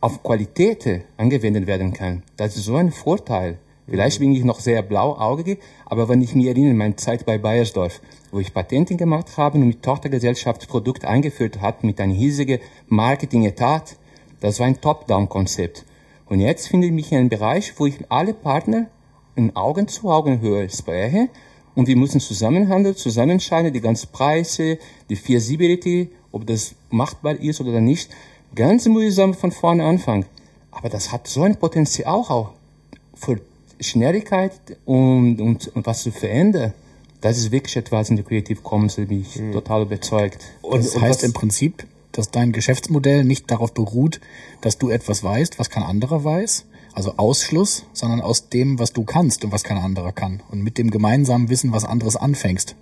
auf 0.00 0.22
Qualität 0.22 1.02
angewendet 1.16 1.66
werden 1.66 1.92
kann. 1.92 2.22
Das 2.36 2.56
ist 2.56 2.64
so 2.64 2.76
ein 2.76 2.90
Vorteil. 2.90 3.58
Vielleicht 3.86 4.18
bin 4.18 4.34
ich 4.34 4.44
noch 4.44 4.60
sehr 4.60 4.80
blauäugig, 4.82 5.58
aber 5.84 6.08
wenn 6.08 6.22
ich 6.22 6.34
mir 6.34 6.50
erinnere, 6.50 6.72
meine 6.72 6.96
Zeit 6.96 7.26
bei 7.26 7.36
Bayersdorf, 7.36 8.00
wo 8.32 8.38
ich 8.40 8.54
Patente 8.54 8.96
gemacht 8.96 9.36
habe 9.36 9.58
und 9.58 9.66
mit 9.66 9.82
Tochtergesellschaft 9.82 10.68
Produkt 10.68 11.04
eingeführt 11.04 11.60
hat 11.60 11.84
mit 11.84 12.00
einem 12.00 12.12
riesigen 12.12 12.60
Marketing-Etat, 12.88 13.96
das 14.40 14.58
war 14.58 14.66
ein 14.66 14.80
Top-Down-Konzept. 14.80 15.84
Und 16.26 16.40
jetzt 16.40 16.68
finde 16.68 16.86
ich 16.86 16.92
mich 16.92 17.12
in 17.12 17.18
einem 17.18 17.28
Bereich, 17.28 17.74
wo 17.76 17.84
ich 17.84 17.98
alle 18.08 18.32
Partner 18.32 18.86
in 19.36 19.54
Augen 19.54 19.86
zu 19.86 20.10
Augenhöhe 20.10 20.70
spreche 20.70 21.28
und 21.74 21.86
wir 21.86 21.96
müssen 21.96 22.20
zusammenhandeln, 22.20 22.96
zusammenscheiden, 22.96 23.72
die 23.72 23.80
ganzen 23.82 24.10
Preise, 24.12 24.78
die 25.10 25.16
Feasibility, 25.16 26.10
ob 26.32 26.46
das 26.46 26.74
machbar 26.90 27.38
ist 27.38 27.60
oder 27.60 27.80
nicht. 27.80 28.10
Ganz 28.54 28.86
mühsam 28.86 29.34
von 29.34 29.52
vorne 29.52 29.84
anfangen. 29.84 30.24
Aber 30.70 30.88
das 30.88 31.12
hat 31.12 31.28
so 31.28 31.42
ein 31.42 31.56
Potenzial 31.56 32.14
auch 32.14 32.52
für 33.14 33.40
Schnelligkeit 33.80 34.52
und, 34.84 35.40
und, 35.40 35.68
und 35.74 35.86
was 35.86 36.02
zu 36.02 36.10
verändern. 36.12 36.72
Das 37.20 37.38
ist 37.38 37.50
wirklich 37.52 37.76
etwas 37.76 38.10
in 38.10 38.16
der 38.16 38.24
Creative 38.24 38.60
Commons, 38.60 38.96
da 38.96 39.02
bin 39.04 39.20
ich 39.22 39.40
total 39.52 39.82
überzeugt. 39.82 40.44
Und, 40.62 40.78
Das 40.84 40.94
und 40.94 41.02
heißt 41.02 41.20
was- 41.20 41.22
im 41.24 41.32
Prinzip, 41.32 41.86
dass 42.12 42.30
dein 42.30 42.52
Geschäftsmodell 42.52 43.24
nicht 43.24 43.50
darauf 43.50 43.72
beruht, 43.72 44.20
dass 44.60 44.78
du 44.78 44.90
etwas 44.90 45.24
weißt, 45.24 45.58
was 45.58 45.70
kein 45.70 45.82
anderer 45.82 46.22
weiß, 46.22 46.66
also 46.92 47.14
Ausschluss, 47.16 47.86
sondern 47.92 48.20
aus 48.20 48.50
dem, 48.50 48.78
was 48.78 48.92
du 48.92 49.04
kannst 49.04 49.44
und 49.44 49.50
was 49.52 49.64
kein 49.64 49.78
anderer 49.78 50.12
kann. 50.12 50.42
Und 50.50 50.62
mit 50.62 50.78
dem 50.78 50.90
gemeinsamen 50.90 51.48
Wissen, 51.48 51.72
was 51.72 51.84
anderes 51.84 52.14
anfängst. 52.16 52.76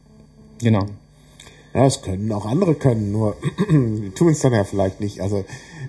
Genau. 0.60 0.86
Ja, 1.72 1.86
es 1.86 2.02
können 2.02 2.30
auch 2.32 2.44
andere 2.44 2.74
können, 2.74 3.10
nur 3.12 3.36
tun 4.14 4.28
es 4.28 4.40
dann 4.40 4.52
ja 4.52 4.64
vielleicht 4.64 5.00
nicht. 5.00 5.20
Also 5.22 5.44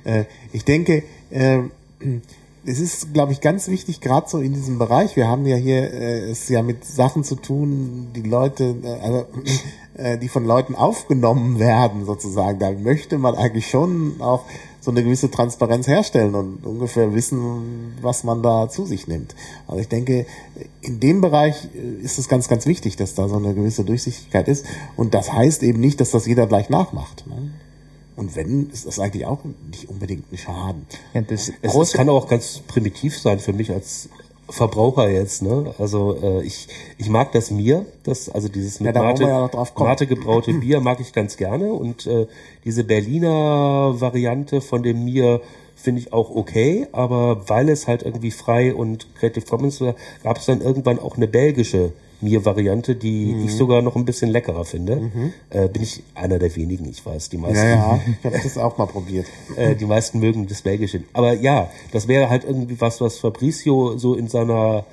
äh, 0.06 0.24
ich 0.54 0.64
denke, 0.64 1.04
äh, 1.30 1.64
es 2.66 2.80
ist, 2.80 3.14
glaube 3.14 3.34
ich, 3.34 3.41
ganz 3.41 3.68
wichtig, 3.68 3.99
gerade 3.99 4.30
so 4.30 4.39
in 4.39 4.53
diesem 4.53 4.80
Bereich. 4.80 5.16
Wir 5.16 5.28
haben 5.28 5.45
ja 5.45 5.55
hier 5.55 5.93
äh, 5.93 6.30
es 6.30 6.47
ja 6.49 6.61
mit 6.61 6.86
Sachen 6.86 7.24
zu 7.24 7.36
tun, 7.36 8.09
die 8.16 8.22
Leute, 8.22 8.76
äh, 8.84 8.88
also, 8.88 9.26
äh, 9.95 10.18
die 10.18 10.30
von 10.30 10.45
Leuten 10.45 10.76
aufgenommen 10.76 11.59
werden, 11.59 12.05
sozusagen. 12.05 12.59
Da 12.59 12.72
möchte 12.72 13.18
man 13.18 13.36
eigentlich 13.36 13.70
schon 13.70 14.22
auch 14.22 14.45
so 14.80 14.91
eine 14.91 15.03
gewisse 15.03 15.32
Transparenz 15.32 15.88
herstellen 15.88 16.36
und 16.36 16.66
ungefähr 16.66 17.14
wissen, 17.14 17.95
was 18.01 18.24
man 18.24 18.43
da 18.43 18.70
zu 18.70 18.86
sich 18.86 19.07
nimmt. 19.07 19.36
Also 19.68 19.80
ich 19.80 19.88
denke, 19.88 20.26
in 20.82 20.99
dem 20.99 21.22
Bereich 21.22 21.70
äh, 21.76 22.03
ist 22.03 22.18
es 22.18 22.30
ganz, 22.30 22.47
ganz 22.47 22.66
wichtig, 22.66 22.95
dass 22.95 23.14
da 23.14 23.28
so 23.28 23.38
eine 23.38 23.53
gewisse 23.53 23.84
Durchsichtigkeit 23.84 24.47
ist. 24.47 24.66
Und 24.95 25.14
das 25.14 25.34
heißt 25.34 25.64
eben 25.64 25.80
nicht, 25.80 25.99
dass 25.99 26.11
das 26.11 26.26
jeder 26.26 26.47
gleich 26.47 26.70
nachmacht. 26.70 27.26
Ne? 27.28 27.51
Und 28.16 28.36
wenn, 28.36 28.70
ist 28.70 28.86
das 28.86 28.99
eigentlich 28.99 29.26
auch 29.26 29.39
nicht 29.70 29.89
unbedingt 29.89 30.32
ein 30.32 30.38
Schaden. 30.38 30.86
Ja, 31.14 31.22
das, 31.22 31.51
Es, 31.61 31.76
es 31.76 31.93
kann 31.93 32.09
auch 32.09 32.28
ganz 32.28 32.59
primitiv 32.68 33.18
sein 33.18 33.39
für 33.39 33.53
mich 33.53 33.72
als 33.72 34.09
Verbraucher 34.49 35.09
jetzt, 35.09 35.41
ne? 35.41 35.74
Also 35.80 36.18
äh, 36.22 36.43
ich, 36.43 36.68
ich 36.97 37.09
mag 37.09 37.32
das 37.32 37.49
Bier, 37.55 37.86
das 38.03 38.30
also 38.30 38.49
dieses 38.49 38.80
Ja, 38.80 38.88
mit 38.88 38.95
wollen 38.95 39.07
Mate, 39.07 39.24
ja. 39.24 39.49
Mate 39.78 40.05
gebraute 40.05 40.53
Bier 40.59 40.82
mag 40.82 40.99
ich 40.99 41.14
ganz 41.14 41.38
gerne 41.38 41.74
und 41.74 42.05
äh, 42.07 42.28
diese 42.66 42.84
Berliner 42.84 43.95
Variante 43.99 44.59
von 44.59 44.84
dem 44.84 45.05
Bier 45.05 45.41
finde 45.76 46.01
ich 46.01 46.14
auch 46.14 46.30
okay, 46.30 46.88
aber 46.91 47.49
weil 47.49 47.70
es 47.70 47.88
halt 47.88 48.03
irgendwie 48.03 48.32
frei 48.32 48.76
und 48.76 49.16
Creative 49.16 49.45
Commons 49.45 49.82
war, 49.82 49.95
gab 50.24 50.38
es 50.38 50.45
dann 50.45 50.61
irgendwann 50.61 50.99
auch 50.99 51.16
eine 51.16 51.28
belgische 51.28 51.93
Mir-Variante, 52.24 52.96
die 52.96 53.34
Mhm. 53.34 53.46
ich 53.46 53.54
sogar 53.56 53.82
noch 53.82 53.96
ein 53.96 54.06
bisschen 54.06 54.30
leckerer 54.30 54.66
finde. 54.66 55.12
Äh, 55.50 55.68
bin 55.68 55.84
ich 55.84 56.02
einer 56.16 56.40
der 56.40 56.56
wenigen, 56.56 56.90
ich 56.90 57.06
weiß, 57.06 57.30
die 57.30 57.38
meisten. 57.38 57.58
Ja, 57.58 57.76
ja, 57.96 58.00
ich 58.20 58.26
habe 58.26 58.40
das 58.44 58.58
auch 58.58 58.78
mal 58.78 58.88
probiert. 58.88 59.26
Äh, 59.56 59.76
die 59.76 59.86
meisten 59.86 60.20
mögen 60.20 60.48
das 60.48 60.62
Belgische. 60.62 61.04
Aber 61.14 61.34
ja, 61.34 61.70
das 61.92 62.08
wäre 62.08 62.30
halt 62.30 62.44
irgendwie 62.44 62.80
was, 62.82 63.02
was 63.02 63.18
Fabricio 63.20 63.98
so 63.98 64.16
in 64.16 64.28
seiner 64.28 64.86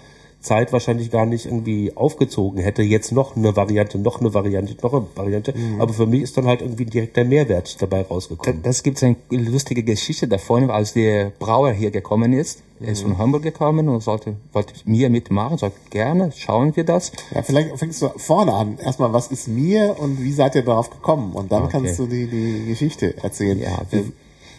Zeit 0.42 0.72
wahrscheinlich 0.72 1.10
gar 1.10 1.26
nicht 1.26 1.44
irgendwie 1.44 1.92
aufgezogen 1.94 2.60
hätte. 2.62 2.80
Jetzt 2.82 3.12
noch 3.12 3.36
eine 3.36 3.54
Variante, 3.56 3.98
noch 3.98 4.20
eine 4.20 4.32
Variante, 4.32 4.74
noch 4.82 4.94
eine 4.94 5.04
Variante. 5.14 5.52
Mhm. 5.54 5.82
Aber 5.82 5.92
für 5.92 6.06
mich 6.06 6.22
ist 6.22 6.36
dann 6.38 6.46
halt 6.46 6.62
irgendwie 6.62 6.86
direkt 6.86 7.16
der 7.18 7.26
Mehrwert 7.26 7.76
dabei 7.82 8.00
rausgekommen. 8.02 8.62
Das 8.62 8.82
gibt 8.82 9.02
eine 9.02 9.16
lustige 9.30 9.82
Geschichte 9.82 10.28
davon, 10.28 10.70
als 10.70 10.94
der 10.94 11.30
Brauer 11.38 11.72
hier 11.72 11.90
gekommen 11.90 12.32
ist. 12.32 12.62
Er 12.82 12.92
ist 12.92 13.02
von 13.02 13.18
Hamburg 13.18 13.42
gekommen 13.42 13.88
und 13.88 14.00
sollte, 14.02 14.36
wollte 14.52 14.72
mir 14.86 15.10
mitmachen, 15.10 15.58
sagt 15.58 15.90
gerne, 15.90 16.32
schauen 16.34 16.74
wir 16.76 16.84
das. 16.84 17.12
Ja, 17.34 17.42
vielleicht 17.42 17.78
fängst 17.78 18.00
du 18.00 18.08
vorne 18.16 18.52
an. 18.54 18.78
Erstmal, 18.78 19.12
was 19.12 19.28
ist 19.28 19.48
mir 19.48 19.96
und 19.98 20.22
wie 20.22 20.32
seid 20.32 20.54
ihr 20.54 20.62
darauf 20.62 20.88
gekommen? 20.88 21.32
Und 21.34 21.52
dann 21.52 21.64
Okay. 21.64 21.72
kannst 21.82 21.98
du 21.98 22.06
die, 22.06 22.26
die 22.26 22.64
Geschichte 22.66 23.14
erzählen. 23.22 23.60
Ja, 23.60 23.82
wir, 23.90 24.04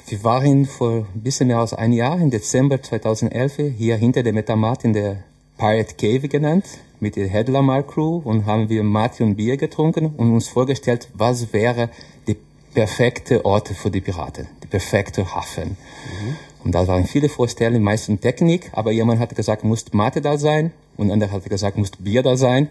wir 0.08 0.24
waren 0.24 0.66
vor 0.66 1.06
ein 1.16 1.22
bisschen 1.22 1.48
mehr 1.48 1.58
als 1.60 1.74
ein 1.74 1.94
Jahr, 1.94 2.20
im 2.22 2.30
Dezember 2.30 2.82
2011, 2.82 3.74
hier 3.78 3.96
hinter 3.98 4.22
der 4.24 4.34
Metamat 4.34 4.84
in 4.86 4.94
der 4.94 5.24
Pirate 5.58 5.96
Cave 5.96 6.28
genannt, 6.28 6.66
mit 7.00 7.16
der 7.16 7.28
Headlamar 7.28 7.82
Crew 7.84 8.22
und 8.24 8.46
haben 8.46 8.70
wir 8.70 8.84
Mate 8.84 9.24
und 9.24 9.36
Bier 9.36 9.58
getrunken 9.58 10.14
und 10.18 10.32
uns 10.34 10.48
vorgestellt, 10.48 11.10
was 11.16 11.54
wäre 11.54 11.90
die 12.28 12.38
perfekte 12.74 13.44
Orte 13.46 13.74
für 13.74 13.90
die 13.90 14.02
Piraten, 14.02 14.48
die 14.64 14.68
perfekte 14.68 15.34
Hafen. 15.36 15.78
Und 16.64 16.74
da 16.74 16.88
waren 16.88 17.05
viele 17.05 17.30
Vorstellungen, 17.30 17.84
meistens 17.84 18.22
Technik, 18.22 18.70
aber 18.74 18.91
jemand 18.91 19.20
hatte 19.20 19.36
gesagt, 19.36 19.64
muss 19.64 19.86
Mate 19.93 20.22
da 20.22 20.38
sein 20.38 20.72
und 20.97 21.12
andere 21.12 21.32
hatte 21.32 21.49
gesagt, 21.49 21.78
muss 21.78 21.91
Bier 21.91 22.22
da 22.24 22.38
sein. 22.38 22.70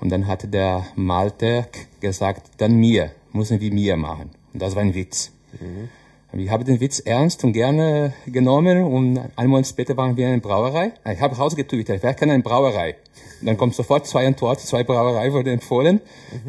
Und 0.00 0.10
dann 0.10 0.26
hatte 0.26 0.48
der 0.48 0.86
Malte 0.96 1.66
gesagt, 2.00 2.50
dann 2.56 2.76
mir, 2.76 3.10
müssen 3.32 3.60
wir 3.60 3.72
mir 3.72 3.96
machen. 3.96 4.30
Und 4.54 4.62
das 4.62 4.74
war 4.74 4.82
ein 4.82 4.94
Witz. 4.94 5.30
Ich 6.32 6.48
habe 6.48 6.64
den 6.64 6.80
Witz 6.80 7.00
ernst 7.00 7.42
und 7.44 7.52
gerne 7.52 8.14
genommen 8.26 8.84
und 8.84 9.18
einen 9.36 9.50
Monat 9.50 9.66
später 9.66 9.96
waren 9.96 10.16
wir 10.16 10.26
in 10.26 10.34
einer 10.34 10.40
Brauerei. 10.42 10.92
Ich 11.12 11.20
habe 11.20 11.36
rausgetwittert, 11.36 12.02
wer 12.02 12.14
kann 12.14 12.30
eine 12.30 12.42
Brauerei? 12.42 12.94
Und 13.40 13.46
dann 13.48 13.56
kommt 13.56 13.74
sofort 13.74 14.06
zwei 14.06 14.26
Antworten, 14.26 14.64
zwei 14.64 14.84
Brauerei 14.84 15.32
wurde 15.32 15.50
empfohlen. 15.50 16.00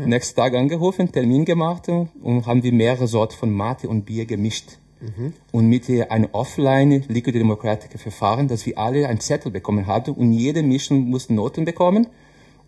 Nächsten 0.05 0.35
Tag 0.35 0.53
angerufen, 0.53 1.11
Termin 1.11 1.45
gemacht 1.45 1.89
und 1.89 2.45
haben 2.45 2.63
wir 2.63 2.71
mehrere 2.71 3.07
Sorten 3.07 3.35
von 3.35 3.51
Mate 3.51 3.89
und 3.89 4.05
Bier 4.05 4.25
gemischt. 4.25 4.77
Und 5.51 5.67
mit 5.67 5.89
einem 5.89 6.29
offline 6.31 7.03
Liquid 7.07 7.37
Democratic 7.37 7.99
Verfahren, 7.99 8.47
dass 8.47 8.65
wir 8.65 8.77
alle 8.77 9.07
einen 9.07 9.19
Zettel 9.19 9.51
bekommen 9.51 9.87
hatten 9.87 10.11
und 10.11 10.31
jede 10.33 10.63
Mischung 10.63 11.09
musste 11.09 11.33
Noten 11.33 11.65
bekommen 11.65 12.07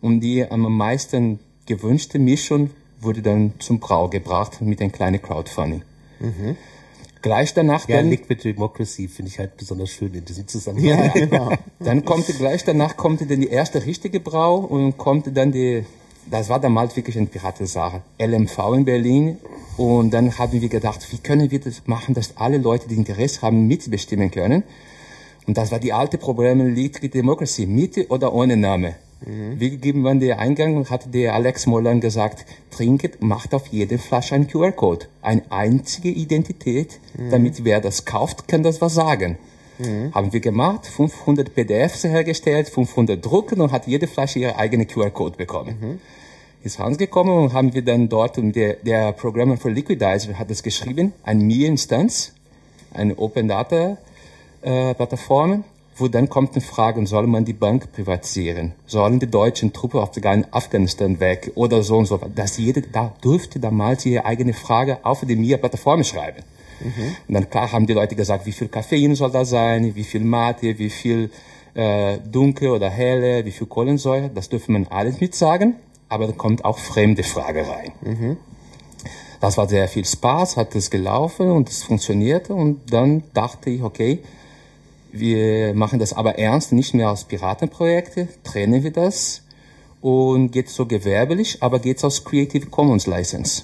und 0.01 0.19
die 0.21 0.43
am 0.49 0.61
meisten 0.75 1.39
gewünschte 1.65 2.19
Mischung 2.19 2.71
wurde 2.99 3.21
dann 3.21 3.53
zum 3.59 3.79
Brau 3.79 4.07
gebracht 4.09 4.61
mit 4.61 4.81
einem 4.81 4.91
kleinen 4.91 5.21
Crowdfunding. 5.21 5.83
Gleich 7.21 7.53
danach 7.53 7.87
Ja, 7.87 7.97
dann, 7.97 8.09
Liquid 8.09 8.43
Democracy 8.43 9.07
finde 9.07 9.31
ich 9.31 9.39
halt 9.39 9.55
besonders 9.55 9.89
schön 9.91 10.13
in 10.13 10.25
diesem 10.25 10.45
Zusammenhang. 10.45 10.85
Ja, 10.85 11.07
genau. 11.13 11.53
dann 11.79 12.03
kommt 12.03 12.27
gleich 12.27 12.65
danach 12.65 12.97
kommt 12.97 13.21
dann 13.21 13.39
die 13.39 13.47
erste 13.47 13.85
richtige 13.85 14.19
Brau 14.19 14.57
und 14.57 14.97
kommt 14.97 15.35
dann 15.35 15.53
die, 15.53 15.85
das 16.29 16.49
war 16.49 16.59
damals 16.59 16.95
wirklich 16.95 17.17
eine 17.17 17.27
Piratensache, 17.27 18.01
LMV 18.19 18.57
in 18.75 18.85
Berlin 18.85 19.37
und 19.77 20.11
dann 20.11 20.37
haben 20.37 20.61
wir 20.61 20.69
gedacht, 20.69 21.05
wie 21.11 21.17
können 21.17 21.51
wir 21.51 21.59
das 21.59 21.83
machen, 21.85 22.13
dass 22.13 22.37
alle 22.37 22.57
Leute, 22.57 22.87
die 22.87 22.95
Interesse 22.95 23.41
haben, 23.41 23.67
mitbestimmen 23.67 24.31
können. 24.31 24.63
Und 25.45 25.57
das 25.57 25.71
war 25.71 25.79
die 25.79 25.93
alte 25.93 26.17
Probleme 26.17 26.69
Liquid 26.69 27.13
Democracy, 27.13 27.65
mit 27.65 28.09
oder 28.09 28.33
ohne 28.33 28.55
Name. 28.55 28.95
Wie 29.25 29.69
gegeben 29.69 30.03
waren 30.03 30.19
der 30.19 30.39
Eingang 30.39 30.75
und 30.75 30.89
hat 30.89 31.13
der 31.13 31.33
Alex 31.33 31.65
Mollern 31.65 32.01
gesagt, 32.01 32.45
trinket, 32.71 33.21
macht 33.21 33.53
auf 33.53 33.67
jede 33.67 33.97
Flasche 33.97 34.35
einen 34.35 34.47
QR-Code. 34.47 35.05
Eine 35.21 35.43
einzige 35.49 36.09
Identität, 36.09 36.99
damit 37.31 37.63
wer 37.63 37.79
das 37.79 38.03
kauft, 38.03 38.49
kann 38.49 38.63
das 38.63 38.81
was 38.81 38.95
sagen. 38.95 39.37
Haben 40.13 40.33
wir 40.33 40.39
gemacht, 40.39 40.85
500 40.87 41.53
PDFs 41.53 42.03
hergestellt, 42.03 42.69
500 42.69 43.23
Drucken 43.23 43.61
und 43.61 43.71
hat 43.71 43.87
jede 43.87 44.07
Flasche 44.07 44.39
ihre 44.39 44.57
eigene 44.57 44.85
QR-Code 44.85 45.37
bekommen. 45.37 45.99
Ist 46.63 46.79
rausgekommen 46.79 47.33
und 47.33 47.53
haben 47.53 47.73
wir 47.73 47.81
dann 47.83 48.07
dort, 48.07 48.37
und 48.37 48.55
der, 48.55 48.75
der 48.75 49.11
Programmer 49.11 49.57
für 49.57 49.69
Liquidizer 49.69 50.39
hat 50.39 50.49
das 50.49 50.63
geschrieben, 50.63 51.13
ein 51.23 51.39
Mir-Instanz, 51.39 52.33
eine 52.93 53.17
Open 53.17 53.47
Data 53.49 53.97
äh, 54.61 54.95
wo 55.95 56.07
dann 56.07 56.27
kommt 56.27 56.53
eine 56.53 56.61
Frage, 56.61 57.05
soll 57.05 57.27
man 57.27 57.45
die 57.45 57.53
Bank 57.53 57.91
privatisieren? 57.91 58.73
Sollen 58.87 59.19
die 59.19 59.29
deutschen 59.29 59.73
Truppen 59.73 59.99
auf 59.99 60.15
in 60.17 60.45
Afghanistan 60.51 61.19
weg 61.19 61.51
oder 61.55 61.83
so 61.83 61.97
und 61.97 62.07
so? 62.07 62.17
Dass 62.17 62.57
jede 62.57 62.81
da 62.81 63.13
dürfte 63.23 63.59
damals 63.59 64.05
ihre 64.05 64.25
eigene 64.25 64.53
Frage 64.53 65.05
auf 65.05 65.23
die 65.23 65.35
Mir-Plattform 65.35 66.03
schreiben. 66.03 66.43
Und 67.27 67.33
dann 67.33 67.49
klar 67.49 67.71
haben 67.71 67.87
die 67.87 67.93
Leute 67.93 68.15
gesagt, 68.15 68.45
wie 68.45 68.51
viel 68.51 68.67
Koffein 68.67 69.15
soll 69.15 69.31
da 69.31 69.45
sein, 69.45 69.95
wie 69.95 70.03
viel 70.03 70.21
Mate, 70.21 70.77
wie 70.77 70.89
viel 70.89 71.29
äh, 71.75 72.17
dunkel 72.19 72.69
oder 72.69 72.89
helle, 72.89 73.45
wie 73.45 73.51
viel 73.51 73.67
Kohlensäure, 73.67 74.29
das 74.33 74.49
dürfte 74.49 74.71
man 74.71 74.87
alles 74.87 75.19
mit 75.19 75.35
sagen, 75.35 75.75
aber 76.09 76.27
da 76.27 76.33
kommt 76.33 76.65
auch 76.65 76.77
fremde 76.77 77.23
Frage 77.23 77.67
rein. 77.67 77.91
Das 79.39 79.57
war 79.57 79.67
sehr 79.67 79.87
viel 79.87 80.05
Spaß, 80.05 80.55
hat 80.57 80.75
es 80.75 80.89
gelaufen 80.89 81.49
und 81.51 81.69
es 81.69 81.83
funktionierte 81.83 82.53
und 82.53 82.93
dann 82.93 83.23
dachte 83.33 83.69
ich, 83.69 83.81
okay, 83.81 84.19
wir 85.11 85.73
machen 85.73 85.99
das 85.99 86.13
aber 86.13 86.39
ernst, 86.39 86.71
nicht 86.71 86.93
mehr 86.93 87.09
als 87.09 87.25
Piratenprojekte, 87.25 88.27
trennen 88.43 88.83
wir 88.83 88.91
das 88.91 89.43
und 90.01 90.51
geht 90.51 90.69
so 90.69 90.85
gewerblich, 90.85 91.57
aber 91.61 91.79
geht's 91.79 92.03
aus 92.03 92.23
Creative 92.23 92.67
Commons 92.67 93.05
License. 93.05 93.63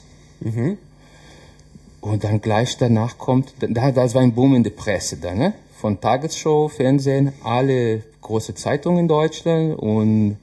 Und 2.02 2.24
dann 2.24 2.42
gleich 2.42 2.78
danach 2.78 3.18
kommt, 3.18 3.54
da, 3.60 3.92
das 3.92 4.16
war 4.16 4.22
ein 4.22 4.34
Boom 4.34 4.56
in 4.56 4.64
der 4.64 4.72
Presse 4.72 5.18
dann, 5.18 5.38
ne? 5.38 5.54
Von 5.76 6.00
Tagesshow, 6.00 6.68
Fernsehen, 6.68 7.34
alle 7.44 8.04
große 8.22 8.54
Zeitungen 8.56 9.00
in 9.00 9.08
Deutschland 9.08 9.80
und 9.80 10.38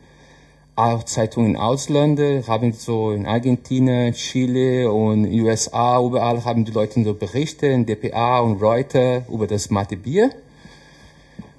auch 0.77 1.05
Zeitungen 1.05 1.55
im 1.55 1.61
Ausland, 1.61 2.21
haben 2.47 2.73
so 2.73 3.13
in 3.13 3.27
Argentinien, 3.27 4.13
Chile 4.13 4.93
und 4.93 5.27
USA, 5.27 6.01
überall 6.03 6.45
haben 6.45 6.65
die 6.67 6.73
Leute 6.73 7.03
so 7.03 7.15
Berichte 7.15 7.67
in 7.67 7.87
DPA 7.87 8.41
und 8.41 8.63
Reuters 8.63 9.25
über 9.31 9.47
das 9.47 9.71
Mate 9.71 9.97
Bier. 9.97 10.31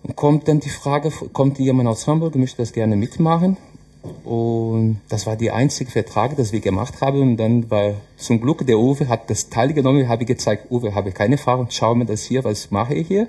Und 0.04 0.16
kommt 0.16 0.48
dann 0.48 0.60
die 0.60 0.70
Frage, 0.70 1.12
kommt 1.34 1.58
jemand 1.58 1.90
aus 1.90 2.08
Hamburg, 2.08 2.36
möchte 2.36 2.58
das 2.58 2.74
gerne 2.74 2.96
mitmachen? 2.96 3.58
Und 4.24 5.02
das 5.10 5.26
war 5.26 5.36
die 5.36 5.52
einzige 5.52 5.92
Vertrag, 5.92 6.36
das 6.36 6.52
wir 6.52 6.60
gemacht 6.60 7.02
haben. 7.02 7.22
Und 7.22 7.38
dann 7.38 7.70
war 7.70 7.96
zum 8.18 8.42
Glück 8.42 8.66
der 8.66 8.78
Uwe 8.78 9.08
hat 9.08 9.30
das 9.30 9.50
teilgenommen, 9.50 10.08
habe 10.08 10.24
ich 10.24 10.28
gezeigt, 10.28 10.72
Uwe, 10.72 10.94
habe 10.96 11.12
keine 11.12 11.36
Erfahrung, 11.36 11.68
schau 11.70 11.96
mir 11.96 12.06
das 12.06 12.24
hier, 12.24 12.44
was 12.44 12.72
mache 12.72 12.94
ich 12.94 13.08
hier? 13.08 13.28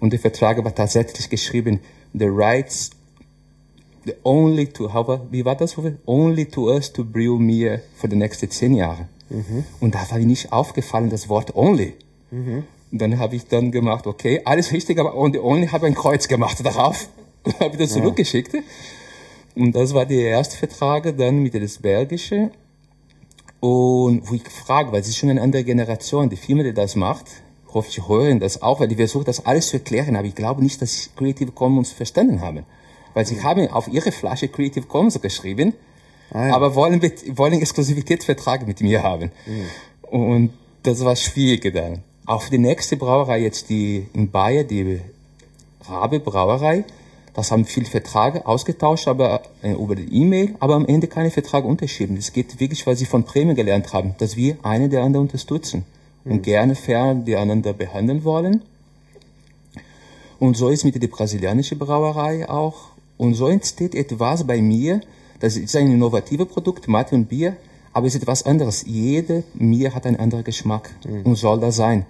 Und 0.00 0.12
der 0.12 0.20
Vertrag 0.20 0.62
war 0.64 0.74
tatsächlich 0.74 1.28
geschrieben, 1.28 1.80
the 2.14 2.26
rights 2.26 2.90
the 4.04 4.14
only 4.24 4.66
to, 4.66 4.92
how, 4.92 5.20
wie 5.30 5.44
war 5.44 5.56
das? 5.56 5.76
Uwe? 5.76 5.98
Only 6.06 6.46
to 6.46 6.70
us 6.70 6.92
to 6.92 7.04
brew 7.04 7.38
mir 7.38 7.82
für 7.96 8.08
die 8.08 8.16
nächsten 8.16 8.50
zehn 8.50 8.74
Jahre. 8.74 9.08
Und 9.80 9.94
da 9.94 10.10
war 10.10 10.18
mir 10.18 10.26
nicht 10.26 10.52
aufgefallen, 10.52 11.10
das 11.10 11.28
Wort 11.28 11.54
only. 11.54 11.94
Und 12.92 13.00
dann 13.00 13.18
habe 13.18 13.36
ich 13.36 13.46
dann 13.46 13.70
gemacht, 13.70 14.06
okay, 14.06 14.40
alles 14.44 14.72
richtig, 14.72 14.98
aber 14.98 15.14
only, 15.14 15.38
only 15.38 15.68
habe 15.68 15.86
ein 15.86 15.94
Kreuz 15.94 16.26
gemacht 16.28 16.64
darauf. 16.64 17.08
Und 17.42 17.58
habe 17.58 17.76
das 17.78 17.92
zurückgeschickt. 17.92 18.54
Und 19.60 19.72
das 19.76 19.92
war 19.92 20.06
der 20.06 20.30
erste 20.30 20.56
Vertrag, 20.56 21.14
dann 21.18 21.42
mit 21.42 21.54
das 21.54 21.78
Belgische. 21.78 22.50
Und 23.60 24.22
wo 24.26 24.34
ich 24.34 24.48
frage, 24.48 24.90
weil 24.90 25.02
es 25.02 25.08
ist 25.08 25.18
schon 25.18 25.28
eine 25.28 25.42
andere 25.42 25.64
Generation, 25.64 26.30
die 26.30 26.36
Firma, 26.36 26.62
die 26.62 26.72
das 26.72 26.96
macht, 26.96 27.26
hoffe 27.74 27.90
ich 27.90 28.08
hören 28.08 28.40
das 28.40 28.62
auch, 28.62 28.80
weil 28.80 28.88
die 28.88 28.96
versucht 28.96 29.28
das 29.28 29.44
alles 29.44 29.68
zu 29.68 29.76
erklären, 29.76 30.16
aber 30.16 30.26
ich 30.26 30.34
glaube 30.34 30.62
nicht, 30.62 30.80
dass 30.80 30.94
sie 30.94 31.10
Creative 31.14 31.52
Commons 31.52 31.92
verstanden 31.92 32.40
haben. 32.40 32.64
Weil 33.12 33.26
sie 33.26 33.42
haben 33.42 33.68
auf 33.68 33.86
ihre 33.88 34.12
Flasche 34.12 34.48
Creative 34.48 34.86
Commons 34.86 35.20
geschrieben, 35.20 35.74
aber 36.30 36.74
wollen, 36.74 37.02
wollen 37.36 37.60
Exklusivitätsvertrag 37.60 38.66
mit 38.66 38.80
mir 38.80 39.02
haben. 39.02 39.30
Und 40.10 40.54
das 40.84 41.04
war 41.04 41.16
schwierig 41.16 41.70
dann. 41.74 42.02
Auf 42.24 42.48
die 42.48 42.58
nächste 42.58 42.96
Brauerei 42.96 43.40
jetzt, 43.42 43.68
die 43.68 44.06
in 44.14 44.30
Bayern, 44.30 44.66
die 44.66 45.00
Rabe 45.86 46.18
Brauerei, 46.18 46.84
das 47.34 47.50
haben 47.50 47.64
viele 47.64 47.86
Verträge 47.86 48.46
ausgetauscht, 48.46 49.08
aber 49.08 49.42
äh, 49.62 49.72
über 49.72 49.94
die 49.94 50.12
E-Mail, 50.12 50.54
aber 50.58 50.74
am 50.74 50.86
Ende 50.86 51.06
keine 51.06 51.30
Verträge 51.30 51.66
unterschrieben. 51.66 52.16
Das 52.16 52.32
geht 52.32 52.58
wirklich, 52.60 52.86
weil 52.86 52.96
sie 52.96 53.06
von 53.06 53.24
Prämien 53.24 53.56
gelernt 53.56 53.92
haben, 53.92 54.14
dass 54.18 54.36
wir 54.36 54.56
eine 54.62 54.88
der 54.88 55.02
anderen 55.02 55.26
unterstützen 55.26 55.84
und 56.24 56.42
gerne 56.42 56.74
fair 56.74 57.14
die 57.14 57.36
einander 57.36 57.72
behandeln 57.72 58.24
wollen. 58.24 58.62
Und 60.38 60.56
so 60.56 60.68
ist 60.70 60.84
mit 60.84 61.00
der 61.00 61.08
brasilianischen 61.08 61.78
Brauerei 61.78 62.48
auch. 62.48 62.90
Und 63.18 63.34
so 63.34 63.48
entsteht 63.48 63.94
etwas 63.94 64.46
bei 64.46 64.60
mir, 64.60 65.00
das 65.38 65.56
ist 65.56 65.76
ein 65.76 65.92
innovatives 65.92 66.48
Produkt, 66.48 66.88
Mate 66.88 67.14
und 67.14 67.28
Bier, 67.28 67.56
aber 67.92 68.06
es 68.06 68.14
ist 68.14 68.22
etwas 68.22 68.44
anderes. 68.44 68.84
Jede 68.86 69.44
Bier 69.54 69.94
hat 69.94 70.06
einen 70.06 70.16
anderen 70.16 70.44
Geschmack 70.44 70.90
und 71.24 71.36
soll 71.36 71.60
das 71.60 71.76
sein. 71.76 72.06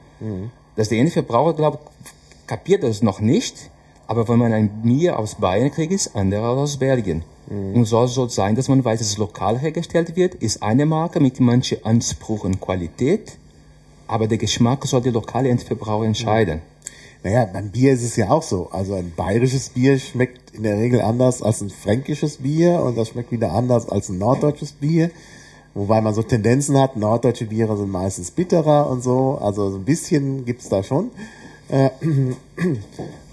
Dass 0.76 0.88
der 0.88 1.00
eine 1.00 1.10
Verbraucher, 1.10 1.54
glaube 1.54 1.78
ich, 2.04 2.46
kapiert 2.46 2.82
das 2.82 3.02
noch 3.02 3.20
nicht, 3.20 3.70
aber 4.10 4.26
wenn 4.26 4.40
man 4.40 4.52
ein 4.52 4.82
Bier 4.82 5.20
aus 5.20 5.36
Bayern 5.36 5.70
kriegt, 5.70 5.92
ist 5.92 6.16
andere 6.16 6.48
aus 6.48 6.78
Belgien. 6.78 7.22
Und 7.74 7.84
soll 7.84 8.08
so 8.08 8.26
sein, 8.26 8.56
dass 8.56 8.68
man 8.68 8.84
weiß, 8.84 8.98
dass 8.98 9.10
es 9.10 9.18
lokal 9.18 9.56
hergestellt 9.56 10.16
wird, 10.16 10.34
ist 10.34 10.64
eine 10.64 10.84
Marke 10.84 11.20
mit 11.20 11.38
manchen 11.38 11.84
Ansprüchen 11.84 12.60
Qualität, 12.60 13.38
aber 14.08 14.26
der 14.26 14.38
Geschmack 14.38 14.84
soll 14.84 15.02
der 15.02 15.12
lokale 15.12 15.48
Endverbraucher 15.48 16.06
entscheiden. 16.06 16.60
Naja, 17.22 17.44
beim 17.44 17.70
Bier 17.70 17.92
ist 17.92 18.02
es 18.02 18.16
ja 18.16 18.30
auch 18.30 18.42
so. 18.42 18.68
Also 18.72 18.94
ein 18.94 19.12
bayerisches 19.16 19.68
Bier 19.68 19.96
schmeckt 20.00 20.56
in 20.56 20.64
der 20.64 20.76
Regel 20.78 21.02
anders 21.02 21.40
als 21.40 21.60
ein 21.60 21.70
fränkisches 21.70 22.38
Bier 22.38 22.82
und 22.82 22.98
das 22.98 23.10
schmeckt 23.10 23.30
wieder 23.30 23.52
anders 23.52 23.88
als 23.88 24.08
ein 24.08 24.18
norddeutsches 24.18 24.72
Bier. 24.72 25.12
Wobei 25.74 26.00
man 26.00 26.14
so 26.14 26.24
Tendenzen 26.24 26.76
hat, 26.76 26.96
norddeutsche 26.96 27.46
Biere 27.46 27.76
sind 27.76 27.90
meistens 27.90 28.32
bitterer 28.32 28.90
und 28.90 29.04
so. 29.04 29.38
Also 29.40 29.70
so 29.70 29.76
ein 29.76 29.84
bisschen 29.84 30.44
gibt's 30.44 30.68
da 30.68 30.82
schon 30.82 31.12
äh, 31.70 31.90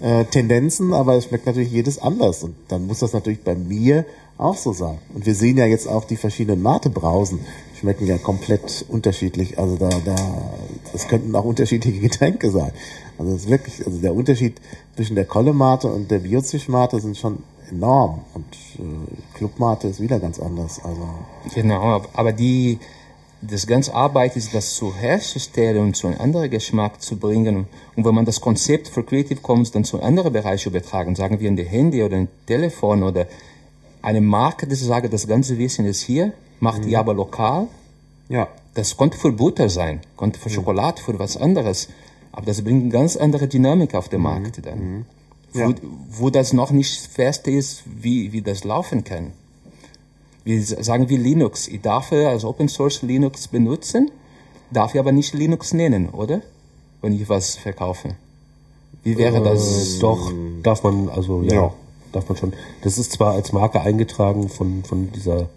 äh, 0.00 0.24
Tendenzen, 0.26 0.92
aber 0.92 1.16
es 1.16 1.24
schmeckt 1.24 1.46
natürlich 1.46 1.72
jedes 1.72 1.98
anders. 1.98 2.44
Und 2.44 2.54
dann 2.68 2.86
muss 2.86 3.00
das 3.00 3.12
natürlich 3.12 3.42
bei 3.42 3.54
mir 3.54 4.04
auch 4.38 4.56
so 4.56 4.72
sein. 4.72 4.98
Und 5.14 5.26
wir 5.26 5.34
sehen 5.34 5.56
ja 5.56 5.66
jetzt 5.66 5.88
auch 5.88 6.04
die 6.04 6.16
verschiedenen 6.16 6.62
Mate-Brausen 6.62 7.40
schmecken 7.78 8.06
ja 8.06 8.18
komplett 8.18 8.84
unterschiedlich. 8.88 9.58
Also 9.58 9.76
da, 9.76 9.88
da, 10.04 10.16
das 10.92 11.08
könnten 11.08 11.34
auch 11.34 11.44
unterschiedliche 11.44 12.00
Getränke 12.08 12.50
sein. 12.50 12.72
Also 13.18 13.32
das 13.32 13.42
ist 13.42 13.50
wirklich, 13.50 13.86
also 13.86 13.98
der 13.98 14.14
Unterschied 14.14 14.60
zwischen 14.96 15.16
der 15.16 15.24
Kolle-Mate 15.24 15.88
und 15.88 16.10
der 16.10 16.20
Biozisch-Mate 16.20 17.00
sind 17.00 17.16
schon 17.16 17.38
enorm. 17.70 18.20
Und 18.34 18.46
äh, 18.78 19.36
Club-Mate 19.36 19.88
ist 19.88 20.00
wieder 20.00 20.18
ganz 20.20 20.38
anders. 20.38 20.80
Also 20.84 21.02
Genau, 21.54 22.02
aber 22.12 22.32
die, 22.32 22.78
das 23.40 23.66
ganze 23.66 23.94
Arbeit 23.94 24.36
ist, 24.36 24.52
das 24.52 24.74
zu 24.74 24.94
herzustellen 24.94 25.78
und 25.78 25.96
zu 25.96 26.08
einem 26.08 26.20
anderen 26.20 26.50
Geschmack 26.50 27.00
zu 27.00 27.16
bringen. 27.16 27.66
Und 27.94 28.04
wenn 28.04 28.14
man 28.14 28.24
das 28.24 28.40
Konzept 28.40 28.88
für 28.88 29.04
Creative 29.04 29.40
Commons 29.40 29.70
dann 29.70 29.84
zu 29.84 30.02
anderen 30.02 30.32
Bereichen 30.32 30.70
übertragen, 30.70 31.14
sagen 31.14 31.38
wir 31.40 31.48
in 31.48 31.56
die 31.56 31.64
Handy 31.64 32.02
oder 32.02 32.16
ein 32.16 32.28
Telefon 32.46 33.02
oder 33.02 33.26
eine 34.02 34.20
Marke, 34.20 34.66
die 34.66 34.74
sagt, 34.74 35.12
das 35.12 35.26
ganze 35.26 35.58
Wissen 35.58 35.84
ist 35.86 36.02
hier, 36.02 36.32
macht 36.60 36.84
die 36.84 36.96
aber 36.96 37.14
lokal. 37.14 37.68
ja, 38.28 38.48
Das 38.74 38.96
konnte 38.96 39.16
für 39.16 39.32
Butter 39.32 39.68
sein, 39.68 40.00
konnte 40.16 40.38
für 40.38 40.50
Schokolade, 40.50 41.00
für 41.00 41.18
was 41.18 41.36
anderes. 41.36 41.88
Aber 42.32 42.46
das 42.46 42.62
bringt 42.62 42.82
eine 42.82 42.92
ganz 42.92 43.16
andere 43.16 43.48
Dynamik 43.48 43.94
auf 43.94 44.08
den 44.08 44.20
Markt 44.22 44.64
dann. 44.64 45.06
Wo, 45.52 45.74
wo 46.10 46.30
das 46.30 46.52
noch 46.52 46.70
nicht 46.70 47.00
fest 47.06 47.48
ist, 47.48 47.82
wie, 47.86 48.32
wie 48.32 48.42
das 48.42 48.64
laufen 48.64 49.02
kann. 49.02 49.32
Wir 50.44 50.62
sagen 50.62 51.08
wie 51.08 51.16
Linux. 51.16 51.68
Ich 51.68 51.80
darf 51.82 52.12
als 52.12 52.44
Open 52.44 52.68
Source 52.68 53.02
Linux 53.02 53.48
benutzen, 53.48 54.10
darf 54.70 54.94
ich 54.94 55.00
aber 55.00 55.12
nicht 55.12 55.34
Linux 55.34 55.74
nennen, 55.74 56.08
oder? 56.10 56.40
Wenn 57.02 57.12
ich 57.12 57.28
was 57.28 57.56
verkaufe. 57.56 58.16
Wie 59.04 59.16
wäre 59.16 59.42
das? 59.42 59.98
Doch, 60.00 60.32
darf 60.62 60.82
man, 60.82 61.08
also 61.08 61.42
ja, 61.42 61.54
Ja. 61.54 61.74
darf 62.12 62.28
man 62.28 62.36
schon. 62.36 62.52
Das 62.82 62.98
ist 62.98 63.12
zwar 63.12 63.34
als 63.34 63.52
Marke 63.52 63.80
eingetragen 63.80 64.48
von, 64.48 64.82
von 64.84 65.12
dieser 65.12 65.48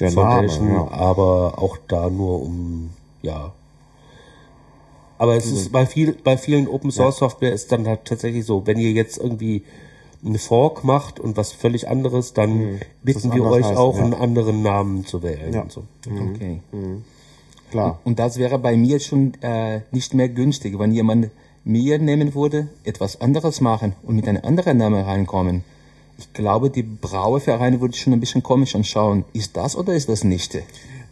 Der 0.00 0.10
Name, 0.10 0.48
Foundation, 0.48 0.72
ja. 0.72 0.90
aber 0.90 1.58
auch 1.62 1.76
da 1.88 2.10
nur 2.10 2.42
um, 2.42 2.90
ja. 3.22 3.52
Aber 5.16 5.36
es 5.36 5.46
ist 5.46 5.70
bei 5.70 5.86
viel, 5.86 6.12
bei 6.12 6.36
vielen 6.36 6.66
Open 6.66 6.90
Source 6.90 7.18
Software 7.18 7.52
ist 7.52 7.70
dann 7.70 7.86
halt 7.86 8.04
tatsächlich 8.04 8.44
so, 8.44 8.66
wenn 8.66 8.78
ihr 8.78 8.90
jetzt 8.90 9.16
irgendwie 9.18 9.62
eine 10.24 10.38
Fork 10.38 10.84
macht 10.84 11.20
und 11.20 11.36
was 11.36 11.52
völlig 11.52 11.88
anderes, 11.88 12.32
dann 12.32 12.80
bitten 13.02 13.28
Das 13.28 13.34
wir 13.34 13.44
euch 13.44 13.64
heißt, 13.64 13.76
auch 13.76 13.96
ja. 13.98 14.04
einen 14.04 14.14
anderen 14.14 14.62
Namen 14.62 15.04
zu 15.06 15.22
wählen 15.22 15.52
Ja. 15.52 15.62
und 15.62 15.72
so. 15.72 15.84
Okay. 16.06 16.60
klar. 17.70 17.98
Und 18.04 18.18
das 18.18 18.38
wäre 18.38 18.58
bei 18.58 18.76
mir 18.76 19.00
schon 19.00 19.34
äh, 19.42 19.80
nicht 19.90 20.14
mehr 20.14 20.28
günstig, 20.28 20.78
wenn 20.78 20.92
jemand 20.92 21.30
mir 21.64 21.98
nehmen 21.98 22.34
würde, 22.34 22.68
etwas 22.84 23.20
anderes 23.20 23.60
machen 23.60 23.94
und 24.02 24.16
mit 24.16 24.28
einem 24.28 24.44
anderen 24.44 24.78
Namen 24.78 25.02
reinkommen. 25.02 25.64
Ich 26.18 26.32
glaube, 26.32 26.70
die 26.70 26.82
Brauevereine 26.82 27.80
würde 27.80 27.96
schon 27.96 28.12
ein 28.12 28.20
bisschen 28.20 28.42
komisch 28.42 28.74
anschauen. 28.76 29.24
Ist 29.32 29.56
das 29.56 29.76
oder 29.76 29.94
ist 29.94 30.08
das 30.08 30.22
nicht? 30.24 30.58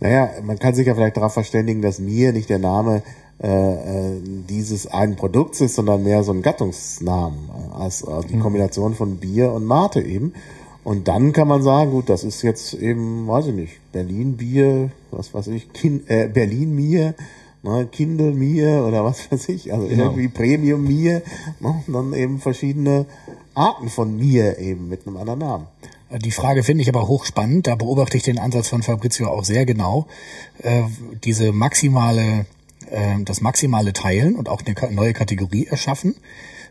Naja, 0.01 0.31
man 0.43 0.59
kann 0.59 0.75
sich 0.75 0.87
ja 0.87 0.95
vielleicht 0.95 1.17
darauf 1.17 1.35
verständigen, 1.35 1.83
dass 1.83 1.99
mir 1.99 2.33
nicht 2.33 2.49
der 2.51 2.59
Name 2.59 3.03
äh, 3.43 3.49
äh, 4.17 4.21
dieses 4.49 4.87
einen 4.87 5.17
Produkts 5.17 5.61
ist, 5.61 5.75
sondern 5.75 6.03
mehr 6.05 6.23
so 6.23 6.33
ein 6.33 6.43
Gattungsnamen, 6.43 7.39
äh, 7.49 7.75
als 7.83 8.03
äh, 8.03 8.21
die 8.31 8.39
Kombination 8.39 8.95
von 8.95 9.17
Bier 9.17 9.53
und 9.53 9.65
Mate 9.65 10.01
eben. 10.01 10.33
Und 10.85 11.09
dann 11.09 11.33
kann 11.33 11.49
man 11.49 11.63
sagen, 11.63 11.91
gut, 11.93 12.09
das 12.09 12.25
ist 12.25 12.43
jetzt 12.43 12.75
eben, 12.75 13.27
weiß 13.29 13.47
ich 13.49 13.55
nicht, 13.55 13.93
Berlin 13.93 14.37
Bier, 14.37 14.91
was 15.11 15.33
weiß 15.33 15.49
ich, 15.49 15.73
Kin 15.73 16.03
äh, 16.09 16.29
Berlin 16.29 16.75
Bier, 16.77 17.15
ne, 17.63 17.89
Kindle 17.91 18.33
Bier 18.33 18.85
oder 18.87 19.05
was 19.05 19.31
weiß 19.33 19.49
ich, 19.51 19.73
also 19.73 19.87
Genau. 19.87 20.05
irgendwie 20.05 20.29
Premium 20.29 20.87
Bier, 20.87 21.23
ne, 21.61 21.83
und 21.87 21.95
dann 21.95 22.13
eben 22.15 22.39
verschiedene 22.41 23.07
Arten 23.55 23.89
von 23.89 24.19
Bier 24.19 24.59
eben 24.59 24.89
mit 24.89 25.07
einem 25.07 25.17
anderen 25.17 25.39
Namen. 25.41 25.67
Die 26.25 26.31
Frage 26.31 26.63
finde 26.63 26.83
ich 26.83 26.89
aber 26.89 27.09
hochspannend. 27.09 27.67
Da 27.67 27.75
beobachte 27.75 28.19
ich 28.19 28.23
den 28.23 28.39
Ansatz 28.39 28.69
von 28.69 28.83
Fabrizio 28.83 29.29
auch 29.29 29.45
sehr 29.45 29.65
genau. 29.65 30.07
Äh, 30.59 30.83
diese 31.25 31.53
maximale, 31.53 32.45
äh, 32.93 33.23
das 33.25 33.41
maximale 33.41 33.93
Teilen 33.93 34.37
und 34.37 34.49
auch 34.49 34.63
eine 34.65 34.95
neue 34.95 35.13
Kategorie 35.13 35.67
erschaffen, 35.67 36.15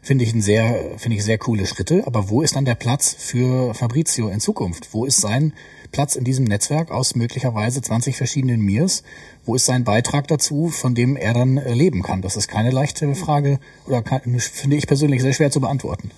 finde 0.01 0.23
ich 0.23 0.33
ein 0.33 0.41
sehr, 0.41 0.97
finde 0.97 1.17
ich 1.17 1.23
sehr 1.23 1.37
coole 1.37 1.65
Schritte. 1.65 2.03
Aber 2.05 2.29
wo 2.29 2.41
ist 2.41 2.55
dann 2.55 2.65
der 2.65 2.75
Platz 2.75 3.15
für 3.17 3.73
Fabrizio 3.73 4.29
in 4.29 4.39
Zukunft? 4.39 4.93
Wo 4.93 5.05
ist 5.05 5.21
sein 5.21 5.53
Platz 5.91 6.15
in 6.15 6.23
diesem 6.23 6.45
Netzwerk 6.45 6.91
aus 6.91 7.15
möglicherweise 7.15 7.81
20 7.81 8.15
verschiedenen 8.15 8.61
Mirs? 8.61 9.03
Wo 9.45 9.55
ist 9.55 9.65
sein 9.65 9.83
Beitrag 9.83 10.27
dazu, 10.27 10.69
von 10.69 10.95
dem 10.95 11.15
er 11.15 11.33
dann 11.33 11.57
äh, 11.57 11.73
leben 11.73 12.01
kann? 12.01 12.21
Das 12.21 12.35
ist 12.35 12.47
keine 12.47 12.71
leichte 12.71 13.13
Frage 13.15 13.59
oder 13.85 14.01
kann, 14.01 14.21
finde 14.39 14.77
ich 14.77 14.87
persönlich 14.87 15.21
sehr 15.21 15.33
schwer 15.33 15.51
zu 15.51 15.61
beantworten. 15.61 16.11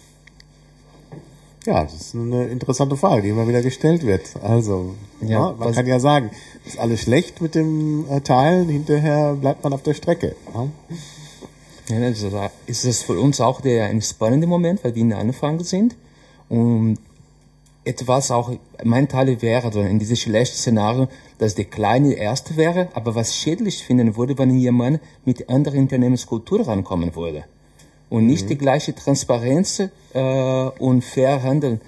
Ja, 1.66 1.84
das 1.84 1.94
ist 1.94 2.16
eine 2.16 2.46
interessante 2.48 2.98
Frage, 2.98 3.22
die 3.22 3.30
immer 3.30 3.48
wieder 3.48 3.62
gestellt 3.62 4.06
wird. 4.06 4.22
Also, 4.42 4.96
Ja, 5.22 5.30
ja, 5.30 5.40
man 5.52 5.60
was- 5.60 5.76
kann 5.76 5.88
ja 5.88 6.00
sagen, 6.00 6.30
ist 6.66 6.78
alles 6.78 7.02
schlecht 7.04 7.42
mit 7.42 7.56
dem 7.56 8.06
äh, 8.10 8.20
Teilen, 8.22 8.68
hinterher 8.68 9.36
bleibt 9.36 9.64
man 9.64 9.72
auf 9.74 9.82
der 9.82 9.94
Strecke. 9.94 10.36
Ja? 10.54 10.68
Ja, 11.90 12.06
also 12.06 12.30
da 12.30 12.52
ist 12.66 12.84
es 12.86 13.02
für 13.04 13.20
uns 13.20 13.40
auch 13.40 13.62
der 13.62 13.86
ein 13.86 14.02
spannender 14.02 14.48
Moment, 14.48 14.84
weil 14.84 14.94
wir 14.96 15.02
in 15.02 15.10
der 15.10 15.20
Anfang 15.20 15.62
sind. 15.64 15.96
Und 16.50 16.98
etwas 17.86 18.32
auch, 18.32 18.52
mein 18.84 19.08
Teil 19.10 19.42
wäre 19.42 19.72
so 19.72 19.82
in 19.82 20.00
diesem 20.00 20.16
schlechten 20.16 20.56
Szenario, 20.58 21.08
dass 21.38 21.56
der 21.56 21.66
Kleine 21.66 22.14
Erste 22.14 22.56
wäre, 22.58 22.88
aber 22.94 23.16
was 23.16 23.36
schädlich 23.36 23.84
finden 23.84 24.16
würde, 24.16 24.38
wenn 24.38 24.58
jemand 24.58 25.00
mit 25.26 25.50
anderer 25.50 25.78
Unternehmenskultur 25.78 26.66
rankommen 26.68 27.14
würde. 27.16 27.44
Und 28.14 28.28
nicht 28.28 28.50
die 28.50 28.58
gleiche 28.58 28.94
Transparenz 28.94 29.80
äh, 29.80 29.90
und 30.88 31.04
fair 31.04 31.42
Handel 31.42 31.80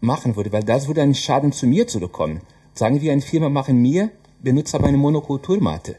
machen 0.00 0.36
würde, 0.36 0.52
weil 0.52 0.62
das 0.62 0.86
würde 0.88 1.02
einen 1.02 1.14
Schaden 1.14 1.52
zu 1.52 1.66
mir 1.66 1.86
zukommen. 1.86 2.40
Sagen 2.74 3.00
wir, 3.00 3.12
eine 3.12 3.20
Firma 3.20 3.48
machen 3.48 3.82
mir, 3.82 4.10
benutzt 4.42 4.74
aber 4.74 4.86
eine 4.86 4.96
Monokulturmatte 4.96 5.96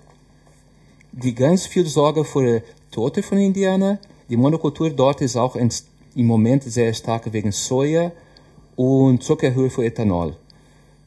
die 1.11 1.35
ganz 1.35 1.65
viel 1.65 1.85
Sorge 1.85 2.23
für 2.23 2.61
Tote 2.91 3.23
von 3.23 3.37
Indianern. 3.37 3.99
Die 4.29 4.37
Monokultur 4.37 4.89
dort 4.89 5.21
ist 5.21 5.35
auch 5.35 5.55
in, 5.55 5.69
im 6.15 6.25
Moment 6.25 6.63
sehr 6.63 6.93
stark 6.93 7.31
wegen 7.33 7.51
Soja 7.51 8.11
und 8.75 9.23
Zuckerhöhe 9.23 9.69
für 9.69 9.85
Ethanol. 9.85 10.35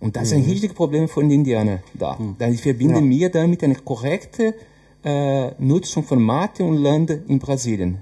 Und 0.01 0.17
das 0.17 0.25
ist 0.25 0.33
ein 0.35 0.43
riesiges 0.43 0.75
Problem 0.75 1.09
von 1.09 1.31
Indianern 1.31 1.81
da. 1.95 2.19
Dann 2.39 2.53
ich 2.53 2.61
verbinde 2.61 3.01
mir 3.01 3.31
damit 3.31 3.63
eine 3.63 3.77
korrekte 3.77 4.55
äh, 5.05 5.51
Nutzung 5.63 6.03
von 6.03 6.21
Mate 6.21 6.65
und 6.65 6.79
Land 6.79 7.11
in 7.29 7.39
Brasilien. 7.39 7.99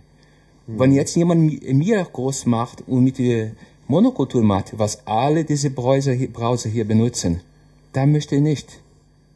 Wenn 0.66 0.92
jetzt 0.92 1.16
jemand 1.16 1.40
mi- 1.42 1.74
mir 1.74 2.04
groß 2.12 2.46
macht 2.46 2.84
und 2.86 3.02
mit 3.04 3.18
der 3.18 3.52
Monokulturmate, 3.88 4.78
was 4.78 5.04
alle 5.06 5.44
diese 5.44 5.70
Browser 5.70 6.12
hier, 6.12 6.32
Browser 6.32 6.70
hier 6.70 6.86
benutzen, 6.86 7.40
dann 7.92 8.12
möchte 8.12 8.36
ich 8.36 8.40
nicht. 8.42 8.80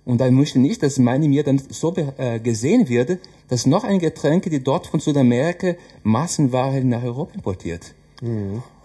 Und 0.04 0.20
dann 0.20 0.34
möchte 0.34 0.58
ich 0.58 0.64
nicht, 0.64 0.82
dass 0.82 0.98
meine 0.98 1.28
mir 1.28 1.42
dann 1.42 1.60
so 1.70 1.92
äh, 2.18 2.38
gesehen 2.38 2.88
wird, 2.88 3.18
dass 3.48 3.66
noch 3.66 3.84
ein 3.84 3.98
Getränk, 3.98 4.48
die 4.50 4.62
dort 4.62 4.86
von 4.86 5.00
Südamerika 5.00 5.74
Massenware 6.04 6.84
nach 6.84 7.02
Europa 7.02 7.34
importiert. 7.34 7.94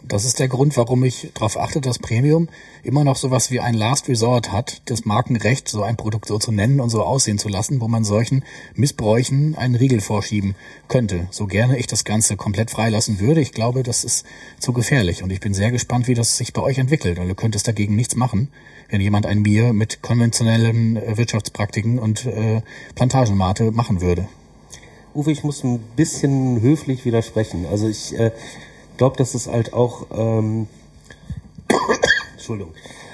Das 0.08 0.24
ist 0.24 0.40
der 0.40 0.48
Grund, 0.48 0.78
warum 0.78 1.04
ich 1.04 1.30
darauf 1.34 1.60
achte, 1.60 1.82
dass 1.82 2.00
Premium 2.00 2.48
immer 2.84 3.04
noch 3.04 3.18
sowas 3.18 3.52
wie 3.52 3.60
ein 3.60 3.74
Last 3.74 4.08
Resort 4.08 4.52
hat, 4.52 4.82
das 4.86 5.06
Markenrecht, 5.06 5.68
so 5.68 5.84
ein 5.84 5.98
Produkt 5.98 6.28
so 6.28 6.38
zu 6.38 6.52
nennen 6.52 6.80
und 6.80 6.90
so 6.90 7.04
aussehen 7.04 7.38
zu 7.38 7.50
lassen, 7.50 7.82
wo 7.82 7.88
man 7.88 8.04
solchen 8.04 8.44
Missbräuchen 8.76 9.56
einen 9.56 9.76
Riegel 9.76 10.00
vorschieben 10.00 10.56
könnte. 10.88 11.28
So 11.32 11.48
gerne 11.48 11.78
ich 11.78 11.88
das 11.88 12.06
Ganze 12.06 12.38
komplett 12.38 12.72
freilassen 12.72 13.20
würde, 13.20 13.42
ich 13.42 13.52
glaube, 13.52 13.84
das 13.84 14.04
ist 14.04 14.26
zu 14.60 14.72
gefährlich. 14.72 15.22
Und 15.22 15.32
ich 15.32 15.42
bin 15.42 15.54
sehr 15.54 15.72
gespannt, 15.72 16.08
wie 16.08 16.14
das 16.14 16.38
sich 16.38 16.54
bei 16.54 16.62
euch 16.62 16.78
entwickelt. 16.78 17.20
Und 17.20 17.28
du 17.28 17.36
könntest 17.36 17.68
dagegen 17.68 17.96
nichts 17.96 18.16
machen, 18.16 18.50
wenn 18.90 19.02
jemand 19.02 19.26
ein 19.26 19.44
Bier 19.44 19.74
mit 19.74 20.02
konventionellen 20.02 20.96
äh, 20.96 21.18
Wirtschaftspraktiken 21.18 22.00
und 22.00 22.26
äh, 22.26 22.62
Plantagenmate 22.96 23.72
machen 23.72 24.02
würde. 24.02 24.28
Uwe, 25.14 25.32
ich 25.32 25.44
muss 25.44 25.64
ein 25.64 25.80
bisschen 25.96 26.62
höflich 26.62 27.04
widersprechen. 27.04 27.66
Also 27.66 27.90
ich 27.90 28.18
äh, 28.18 28.32
glaube, 29.00 29.16
dass 29.16 29.34
es 29.34 29.48
halt 29.48 29.72
auch, 29.72 30.08
ähm, 30.12 30.68
Entschuldigung, 32.34 32.74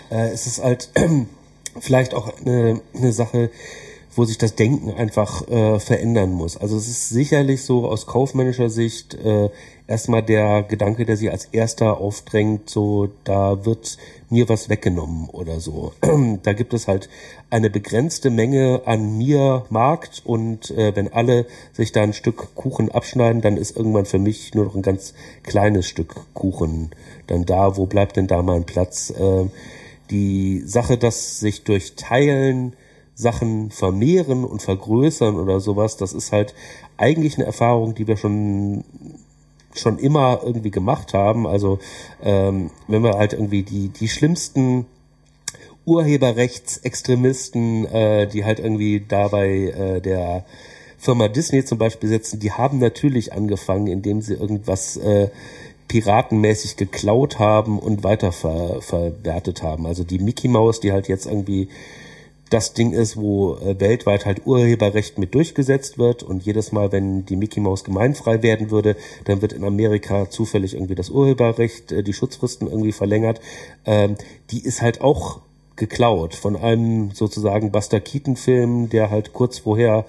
äh, 0.09 0.29
es 0.29 0.47
ist 0.47 0.61
halt 0.61 0.89
vielleicht 1.79 2.15
auch 2.15 2.33
eine, 2.39 2.81
eine 2.95 3.13
Sache 3.13 3.51
wo 4.15 4.23
sich 4.23 4.37
das 4.37 4.55
Denken 4.55 4.91
einfach 4.91 5.47
äh, 5.49 5.79
verändern 5.79 6.31
muss. 6.31 6.57
Also 6.57 6.77
es 6.77 6.87
ist 6.87 7.09
sicherlich 7.09 7.63
so 7.63 7.87
aus 7.87 8.07
kaufmännischer 8.07 8.69
Sicht 8.69 9.13
äh, 9.15 9.49
erstmal 9.87 10.23
der 10.23 10.63
Gedanke, 10.63 11.05
der 11.05 11.17
sich 11.17 11.29
als 11.29 11.45
erster 11.45 11.97
aufdrängt, 11.97 12.69
so 12.69 13.09
da 13.23 13.65
wird 13.65 13.97
mir 14.29 14.47
was 14.47 14.69
weggenommen 14.69 15.29
oder 15.29 15.59
so. 15.59 15.91
da 16.43 16.53
gibt 16.53 16.73
es 16.73 16.87
halt 16.87 17.09
eine 17.49 17.69
begrenzte 17.69 18.29
Menge 18.29 18.81
an 18.85 19.17
mir 19.17 19.65
Markt 19.69 20.21
und 20.25 20.71
äh, 20.71 20.95
wenn 20.95 21.11
alle 21.11 21.45
sich 21.73 21.91
da 21.91 22.01
ein 22.01 22.13
Stück 22.13 22.55
Kuchen 22.55 22.89
abschneiden, 22.91 23.41
dann 23.41 23.57
ist 23.57 23.75
irgendwann 23.75 24.05
für 24.05 24.19
mich 24.19 24.53
nur 24.53 24.65
noch 24.65 24.75
ein 24.75 24.81
ganz 24.81 25.13
kleines 25.43 25.87
Stück 25.87 26.15
Kuchen 26.33 26.91
dann 27.27 27.45
da. 27.45 27.77
Wo 27.77 27.85
bleibt 27.85 28.15
denn 28.15 28.27
da 28.27 28.41
mein 28.41 28.65
Platz? 28.65 29.11
Äh, 29.11 29.45
die 30.09 30.61
Sache, 30.65 30.97
dass 30.97 31.39
sich 31.39 31.63
durch 31.63 31.95
Teilen 31.95 32.73
Sachen 33.15 33.71
vermehren 33.71 34.43
und 34.43 34.61
vergrößern 34.61 35.39
oder 35.39 35.61
sowas, 35.61 35.97
das 35.97 36.13
ist 36.13 36.33
halt 36.33 36.53
eigentlich 36.97 37.37
eine 37.37 37.45
Erfahrung, 37.45 37.95
die 37.95 38.07
wir 38.07 38.17
schon 38.17 38.83
schon 39.73 39.99
immer 39.99 40.41
irgendwie 40.43 40.71
gemacht 40.71 41.13
haben. 41.13 41.47
Also 41.47 41.79
ähm, 42.23 42.71
wenn 42.87 43.03
wir 43.03 43.17
halt 43.17 43.33
irgendwie 43.33 43.63
die 43.63 43.89
die 43.89 44.07
schlimmsten 44.07 44.85
Urheberrechtsextremisten, 45.85 47.85
äh, 47.85 48.27
die 48.27 48.45
halt 48.45 48.59
irgendwie 48.59 49.03
dabei 49.07 49.49
äh, 49.49 50.01
der 50.01 50.45
Firma 50.97 51.27
Disney 51.27 51.63
zum 51.63 51.77
Beispiel 51.77 52.09
sitzen, 52.09 52.39
die 52.39 52.51
haben 52.51 52.79
natürlich 52.79 53.33
angefangen, 53.33 53.87
indem 53.87 54.21
sie 54.21 54.33
irgendwas 54.33 54.97
äh, 54.97 55.29
piratenmäßig 55.87 56.77
geklaut 56.77 57.39
haben 57.39 57.79
und 57.79 58.03
weiter 58.03 58.31
ver 58.31 58.81
verwertet 58.81 59.61
haben. 59.61 59.85
Also 59.85 60.03
die 60.03 60.19
Mickey 60.19 60.47
Mouse, 60.47 60.79
die 60.79 60.91
halt 60.91 61.07
jetzt 61.07 61.27
irgendwie 61.27 61.69
das 62.49 62.73
Ding 62.73 62.91
ist, 62.91 63.17
wo 63.17 63.55
äh, 63.55 63.79
weltweit 63.79 64.25
halt 64.25 64.45
Urheberrecht 64.45 65.17
mit 65.17 65.33
durchgesetzt 65.33 65.97
wird 65.97 66.23
und 66.23 66.45
jedes 66.45 66.71
Mal, 66.71 66.91
wenn 66.91 67.25
die 67.25 67.35
Mickey 67.35 67.59
Mouse 67.59 67.83
gemeinfrei 67.83 68.43
werden 68.43 68.69
würde, 68.71 68.95
dann 69.25 69.41
wird 69.41 69.53
in 69.53 69.63
Amerika 69.63 70.29
zufällig 70.29 70.75
irgendwie 70.75 70.95
das 70.95 71.09
Urheberrecht, 71.09 71.91
äh, 71.91 72.03
die 72.03 72.13
Schutzfristen 72.13 72.67
irgendwie 72.67 72.91
verlängert. 72.91 73.41
Ähm, 73.85 74.15
die 74.51 74.63
ist 74.63 74.81
halt 74.81 75.01
auch 75.01 75.41
geklaut 75.75 76.35
von 76.35 76.55
einem 76.55 77.11
sozusagen 77.11 77.71
Buster 77.71 77.99
Keaton 77.99 78.37
Film, 78.37 78.89
der 78.89 79.09
halt 79.09 79.33
kurz 79.33 79.59
vorher 79.59 80.05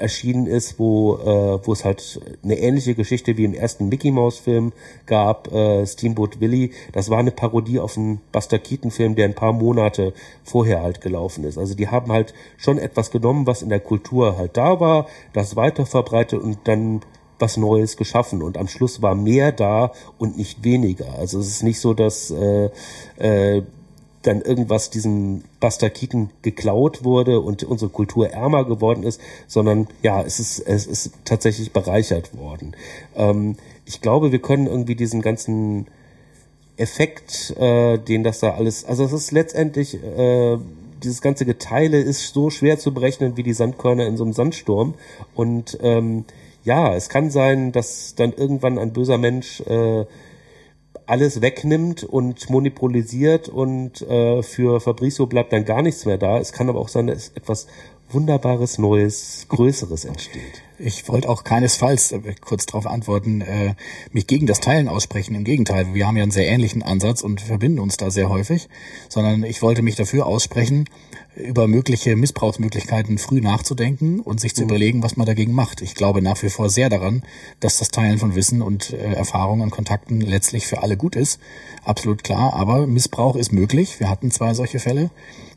erschienen 0.00 0.46
ist, 0.46 0.78
wo, 0.78 1.16
äh, 1.16 1.66
wo 1.66 1.72
es 1.72 1.84
halt 1.84 2.20
eine 2.42 2.58
ähnliche 2.58 2.94
Geschichte 2.94 3.36
wie 3.36 3.44
im 3.44 3.54
ersten 3.54 3.88
Mickey 3.88 4.10
Mouse 4.10 4.38
Film 4.38 4.72
gab, 5.06 5.52
äh, 5.52 5.86
Steamboat 5.86 6.40
Willie. 6.40 6.70
Das 6.92 7.10
war 7.10 7.18
eine 7.18 7.30
Parodie 7.30 7.80
auf 7.80 7.96
einen 7.96 8.20
Buster 8.32 8.58
Keaton 8.58 8.90
Film, 8.90 9.14
der 9.14 9.26
ein 9.26 9.34
paar 9.34 9.52
Monate 9.52 10.12
vorher 10.42 10.82
halt 10.82 11.00
gelaufen 11.00 11.44
ist. 11.44 11.58
Also 11.58 11.74
die 11.74 11.88
haben 11.88 12.10
halt 12.10 12.34
schon 12.56 12.78
etwas 12.78 13.10
genommen, 13.10 13.46
was 13.46 13.62
in 13.62 13.68
der 13.68 13.80
Kultur 13.80 14.36
halt 14.36 14.56
da 14.56 14.80
war, 14.80 15.06
das 15.32 15.56
weiter 15.56 15.86
verbreitet 15.86 16.40
und 16.40 16.58
dann 16.64 17.00
was 17.40 17.56
Neues 17.56 17.96
geschaffen 17.96 18.42
und 18.42 18.58
am 18.58 18.68
Schluss 18.68 19.00
war 19.02 19.14
mehr 19.14 19.50
da 19.50 19.92
und 20.18 20.36
nicht 20.36 20.62
weniger. 20.62 21.14
Also 21.18 21.38
es 21.38 21.48
ist 21.48 21.62
nicht 21.62 21.80
so, 21.80 21.94
dass 21.94 22.30
äh, 22.30 22.70
äh, 23.16 23.62
dann 24.22 24.42
irgendwas 24.42 24.90
diesem 24.90 25.42
Buster 25.60 25.90
geklaut 26.42 27.04
wurde 27.04 27.40
und 27.40 27.64
unsere 27.64 27.90
Kultur 27.90 28.28
ärmer 28.28 28.64
geworden 28.64 29.02
ist, 29.02 29.20
sondern 29.46 29.88
ja, 30.02 30.22
es 30.22 30.40
ist, 30.40 30.60
es 30.60 30.86
ist 30.86 31.12
tatsächlich 31.24 31.72
bereichert 31.72 32.36
worden. 32.36 32.76
Ähm, 33.16 33.56
ich 33.86 34.00
glaube, 34.00 34.30
wir 34.30 34.40
können 34.40 34.66
irgendwie 34.66 34.94
diesen 34.94 35.22
ganzen 35.22 35.86
Effekt, 36.76 37.56
äh, 37.58 37.98
den 37.98 38.22
das 38.22 38.40
da 38.40 38.50
alles, 38.50 38.84
also 38.84 39.04
es 39.04 39.12
ist 39.12 39.32
letztendlich, 39.32 39.94
äh, 40.02 40.58
dieses 41.02 41.22
ganze 41.22 41.46
Geteile 41.46 41.98
ist 41.98 42.34
so 42.34 42.50
schwer 42.50 42.78
zu 42.78 42.92
berechnen 42.92 43.36
wie 43.36 43.42
die 43.42 43.54
Sandkörner 43.54 44.06
in 44.06 44.18
so 44.18 44.24
einem 44.24 44.34
Sandsturm. 44.34 44.94
Und 45.34 45.78
ähm, 45.82 46.24
ja, 46.62 46.94
es 46.94 47.08
kann 47.08 47.30
sein, 47.30 47.72
dass 47.72 48.14
dann 48.16 48.34
irgendwann 48.34 48.78
ein 48.78 48.92
böser 48.92 49.16
Mensch 49.16 49.62
äh, 49.62 50.04
alles 51.10 51.40
wegnimmt 51.40 52.04
und 52.04 52.48
monopolisiert 52.50 53.48
und 53.48 54.00
äh, 54.02 54.42
für 54.42 54.80
Fabrizio 54.80 55.26
bleibt 55.26 55.52
dann 55.52 55.64
gar 55.64 55.82
nichts 55.82 56.06
mehr 56.06 56.18
da. 56.18 56.38
Es 56.38 56.52
kann 56.52 56.68
aber 56.68 56.78
auch 56.78 56.88
sein, 56.88 57.08
dass 57.08 57.30
etwas 57.34 57.66
Wunderbares, 58.08 58.78
Neues, 58.78 59.46
Größeres 59.48 60.04
entsteht. 60.04 60.62
Ich 60.82 61.06
wollte 61.08 61.28
auch 61.28 61.44
keinesfalls 61.44 62.12
äh, 62.12 62.20
kurz 62.40 62.64
darauf 62.64 62.86
antworten, 62.86 63.42
äh, 63.42 63.74
mich 64.12 64.26
gegen 64.26 64.46
das 64.46 64.60
Teilen 64.60 64.88
aussprechen. 64.88 65.34
Im 65.34 65.44
Gegenteil, 65.44 65.92
wir 65.92 66.06
haben 66.06 66.16
ja 66.16 66.22
einen 66.22 66.32
sehr 66.32 66.48
ähnlichen 66.48 66.82
Ansatz 66.82 67.20
und 67.20 67.42
verbinden 67.42 67.80
uns 67.80 67.98
da 67.98 68.10
sehr 68.10 68.30
häufig, 68.30 68.68
sondern 69.10 69.42
ich 69.42 69.60
wollte 69.60 69.82
mich 69.82 69.96
dafür 69.96 70.24
aussprechen, 70.24 70.86
über 71.36 71.68
mögliche 71.68 72.16
Missbrauchsmöglichkeiten 72.16 73.18
früh 73.18 73.42
nachzudenken 73.42 74.20
und 74.20 74.40
sich 74.40 74.54
zu 74.54 74.62
mhm. 74.62 74.70
überlegen, 74.70 75.02
was 75.02 75.18
man 75.18 75.26
dagegen 75.26 75.52
macht. 75.52 75.82
Ich 75.82 75.94
glaube 75.94 76.22
nach 76.22 76.42
wie 76.42 76.48
vor 76.48 76.70
sehr 76.70 76.88
daran, 76.88 77.24
dass 77.60 77.78
das 77.78 77.90
Teilen 77.90 78.18
von 78.18 78.34
Wissen 78.34 78.62
und 78.62 78.94
äh, 78.94 79.12
Erfahrungen 79.12 79.62
und 79.62 79.70
Kontakten 79.70 80.22
letztlich 80.22 80.66
für 80.66 80.82
alle 80.82 80.96
gut 80.96 81.14
ist. 81.14 81.40
Absolut 81.84 82.24
klar, 82.24 82.54
aber 82.54 82.86
Missbrauch 82.86 83.36
ist 83.36 83.52
möglich. 83.52 84.00
Wir 84.00 84.08
hatten 84.08 84.30
zwei 84.30 84.54
solche 84.54 84.78
Fälle 84.78 85.10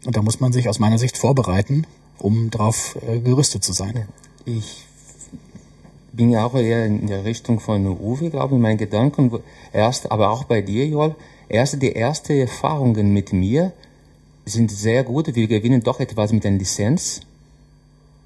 und 0.05 0.17
da 0.17 0.21
muss 0.21 0.41
man 0.41 0.51
sich 0.51 0.67
aus 0.67 0.79
meiner 0.79 0.97
Sicht 0.97 1.17
vorbereiten, 1.17 1.87
um 2.17 2.49
darauf 2.49 2.97
äh, 3.07 3.19
gerüstet 3.19 3.63
zu 3.63 3.71
sein. 3.71 4.07
Ich 4.45 4.85
bin 6.13 6.29
ja 6.29 6.45
auch 6.45 6.55
eher 6.55 6.85
in 6.85 7.07
der 7.07 7.25
Richtung 7.25 7.59
von 7.59 7.85
Uwe, 7.85 8.29
glaube 8.29 8.55
ich, 8.55 8.61
mein 8.61 8.77
Gedanken. 8.77 9.31
Erst, 9.73 10.11
aber 10.11 10.31
auch 10.31 10.45
bei 10.45 10.61
dir, 10.61 10.87
Joel. 10.87 11.15
Erst 11.49 11.81
die 11.81 11.95
ersten 11.95 12.33
Erfahrungen 12.33 13.11
mit 13.11 13.33
mir 13.33 13.73
sind 14.45 14.71
sehr 14.71 15.03
gut. 15.03 15.35
Wir 15.35 15.47
gewinnen 15.47 15.81
doch 15.81 15.99
etwas 15.99 16.31
mit 16.31 16.43
der 16.43 16.51
Lizenz. 16.51 17.21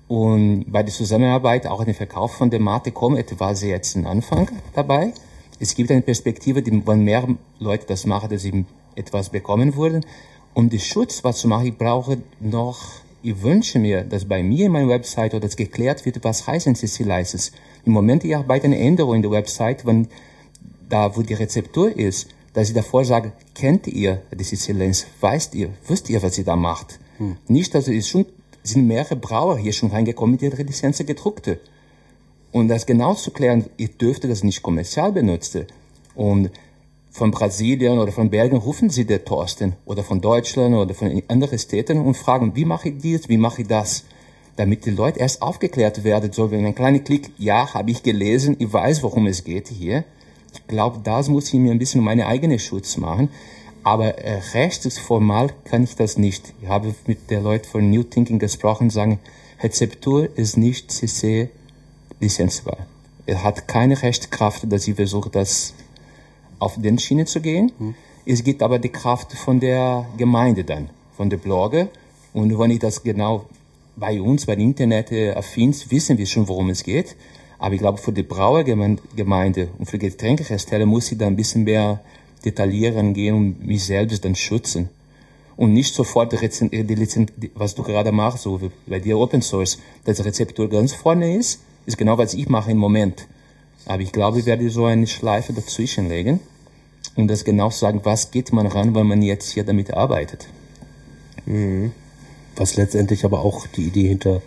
Und 0.07 0.65
bei 0.67 0.83
der 0.83 0.93
Zusammenarbeit, 0.93 1.67
auch 1.67 1.83
den 1.83 1.93
Verkauf 1.93 2.33
von 2.33 2.49
der 2.49 2.59
Mate, 2.59 2.91
kommt 2.91 3.17
etwas 3.17 3.63
jetzt 3.63 3.95
ein 3.95 4.05
Anfang 4.05 4.49
dabei. 4.73 5.13
Es 5.59 5.73
gibt 5.73 5.91
eine 5.91 6.01
Perspektive, 6.01 6.61
die, 6.61 6.85
wenn 6.85 7.03
mehr 7.03 7.27
Leute 7.59 7.85
das 7.87 8.05
machen, 8.05 8.29
dass 8.29 8.43
sie 8.43 8.65
etwas 8.95 9.29
bekommen 9.29 9.75
würden. 9.75 10.05
Um 10.53 10.69
den 10.69 10.79
Schutz 10.79 11.23
was 11.23 11.39
zu 11.39 11.47
machen, 11.47 11.67
ich 11.67 11.77
brauche 11.77 12.17
noch, 12.39 12.79
ich 13.23 13.41
wünsche 13.41 13.79
mir, 13.79 14.03
dass 14.03 14.25
bei 14.25 14.43
mir 14.43 14.67
in 14.67 14.71
meiner 14.71 14.89
Website 14.89 15.33
oder 15.33 15.47
das 15.47 15.55
geklärt 15.55 16.05
wird, 16.05 16.23
was 16.23 16.47
heißt 16.47 16.75
CC 16.75 17.03
License. 17.03 17.51
Im 17.85 17.93
Moment, 17.93 18.23
ich 18.23 18.35
arbeite 18.35 18.65
eine 18.65 18.79
Änderung 18.79 19.15
in 19.15 19.21
der 19.21 19.31
Website, 19.31 19.85
wenn 19.85 20.07
da, 20.89 21.15
wo 21.15 21.21
die 21.21 21.33
Rezeptur 21.33 21.95
ist, 21.95 22.27
dass 22.53 22.69
ich 22.69 22.75
davor 22.75 23.05
sage, 23.05 23.33
kennt 23.53 23.87
ihr 23.87 24.21
die 24.33 24.43
Siziliens, 24.43 25.05
weißt 25.21 25.53
ihr, 25.55 25.69
wisst 25.87 26.09
ihr, 26.09 26.23
was 26.23 26.37
ihr 26.37 26.43
da 26.43 26.55
macht? 26.55 26.99
Hm. 27.17 27.37
Nicht, 27.47 27.75
also 27.75 27.91
es 27.91 28.07
schon, 28.07 28.25
sind 28.63 28.87
mehrere 28.87 29.15
Brauer 29.15 29.57
hier 29.57 29.73
schon 29.73 29.91
reingekommen 29.91 30.33
mit 30.33 30.41
ihrer 30.41 30.63
Lizenz 30.63 30.97
gedruckte. 30.97 31.59
Und 32.51 32.69
das 32.69 32.85
genau 32.85 33.13
zu 33.13 33.31
klären, 33.31 33.65
ihr 33.77 33.89
dürft 33.89 34.23
das 34.23 34.43
nicht 34.43 34.63
kommerziell 34.63 35.11
benutzen. 35.11 35.67
Und 36.15 36.49
von 37.17 37.31
Brasilien 37.31 37.97
oder 37.97 38.11
von 38.11 38.29
Belgien 38.29 38.59
rufen 38.59 38.91
sie 38.91 39.05
der 39.05 39.25
Thorsten 39.25 39.73
oder 39.85 40.03
von 40.03 40.21
Deutschland 40.21 40.75
oder 40.75 40.93
von 40.93 41.23
anderen 41.27 41.57
Städten 41.57 41.99
und 41.99 42.15
fragen, 42.15 42.55
wie 42.55 42.63
mache 42.63 42.89
ich 42.89 42.99
dies, 42.99 43.27
wie 43.27 43.37
mache 43.37 43.63
ich 43.63 43.67
das? 43.67 44.03
Damit 44.55 44.85
die 44.85 44.91
Leute 44.91 45.19
erst 45.19 45.41
aufgeklärt 45.41 46.03
werden, 46.03 46.31
so 46.31 46.51
wie 46.51 46.57
ein 46.57 46.75
kleiner 46.75 46.99
Klick, 46.99 47.31
ja, 47.39 47.73
habe 47.73 47.89
ich 47.89 48.03
gelesen, 48.03 48.55
ich 48.59 48.71
weiß, 48.71 49.01
worum 49.01 49.25
es 49.25 49.43
geht 49.43 49.67
hier. 49.67 50.03
Ich 50.53 50.67
glaube, 50.67 50.99
das 51.03 51.27
muss 51.27 51.47
ich 51.47 51.59
mir 51.59 51.71
ein 51.71 51.79
bisschen 51.79 52.03
meine 52.03 52.27
eigene 52.27 52.59
Schutz 52.59 52.97
machen. 52.97 53.29
Aber 53.83 54.19
äh, 54.19 54.39
rechtsformal 54.53 55.49
kann 55.63 55.83
ich 55.83 55.95
das 55.95 56.19
nicht. 56.19 56.53
Ich 56.61 56.67
habe 56.67 56.93
mit 57.07 57.31
den 57.31 57.43
Leuten 57.43 57.65
von 57.65 57.89
New 57.89 58.03
Thinking 58.03 58.37
gesprochen, 58.37 58.91
sagen, 58.91 59.17
Rezeptur 59.63 60.29
ist 60.37 60.55
nicht 60.55 60.91
CC 60.91 61.49
lizenzbar. 62.19 62.85
Er 63.25 63.43
hat 63.43 63.67
keine 63.67 63.99
Rechtskraft, 63.99 64.71
dass 64.71 64.87
ich 64.87 64.95
versuche, 64.95 65.31
das 65.31 65.73
auf 66.59 66.79
den 66.81 66.99
Schiene 66.99 67.25
zu 67.25 67.41
gehen. 67.41 67.71
Hm. 67.77 67.95
Es 68.25 68.43
gibt 68.43 68.61
aber 68.61 68.79
die 68.79 68.89
Kraft 68.89 69.33
von 69.33 69.59
der 69.59 70.05
Gemeinde 70.17 70.63
dann, 70.63 70.89
von 71.15 71.29
der 71.29 71.37
Blogger. 71.37 71.87
Und 72.33 72.57
wenn 72.59 72.71
ich 72.71 72.79
das 72.79 73.01
genau 73.01 73.45
bei 73.95 74.21
uns, 74.21 74.45
bei 74.45 74.53
Internet 74.53 75.11
affin, 75.35 75.73
wissen 75.89 76.17
wir 76.17 76.25
schon, 76.25 76.47
worum 76.47 76.69
es 76.69 76.83
geht. 76.83 77.15
Aber 77.59 77.73
ich 77.73 77.79
glaube, 77.79 77.97
für 77.97 78.11
die 78.11 78.23
Brauergemeinde 78.23 79.69
und 79.79 79.89
für 79.89 79.97
die 79.97 80.09
Getränkehersteller 80.09 80.85
muss 80.85 81.11
ich 81.11 81.17
da 81.17 81.25
ein 81.25 81.35
bisschen 81.35 81.63
mehr 81.63 82.01
detaillieren 82.45 83.13
gehen 83.13 83.35
und 83.35 83.65
mich 83.65 83.83
selbst 83.85 84.23
dann 84.23 84.35
schützen. 84.35 84.89
Und 85.55 85.73
nicht 85.73 85.93
sofort 85.95 86.31
die, 86.33 86.83
die 86.83 87.51
was 87.55 87.73
du 87.73 87.81
gerade 87.81 88.11
machst, 88.11 88.43
so 88.43 88.59
bei 88.85 88.99
dir 88.99 89.17
Open 89.17 89.41
Source, 89.41 89.79
dass 90.03 90.17
die 90.17 90.23
Rezeptur 90.23 90.69
ganz 90.69 90.93
vorne 90.93 91.35
ist, 91.35 91.61
ist 91.87 91.97
genau, 91.97 92.17
was 92.17 92.35
ich 92.35 92.47
mache 92.47 92.71
im 92.71 92.77
Moment. 92.77 93.27
Aber 93.87 94.01
ich 94.01 94.11
glaube, 94.11 94.39
ich 94.39 94.45
werde 94.45 94.69
so 94.69 94.85
eine 94.85 95.07
Schleife 95.07 95.53
dazwischen 95.53 96.09
legen 96.09 96.39
und 97.15 97.29
das 97.29 97.45
genau 97.45 97.69
sagen, 97.69 98.01
was 98.03 98.31
geht 98.31 98.51
man 98.53 98.67
ran, 98.67 98.93
wenn 98.93 99.07
man 99.07 99.21
jetzt 99.21 99.51
hier 99.51 99.63
damit 99.63 99.93
arbeitet. 99.93 100.47
Mhm. 101.45 101.91
Was 102.55 102.75
letztendlich 102.75 103.23
aber 103.23 103.39
auch 103.39 103.65
die 103.67 103.83
Idee 103.87 104.09
hinter 104.09 104.41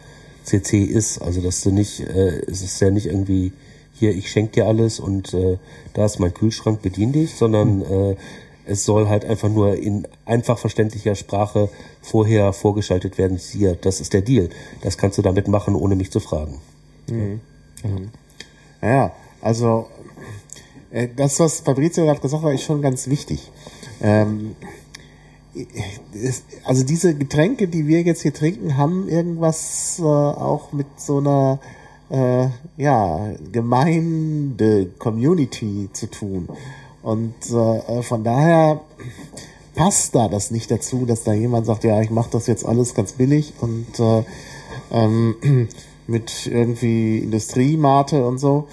CC 0.45 0.85
ist. 0.85 1.23
Also 1.23 1.41
dass 1.41 1.63
du 1.63 1.71
nicht, 1.71 2.01
äh, 2.01 2.41
es 2.47 2.63
ist 2.63 2.81
ja 2.81 2.91
nicht 2.91 3.07
irgendwie 3.07 3.53
hier, 3.95 4.15
ich 4.15 4.31
schenke 4.31 4.53
dir 4.53 4.67
alles 4.67 5.01
und 5.01 5.35
äh, 5.35 5.59
da 5.95 6.05
ist 6.05 6.21
mein 6.21 6.35
Kühlschrank, 6.35 6.83
bedien 6.83 7.13
dich, 7.13 7.35
sondern 7.35 7.83
äh, 7.83 8.17
Es 8.67 8.85
soll 8.85 9.09
halt 9.09 9.25
einfach 9.25 9.49
nur 9.49 9.75
in 9.77 10.07
einfach 10.27 10.59
verständlicher 10.59 11.15
Sprache 11.17 11.71
vorher 12.03 12.53
vorgeschaltet 12.53 13.19
werden. 13.19 13.37
Hier, 13.37 13.75
das 13.75 14.01
ist 14.01 14.13
der 14.13 14.21
Deal. 14.21 14.49
Das 14.83 14.97
kannst 14.97 15.19
du 15.19 15.23
damit 15.23 15.49
machen, 15.49 15.75
ohne 15.75 15.97
mich 15.97 16.11
zu 16.13 16.21
fragen. 16.21 16.61
Ja, 18.83 19.13
also 19.41 19.87
äh, 20.91 21.09
das, 21.15 21.41
was 21.41 21.61
Fabrizio 21.61 22.05
gerade 22.05 22.21
gesagt 22.21 22.43
hat, 22.43 22.53
ist 22.53 22.63
schon 22.65 22.83
ganz 22.83 23.09
wichtig. 23.09 23.51
Ähm, 24.03 24.57
also 26.65 26.85
diese 26.85 27.15
Getränke, 27.15 27.69
die 27.69 27.87
wir 27.87 28.03
jetzt 28.03 28.23
hier 28.23 28.33
trinken, 28.33 28.77
haben 28.77 29.09
irgendwas 29.09 29.99
äh, 29.99 30.05
auch 30.05 30.73
mit 30.73 30.87
so 30.97 31.19
einer 31.19 31.59
äh, 32.11 32.49
ja, 32.77 33.35
Gemeinde, 33.53 34.91
Community 34.99 35.89
zu 35.93 36.09
tun. 36.09 36.49
Und 37.03 37.35
äh, 37.51 38.03
von 38.03 38.25
daher 38.25 38.81
passt 39.75 40.15
da 40.15 40.29
das 40.29 40.51
nicht 40.51 40.71
dazu, 40.71 41.07
dass 41.07 41.25
da 41.25 41.33
jemand 41.33 41.67
sagt, 41.67 41.85
ja, 41.85 42.01
ich 42.01 42.11
mache 42.11 42.31
das 42.33 42.47
jetzt 42.47 42.67
alles 42.67 42.95
ganz 42.95 43.13
billig 43.13 43.55
und 43.61 43.99
äh, 43.99 44.25
ähm, 44.91 45.69
mit 46.07 46.47
irgendwie 46.47 47.19
Industriemate 47.19 48.27
und 48.27 48.39
so. 48.39 48.67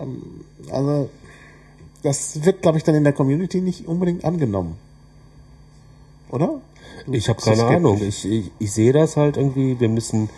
Ähm, 0.00 0.22
also 0.70 1.08
das 2.02 2.44
wird, 2.44 2.62
glaube 2.62 2.78
ich, 2.78 2.84
dann 2.84 2.94
in 2.94 3.04
der 3.04 3.12
Community 3.12 3.60
nicht 3.60 3.86
unbedingt 3.88 4.24
angenommen. 4.24 4.76
Oder? 6.30 6.60
Ich 7.10 7.28
habe 7.28 7.40
keine 7.40 7.64
Ahnung. 7.64 8.00
Ich, 8.02 8.24
ich, 8.24 8.50
ich 8.58 8.72
sehe 8.72 8.92
das 8.92 9.16
halt 9.16 9.36
irgendwie. 9.36 9.78
Wir 9.78 9.88
müssen 9.88 10.28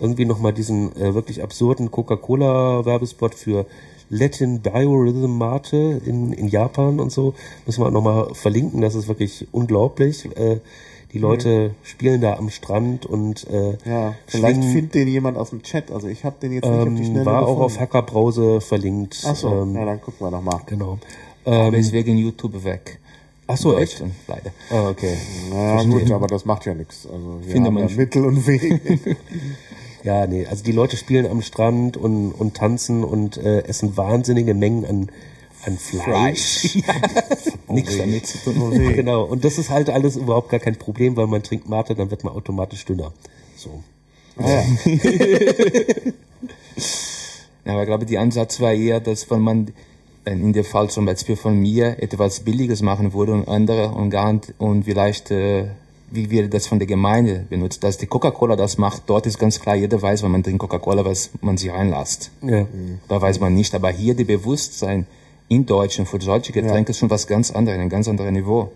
irgendwie 0.00 0.24
nochmal 0.24 0.52
diesen 0.52 0.94
äh, 0.96 1.14
wirklich 1.14 1.42
absurden 1.42 1.90
Coca-Cola-Werbespot 1.90 3.34
für 3.34 3.66
Latin 4.10 4.60
Biorhythm 4.60 5.38
Mate 5.38 6.02
in, 6.04 6.32
in 6.32 6.48
Japan 6.48 7.00
und 7.00 7.10
so, 7.10 7.34
müssen 7.66 7.82
wir 7.82 7.90
nochmal 7.90 8.34
verlinken. 8.34 8.80
Das 8.80 8.94
ist 8.94 9.08
wirklich 9.08 9.46
unglaublich. 9.52 10.28
Äh, 10.36 10.58
die 11.14 11.18
Leute 11.20 11.70
spielen 11.82 12.20
da 12.20 12.34
am 12.34 12.50
Strand 12.50 13.06
und 13.06 13.46
äh, 13.50 13.78
Ja, 13.88 14.14
vielleicht 14.26 14.56
schwingen, 14.56 14.72
findet 14.72 14.94
den 14.94 15.08
jemand 15.08 15.38
aus 15.38 15.50
dem 15.50 15.62
Chat. 15.62 15.90
Also 15.90 16.08
ich 16.08 16.24
habe 16.24 16.36
den 16.42 16.52
jetzt 16.52 16.64
nicht 16.68 16.78
auf 16.78 16.84
die 16.88 16.90
ähm, 16.90 17.04
Schnelle 17.04 17.24
war 17.24 17.38
auch 17.42 17.46
gefunden. 17.46 17.62
auf 17.62 17.80
Hackerbrause 17.80 18.60
verlinkt. 18.60 19.22
Ach 19.26 19.34
so, 19.36 19.48
ähm, 19.62 19.74
ja, 19.74 19.84
dann 19.86 20.00
gucken 20.02 20.26
wir 20.26 20.30
noch 20.30 20.42
mal. 20.42 20.60
Genau. 20.66 20.98
Aber 21.46 21.56
Ähm, 21.68 21.74
ist 21.74 21.92
wegen 21.92 22.16
YouTube 22.18 22.64
weg. 22.64 22.98
ach 23.46 23.56
so, 23.56 23.78
echt? 23.78 24.02
Leider. 24.26 24.50
Ah, 24.70 24.88
okay. 24.90 25.16
Na 25.50 25.82
gut, 25.84 26.10
aber 26.10 26.26
das 26.26 26.44
macht 26.44 26.66
ja 26.66 26.74
nichts. 26.74 27.06
Also 27.06 27.38
wir 27.42 27.52
Finde 27.52 27.66
haben 27.68 27.74
man 27.74 27.88
ja. 27.88 27.96
Mittel 27.96 28.24
und 28.26 28.46
Wege. 28.46 28.80
Ja, 30.02 30.26
nee, 30.26 30.44
also 30.44 30.62
die 30.62 30.72
Leute 30.72 30.98
spielen 30.98 31.24
am 31.26 31.40
Strand 31.40 31.96
und, 31.96 32.32
und 32.32 32.54
tanzen 32.54 33.04
und 33.04 33.38
äh, 33.38 33.60
essen 33.62 33.96
wahnsinnige 33.96 34.52
Mengen 34.52 34.84
an, 34.84 35.08
an 35.66 35.78
Fleisch. 35.78 36.76
Nichts 37.68 37.98
damit 37.98 38.26
zu 38.26 38.38
tun. 38.52 38.92
genau, 38.94 39.24
und 39.24 39.44
das 39.44 39.58
ist 39.58 39.70
halt 39.70 39.90
alles 39.90 40.16
überhaupt 40.16 40.50
gar 40.50 40.60
kein 40.60 40.76
Problem, 40.76 41.16
weil 41.16 41.26
man 41.26 41.42
trinkt 41.42 41.68
Mate, 41.68 41.94
dann 41.94 42.10
wird 42.10 42.24
man 42.24 42.34
automatisch 42.34 42.84
dünner. 42.84 43.12
So. 43.56 43.82
ja. 44.38 44.62
Ja, 47.64 47.72
aber 47.72 47.82
ich 47.82 47.86
glaube, 47.86 48.04
der 48.04 48.20
Ansatz 48.20 48.60
war 48.60 48.72
eher, 48.72 49.00
dass 49.00 49.30
wenn 49.30 49.40
man 49.40 49.72
in 50.26 50.52
dem 50.52 50.64
Fall 50.64 50.90
zum 50.90 51.06
Beispiel 51.06 51.36
von 51.36 51.58
mir 51.58 52.02
etwas 52.02 52.40
Billiges 52.40 52.82
machen 52.82 53.12
würde 53.12 53.32
und 53.32 53.48
andere 53.48 53.88
und 53.88 54.10
gar 54.10 54.32
nicht, 54.32 54.54
und 54.58 54.84
vielleicht, 54.84 55.30
äh, 55.30 55.68
wie 56.10 56.30
wir 56.30 56.48
das 56.48 56.66
von 56.66 56.78
der 56.78 56.86
Gemeinde 56.86 57.46
benutzt, 57.48 57.84
dass 57.84 57.98
die 57.98 58.06
Coca-Cola 58.06 58.56
das 58.56 58.78
macht, 58.78 59.02
dort 59.06 59.26
ist 59.26 59.38
ganz 59.38 59.60
klar, 59.60 59.76
jeder 59.76 60.00
weiß, 60.00 60.22
wenn 60.22 60.30
man 60.30 60.42
trinkt 60.42 60.60
Coca-Cola, 60.60 61.04
was 61.04 61.30
man 61.40 61.56
sich 61.56 61.70
reinlässt. 61.70 62.30
Ja. 62.42 62.66
Da 63.08 63.20
weiß 63.20 63.40
man 63.40 63.54
nicht, 63.54 63.74
aber 63.74 63.90
hier 63.90 64.14
die 64.14 64.24
Bewusstsein 64.24 65.06
in 65.48 65.66
Deutschland 65.66 66.08
für 66.08 66.20
solche 66.20 66.52
Getränke 66.52 66.90
ist 66.90 66.98
schon 66.98 67.10
was 67.10 67.26
ganz 67.26 67.50
anderes, 67.50 67.78
ein 67.78 67.88
ganz 67.88 68.08
anderes 68.08 68.32
Niveau. 68.32 68.72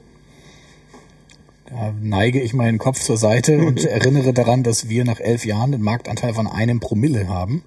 Da 1.66 1.92
neige 2.00 2.40
ich 2.40 2.54
meinen 2.54 2.78
Kopf 2.78 3.00
zur 3.00 3.16
Seite 3.16 3.58
und 3.66 3.84
erinnere 3.84 4.32
daran, 4.32 4.62
dass 4.62 4.88
wir 4.88 5.04
nach 5.04 5.20
elf 5.20 5.44
Jahren 5.44 5.72
den 5.72 5.82
Marktanteil 5.82 6.34
von 6.34 6.46
einem 6.46 6.80
Promille 6.80 7.28
haben. 7.28 7.62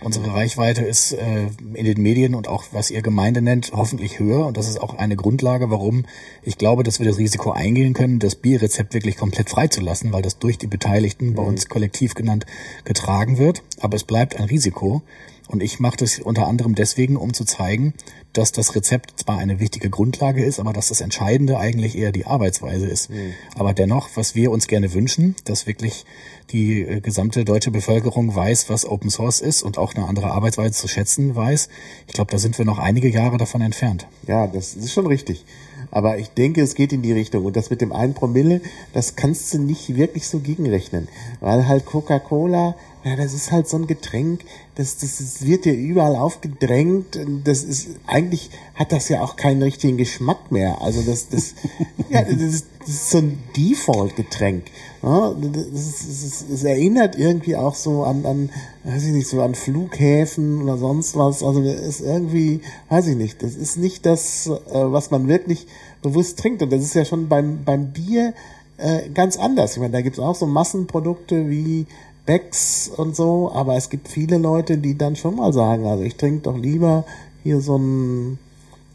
Unsere 0.00 0.34
Reichweite 0.34 0.84
ist 0.84 1.12
äh, 1.12 1.46
in 1.72 1.84
den 1.84 2.02
Medien 2.02 2.34
und 2.34 2.48
auch 2.48 2.64
was 2.72 2.90
ihr 2.90 3.00
Gemeinde 3.00 3.40
nennt, 3.40 3.72
hoffentlich 3.74 4.18
höher. 4.18 4.44
Und 4.44 4.56
das 4.56 4.68
ist 4.68 4.80
auch 4.80 4.98
eine 4.98 5.16
Grundlage, 5.16 5.70
warum 5.70 6.04
ich 6.42 6.58
glaube, 6.58 6.82
dass 6.82 6.98
wir 6.98 7.06
das 7.06 7.16
Risiko 7.16 7.52
eingehen 7.52 7.94
können, 7.94 8.18
das 8.18 8.34
Bierrezept 8.34 8.92
wirklich 8.92 9.16
komplett 9.16 9.48
freizulassen, 9.48 10.12
weil 10.12 10.22
das 10.22 10.38
durch 10.38 10.58
die 10.58 10.66
Beteiligten, 10.66 11.34
bei 11.34 11.42
uns 11.42 11.68
kollektiv 11.68 12.14
genannt, 12.14 12.44
getragen 12.84 13.38
wird. 13.38 13.62
Aber 13.80 13.96
es 13.96 14.04
bleibt 14.04 14.36
ein 14.36 14.44
Risiko. 14.44 15.02
Und 15.48 15.62
ich 15.62 15.80
mache 15.80 15.98
das 15.98 16.18
unter 16.18 16.48
anderem 16.48 16.74
deswegen, 16.74 17.16
um 17.16 17.32
zu 17.32 17.44
zeigen, 17.44 17.94
dass 18.34 18.52
das 18.52 18.74
Rezept 18.74 19.20
zwar 19.20 19.38
eine 19.38 19.60
wichtige 19.60 19.90
Grundlage 19.90 20.44
ist, 20.44 20.60
aber 20.60 20.72
dass 20.72 20.88
das 20.88 21.00
Entscheidende 21.00 21.58
eigentlich 21.58 21.96
eher 21.96 22.12
die 22.12 22.26
Arbeitsweise 22.26 22.86
ist. 22.86 23.10
Aber 23.56 23.72
dennoch, 23.72 24.10
was 24.14 24.34
wir 24.34 24.50
uns 24.50 24.66
gerne 24.66 24.92
wünschen, 24.92 25.36
dass 25.44 25.66
wirklich 25.66 26.04
die 26.50 26.82
äh, 26.82 27.00
gesamte 27.00 27.44
deutsche 27.44 27.70
Bevölkerung 27.70 28.34
weiß, 28.34 28.68
was 28.68 28.86
Open 28.86 29.10
Source 29.10 29.40
ist 29.40 29.62
und 29.62 29.78
auch 29.78 29.94
eine 29.94 30.06
andere 30.06 30.30
Arbeitsweise 30.32 30.72
zu 30.72 30.88
schätzen 30.88 31.34
weiß. 31.34 31.68
Ich 32.06 32.12
glaube, 32.12 32.30
da 32.30 32.38
sind 32.38 32.58
wir 32.58 32.64
noch 32.64 32.78
einige 32.78 33.08
Jahre 33.08 33.38
davon 33.38 33.60
entfernt. 33.62 34.06
Ja, 34.26 34.46
das 34.46 34.74
ist 34.74 34.92
schon 34.92 35.06
richtig. 35.06 35.44
Aber 35.90 36.18
ich 36.18 36.28
denke, 36.30 36.60
es 36.60 36.74
geht 36.74 36.92
in 36.92 37.02
die 37.02 37.12
Richtung. 37.12 37.44
Und 37.44 37.56
das 37.56 37.70
mit 37.70 37.80
dem 37.80 37.92
einen 37.92 38.14
Promille, 38.14 38.60
das 38.92 39.16
kannst 39.16 39.54
du 39.54 39.58
nicht 39.58 39.94
wirklich 39.96 40.26
so 40.26 40.40
gegenrechnen. 40.40 41.08
Weil 41.40 41.68
halt 41.68 41.86
Coca-Cola, 41.86 42.74
ja, 43.04 43.16
das 43.16 43.34
ist 43.34 43.52
halt 43.52 43.68
so 43.68 43.76
ein 43.76 43.86
Getränk, 43.86 44.40
das, 44.76 44.96
das, 44.96 45.18
das 45.18 45.44
wird 45.44 45.66
dir 45.66 45.74
überall 45.74 46.16
aufgedrängt. 46.16 47.18
Das 47.44 47.62
ist, 47.62 47.88
eigentlich 48.06 48.48
hat 48.74 48.92
das 48.92 49.08
ja 49.10 49.22
auch 49.22 49.36
keinen 49.36 49.62
richtigen 49.62 49.98
Geschmack 49.98 50.50
mehr. 50.50 50.80
Also 50.80 51.02
das, 51.02 51.28
das, 51.28 51.54
ja, 52.08 52.22
das 52.22 52.40
ist, 52.40 52.66
das 52.80 52.88
ist 52.88 53.10
so 53.10 53.18
ein 53.18 53.38
Default-Getränk. 53.56 54.64
Ja, 55.02 55.32
ist- 55.32 56.46
das 56.50 56.64
erinnert 56.64 57.16
irgendwie 57.18 57.56
auch 57.56 57.74
so 57.74 58.04
an, 58.04 58.24
an, 58.24 58.50
weiß 58.84 59.04
ich 59.04 59.12
nicht, 59.12 59.28
so 59.28 59.42
an 59.42 59.54
Flughäfen 59.54 60.62
oder 60.62 60.78
sonst 60.78 61.14
was. 61.16 61.42
Also 61.42 61.62
das 61.62 61.80
ist 61.80 62.00
irgendwie, 62.00 62.60
weiß 62.88 63.08
ich 63.08 63.16
nicht, 63.16 63.42
das 63.42 63.54
ist 63.54 63.76
nicht 63.76 64.06
das, 64.06 64.46
äh, 64.46 64.52
was 64.72 65.10
man 65.10 65.28
wirklich 65.28 65.66
bewusst 66.02 66.38
trinkt. 66.38 66.62
Und 66.62 66.72
das 66.72 66.82
ist 66.82 66.94
ja 66.94 67.04
schon 67.04 67.28
beim, 67.28 67.64
beim 67.64 67.92
Bier 67.92 68.32
äh, 68.78 69.08
ganz 69.10 69.36
anders. 69.36 69.72
Ich 69.74 69.78
meine, 69.78 69.92
da 69.92 70.00
gibt's 70.00 70.18
auch 70.18 70.34
so 70.34 70.46
Massenprodukte 70.46 71.48
wie 71.50 71.86
Becks 72.26 72.88
und 72.96 73.14
so, 73.14 73.50
aber 73.52 73.76
es 73.76 73.90
gibt 73.90 74.08
viele 74.08 74.38
Leute, 74.38 74.78
die 74.78 74.96
dann 74.96 75.14
schon 75.16 75.36
mal 75.36 75.52
sagen, 75.52 75.86
also 75.86 76.02
ich 76.04 76.16
trinke 76.16 76.40
doch 76.42 76.56
lieber 76.56 77.04
hier 77.42 77.60
so 77.60 77.76
ein 77.76 78.38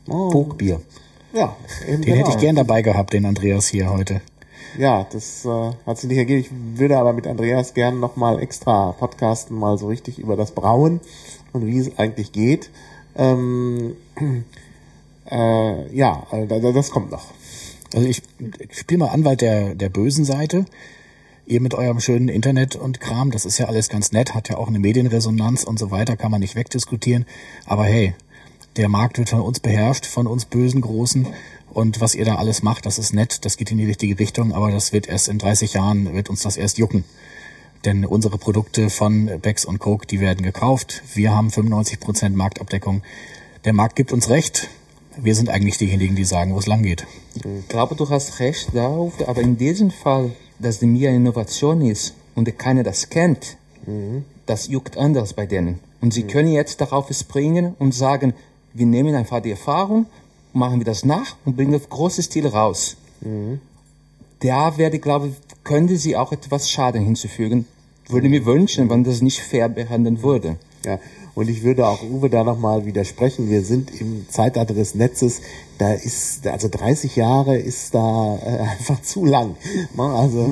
oh, 0.09 0.29
Bogbier. 0.31 0.81
Ja, 1.33 1.55
Den 1.87 2.01
hätte 2.01 2.19
ich 2.21 2.25
genau. 2.25 2.39
gern 2.39 2.55
dabei 2.55 2.81
gehabt, 2.81 3.13
den 3.13 3.25
Andreas 3.25 3.67
hier 3.67 3.91
heute. 3.91 4.21
Ja, 4.79 5.05
das 5.11 5.45
äh, 5.45 5.71
hat 5.85 5.97
sich 5.99 6.09
nicht 6.09 6.17
ergeben. 6.17 6.39
Ich 6.41 6.79
würde 6.79 6.97
aber 6.97 7.13
mit 7.13 7.27
Andreas 7.27 7.73
gern 7.75 7.99
nochmal 7.99 8.41
extra 8.41 8.93
podcasten, 8.93 9.57
mal 9.57 9.77
so 9.77 9.87
richtig 9.87 10.17
über 10.19 10.35
das 10.35 10.51
Brauen 10.51 10.99
und 11.53 11.65
wie 11.67 11.77
es 11.77 11.97
eigentlich 11.99 12.31
geht. 12.31 12.69
Ähm, 13.15 13.95
äh, 15.29 15.95
ja, 15.95 16.25
äh, 16.31 16.47
da- 16.47 16.59
da- 16.59 16.71
das 16.71 16.89
kommt 16.91 17.11
noch. 17.11 17.25
Also 17.93 18.07
ich, 18.07 18.21
ich 18.69 18.77
spiele 18.79 18.99
mal 18.99 19.09
Anwalt 19.09 19.41
der, 19.41 19.75
der 19.75 19.89
bösen 19.89 20.25
Seite. 20.25 20.65
Ihr 21.49 21.61
mit 21.61 21.73
eurem 21.73 21.99
schönen 21.99 22.29
Internet 22.29 22.75
und 22.75 22.99
Kram, 22.99 23.31
das 23.31 23.43
ist 23.43 23.57
ja 23.57 23.65
alles 23.65 23.89
ganz 23.89 24.11
nett, 24.11 24.35
hat 24.35 24.49
ja 24.49 24.57
auch 24.57 24.67
eine 24.67 24.77
Medienresonanz 24.77 25.63
und 25.63 25.79
so 25.79 25.89
weiter, 25.89 26.15
kann 26.15 26.29
man 26.29 26.41
nicht 26.41 26.55
wegdiskutieren. 26.55 27.25
Aber 27.65 27.85
hey, 27.85 28.13
der 28.75 28.87
Markt 28.87 29.17
wird 29.17 29.29
von 29.29 29.41
uns 29.41 29.59
beherrscht, 29.59 30.05
von 30.05 30.27
uns 30.27 30.45
bösen 30.45 30.81
Großen. 30.81 31.25
Und 31.71 32.01
was 32.01 32.13
ihr 32.13 32.23
da 32.23 32.35
alles 32.35 32.61
macht, 32.61 32.85
das 32.85 32.99
ist 32.99 33.15
nett, 33.15 33.45
das 33.45 33.57
geht 33.57 33.71
in 33.71 33.79
die 33.79 33.87
richtige 33.87 34.19
Richtung, 34.19 34.53
aber 34.53 34.69
das 34.69 34.93
wird 34.93 35.09
erst 35.09 35.27
in 35.27 35.39
30 35.39 35.73
Jahren, 35.73 36.13
wird 36.13 36.29
uns 36.29 36.43
das 36.43 36.55
erst 36.55 36.77
jucken. 36.77 37.03
Denn 37.83 38.05
unsere 38.05 38.37
Produkte 38.37 38.91
von 38.91 39.31
Becks 39.41 39.65
und 39.65 39.79
Coke, 39.79 40.05
die 40.05 40.19
werden 40.19 40.43
gekauft. 40.43 41.01
Wir 41.15 41.33
haben 41.33 41.47
95% 41.47 42.29
Marktabdeckung. 42.29 43.01
Der 43.65 43.73
Markt 43.73 43.95
gibt 43.95 44.13
uns 44.13 44.29
recht. 44.29 44.69
Wir 45.17 45.33
sind 45.33 45.49
eigentlich 45.49 45.79
diejenigen, 45.79 46.15
die 46.15 46.25
sagen, 46.25 46.53
wo 46.53 46.59
es 46.59 46.67
lang 46.67 46.83
geht. 46.83 47.07
Ich 47.33 47.67
glaube, 47.69 47.95
du 47.95 48.07
hast 48.07 48.39
recht 48.39 48.67
darauf, 48.75 49.13
aber 49.27 49.41
in 49.41 49.57
diesem 49.57 49.89
Fall, 49.89 50.29
dass 50.59 50.79
die 50.79 50.87
mir 50.87 51.09
Innovation 51.09 51.81
ist 51.81 52.13
und 52.35 52.57
keiner 52.57 52.83
das 52.83 53.09
kennt, 53.09 53.57
das 54.45 54.67
juckt 54.67 54.97
anders 54.97 55.33
bei 55.33 55.45
denen. 55.45 55.79
Und 56.01 56.13
sie 56.13 56.23
können 56.23 56.51
jetzt 56.51 56.79
darauf 56.81 57.09
springen 57.11 57.75
und 57.79 57.93
sagen, 57.93 58.33
wir 58.73 58.85
nehmen 58.85 59.15
einfach 59.15 59.41
die 59.41 59.51
Erfahrung, 59.51 60.05
machen 60.53 60.79
wir 60.79 60.85
das 60.85 61.03
nach 61.05 61.35
und 61.45 61.55
bringen 61.55 61.75
auf 61.75 61.89
großes 61.89 62.25
Stil 62.25 62.47
raus. 62.47 62.97
Da 64.39 64.77
werde, 64.77 64.99
glaube 64.99 65.27
ich, 65.27 65.33
könnte 65.63 65.97
sie 65.97 66.15
auch 66.15 66.31
etwas 66.31 66.69
Schaden 66.69 67.03
hinzufügen. 67.03 67.65
Würde 68.07 68.29
mir 68.29 68.45
wünschen, 68.45 68.89
wenn 68.89 69.03
das 69.03 69.21
nicht 69.21 69.39
fair 69.39 69.69
behandeln 69.69 70.23
würde. 70.23 70.57
Ja, 70.85 70.99
und 71.39 71.49
ich 71.49 71.63
würde 71.63 71.87
auch 71.87 72.03
Uwe 72.03 72.29
da 72.29 72.43
nochmal 72.43 72.85
widersprechen. 72.85 73.49
Wir 73.49 73.63
sind 73.63 73.97
im 74.01 74.25
Zeitalter 74.27 74.73
des 74.73 74.93
Netzes. 74.93 75.39
Da 75.77 75.93
ist, 75.93 76.45
also 76.45 76.67
30 76.69 77.15
Jahre 77.15 77.55
ist 77.55 77.95
da 77.95 78.37
äh, 78.45 78.57
einfach 78.77 79.01
zu 79.01 79.23
lang. 79.23 79.55
Ne? 79.95 80.03
Also, 80.03 80.51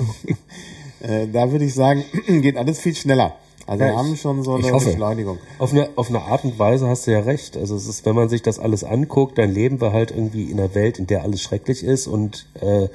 äh, 1.01 1.27
da 1.27 1.51
würde 1.51 1.65
ich 1.65 1.73
sagen, 1.73 2.05
geht 2.27 2.55
alles 2.55 2.79
viel 2.79 2.95
schneller. 2.95 3.35
Also 3.65 3.83
Ja, 3.83 3.89
wir 3.89 3.97
haben 3.97 4.15
schon 4.15 4.43
so 4.43 4.53
eine. 4.53 4.71
Beschleunigung. 4.71 5.39
Auf 5.59 5.73
eine, 5.73 5.89
auf 5.97 6.07
eine 6.07 6.21
Art 6.21 6.45
und 6.45 6.57
Weise 6.57 6.87
hast 6.87 7.05
du 7.05 7.11
ja 7.11 7.19
recht. 7.19 7.57
Also 7.57 7.75
es 7.75 7.85
ist, 7.85 8.05
wenn 8.05 8.15
man 8.15 8.29
sich 8.29 8.41
das 8.41 8.57
alles 8.57 8.85
anguckt, 8.85 9.37
dann 9.37 9.51
leben 9.51 9.81
wir 9.81 9.91
halt 9.91 10.11
irgendwie 10.11 10.45
in 10.49 10.57
einer 10.57 10.73
Welt, 10.73 10.99
in 10.99 11.07
der 11.07 11.23
alles 11.23 11.41
schrecklich 11.41 11.83
ist 11.83 12.07
und 12.07 12.47
äh, 12.61 12.87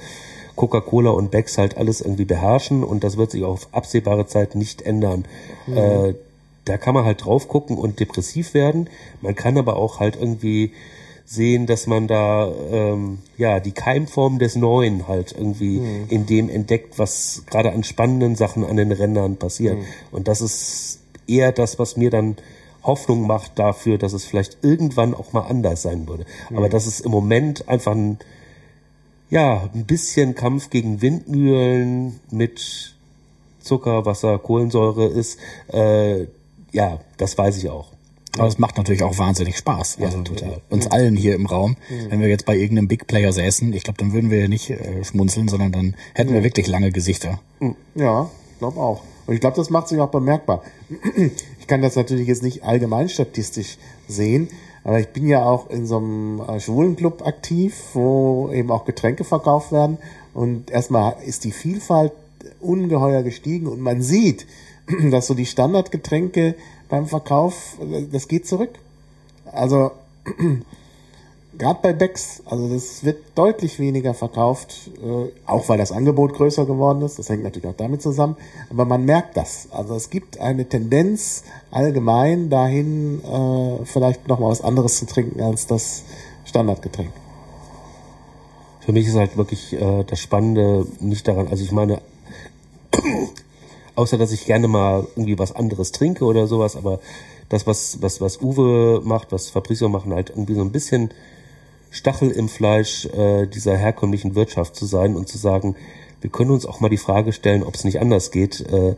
Coca-Cola 0.56 1.10
und 1.10 1.30
Becks 1.30 1.58
halt 1.58 1.76
alles 1.76 2.00
irgendwie 2.00 2.24
beherrschen 2.24 2.84
und 2.84 3.04
das 3.04 3.18
wird 3.18 3.32
sich 3.32 3.44
auf 3.44 3.68
absehbare 3.72 4.26
Zeit 4.26 4.54
nicht 4.54 4.80
ändern. 4.80 5.26
Äh, 5.68 6.14
da 6.64 6.76
kann 6.76 6.94
man 6.94 7.04
halt 7.04 7.24
drauf 7.24 7.48
gucken 7.48 7.76
und 7.76 8.00
depressiv 8.00 8.54
werden. 8.54 8.88
Man 9.20 9.34
kann 9.34 9.58
aber 9.58 9.76
auch 9.76 10.00
halt 10.00 10.16
irgendwie 10.16 10.72
sehen, 11.24 11.66
dass 11.66 11.86
man 11.86 12.08
da 12.08 12.52
ähm, 12.70 13.18
ja 13.36 13.60
die 13.60 13.72
Keimform 13.72 14.38
des 14.38 14.56
Neuen 14.56 15.08
halt 15.08 15.32
irgendwie 15.32 15.80
in 16.08 16.26
dem 16.26 16.48
entdeckt, 16.48 16.98
was 16.98 17.44
gerade 17.46 17.72
an 17.72 17.84
spannenden 17.84 18.36
Sachen 18.36 18.64
an 18.64 18.76
den 18.76 18.92
Rändern 18.92 19.36
passiert. 19.36 19.78
Und 20.10 20.28
das 20.28 20.40
ist 20.40 21.00
eher 21.26 21.52
das, 21.52 21.78
was 21.78 21.96
mir 21.96 22.10
dann 22.10 22.36
Hoffnung 22.82 23.26
macht 23.26 23.58
dafür, 23.58 23.96
dass 23.98 24.12
es 24.12 24.24
vielleicht 24.24 24.58
irgendwann 24.62 25.14
auch 25.14 25.32
mal 25.32 25.42
anders 25.42 25.82
sein 25.82 26.08
würde. 26.08 26.26
Aber 26.52 26.68
dass 26.68 26.86
es 26.86 27.00
im 27.00 27.10
Moment 27.12 27.68
einfach 27.68 27.92
ein 27.92 28.18
ja, 29.32 29.70
ein 29.74 29.86
bisschen 29.86 30.34
Kampf 30.34 30.68
gegen 30.68 31.00
Windmühlen 31.00 32.20
mit 32.30 32.94
Zucker, 33.60 34.04
Wasser, 34.04 34.38
Kohlensäure 34.38 35.06
ist, 35.06 35.38
äh, 35.68 36.26
ja, 36.72 37.00
das 37.16 37.38
weiß 37.38 37.56
ich 37.58 37.68
auch. 37.68 37.92
Aber 38.38 38.48
es 38.48 38.58
macht 38.58 38.78
natürlich 38.78 39.02
auch 39.02 39.18
wahnsinnig 39.18 39.58
Spaß. 39.58 39.98
Ja, 39.98 40.06
also 40.06 40.22
total. 40.22 40.62
uns 40.70 40.86
allen 40.86 41.16
hier 41.16 41.34
im 41.34 41.44
Raum. 41.44 41.76
Wenn 42.08 42.20
wir 42.20 42.28
jetzt 42.28 42.46
bei 42.46 42.56
irgendeinem 42.56 42.88
Big 42.88 43.06
Player 43.06 43.30
säßen, 43.30 43.72
ich 43.74 43.84
glaube, 43.84 43.98
dann 43.98 44.14
würden 44.14 44.30
wir 44.30 44.40
ja 44.40 44.48
nicht 44.48 44.70
äh, 44.70 45.04
schmunzeln, 45.04 45.48
sondern 45.48 45.72
dann 45.72 45.94
hätten 46.14 46.32
wir 46.32 46.42
wirklich 46.42 46.66
lange 46.66 46.90
Gesichter. 46.90 47.40
Ja, 47.94 48.30
ich 48.52 48.58
glaube 48.58 48.80
auch. 48.80 49.02
Und 49.26 49.34
ich 49.34 49.40
glaube, 49.40 49.56
das 49.56 49.68
macht 49.68 49.88
sich 49.88 50.00
auch 50.00 50.10
bemerkbar. 50.10 50.62
Ich 51.60 51.68
kann 51.68 51.80
das 51.80 51.94
natürlich 51.94 52.26
jetzt 52.26 52.42
nicht 52.42 52.64
allgemein 52.64 53.08
statistisch 53.08 53.78
sehen, 54.08 54.48
aber 54.82 54.98
ich 54.98 55.06
bin 55.10 55.28
ja 55.28 55.44
auch 55.44 55.70
in 55.70 55.86
so 55.86 55.98
einem 55.98 56.40
äh, 56.40 56.58
Schwulenclub 56.58 57.24
aktiv, 57.24 57.90
wo 57.92 58.50
eben 58.52 58.68
auch 58.72 58.84
Getränke 58.84 59.22
verkauft 59.22 59.70
werden. 59.70 59.98
Und 60.34 60.72
erstmal 60.72 61.14
ist 61.24 61.44
die 61.44 61.52
Vielfalt 61.52 62.10
ungeheuer 62.60 63.22
gestiegen 63.22 63.68
und 63.68 63.80
man 63.80 64.02
sieht, 64.02 64.44
dass 65.10 65.26
so 65.26 65.34
die 65.34 65.46
Standardgetränke 65.46 66.54
beim 66.88 67.06
Verkauf, 67.06 67.78
das 68.10 68.28
geht 68.28 68.46
zurück. 68.46 68.70
Also 69.50 69.92
gerade 71.58 71.78
bei 71.82 71.92
Becks, 71.92 72.42
also 72.46 72.68
das 72.68 73.04
wird 73.04 73.18
deutlich 73.34 73.78
weniger 73.78 74.14
verkauft, 74.14 74.90
äh, 75.02 75.30
auch 75.46 75.68
weil 75.68 75.78
das 75.78 75.92
Angebot 75.92 76.34
größer 76.34 76.66
geworden 76.66 77.02
ist. 77.02 77.18
Das 77.18 77.28
hängt 77.28 77.42
natürlich 77.42 77.68
auch 77.68 77.76
damit 77.76 78.02
zusammen. 78.02 78.36
Aber 78.70 78.84
man 78.84 79.04
merkt 79.04 79.36
das. 79.36 79.68
Also 79.70 79.94
es 79.94 80.10
gibt 80.10 80.38
eine 80.38 80.68
Tendenz 80.68 81.44
allgemein 81.70 82.50
dahin, 82.50 83.22
äh, 83.24 83.84
vielleicht 83.84 84.28
noch 84.28 84.38
mal 84.38 84.50
was 84.50 84.62
anderes 84.62 84.98
zu 84.98 85.06
trinken 85.06 85.40
als 85.40 85.66
das 85.66 86.04
Standardgetränk. 86.44 87.12
Für 88.80 88.92
mich 88.92 89.06
ist 89.06 89.14
halt 89.14 89.36
wirklich 89.36 89.74
äh, 89.74 90.04
das 90.04 90.18
Spannende 90.18 90.86
nicht 90.98 91.28
daran, 91.28 91.46
also 91.48 91.62
ich 91.62 91.70
meine, 91.70 92.00
außer 93.94 94.18
dass 94.18 94.32
ich 94.32 94.46
gerne 94.46 94.68
mal 94.68 95.06
irgendwie 95.16 95.38
was 95.38 95.52
anderes 95.52 95.92
trinke 95.92 96.24
oder 96.24 96.46
sowas, 96.46 96.76
aber 96.76 97.00
das, 97.48 97.66
was, 97.66 98.00
was, 98.00 98.20
was 98.20 98.40
Uwe 98.40 99.02
macht, 99.04 99.32
was 99.32 99.50
Fabrizio 99.50 99.88
machen, 99.88 100.14
halt 100.14 100.30
irgendwie 100.30 100.54
so 100.54 100.62
ein 100.62 100.72
bisschen 100.72 101.10
Stachel 101.90 102.30
im 102.30 102.48
Fleisch 102.48 103.06
äh, 103.06 103.46
dieser 103.46 103.76
herkömmlichen 103.76 104.34
Wirtschaft 104.34 104.74
zu 104.74 104.86
sein 104.86 105.14
und 105.14 105.28
zu 105.28 105.36
sagen, 105.36 105.76
wir 106.22 106.30
können 106.30 106.50
uns 106.50 106.64
auch 106.64 106.80
mal 106.80 106.88
die 106.88 106.96
Frage 106.96 107.32
stellen, 107.32 107.62
ob 107.62 107.74
es 107.74 107.84
nicht 107.84 108.00
anders 108.00 108.30
geht. 108.30 108.60
Äh, 108.60 108.96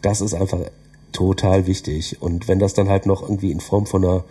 das 0.00 0.22
ist 0.22 0.34
einfach 0.34 0.60
total 1.12 1.66
wichtig. 1.66 2.22
Und 2.22 2.48
wenn 2.48 2.58
das 2.58 2.72
dann 2.72 2.88
halt 2.88 3.04
noch 3.04 3.22
irgendwie 3.22 3.50
in 3.50 3.60
Form 3.60 3.84
von 3.84 4.04
einer 4.04 4.24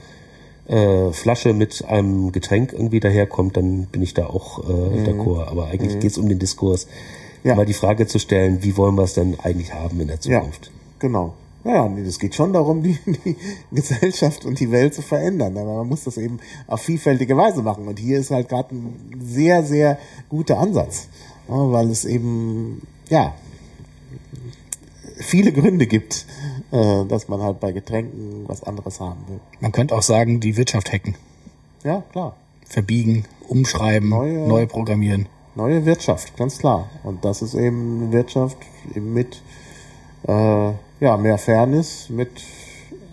äh, 0.67 1.11
Flasche 1.11 1.53
mit 1.53 1.85
einem 1.85 2.31
Getränk 2.31 2.73
irgendwie 2.73 2.99
daherkommt, 2.99 3.57
dann 3.57 3.85
bin 3.85 4.01
ich 4.01 4.13
da 4.13 4.25
auch 4.25 4.67
äh, 4.67 5.09
d'accord. 5.09 5.47
Aber 5.47 5.67
eigentlich 5.67 5.99
geht's 5.99 6.17
um 6.17 6.27
den 6.27 6.39
Diskurs. 6.39 6.87
Ja. 7.43 7.55
Mal 7.55 7.65
die 7.65 7.73
Frage 7.73 8.05
zu 8.07 8.19
stellen, 8.19 8.63
wie 8.63 8.75
wollen 8.77 8.95
wir 8.95 9.03
es 9.03 9.13
denn 9.13 9.37
eigentlich 9.41 9.73
haben 9.73 9.99
in 9.99 10.07
der 10.07 10.17
Ja, 10.17 10.39
Zukunft? 10.41 10.71
genau. 10.99 11.33
Ja, 11.65 11.89
nee, 11.89 12.01
es 12.01 12.19
geht 12.19 12.35
schon 12.35 12.53
darum, 12.53 12.83
die, 12.83 12.97
die 13.05 13.35
Gesellschaft 13.71 14.45
und 14.45 14.59
die 14.59 14.71
Welt 14.71 14.93
zu 14.93 15.01
verändern. 15.01 15.57
Aber 15.57 15.75
man 15.77 15.89
muss 15.89 16.05
das 16.05 16.17
eben 16.17 16.39
auf 16.67 16.81
vielfältige 16.81 17.35
Weise 17.35 17.61
machen. 17.63 17.87
Und 17.87 17.99
hier 17.99 18.17
ist 18.19 18.31
halt 18.31 18.47
gerade 18.47 18.73
ein 18.75 19.19
sehr, 19.21 19.63
sehr 19.63 19.97
guter 20.29 20.57
Ansatz. 20.57 21.09
Weil 21.47 21.89
es 21.89 22.05
eben, 22.05 22.83
ja, 23.09 23.33
viele 25.17 25.51
Gründe 25.51 25.85
gibt, 25.87 26.25
äh, 26.71 27.05
dass 27.05 27.27
man 27.27 27.41
halt 27.41 27.59
bei 27.59 27.71
Getränken 27.71 28.45
was 28.47 28.63
anderes 28.63 28.99
haben 28.99 29.19
will. 29.27 29.39
Man 29.59 29.71
könnte 29.71 29.95
auch 29.95 30.01
sagen, 30.03 30.39
die 30.39 30.55
Wirtschaft 30.57 30.91
hacken. 30.93 31.15
Ja, 31.83 32.03
klar. 32.11 32.35
Verbiegen, 32.65 33.25
umschreiben, 33.47 34.09
neu 34.09 34.65
programmieren. 34.67 35.27
Neue 35.55 35.85
Wirtschaft, 35.85 36.37
ganz 36.37 36.59
klar. 36.59 36.89
Und 37.03 37.25
das 37.25 37.41
ist 37.41 37.55
eben 37.55 38.03
eine 38.03 38.11
Wirtschaft 38.11 38.57
mit 38.95 39.41
äh, 40.27 40.71
ja, 40.99 41.17
mehr 41.17 41.37
Fairness, 41.37 42.09
mit 42.09 42.29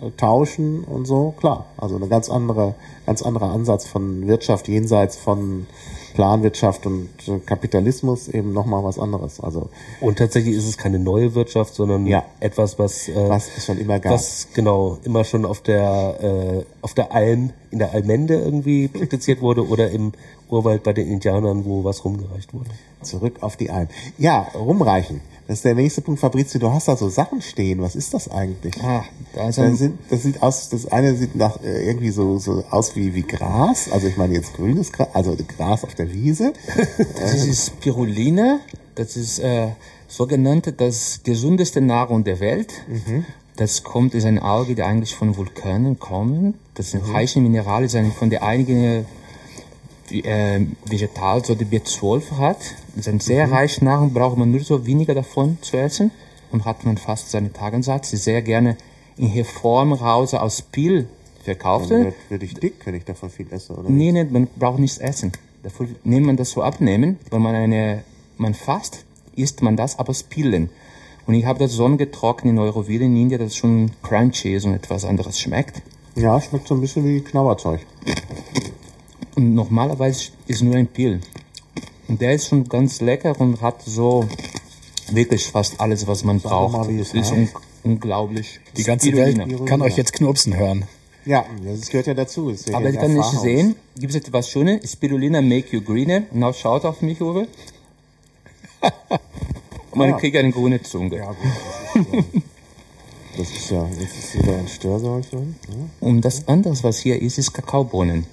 äh, 0.01 0.11
Tauschen 0.17 0.83
und 0.83 1.05
so, 1.05 1.33
klar. 1.39 1.65
Also 1.77 1.95
eine 1.95 2.07
ganz 2.07 2.29
andere, 2.29 2.75
ganz 3.05 3.21
anderer 3.21 3.51
Ansatz 3.51 3.87
von 3.87 4.27
Wirtschaft 4.27 4.67
jenseits 4.67 5.17
von 5.17 5.65
Planwirtschaft 6.17 6.87
und 6.87 7.09
äh, 7.27 7.37
Kapitalismus 7.45 8.27
eben 8.27 8.51
nochmal 8.51 8.83
was 8.83 8.97
anderes. 8.97 9.39
Also 9.39 9.69
Und 10.01 10.17
tatsächlich 10.17 10.55
ist 10.55 10.67
es 10.67 10.75
keine 10.75 10.97
neue 10.97 11.35
Wirtschaft, 11.35 11.75
sondern 11.75 12.07
Ja. 12.07 12.25
etwas, 12.39 12.79
was, 12.79 13.07
äh, 13.07 13.13
was 13.29 13.47
es 13.55 13.65
schon 13.67 13.77
immer 13.77 13.99
gab. 13.99 14.13
was 14.13 14.47
genau 14.55 14.97
immer 15.03 15.23
schon 15.23 15.45
auf 15.45 15.61
der 15.61 16.17
äh, 16.59 16.65
auf 16.81 16.95
der 16.95 17.11
Alm 17.13 17.51
in 17.69 17.77
der 17.77 17.91
Almende 17.93 18.33
irgendwie 18.33 18.87
praktiziert 18.87 19.41
wurde 19.41 19.67
oder 19.67 19.91
im 19.91 20.11
Urwald 20.49 20.81
bei 20.81 20.93
den 20.93 21.07
Indianern, 21.07 21.65
wo 21.65 21.83
was 21.83 22.03
rumgereicht 22.03 22.51
wurde. 22.51 22.71
Zurück 23.03 23.35
auf 23.41 23.55
die 23.55 23.69
Alm. 23.69 23.87
Ja, 24.17 24.47
rumreichen. 24.55 25.21
Das 25.47 25.59
ist 25.59 25.65
der 25.65 25.75
nächste 25.75 26.01
Punkt, 26.01 26.19
Fabrizio. 26.19 26.59
Du 26.59 26.71
hast 26.71 26.89
da 26.89 26.97
so 26.97 27.07
Sachen 27.07 27.41
stehen. 27.41 27.81
Was 27.81 27.95
ist 27.95 28.13
das 28.13 28.29
eigentlich? 28.29 28.75
Ah, 28.83 29.05
ist 29.47 29.57
Das, 29.57 29.77
sind, 29.77 29.97
das 30.09 30.23
sieht 30.23 30.43
aus, 30.43 30.67
das 30.67 30.91
eine 30.91 31.15
sieht 31.15 31.35
nach 31.35 31.63
äh, 31.63 31.87
irgendwie 31.87 32.09
so, 32.09 32.37
so 32.37 32.65
aus 32.69 32.97
wie, 32.97 33.13
wie 33.13 33.21
Gras. 33.21 33.89
Also 33.89 34.07
ich 34.07 34.17
meine 34.17 34.33
jetzt 34.33 34.53
grünes 34.55 34.91
Gras, 34.91 35.07
also 35.13 35.37
Gras 35.47 35.85
auf 35.85 35.95
der 35.95 36.11
Wiese. 36.11 36.51
das 37.15 37.45
ist 37.45 37.67
Spirulina. 37.67 38.59
Das 38.95 39.15
ist 39.15 39.39
äh, 39.39 39.69
sogenannte 40.09 40.73
das 40.73 41.21
gesundeste 41.23 41.79
Nahrung 41.79 42.25
der 42.25 42.41
Welt. 42.41 42.73
Das 43.55 43.83
kommt, 43.83 44.15
ist 44.15 44.25
ein 44.25 44.39
Alge, 44.39 44.75
die 44.75 44.83
eigentlich 44.83 45.15
von 45.15 45.37
Vulkanen 45.37 45.97
kommen. 45.97 46.55
Das 46.73 46.91
sind 46.91 47.07
reiche 47.11 47.39
Minerale, 47.39 47.87
sind 47.87 48.13
von 48.13 48.29
der 48.29 48.43
eigenen 50.11 50.77
äh, 50.85 50.89
Vegetalsorte 50.91 51.65
B12 51.65 52.37
hat. 52.37 52.59
Das 52.95 53.07
ist 53.07 53.09
ein 53.09 53.19
sehr 53.19 53.51
reich 53.51 53.81
Nahrung, 53.81 54.13
braucht 54.13 54.37
man 54.37 54.51
nur 54.51 54.61
so 54.61 54.85
weniger 54.85 55.13
davon 55.13 55.57
zu 55.61 55.77
essen 55.77 56.11
und 56.51 56.65
hat 56.65 56.85
man 56.85 56.97
fast 56.97 57.31
seinen 57.31 57.53
Tagessatz. 57.53 58.09
Die 58.11 58.17
sehr 58.17 58.41
gerne 58.41 58.77
in 59.17 59.33
der 59.33 59.45
Form 59.45 59.93
raus 59.93 60.33
aus 60.33 60.61
Pil 60.61 61.07
verkauft. 61.43 61.91
Dann 61.91 62.05
wird, 62.05 62.15
wird 62.29 62.43
ich 62.43 62.53
dick, 62.55 62.85
wenn 62.85 62.95
ich 62.95 63.05
davon 63.05 63.29
viel 63.29 63.47
esse, 63.51 63.73
oder? 63.73 63.89
Nee, 63.89 64.11
nee, 64.11 64.23
man 64.25 64.47
braucht 64.55 64.79
nichts 64.79 64.97
essen. 64.97 65.31
Dafür 65.63 65.87
nimmt 66.03 66.25
man 66.25 66.37
das 66.37 66.51
so 66.51 66.61
abnehmen. 66.61 67.19
Wenn 67.29 67.41
man 67.41 67.55
eine, 67.55 68.03
man 68.37 68.53
fasst, 68.53 69.05
isst 69.35 69.61
man 69.61 69.75
das, 69.75 69.99
aber 69.99 70.13
spillen. 70.13 70.69
Und 71.25 71.33
ich 71.33 71.45
habe 71.45 71.59
das 71.59 71.73
sonnengetrocknet 71.73 72.53
in 72.53 72.59
Euroville 72.59 73.05
in 73.05 73.17
Indien, 73.17 73.41
das 73.41 73.55
schon 73.55 73.91
crunchy 74.01 74.55
ist 74.55 74.65
und 74.65 74.73
etwas 74.73 75.03
anderes 75.03 75.39
schmeckt. 75.39 75.81
Ja, 76.15 76.39
schmeckt 76.39 76.67
so 76.67 76.75
ein 76.75 76.81
bisschen 76.81 77.05
wie 77.05 77.21
Knabberzeug. 77.21 77.81
Und 79.37 79.53
normalerweise 79.53 80.31
ist 80.47 80.63
nur 80.63 80.75
ein 80.75 80.87
Pil. 80.87 81.19
Und 82.07 82.19
der 82.21 82.33
ist 82.33 82.47
schon 82.47 82.67
ganz 82.67 83.01
lecker 83.01 83.39
und 83.39 83.61
hat 83.61 83.83
so 83.83 84.27
wirklich 85.11 85.43
fast 85.51 85.79
alles, 85.79 86.07
was 86.07 86.23
man 86.23 86.39
braucht. 86.39 86.73
mal, 86.73 86.89
wie 86.89 86.99
es 86.99 87.13
ist 87.13 87.31
heißt. 87.31 87.33
un 87.33 87.49
unglaublich. 87.83 88.59
Die 88.75 88.83
ganze 88.83 89.07
Spirulina. 89.09 89.47
Welt 89.47 89.65
kann 89.67 89.81
euch 89.83 89.95
jetzt 89.95 90.13
knurpsen 90.13 90.57
hören. 90.57 90.85
Ja, 91.25 91.45
das 91.63 91.89
gehört 91.89 92.07
ja 92.07 92.13
dazu. 92.15 92.49
Das 92.49 92.61
ist 92.61 92.69
ja 92.69 92.77
Aber 92.77 92.89
ich 92.89 92.95
kann 92.97 93.13
nicht 93.13 93.31
sehen, 93.41 93.75
gibt 93.99 94.15
es 94.15 94.21
etwas 94.27 94.49
Schönes? 94.49 94.91
Spirulina 94.91 95.41
make 95.41 95.67
you 95.75 95.81
greener. 95.81 96.23
Now 96.31 96.51
schaut 96.53 96.83
auf 96.85 97.01
mich, 97.03 97.21
Uwe. 97.21 97.47
Man 99.93 100.13
Ah. 100.13 100.17
kriegt 100.17 100.35
eine 100.37 100.51
grüne 100.51 100.81
Zunge. 100.81 101.17
Ja, 101.17 101.31
gut. 101.93 102.25
Das 103.37 103.49
ist 103.51 103.69
ja, 103.69 103.87
jetzt 103.99 104.17
ist 104.17 104.35
wieder 104.41 104.57
ein 104.57 104.67
Störsolch 104.67 105.29
drin. 105.29 105.55
Und 105.99 106.21
das 106.21 106.47
andere, 106.47 106.75
was 106.83 106.97
hier 106.99 107.21
ist, 107.21 107.37
ist 107.37 107.53
Kakaobohnen. 107.53 108.25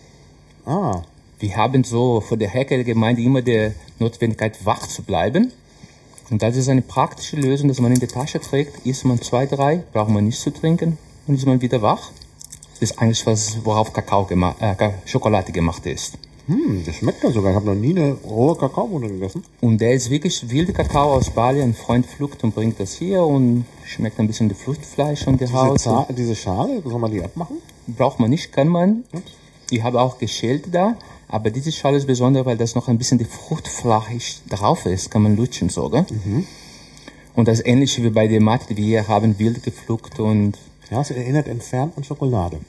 Ah, 0.67 1.03
Wir 1.41 1.57
haben 1.57 1.85
so 1.85 2.21
vor 2.21 2.39
der 2.39 2.49
Hecke 2.49 2.77
der 2.77 2.85
Gemeinde 2.85 3.21
immer 3.23 3.43
die 3.43 3.73
Notwendigkeit, 3.99 4.65
wach 4.65 4.87
zu 4.87 5.03
bleiben. 5.03 5.53
Und 6.31 6.43
das 6.43 6.57
ist 6.57 6.69
eine 6.71 6.81
praktische 6.81 7.37
Lösung, 7.37 7.69
dass 7.69 7.81
man 7.81 7.93
in 7.93 8.01
die 8.01 8.07
Tasche 8.07 8.41
trägt. 8.41 8.87
Isst 8.87 9.05
man 9.05 9.21
zwei, 9.21 9.45
drei, 9.45 9.83
braucht 9.93 10.09
man 10.09 10.25
nichts 10.25 10.41
zu 10.43 10.51
trinken. 10.51 10.97
Dann 11.27 11.37
ist 11.37 11.47
man 11.47 11.61
wieder 11.61 11.83
wach. 11.83 12.13
Das 12.81 12.91
ist 12.91 12.99
eigentlich 12.99 13.27
was, 13.27 13.59
worauf 13.65 13.93
Kakao 13.93 14.25
gema 14.25 14.55
äh, 14.59 14.75
Schokolade 15.05 15.53
gemacht 15.53 15.85
ist. 15.85 16.17
Hm, 16.47 16.83
das 16.87 16.97
schmeckt 16.97 17.23
ja 17.23 17.31
sogar. 17.31 17.51
Ich 17.51 17.57
habe 17.57 17.67
noch 17.67 17.75
nie 17.75 17.91
eine 17.91 18.13
rohe 18.25 18.57
Kakaobohne 18.57 19.09
gegessen. 19.09 19.43
Und 19.61 19.81
der 19.81 19.93
ist 19.93 20.09
wirklich 20.09 20.49
wilde 20.51 20.73
Kakao 20.73 21.15
aus 21.15 21.29
Bali. 21.31 21.61
Ein 21.61 21.75
Freund 21.75 22.07
pflückt 22.07 22.43
und 22.43 22.55
bringt 22.55 22.81
das 22.81 22.95
hier 22.95 23.23
und 23.23 23.67
schmeckt 23.85 24.19
ein 24.19 24.27
bisschen 24.27 24.49
das 24.49 24.59
Fruchtfleisch 24.59 25.27
und 25.27 25.41
die 25.41 25.47
Diese, 25.47 25.91
Haut. 25.91 26.07
Diese 26.17 26.35
Schale, 26.35 26.83
soll 26.83 26.99
man 26.99 27.11
die 27.11 27.23
abmachen? 27.23 27.59
Braucht 27.87 28.19
man 28.19 28.31
nicht, 28.31 28.51
kann 28.51 28.69
man. 28.69 29.05
Ich 29.71 29.83
habe 29.83 30.01
auch 30.01 30.19
geschält 30.19 30.67
da. 30.73 30.97
Aber 31.29 31.51
diese 31.51 31.73
Schale 31.73 31.97
ist 31.97 32.07
besonders, 32.07 32.45
weil 32.47 32.57
das 32.57 32.75
noch 32.75 32.89
ein 32.89 32.99
bisschen 32.99 33.19
die 33.19 33.25
Fruchtfleisch 33.25 34.41
drauf 34.49 34.87
ist. 34.87 35.11
Kann 35.11 35.23
man 35.23 35.37
lutschen 35.37 35.69
so, 35.69 35.89
gell? 35.89 36.05
Und 37.35 37.49
das 37.49 37.61
ist 37.61 37.67
ähnlich 37.67 38.01
wie 38.03 38.11
bei 38.11 38.29
der 38.29 38.41
Mate, 38.41 38.75
die 38.75 38.77
wir 38.77 39.09
haben, 39.09 39.39
wild 39.39 39.63
gepflückt 39.63 40.21
und 40.21 40.59
Ja, 40.91 41.01
es 41.01 41.11
erinnert 41.11 41.49
entfernt 41.49 41.95
an 41.97 42.05
Schokolade. 42.05 42.61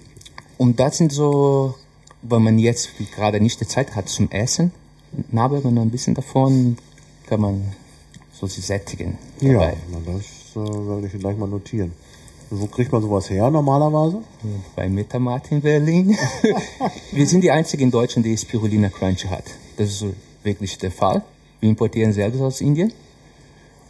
Und 0.58 0.80
das 0.80 0.98
sind 0.98 1.12
so, 1.12 1.76
wenn 2.22 2.44
man 2.44 2.58
jetzt 2.58 2.90
gerade 3.16 3.40
nicht 3.42 3.60
die 3.60 3.68
Zeit 3.68 3.96
hat 3.96 4.10
zum 4.10 4.32
Essen, 4.32 4.72
nabelt 5.32 5.64
man 5.66 5.78
ein 5.78 5.92
bisschen 5.92 6.16
davon, 6.16 6.78
kann 7.28 7.42
man 7.42 7.74
so 8.32 8.48
sich 8.48 8.66
sättigen. 8.66 9.18
Ja, 9.42 9.54
dabei. 9.54 9.78
na, 9.92 9.98
das 10.06 10.56
äh, 10.56 10.88
werde 10.88 11.08
ich 11.08 11.20
gleich 11.20 11.38
mal 11.38 11.48
notieren. 11.48 11.92
Wo 12.50 12.68
kriegt 12.68 12.92
man 12.92 13.02
sowas 13.02 13.30
her 13.30 13.50
normalerweise? 13.50 14.22
Bei 14.76 14.88
Metamat 14.88 15.52
in 15.52 15.62
Berlin. 15.62 16.16
Wir 17.12 17.26
sind 17.26 17.42
die 17.42 17.52
einzigen 17.52 17.84
in 17.84 17.92
Deutschland, 17.92 18.26
die 18.26 18.38
Spirulina 18.38 18.90
Crunchy 18.90 19.28
hat. 19.28 19.46
Das 19.78 19.90
ist 19.90 20.06
wirklich 20.44 20.78
der 20.78 20.92
Fall. 20.92 21.24
Wir 21.60 21.70
importieren 21.70 22.14
selbst 22.14 22.40
aus 22.42 22.62
Indien. 22.62 22.94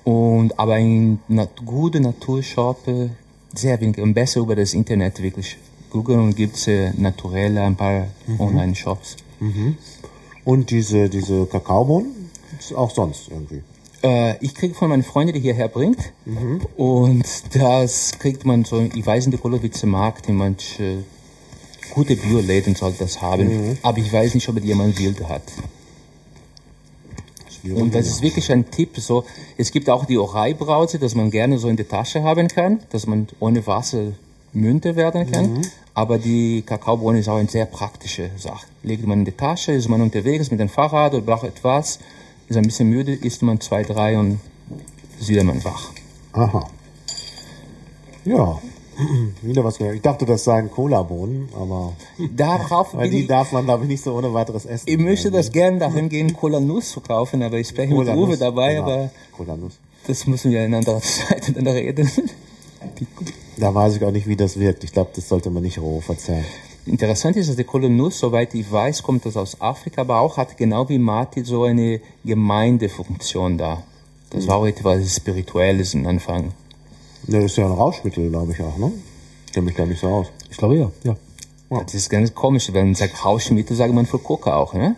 Und, 0.03 0.57
aber 0.57 0.77
in 0.77 1.19
nat 1.27 1.65
gute 1.65 1.99
Naturshop, 1.99 2.87
äh, 2.87 3.09
sehr 3.53 3.79
wenig, 3.81 3.99
und 3.99 4.13
besser 4.13 4.41
über 4.41 4.55
das 4.55 4.73
Internet 4.73 5.21
wirklich 5.21 5.57
googeln 5.89 6.19
und 6.19 6.35
gibt's 6.35 6.67
äh, 6.67 6.91
naturelle, 6.97 7.61
ein 7.63 7.75
paar 7.75 8.07
Online-Shops. 8.39 9.17
Und 10.45 10.69
diese, 10.69 11.09
diese 11.09 11.45
Kakaobohnen? 11.47 12.29
Auch 12.75 12.91
sonst 12.91 13.29
irgendwie. 13.29 13.61
Äh, 14.05 14.37
ich 14.45 14.53
kriege 14.53 14.75
von 14.75 14.89
meinen 14.89 15.03
Freunden, 15.03 15.33
die 15.33 15.39
hierher 15.39 15.67
bringt. 15.67 16.13
Und 16.77 17.25
das 17.55 18.11
kriegt 18.19 18.45
man 18.45 18.63
so, 18.63 18.87
ich 18.93 19.05
weiß 19.05 19.25
in 19.25 19.31
der 19.31 19.39
Kolowitzer 19.39 19.87
Markt, 19.87 20.29
in 20.29 20.35
manche 20.35 21.03
gute 21.93 22.15
Bioläden 22.15 22.75
soll 22.75 22.93
das 22.97 23.21
haben. 23.21 23.77
Aber 23.81 23.97
ich 23.97 24.11
weiß 24.11 24.35
nicht, 24.35 24.47
ob 24.47 24.63
jemand 24.63 24.99
Wilde 24.99 25.27
hat. 25.27 25.43
Und 27.63 27.95
das 27.95 28.05
ist 28.07 28.21
wirklich 28.21 28.51
ein 28.51 28.69
Tipp. 28.69 28.97
So, 28.97 29.23
es 29.57 29.71
gibt 29.71 29.89
auch 29.89 30.05
die 30.05 30.19
Orei-Brause, 30.19 30.99
dass 30.99 31.15
man 31.15 31.31
gerne 31.31 31.57
so 31.57 31.67
in 31.67 31.77
der 31.77 31.87
Tasche 31.87 32.21
haben 32.21 32.47
kann, 32.47 32.81
dass 32.91 33.07
man 33.07 33.27
ohne 33.39 33.65
Wasser 33.65 34.11
Münte 34.53 34.95
werden 34.95 35.29
kann. 35.31 35.61
Aber 35.95 36.19
die 36.19 36.61
Kakaobohne 36.61 37.19
ist 37.19 37.29
auch 37.29 37.37
eine 37.37 37.49
sehr 37.49 37.65
praktische 37.65 38.29
Sache. 38.37 38.67
Legt 38.83 39.07
man 39.07 39.19
in 39.19 39.25
die 39.25 39.31
Tasche, 39.31 39.71
ist 39.71 39.89
man 39.89 40.01
unterwegs 40.01 40.51
mit 40.51 40.59
dem 40.59 40.69
Fahrrad 40.69 41.13
oder 41.13 41.23
braucht 41.23 41.45
etwas, 41.45 41.99
ist 42.47 42.57
ein 42.57 42.63
bisschen 42.63 42.89
müde, 42.89 43.13
isst 43.13 43.41
man 43.41 43.59
zwei, 43.59 43.83
drei 43.83 44.17
und 44.17 44.39
ist 45.19 45.29
wieder 45.29 45.43
man 45.43 45.63
wach. 45.63 45.91
Aha. 46.33 46.67
Ja. 48.25 48.59
Wieder 49.41 49.63
was 49.63 49.77
gehört. 49.77 49.95
Ich 49.95 50.01
dachte, 50.01 50.25
das 50.25 50.45
seien 50.45 50.71
Cola-Bohnen, 50.71 51.49
aber 51.53 51.93
Darauf 52.35 52.93
weil 52.93 53.09
die 53.09 53.27
darf 53.27 53.51
man, 53.51 53.65
glaube 53.65 53.83
ich, 53.83 53.89
nicht 53.89 54.03
so 54.03 54.13
ohne 54.15 54.33
weiteres 54.33 54.65
essen. 54.65 54.85
ich 54.87 54.97
möchte 54.97 55.31
das 55.31 55.51
gerne 55.51 55.79
dahin 55.79 56.07
gehen, 56.07 56.33
Cola 56.33 56.61
Nuss 56.61 56.91
zu 56.91 57.01
kaufen, 57.01 57.43
aber 57.43 57.57
ich 57.57 57.67
spreche 57.67 57.93
mit 57.93 58.07
Uwe 58.07 58.37
dabei, 58.37 58.75
genau. 58.75 58.85
aber 58.85 59.11
Cola-Nuss. 59.35 59.79
das 60.07 60.27
müssen 60.27 60.51
wir 60.51 60.65
in 60.65 60.73
anderer 60.73 61.01
Zeit 61.01 61.53
dann 61.55 61.67
reden. 61.67 62.09
Da 63.57 63.75
weiß 63.75 63.97
ich 63.97 64.03
auch 64.03 64.11
nicht, 64.11 64.27
wie 64.27 64.35
das 64.37 64.59
wirkt. 64.59 64.85
Ich 64.85 64.93
glaube, 64.93 65.11
das 65.13 65.27
sollte 65.27 65.49
man 65.49 65.63
nicht 65.63 65.79
roh 65.79 65.99
verzehren. 65.99 66.45
Interessant 66.85 67.35
ist, 67.35 67.49
dass 67.49 67.55
der 67.55 67.65
Kolonus, 67.65 68.19
soweit 68.19 68.53
ich 68.53 68.71
weiß, 68.71 69.01
kommt 69.01 69.25
das 69.25 69.35
aus 69.37 69.59
Afrika, 69.59 70.01
aber 70.01 70.19
auch 70.19 70.37
hat 70.37 70.55
genau 70.55 70.87
wie 70.87 70.99
Marti 70.99 71.43
so 71.43 71.63
eine 71.63 71.99
Gemeindefunktion 72.23 73.57
da. 73.57 73.83
Das 74.29 74.47
war 74.47 74.57
auch 74.57 74.67
etwas 74.67 75.15
Spirituelles 75.15 75.95
am 75.95 76.05
Anfang. 76.05 76.51
Ne, 77.27 77.41
das 77.41 77.45
ist 77.45 77.57
ja 77.57 77.65
ein 77.65 77.71
Rauschmittel, 77.71 78.29
glaube 78.29 78.51
ich 78.51 78.61
auch, 78.61 78.77
ne? 78.77 78.91
Ich 79.47 79.53
kenne 79.53 79.65
mich 79.65 79.75
da 79.75 79.85
nicht 79.85 79.99
so 79.99 80.07
aus. 80.07 80.27
Ich 80.51 80.57
glaube 80.57 80.77
ja. 80.77 80.91
ja. 81.03 81.15
Das 81.69 81.95
ist 81.95 82.09
ganz 82.09 82.35
komisch, 82.35 82.71
wenn 82.71 82.87
man 82.87 82.95
sagt 82.95 83.25
Rauschmittel, 83.25 83.75
sagt 83.75 83.93
man 83.93 84.05
für 84.05 84.19
Coca 84.19 84.55
auch, 84.55 84.73
ne? 84.73 84.95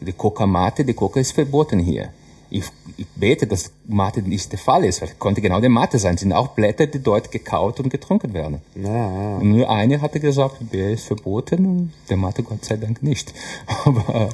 Die 0.00 0.12
Coca-Mate, 0.12 0.84
die 0.84 0.94
Coca 0.94 1.20
ist 1.20 1.32
verboten 1.32 1.78
hier. 1.78 2.10
Ich, 2.54 2.64
ich 2.98 3.06
bete, 3.16 3.46
dass 3.46 3.70
Mate 3.88 4.20
nicht 4.22 4.52
der 4.52 4.58
Fall 4.58 4.84
ist, 4.84 5.00
weil 5.00 5.08
konnte 5.18 5.40
genau 5.40 5.60
der 5.60 5.70
Mate 5.70 5.98
sein. 5.98 6.14
Es 6.16 6.20
sind 6.20 6.32
auch 6.32 6.48
Blätter, 6.48 6.86
die 6.86 7.02
dort 7.02 7.30
gekaut 7.30 7.80
und 7.80 7.88
getrunken 7.88 8.34
werden. 8.34 8.60
Ja, 8.74 8.90
ja. 8.92 9.36
Und 9.38 9.50
nur 9.56 9.70
eine 9.70 10.00
hatte 10.02 10.20
gesagt, 10.20 10.56
der 10.72 10.90
ist 10.90 11.04
verboten 11.06 11.64
und 11.66 11.92
der 12.10 12.16
Mate 12.18 12.42
Gott 12.42 12.64
sei 12.64 12.76
Dank 12.76 13.02
nicht. 13.02 13.32
Aber 13.84 14.28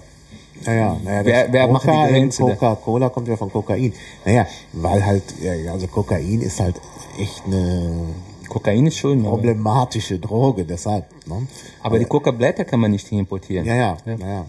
Naja, 0.66 0.96
naja, 1.04 1.24
Wer- 1.24 1.52
wer 1.52 1.68
macht 1.68 1.84
die 1.84 1.88
Coca 1.90 2.08
Grenze? 2.08 2.42
Coca-Cola 2.42 3.08
kommt 3.10 3.28
ja 3.28 3.36
von 3.36 3.52
Kokain. 3.52 3.92
Naja, 4.24 4.44
weil 4.72 5.06
halt, 5.06 5.22
ja, 5.40 5.72
also 5.72 5.86
Kokain 5.86 6.40
ist 6.42 6.58
halt 6.58 6.80
echt 7.20 7.44
eine 7.46 8.06
Kokain 8.48 8.86
ist 8.86 9.04
aber, 9.04 9.14
problematische 9.22 10.18
Droge, 10.18 10.64
deshalb. 10.64 11.04
Ne? 11.26 11.46
aber 11.82 11.98
die 12.00 12.06
Coca-Blätter 12.06 12.64
kann 12.64 12.80
man 12.80 12.90
nicht 12.90 13.12
importieren. 13.12 13.64
Ja, 13.66 13.74
ja, 13.76 13.96
naja. 14.04 14.46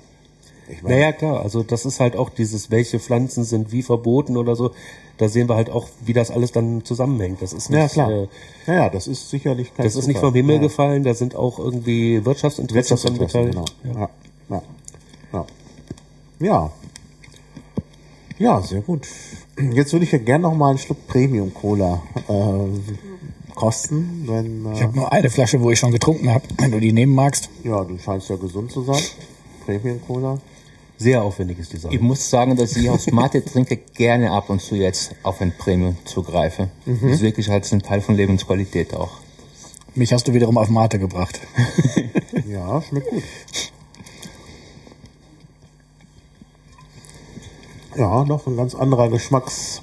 Ich 0.69 0.83
meine, 0.83 0.95
Naja, 0.95 1.11
klar, 1.11 1.41
also 1.41 1.63
das 1.63 1.85
ist 1.85 1.99
halt 1.99 2.15
auch 2.15 2.29
dieses, 2.29 2.69
welche 2.71 2.99
Pflanzen 2.99 3.43
sind 3.43 3.71
wie 3.71 3.81
verboten 3.81 4.37
oder 4.37 4.55
so. 4.55 4.71
Da 5.17 5.27
sehen 5.27 5.49
wir 5.49 5.55
halt 5.55 5.69
auch, 5.69 5.89
wie 6.05 6.13
das 6.13 6.31
alles 6.31 6.51
dann 6.51 6.85
zusammenhängt. 6.85 7.41
Das 7.41 7.51
ist 7.53 7.69
nicht, 7.69 7.79
ja, 7.79 7.87
klar. 7.87 8.11
Äh, 8.11 8.27
naja, 8.67 8.89
das 8.89 9.07
ist 9.07 9.29
sicherlich 9.29 9.73
kein 9.73 9.85
das 9.85 9.95
ist 9.95 10.07
nicht 10.07 10.19
vom 10.19 10.33
Himmel 10.33 10.57
ja. 10.57 10.61
gefallen, 10.61 11.03
da 11.03 11.13
sind 11.13 11.35
auch 11.35 11.59
irgendwie 11.59 12.23
Wirtschaftsinteressen 12.23 12.91
Wirtschaftsinteressen, 12.91 13.51
beteiligt. 13.51 13.75
genau. 13.83 13.99
Ja. 13.99 14.09
Ja. 14.49 14.61
Ja. 15.33 15.45
ja. 16.39 16.71
Ja, 18.37 18.61
sehr 18.61 18.79
gut. 18.79 19.05
Jetzt 19.73 19.91
würde 19.91 20.05
ich 20.05 20.13
ja 20.13 20.17
gerne 20.17 20.43
noch 20.43 20.55
mal 20.55 20.69
einen 20.69 20.77
Schluck 20.77 21.05
Premium 21.07 21.53
Cola 21.53 22.01
äh, 22.29 23.53
kosten, 23.53 24.23
wenn 24.25 24.65
Ich 24.73 24.79
äh, 24.79 24.83
habe 24.83 24.95
nur 24.95 25.11
eine 25.11 25.29
Flasche, 25.29 25.59
wo 25.61 25.69
ich 25.71 25.79
schon 25.79 25.91
getrunken 25.91 26.33
habe, 26.33 26.45
wenn 26.57 26.71
du 26.71 26.79
die 26.79 26.93
nehmen 26.93 27.13
magst. 27.13 27.49
ja, 27.65 27.83
du 27.83 27.97
scheinst 27.97 28.29
ja 28.29 28.37
gesund 28.37 28.71
zu 28.71 28.83
sein. 28.83 29.01
Premium 29.65 29.99
Cola. 30.07 30.37
Sehr 31.01 31.23
aufwendig 31.23 31.57
ist 31.59 31.71
die 31.71 31.77
Sache. 31.77 31.95
Ich 31.95 32.01
muss 32.01 32.29
sagen, 32.29 32.57
dass 32.57 32.75
ich 32.75 32.89
aus 32.89 33.07
Mate 33.07 33.43
trinke 33.43 33.77
gerne 33.77 34.31
ab 34.31 34.49
und 34.49 34.61
zu 34.61 34.75
jetzt 34.75 35.15
auf 35.23 35.39
ein 35.39 35.53
Premium 35.57 35.95
zugreife. 36.03 36.71
Das 36.85 37.13
ist 37.13 37.21
wirklich 37.21 37.47
halt 37.47 37.71
ein 37.71 37.81
Teil 37.81 38.01
von 38.01 38.15
Lebensqualität 38.15 38.93
auch. 38.93 39.11
Mich 39.95 40.11
hast 40.11 40.27
du 40.27 40.33
wiederum 40.33 40.57
auf 40.57 40.69
Mate 40.69 40.99
gebracht. 40.99 41.39
Ja, 42.47 42.81
schmeckt 42.81 43.09
gut. 43.09 43.23
Ja, 47.95 48.23
noch 48.25 48.47
ein 48.47 48.57
ganz 48.57 48.73
anderer 48.73 49.09
Geschmacksstil 49.09 49.81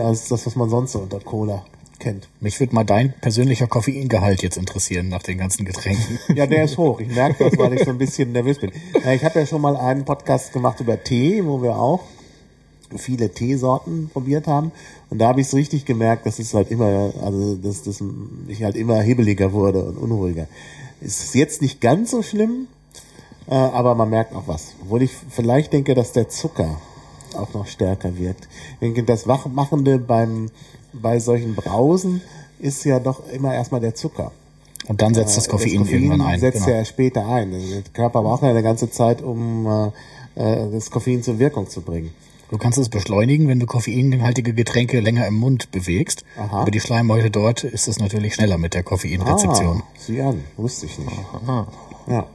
als 0.00 0.28
das, 0.28 0.46
was 0.46 0.56
man 0.56 0.70
sonst 0.70 0.92
so 0.92 1.00
unter 1.00 1.20
Cola 1.20 1.64
kennt. 2.08 2.28
Mich 2.40 2.58
würde 2.58 2.74
mal 2.74 2.84
dein 2.84 3.12
persönlicher 3.20 3.66
Koffeingehalt 3.66 4.42
jetzt 4.42 4.56
interessieren 4.56 5.08
nach 5.08 5.22
den 5.22 5.36
ganzen 5.36 5.64
Getränken. 5.66 6.18
Ja, 6.34 6.46
der 6.46 6.64
ist 6.64 6.78
hoch. 6.78 7.00
Ich 7.00 7.14
merke 7.14 7.44
das, 7.44 7.58
weil 7.58 7.74
ich 7.74 7.84
so 7.84 7.90
ein 7.90 7.98
bisschen 7.98 8.32
nervös 8.32 8.58
bin. 8.58 8.72
Äh, 9.04 9.16
Ich 9.16 9.24
habe 9.24 9.40
ja 9.40 9.46
schon 9.46 9.60
mal 9.60 9.76
einen 9.76 10.04
Podcast 10.06 10.52
gemacht 10.54 10.80
über 10.80 11.02
Tee, 11.02 11.44
wo 11.44 11.62
wir 11.62 11.76
auch 11.76 12.00
viele 12.96 13.30
Teesorten 13.30 14.08
probiert 14.10 14.46
haben. 14.46 14.72
Und 15.10 15.18
da 15.18 15.28
habe 15.28 15.42
ich 15.42 15.48
es 15.48 15.54
richtig 15.54 15.84
gemerkt, 15.84 16.24
dass 16.24 16.38
es 16.38 16.54
halt 16.54 16.70
immer, 16.70 17.12
also 17.22 17.56
dass, 17.56 17.82
dass 17.82 18.02
ich 18.46 18.62
halt 18.62 18.76
immer 18.76 19.00
hibbeliger 19.02 19.52
wurde 19.52 19.84
und 19.84 19.98
unruhiger. 19.98 20.46
Ist 21.02 21.34
jetzt 21.34 21.60
nicht 21.60 21.82
ganz 21.82 22.10
so 22.12 22.22
schlimm, 22.22 22.68
äh, 23.50 23.54
aber 23.54 23.94
man 23.94 24.08
merkt 24.08 24.34
auch 24.34 24.48
was. 24.48 24.72
Obwohl 24.82 25.02
ich 25.02 25.10
vielleicht 25.28 25.74
denke, 25.74 25.94
dass 25.94 26.12
der 26.12 26.30
Zucker 26.30 26.80
auch 27.36 27.52
noch 27.52 27.66
stärker 27.66 28.16
wirkt. 28.16 28.48
Ich 28.74 28.78
denke, 28.80 29.02
das 29.04 29.28
Wachmachende 29.28 29.98
beim, 29.98 30.50
bei 30.92 31.18
solchen 31.18 31.54
Brausen 31.54 32.22
ist 32.58 32.84
ja 32.84 32.98
doch 32.98 33.28
immer 33.30 33.54
erstmal 33.54 33.80
der 33.80 33.94
Zucker. 33.94 34.32
Und 34.86 35.02
dann 35.02 35.14
setzt 35.14 35.36
das 35.36 35.48
Koffein, 35.48 35.84
irgendwann 35.84 36.22
ein. 36.22 36.40
setzt 36.40 36.64
Genau. 36.64 36.78
ja 36.78 36.84
später 36.84 37.26
ein. 37.26 37.50
Der 37.50 37.82
Körper 37.92 38.22
braucht 38.22 38.42
ja 38.42 38.50
eine 38.50 38.62
ganze 38.62 38.90
Zeit, 38.90 39.22
um 39.22 39.66
äh, 39.66 39.86
äh, 40.36 40.70
das 40.72 40.90
Koffein 40.90 41.22
zur 41.22 41.38
Wirkung 41.38 41.68
zu 41.68 41.82
bringen. 41.82 42.10
Du 42.50 42.56
kannst 42.56 42.78
es 42.78 42.88
beschleunigen, 42.88 43.48
wenn 43.48 43.60
du 43.60 43.66
koffeinhaltige 43.66 44.54
Getränke 44.54 45.00
länger 45.00 45.26
im 45.26 45.34
Mund 45.34 45.70
bewegst. 45.70 46.24
Aha. 46.38 46.62
Aber 46.62 46.70
die 46.70 46.80
Schleimhäute 46.80 47.30
dort 47.30 47.64
ist 47.64 47.88
es 47.88 47.98
natürlich 47.98 48.34
schneller 48.34 48.56
mit 48.56 48.72
der 48.72 48.82
Koffeinrezeption. 48.82 49.82
Ah, 49.82 49.88
sieh 49.98 50.22
an, 50.22 50.42
wusste 50.56 50.86
ich 50.86 50.98
nicht. 50.98 51.12
Ja. 52.08 52.26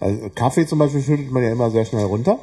Also 0.00 0.30
Kaffee 0.34 0.66
zum 0.66 0.78
Beispiel 0.78 1.02
schüttelt 1.02 1.30
man 1.30 1.42
ja 1.42 1.52
immer 1.52 1.70
sehr 1.70 1.84
schnell 1.84 2.04
runter. 2.04 2.38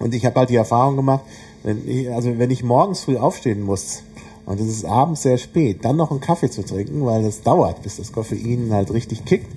Und 0.00 0.14
ich 0.14 0.24
habe 0.24 0.40
halt 0.40 0.48
die 0.48 0.56
Erfahrung 0.56 0.96
gemacht, 0.96 1.24
wenn 1.62 1.86
ich, 1.86 2.10
also 2.10 2.38
wenn 2.38 2.50
ich 2.50 2.64
morgens 2.64 3.00
früh 3.00 3.18
aufstehen 3.18 3.60
muss 3.60 4.02
und 4.46 4.60
es 4.60 4.66
ist 4.66 4.84
abends 4.84 5.22
sehr 5.22 5.38
spät, 5.38 5.84
dann 5.84 5.96
noch 5.96 6.10
einen 6.10 6.20
Kaffee 6.20 6.50
zu 6.50 6.64
trinken, 6.64 7.04
weil 7.04 7.24
es 7.24 7.42
dauert, 7.42 7.82
bis 7.82 7.96
das 7.96 8.12
Koffein 8.12 8.72
halt 8.72 8.92
richtig 8.92 9.24
kickt. 9.24 9.50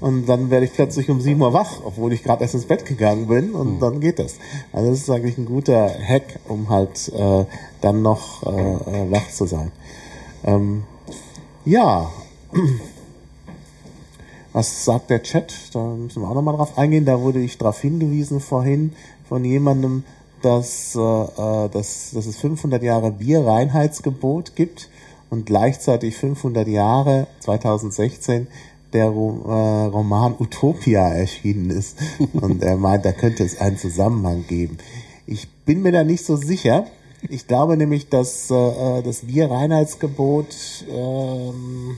Und 0.00 0.26
dann 0.26 0.50
werde 0.50 0.66
ich 0.66 0.72
plötzlich 0.72 1.08
um 1.10 1.20
7 1.20 1.40
Uhr 1.40 1.52
wach, 1.52 1.80
obwohl 1.84 2.12
ich 2.12 2.24
gerade 2.24 2.42
erst 2.42 2.54
ins 2.54 2.66
Bett 2.66 2.84
gegangen 2.84 3.28
bin 3.28 3.52
und 3.52 3.78
dann 3.78 4.00
geht 4.00 4.18
das. 4.18 4.38
Also 4.72 4.90
das 4.90 4.98
ist 4.98 5.10
eigentlich 5.10 5.38
ein 5.38 5.46
guter 5.46 5.88
Hack, 5.88 6.40
um 6.48 6.68
halt 6.68 7.12
äh, 7.14 7.44
dann 7.80 8.02
noch 8.02 8.42
äh, 8.44 8.50
äh, 8.50 9.10
wach 9.12 9.28
zu 9.30 9.46
sein. 9.46 9.70
Ähm, 10.44 10.82
ja, 11.64 12.10
Was 14.52 14.84
sagt 14.84 15.08
der 15.08 15.22
Chat? 15.22 15.54
Da 15.72 15.82
müssen 15.82 16.20
wir 16.20 16.28
auch 16.28 16.34
nochmal 16.34 16.56
drauf 16.56 16.76
eingehen. 16.76 17.06
Da 17.06 17.20
wurde 17.20 17.40
ich 17.40 17.56
darauf 17.56 17.80
hingewiesen 17.80 18.38
vorhin 18.38 18.92
von 19.26 19.44
jemandem, 19.44 20.04
dass, 20.44 20.94
äh, 20.94 21.00
äh, 21.00 21.68
dass, 21.68 22.10
dass 22.12 22.26
es 22.26 22.36
500 22.36 22.82
Jahre 22.82 23.10
Bierreinheitsgebot 23.10 24.56
gibt 24.56 24.88
und 25.30 25.46
gleichzeitig 25.46 26.16
500 26.16 26.68
Jahre 26.68 27.26
2016 27.40 28.48
der 28.92 29.06
Ro 29.06 29.40
äh, 29.46 29.86
Roman 29.86 30.34
Utopia 30.38 31.08
erschienen 31.08 31.70
ist. 31.70 31.98
Und 32.34 32.62
er 32.62 32.76
meint, 32.76 33.04
da 33.04 33.12
könnte 33.12 33.42
es 33.42 33.58
einen 33.58 33.78
Zusammenhang 33.78 34.44
geben. 34.46 34.76
Ich 35.26 35.48
bin 35.64 35.82
mir 35.82 35.92
da 35.92 36.04
nicht 36.04 36.24
so 36.24 36.36
sicher. 36.36 36.86
Ich 37.30 37.46
glaube 37.46 37.76
nämlich, 37.76 38.08
dass 38.08 38.50
äh, 38.50 39.02
das 39.02 39.22
Bierreinheitsgebot 39.22 40.54
ähm, 40.90 41.96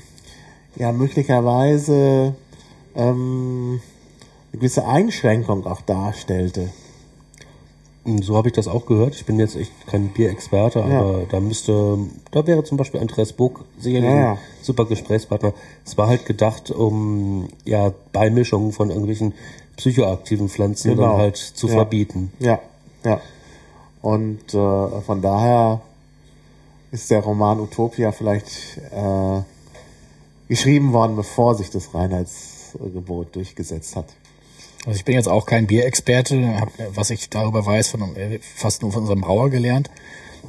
ja 0.76 0.92
möglicherweise 0.92 2.34
ähm, 2.94 3.80
eine 4.52 4.60
gewisse 4.60 4.86
Einschränkung 4.86 5.66
auch 5.66 5.80
darstellte. 5.80 6.68
Und 8.04 8.22
so 8.22 8.36
habe 8.36 8.48
ich 8.48 8.54
das 8.54 8.68
auch 8.68 8.84
gehört. 8.84 9.14
Ich 9.14 9.24
bin 9.24 9.38
jetzt 9.38 9.56
echt 9.56 9.72
kein 9.86 10.08
Bierexperte, 10.10 10.80
Ja. 10.80 11.00
aber 11.00 11.22
da 11.30 11.40
müsste, 11.40 11.98
da 12.32 12.46
wäre 12.46 12.62
zum 12.62 12.76
Beispiel 12.76 13.00
Andreas 13.00 13.32
Buck 13.32 13.64
sicherlich 13.78 14.10
Ja, 14.10 14.16
ja. 14.20 14.32
ein 14.32 14.38
super 14.60 14.84
Gesprächspartner. 14.84 15.54
Es 15.86 15.96
war 15.96 16.08
halt 16.08 16.26
gedacht, 16.26 16.70
um 16.70 17.48
ja 17.64 17.92
Beimischungen 18.12 18.72
von 18.72 18.90
irgendwelchen 18.90 19.32
psychoaktiven 19.78 20.48
Pflanzen 20.50 20.90
Genau. 20.96 21.12
dann 21.12 21.16
halt 21.16 21.36
zu 21.38 21.66
Ja. 21.66 21.72
verbieten. 21.74 22.30
Ja, 22.40 22.58
ja. 23.04 23.20
Und 24.02 24.52
äh, 24.52 25.00
von 25.00 25.22
daher 25.22 25.80
ist 26.92 27.10
der 27.10 27.20
Roman 27.20 27.58
Utopia 27.58 28.12
vielleicht 28.12 28.76
äh, 28.92 29.40
geschrieben 30.48 30.92
worden, 30.92 31.16
bevor 31.16 31.54
sich 31.54 31.70
das 31.70 31.94
Reinheitsgebot 31.94 33.34
durchgesetzt 33.34 33.96
hat. 33.96 34.06
Also 34.86 34.98
ich 34.98 35.04
bin 35.04 35.14
jetzt 35.14 35.28
auch 35.28 35.46
kein 35.46 35.66
Bierexperte, 35.66 36.60
hab, 36.60 36.72
was 36.94 37.10
ich 37.10 37.30
darüber 37.30 37.64
weiß, 37.64 37.88
von, 37.88 38.16
äh, 38.16 38.38
fast 38.40 38.82
nur 38.82 38.92
von 38.92 39.02
unserem 39.02 39.22
Brauer 39.22 39.50
gelernt. 39.50 39.90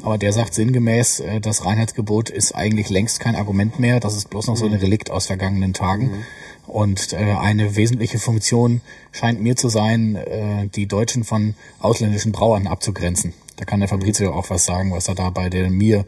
Aber 0.01 0.17
der 0.17 0.33
sagt 0.33 0.53
sinngemäß, 0.53 1.21
äh, 1.21 1.39
das 1.39 1.65
Reinheitsgebot 1.65 2.29
ist 2.29 2.53
eigentlich 2.53 2.89
längst 2.89 3.19
kein 3.19 3.35
Argument 3.35 3.79
mehr. 3.79 3.99
Das 3.99 4.15
ist 4.15 4.29
bloß 4.29 4.47
noch 4.47 4.57
so 4.57 4.65
ein 4.65 4.73
Relikt 4.73 5.09
aus 5.09 5.27
vergangenen 5.27 5.73
Tagen. 5.73 6.25
Und 6.67 7.13
äh, 7.13 7.17
eine 7.17 7.75
wesentliche 7.75 8.19
Funktion 8.19 8.81
scheint 9.11 9.41
mir 9.41 9.55
zu 9.55 9.69
sein, 9.69 10.15
äh, 10.15 10.67
die 10.67 10.87
Deutschen 10.87 11.23
von 11.23 11.55
ausländischen 11.79 12.31
Brauern 12.31 12.67
abzugrenzen. 12.67 13.33
Da 13.57 13.65
kann 13.65 13.79
der 13.79 13.89
Fabrizio 13.89 14.33
auch 14.33 14.49
was 14.49 14.65
sagen, 14.65 14.91
was 14.91 15.07
er 15.07 15.15
da 15.15 15.29
bei 15.29 15.49
der 15.49 15.69
mir 15.69 16.05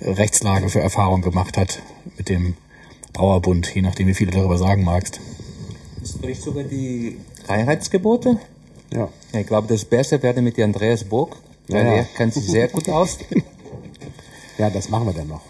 äh, 0.00 0.10
Rechtslage 0.10 0.68
für 0.68 0.80
Erfahrung 0.80 1.22
gemacht 1.22 1.56
hat 1.56 1.80
mit 2.18 2.28
dem 2.28 2.54
Brauerbund, 3.12 3.72
je 3.74 3.82
nachdem, 3.82 4.08
wie 4.08 4.14
viel 4.14 4.26
du 4.26 4.36
darüber 4.36 4.58
sagen 4.58 4.84
magst. 4.84 5.20
Sprichst 6.04 6.46
du 6.46 6.50
über 6.50 6.64
die 6.64 7.18
Reinheitsgebote? 7.48 8.38
Ja. 8.92 9.08
Ja, 9.32 9.40
Ich 9.40 9.46
glaube, 9.46 9.68
das 9.68 9.84
Beste 9.84 10.22
wäre 10.22 10.42
mit 10.42 10.58
Andreas 10.58 11.04
Burg, 11.04 11.36
weil 11.68 11.84
Ja, 11.84 11.90
ja. 11.92 11.96
er 11.98 12.04
kennt 12.04 12.34
sich 12.34 12.46
sehr 12.46 12.68
gut 12.68 12.88
aus. 12.88 13.18
Ja, 14.58 14.68
das 14.68 14.90
machen 14.90 15.06
wir 15.06 15.14
dann 15.14 15.28
noch. 15.28 15.40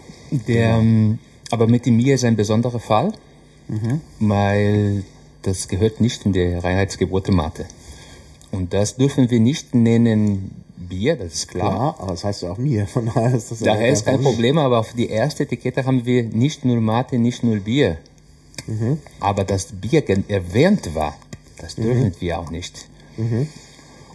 Der, 0.47 0.77
ähm, 0.77 1.19
aber 1.51 1.67
mit 1.67 1.85
dem 1.85 1.97
Bier 1.97 2.15
ist 2.15 2.23
ein 2.23 2.37
besonderer 2.37 2.79
Fall, 2.79 3.11
weil 4.19 5.03
das 5.41 5.67
gehört 5.67 5.99
nicht 5.99 6.25
in 6.25 6.31
die 6.31 6.41
Reinheitsgebote 6.53 7.31
Mathe. 7.33 7.65
Und 8.51 8.73
das 8.73 8.95
dürfen 8.95 9.29
wir 9.29 9.39
nicht 9.41 9.75
nennen 9.75 10.63
Bier, 10.77 11.17
das 11.17 11.33
ist 11.33 11.47
klar. 11.49 11.71
Ja, 11.71 11.95
aber 12.01 12.11
das 12.11 12.23
heißt 12.23 12.43
ja 12.43 12.51
auch 12.53 12.57
mir. 12.57 12.87
Von 12.87 13.07
daher 13.13 13.35
ist 13.35 13.51
das 13.51 13.59
ja 13.59 13.73
Daher 13.73 13.89
ist 13.91 14.05
kein. 14.05 14.21
Problem, 14.21 14.57
aber 14.57 14.79
auf 14.79 14.93
die 14.93 15.09
erste 15.09 15.43
Etikette 15.43 15.85
haben 15.85 16.05
wir 16.05 16.23
nicht 16.23 16.63
nur 16.65 16.79
Mate, 16.79 17.19
nicht 17.19 17.43
nur 17.43 17.57
Bier. 17.57 17.97
Aber 19.19 19.43
dass 19.43 19.67
Bier 19.73 20.01
gen- 20.01 20.25
erwähnt 20.29 20.93
war, 20.95 21.15
das 21.59 21.75
dürfen 21.75 22.13
wir 22.19 22.39
auch 22.39 22.49
nicht. 22.51 22.87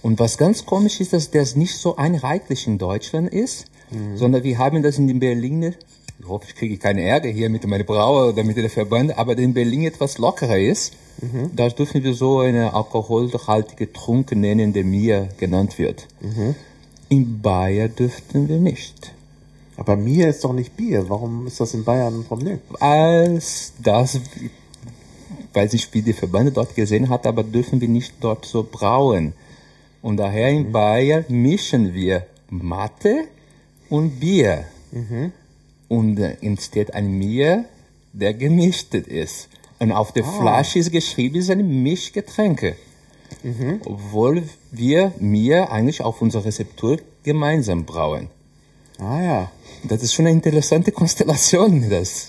Und 0.02 0.19
was 0.19 0.39
ganz 0.39 0.65
komisch 0.65 1.01
ist, 1.01 1.12
dass 1.12 1.31
das 1.31 1.56
nicht 1.56 1.77
so 1.77 1.97
einheitlich 1.97 2.66
in 2.66 2.78
Deutschland 2.78 3.32
ist, 3.32 3.66
sondern 4.16 4.44
wir 4.44 4.59
haben 4.59 4.82
das 4.82 4.98
in 4.98 5.06
den 5.09 5.19
Berliner, 5.19 5.73
ich 6.20 6.27
hoffe, 6.28 6.47
ich 6.48 6.55
kriege 6.55 6.77
keine 6.77 7.02
Ärger 7.02 7.28
hier 7.31 7.48
mit 7.48 7.66
meiner 7.66 7.85
Brauer 7.85 8.28
oder 8.28 8.44
mit 8.44 8.56
der 8.56 8.69
Verband, 8.70 9.16
aber 9.16 9.36
in 9.39 9.55
Berlin 9.55 9.85
etwas 9.85 10.19
lockerer 10.19 10.59
ist. 10.59 10.93
Da 11.56 11.69
dürfen 11.69 12.05
wir 12.05 12.15
so 12.15 12.40
eine 12.40 12.74
alkoholhaltige 12.74 13.93
Trunk 13.93 14.32
nennen, 14.32 14.73
der 14.73 14.85
mir 14.85 15.28
genannt 15.39 15.78
wird. 15.78 16.06
In 17.09 17.40
Bayern 17.40 17.94
dürften 17.97 18.48
wir 18.48 18.59
nicht. 18.59 19.12
Aber 19.79 19.97
mir 19.97 20.29
ist 20.29 20.43
doch 20.43 20.53
nicht 20.53 20.77
Bier. 20.77 21.09
Warum 21.09 21.47
ist 21.47 21.61
das 21.61 21.73
in 21.73 21.85
Bayern 21.85 22.21
ein 22.21 22.25
Problem? 22.25 22.59
als 22.81 23.73
das, 23.83 24.21
weil 25.53 25.71
sich 25.71 25.89
wie 25.95 26.03
die 26.03 26.13
Verbände 26.13 26.51
dort 26.51 26.75
gesehen 26.75 27.09
hat, 27.09 27.27
aber 27.27 27.45
dürfen 27.45 27.81
wir 27.81 27.89
nicht 27.89 28.15
dort 28.21 28.45
so 28.45 28.67
brauen. 28.71 29.33
Und 30.03 30.17
daher 30.17 30.49
in 30.51 30.73
Bayern 30.73 31.25
mischen 31.29 31.95
wir 31.95 32.27
Mate 32.51 33.29
und 33.89 34.19
Bier. 34.21 34.65
Und 35.89 36.19
äh, 36.19 36.37
entsteht 36.41 36.93
ein 36.95 37.19
Bier, 37.19 37.65
der 38.13 38.35
gemischt 38.35 38.95
ist. 38.95 39.49
Und 39.79 39.93
auf 39.93 40.11
der 40.13 40.25
Flasche 40.25 40.81
ist 40.81 40.91
geschrieben, 40.91 41.39
es 41.39 41.45
ist 41.45 41.51
ein 41.51 41.83
Mischgetränke. 41.85 42.75
Obwohl 43.85 44.43
wir 44.73 45.13
mir 45.21 45.71
eigentlich 45.71 46.03
auf 46.03 46.21
unserer 46.21 46.47
Rezeptur 46.47 46.99
gemeinsam 47.23 47.85
brauen. 47.85 48.29
Ah 48.99 49.23
ja. 49.23 49.51
Das 49.85 50.03
ist 50.03 50.13
schon 50.15 50.27
eine 50.27 50.35
interessante 50.35 50.93
Konstellation, 51.01 51.89
das. 51.91 52.29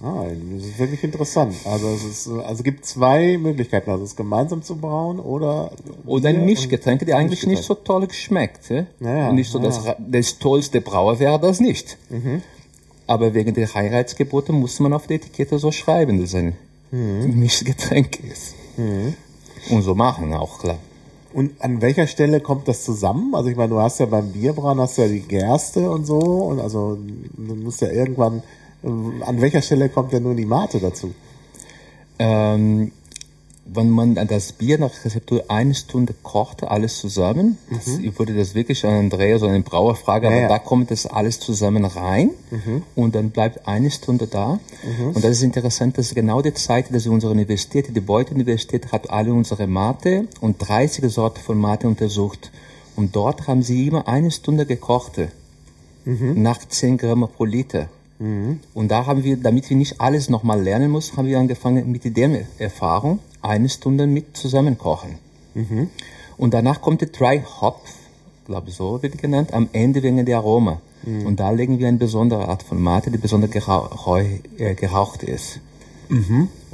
Ah, 0.00 0.26
das 0.54 0.64
ist 0.64 0.78
wirklich 0.78 1.02
interessant. 1.02 1.54
Also 1.64 1.88
es 1.88 2.04
ist, 2.04 2.28
also 2.28 2.62
gibt 2.62 2.86
zwei 2.86 3.36
Möglichkeiten. 3.36 3.90
Also 3.90 4.04
es 4.04 4.14
gemeinsam 4.14 4.62
zu 4.62 4.76
brauen 4.76 5.18
oder 5.18 5.72
Oder 6.06 6.28
ein 6.28 6.44
Mischgetränk, 6.44 7.04
der 7.04 7.16
eigentlich 7.16 7.40
Mischgetränk. 7.46 7.58
nicht 7.58 7.66
so 7.66 7.74
toll 7.74 8.08
schmeckt. 8.12 8.70
Ja? 8.70 8.86
Ja, 9.00 9.16
ja, 9.18 9.28
Und 9.30 9.34
nicht 9.34 9.50
so 9.50 9.58
ja, 9.58 9.64
das, 9.66 9.80
das 9.98 10.38
tollste 10.38 10.80
Brauer 10.80 11.18
wäre 11.18 11.40
das 11.40 11.58
nicht. 11.58 11.98
Aber 13.08 13.34
wegen 13.34 13.54
der 13.54 13.74
Reinheitsgebote 13.74 14.52
muss 14.52 14.78
man 14.78 14.92
auf 14.92 15.08
der 15.08 15.16
Etikette 15.16 15.58
so 15.58 15.72
schreiben, 15.72 16.20
dass 16.20 16.28
es 16.30 16.34
ein 16.36 16.54
Mischgetränk 16.92 18.20
ist. 18.20 18.54
Und 18.76 19.82
so 19.82 19.96
machen 19.96 20.32
auch, 20.32 20.60
klar. 20.60 20.78
Und 21.32 21.62
an 21.62 21.82
welcher 21.82 22.06
Stelle 22.06 22.40
kommt 22.40 22.68
das 22.68 22.84
zusammen? 22.84 23.34
Also 23.34 23.50
ich 23.50 23.56
meine, 23.56 23.70
du 23.70 23.80
hast 23.80 24.00
ja 24.00 24.06
beim 24.06 24.32
Bierbrauen 24.32 24.80
hast 24.80 24.96
ja 24.96 25.08
die 25.08 25.20
Gerste 25.20 25.90
und 25.90 26.04
so 26.06 26.18
und 26.18 26.60
also 26.60 26.98
du 27.36 27.54
musst 27.54 27.82
ja 27.82 27.90
irgendwann 27.90 28.42
äh, 28.82 28.88
an 29.24 29.40
welcher 29.40 29.62
Stelle 29.62 29.88
kommt 29.88 30.12
denn 30.12 30.22
nun 30.22 30.36
die 30.36 30.46
Mate 30.46 30.80
dazu? 30.80 31.12
Ähm, 32.18 32.92
wenn 33.70 33.90
man 33.90 34.14
das 34.14 34.52
Bier 34.52 34.78
nach 34.78 34.92
Rezeptur 35.04 35.44
eine 35.48 35.74
Stunde 35.74 36.14
kochte, 36.22 36.70
alles 36.70 36.98
zusammen, 36.98 37.58
das, 37.70 37.98
ich 37.98 38.18
würde 38.18 38.34
das 38.34 38.54
wirklich 38.54 38.84
an 38.84 38.94
Andreas 38.94 39.42
oder 39.42 39.52
den 39.52 39.62
Brauer 39.62 39.94
fragen, 39.94 40.26
aber 40.26 40.34
Ja, 40.36 40.42
ja. 40.42 40.48
da 40.48 40.58
kommt 40.58 40.90
das 40.90 41.06
alles 41.06 41.38
zusammen 41.38 41.84
rein 41.84 42.30
und 42.96 43.14
dann 43.14 43.30
bleibt 43.30 43.68
eine 43.68 43.90
Stunde 43.90 44.26
da. 44.26 44.58
Und 45.14 45.22
das 45.22 45.32
ist 45.32 45.42
interessant, 45.42 45.98
das 45.98 46.06
ist 46.06 46.14
genau 46.14 46.40
die 46.40 46.54
Zeit, 46.54 46.94
dass 46.94 47.06
unsere 47.06 47.32
Universität, 47.32 47.94
die 47.94 48.00
Beuth-Universität, 48.00 48.90
hat 48.90 49.10
alle 49.10 49.32
unsere 49.34 49.66
Mate 49.66 50.26
und 50.40 50.56
30 50.58 51.10
Sorten 51.12 51.40
von 51.40 51.58
Mate 51.60 51.86
untersucht. 51.88 52.50
Und 52.96 53.14
dort 53.14 53.46
haben 53.46 53.62
sie 53.62 53.86
immer 53.86 54.08
eine 54.08 54.30
Stunde 54.30 54.64
gekochte, 54.66 55.28
nach 56.42 56.58
10 56.66 56.96
Gramm 56.96 57.28
pro 57.36 57.44
Liter. 57.44 57.88
Und 58.74 58.88
da 58.88 59.06
haben 59.06 59.22
wir, 59.24 59.36
damit 59.36 59.68
wir 59.70 59.76
nicht 59.76 60.00
alles 60.00 60.28
nochmal 60.28 60.60
lernen 60.60 60.90
mussten, 60.90 61.16
haben 61.18 61.28
wir 61.28 61.38
angefangen 61.38 61.92
mit 61.92 62.02
der 62.16 62.40
Erfahrung, 62.58 63.20
eine 63.42 63.68
Stunde 63.68 64.06
mit 64.06 64.36
zusammenkochen. 64.36 65.18
Und 66.36 66.54
danach 66.54 66.80
kommt 66.80 67.00
der 67.00 67.08
Dry 67.08 67.42
Hop, 67.60 67.80
glaube 68.46 68.70
so 68.70 69.02
wird 69.02 69.18
genannt, 69.18 69.52
am 69.52 69.68
Ende 69.72 70.02
wegen 70.02 70.24
der 70.24 70.38
Aroma. 70.38 70.80
Und 71.24 71.40
da 71.40 71.50
legen 71.50 71.78
wir 71.78 71.88
eine 71.88 71.96
besondere 71.98 72.48
Art 72.48 72.62
von 72.62 72.80
Mate, 72.82 73.10
die 73.10 73.18
besonders 73.18 73.50
gerauch, 73.50 74.18
äh, 74.18 74.74
geraucht 74.74 75.22
ist. 75.22 75.60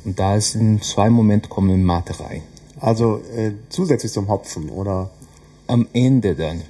Und 0.04 0.18
da 0.18 0.36
ist 0.36 0.54
in 0.54 0.80
zwei 0.82 1.10
Momenten 1.10 1.48
kommen 1.50 1.84
Mate 1.84 2.18
rein. 2.20 2.42
Also 2.80 3.20
äh, 3.36 3.52
zusätzlich 3.68 4.12
zum 4.12 4.28
Hopfen 4.28 4.68
oder 4.70 5.10
Am 5.66 5.86
Ende 5.92 6.34
dann. 6.34 6.62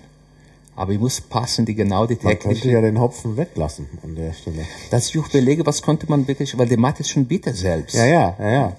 Aber 0.76 0.92
ich 0.92 1.00
muss 1.00 1.20
passen, 1.20 1.64
die 1.64 1.74
genau 1.74 2.06
die 2.06 2.18
man 2.22 2.38
könnte 2.38 2.70
ja 2.70 2.80
den 2.80 3.00
Hopfen 3.00 3.36
weglassen 3.36 3.86
an 4.02 4.14
der 4.16 4.32
Stelle. 4.32 4.64
dass 4.90 5.08
ich 5.08 5.14
überlege, 5.14 5.64
was 5.66 5.82
konnte 5.82 6.06
man 6.08 6.26
wirklich, 6.26 6.56
weil 6.58 6.68
der 6.68 6.78
Mate 6.78 7.00
ist 7.00 7.10
schon 7.10 7.26
bitter 7.26 7.54
selbst. 7.54 7.94
Ja, 7.94 8.06
ja, 8.06 8.36
ja, 8.38 8.50
ja. 8.50 8.76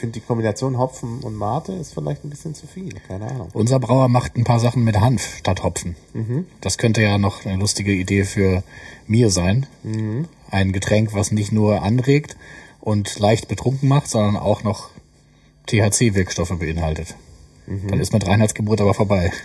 Ich 0.00 0.02
finde 0.02 0.18
die 0.18 0.24
Kombination 0.24 0.78
Hopfen 0.78 1.18
und 1.20 1.34
Mate 1.34 1.74
ist 1.74 1.92
vielleicht 1.92 2.24
ein 2.24 2.30
bisschen 2.30 2.54
zu 2.54 2.66
viel, 2.66 2.88
keine 3.06 3.26
Ahnung. 3.30 3.48
Unser 3.52 3.78
Brauer 3.78 4.08
macht 4.08 4.34
ein 4.34 4.44
paar 4.44 4.58
Sachen 4.58 4.82
mit 4.82 4.98
Hanf 4.98 5.36
statt 5.36 5.62
Hopfen. 5.62 5.94
Das 6.62 6.78
könnte 6.78 7.02
ja 7.02 7.18
noch 7.18 7.44
eine 7.44 7.58
lustige 7.58 7.92
Idee 7.92 8.24
für 8.24 8.62
mir 9.06 9.28
sein. 9.28 9.66
Ein 10.50 10.72
Getränk, 10.72 11.12
was 11.12 11.32
nicht 11.32 11.52
nur 11.52 11.82
anregt 11.82 12.38
und 12.80 13.18
leicht 13.18 13.46
betrunken 13.46 13.90
macht, 13.90 14.08
sondern 14.08 14.38
auch 14.38 14.62
noch 14.62 14.88
THC-Wirkstoffe 15.66 16.58
beinhaltet. 16.58 17.14
Dann 17.66 18.00
ist 18.00 18.14
mit 18.14 18.26
Reinheitsgebot 18.26 18.80
aber 18.80 18.94
vorbei. 18.94 19.30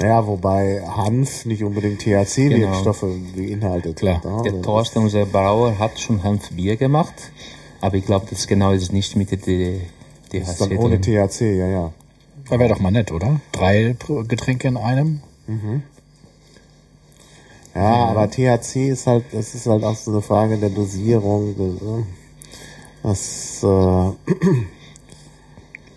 Naja, 0.00 0.26
wobei 0.26 0.82
Hanf 0.84 1.44
nicht 1.44 1.62
unbedingt 1.62 2.00
THC-Wirkstoffe 2.02 3.06
beinhaltet. 3.36 3.94
Klar. 3.94 4.20
Ja, 4.24 4.42
Der 4.42 4.60
Thorsten, 4.60 4.98
unser 4.98 5.24
Brauer, 5.24 5.78
hat 5.78 6.00
schon 6.00 6.24
Hanfbier 6.24 6.74
gemacht. 6.74 7.14
Aber 7.84 7.96
ich 7.96 8.06
glaube, 8.06 8.26
das 8.30 8.46
genau 8.46 8.72
ist 8.72 8.82
es 8.84 8.92
nicht 8.92 9.14
mit 9.14 9.30
der 9.30 9.38
D- 9.38 9.80
Das 10.32 10.48
ist 10.48 10.60
DHC. 10.60 10.68
dann 10.70 10.78
ohne 10.78 10.98
drin. 10.98 11.28
THC, 11.28 11.40
ja, 11.58 11.66
ja. 11.66 11.92
Da 12.48 12.58
wäre 12.58 12.70
doch 12.70 12.80
mal 12.80 12.90
nett, 12.90 13.12
oder? 13.12 13.40
Drei 13.52 13.94
Getränke 14.26 14.68
in 14.68 14.76
einem. 14.78 15.20
Ja, 17.74 18.06
aber 18.06 18.30
THC 18.30 18.88
ist 18.88 19.06
halt, 19.06 19.24
das 19.32 19.54
ist 19.54 19.66
halt 19.66 19.82
auch 19.84 19.96
so 19.96 20.12
eine 20.12 20.22
Frage 20.22 20.56
der 20.58 20.70
Dosierung. 20.70 21.50
äh, 21.50 22.04
Das, 23.02 23.62
äh, 23.62 23.66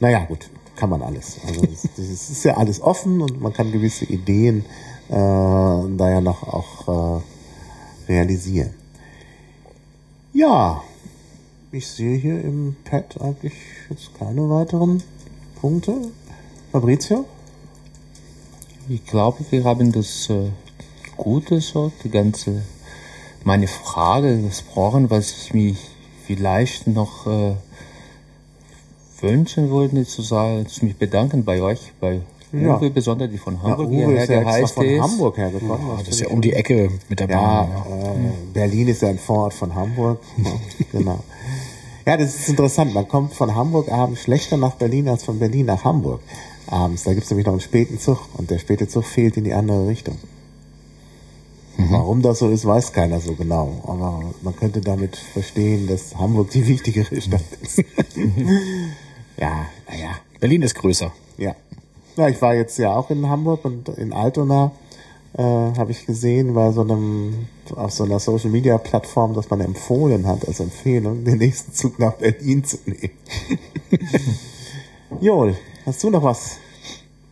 naja, 0.02 0.26
gut, 0.26 0.50
kann 0.76 0.90
man 0.90 1.02
alles. 1.02 1.38
Also 1.48 1.62
es, 1.72 1.86
es 1.98 2.30
ist 2.30 2.44
ja 2.44 2.58
alles 2.58 2.82
offen 2.82 3.22
und 3.22 3.40
man 3.42 3.54
kann 3.54 3.72
gewisse 3.72 4.06
Ideen 4.06 4.66
äh, 5.10 5.14
da 5.14 6.10
ja 6.10 6.20
noch 6.20 6.44
auch 6.44 7.22
äh, 8.10 8.12
realisieren. 8.12 8.74
Ja, 10.34 10.84
ich 11.72 11.88
sehe 11.88 12.18
hier 12.18 12.42
im 12.44 12.76
Pad 12.84 13.20
eigentlich 13.22 13.54
jetzt 13.90 14.18
keine 14.18 14.50
weiteren 14.50 15.04
Punkte. 15.60 15.96
Fabrizio? 16.72 17.26
Ich 18.90 19.06
glaube, 19.06 19.40
wir 19.50 19.64
haben 19.64 19.92
das 19.92 20.30
äh, 20.30 20.50
Gute 21.18 21.60
so, 21.60 21.92
die 22.04 22.10
ganze, 22.10 22.62
meine 23.44 23.68
Frage 23.68 24.42
gesprochen, 24.42 25.10
was 25.10 25.32
ich 25.32 25.54
mich 25.54 25.78
vielleicht 26.26 26.88
noch 26.88 27.28
äh, 27.28 27.54
wünschen 29.22 29.70
wollte, 29.72 30.06
zu 30.06 30.22
sagen, 30.22 30.68
zu 30.68 30.86
mich 30.86 30.96
bedanken 30.96 31.44
bei 31.44 31.62
euch, 31.62 31.92
bei 32.00 32.22
Ja. 32.54 32.78
Uwe, 32.78 32.92
besonders 32.92 33.30
die 33.30 33.38
von 33.38 33.56
Ja, 33.56 33.64
Hamburg 33.64 33.90
hierher 33.90 34.14
ja 34.16 34.22
extra 34.22 34.40
gereist 34.40 34.74
von 34.76 34.86
ist. 34.86 35.02
Hamburg 35.02 35.38
hergekommen. 35.38 35.90
Ah, 35.90 35.98
das 36.00 36.08
ist 36.10 36.20
ja 36.22 36.28
um 36.30 36.42
die 36.42 36.54
Ecke 36.54 36.90
mit 37.10 37.20
der 37.20 37.30
Ja, 37.30 37.38
Bahn. 37.64 37.70
Ja. 37.90 38.14
äh, 38.14 38.18
Berlin 38.54 38.88
ist 38.88 39.02
ja 39.02 39.10
ein 39.10 39.20
Vorort 39.20 39.54
von 39.54 39.74
Hamburg. 39.76 40.20
Ja, 40.38 40.52
genau. 40.94 41.20
Ja, 42.08 42.16
das 42.16 42.36
ist 42.36 42.48
interessant. 42.48 42.94
Man 42.94 43.06
kommt 43.06 43.34
von 43.34 43.54
Hamburg 43.54 43.92
abends 43.92 44.22
schlechter 44.22 44.56
nach 44.56 44.76
Berlin 44.76 45.10
als 45.10 45.24
von 45.24 45.40
Berlin 45.40 45.66
nach 45.66 45.84
Hamburg 45.84 46.22
abends. 46.66 47.04
Da 47.04 47.14
gibt 47.14 47.26
es 47.26 47.30
nämlich 47.30 47.46
noch 47.46 47.52
einen 47.52 47.60
späten 47.60 48.00
Zug 48.00 48.30
und 48.38 48.50
der 48.50 48.60
späte 48.60 48.88
Zug 48.88 49.04
fehlt 49.04 49.36
in 49.36 49.44
die 49.44 49.52
andere 49.52 49.90
Richtung. 49.90 50.18
Warum 51.78 52.22
das 52.22 52.40
so 52.40 52.50
ist, 52.50 52.66
weiß 52.66 52.94
keiner 52.94 53.20
so 53.20 53.34
genau. 53.36 53.82
Aber 53.84 54.24
man 54.42 54.56
könnte 54.56 54.80
damit 54.80 55.18
verstehen, 55.18 55.86
dass 55.88 56.16
Hamburg 56.16 56.50
die 56.52 56.66
wichtigere 56.66 57.20
Stadt 57.20 57.44
ist. 57.62 57.80
ja, 59.38 59.66
naja. 59.90 60.12
Berlin 60.40 60.62
ist 60.62 60.76
größer. 60.76 61.12
Ja. 61.38 61.58
Ja, 62.16 62.30
ich 62.30 62.42
war 62.42 62.56
jetzt 62.56 62.80
ja 62.80 62.96
auch 62.96 63.10
in 63.10 63.28
Hamburg 63.28 63.66
und 63.66 63.90
in 63.90 64.14
Altona 64.14 64.72
äh, 65.38 65.42
habe 65.42 65.92
ich 65.92 66.06
gesehen, 66.06 66.54
bei 66.54 66.72
so 66.72 66.82
einem 66.82 67.48
auf 67.76 67.92
so 67.92 68.04
einer 68.04 68.20
Social 68.20 68.50
Media 68.50 68.78
Plattform, 68.78 69.34
dass 69.34 69.50
man 69.50 69.62
empfohlen 69.62 70.26
hat 70.28 70.48
als 70.48 70.60
Empfehlung, 70.60 71.24
den 71.24 71.38
nächsten 71.38 71.74
Zug 71.74 72.00
nach 72.00 72.14
Berlin 72.14 72.64
zu 72.64 72.78
nehmen. 72.86 73.12
Joel, 75.22 75.56
hast 75.86 76.04
du 76.04 76.10
noch 76.10 76.24
was? 76.24 76.58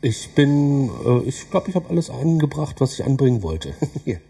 Ich 0.02 0.30
bin, 0.36 0.90
äh, 1.06 1.28
ich 1.28 1.50
glaube, 1.50 1.70
ich 1.70 1.76
habe 1.76 1.90
alles 1.90 2.10
angebracht, 2.10 2.80
was 2.80 2.94
ich 2.94 3.06
anbringen 3.06 3.44
wollte. 3.44 3.74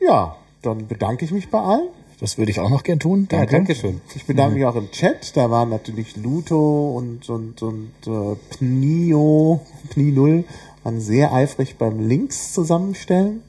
Ja, 0.00 0.36
dann 0.60 0.86
bedanke 0.86 1.24
ich 1.24 1.30
mich 1.30 1.48
bei 1.48 1.60
allen. 1.60 1.88
Das 2.20 2.36
würde 2.36 2.50
ich 2.50 2.60
auch 2.60 2.68
noch 2.68 2.82
gern 2.82 2.98
tun. 2.98 3.26
Ja, 3.32 3.38
Danke. 3.38 3.52
danke 3.52 3.74
schön. 3.74 4.00
Ich 4.14 4.26
bedanke 4.26 4.56
mich 4.56 4.66
auch 4.66 4.76
im 4.76 4.90
Chat. 4.90 5.34
Da 5.34 5.50
waren 5.50 5.70
natürlich 5.70 6.14
Luto 6.16 6.94
und, 6.96 7.26
und, 7.30 7.62
und 7.62 7.90
äh, 8.06 8.36
Pnio, 8.50 9.60
Pni 9.90 10.12
Null 10.12 10.44
waren 10.84 11.00
sehr 11.00 11.32
eifrig 11.32 11.76
beim 11.76 12.06
Links 12.06 12.52
zusammenstellen. 12.52 13.42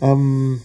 Ähm, 0.00 0.62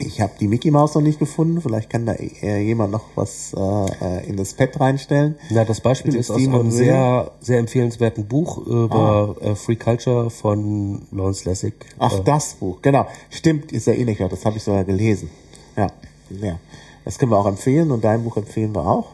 ich 0.00 0.20
habe 0.20 0.32
die 0.38 0.46
Mickey 0.46 0.70
Maus 0.70 0.94
noch 0.94 1.02
nicht 1.02 1.18
gefunden. 1.18 1.60
Vielleicht 1.60 1.90
kann 1.90 2.06
da 2.06 2.12
äh, 2.12 2.62
jemand 2.62 2.92
noch 2.92 3.04
was 3.16 3.52
äh, 3.52 3.60
äh, 3.60 4.28
in 4.28 4.36
das 4.36 4.54
Pad 4.54 4.78
reinstellen. 4.78 5.34
Na, 5.50 5.64
das 5.64 5.80
Beispiel 5.80 6.14
ist 6.14 6.30
aus 6.30 6.36
einem 6.36 6.70
sehr, 6.70 7.32
sehr 7.40 7.58
empfehlenswerten 7.58 8.26
Buch 8.26 8.58
über 8.58 9.34
äh, 9.40 9.56
Free 9.56 9.74
Culture 9.74 10.30
von 10.30 11.02
Lawrence 11.10 11.48
Lessig. 11.48 11.74
Ach, 11.98 12.20
das 12.20 12.54
Buch, 12.54 12.80
genau. 12.80 13.08
Stimmt, 13.30 13.72
ist 13.72 13.88
erinnere 13.88 14.12
ich 14.12 14.22
auch. 14.22 14.28
Das 14.28 14.44
habe 14.44 14.56
ich 14.56 14.62
sogar 14.62 14.84
gelesen. 14.84 15.30
Ja, 15.76 15.88
ja. 16.30 16.60
Das 17.04 17.18
können 17.18 17.32
wir 17.32 17.38
auch 17.38 17.46
empfehlen 17.46 17.90
und 17.90 18.04
dein 18.04 18.22
Buch 18.22 18.36
empfehlen 18.36 18.74
wir 18.74 18.86
auch. 18.86 19.08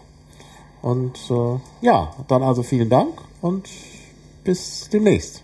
Und 0.83 1.19
äh, 1.31 1.87
ja, 1.87 2.13
dann 2.29 2.43
also 2.43 2.63
vielen 2.63 2.91
Dank 2.91 3.15
und 3.41 3.71
bis 4.43 4.91
demnächst. 4.93 5.44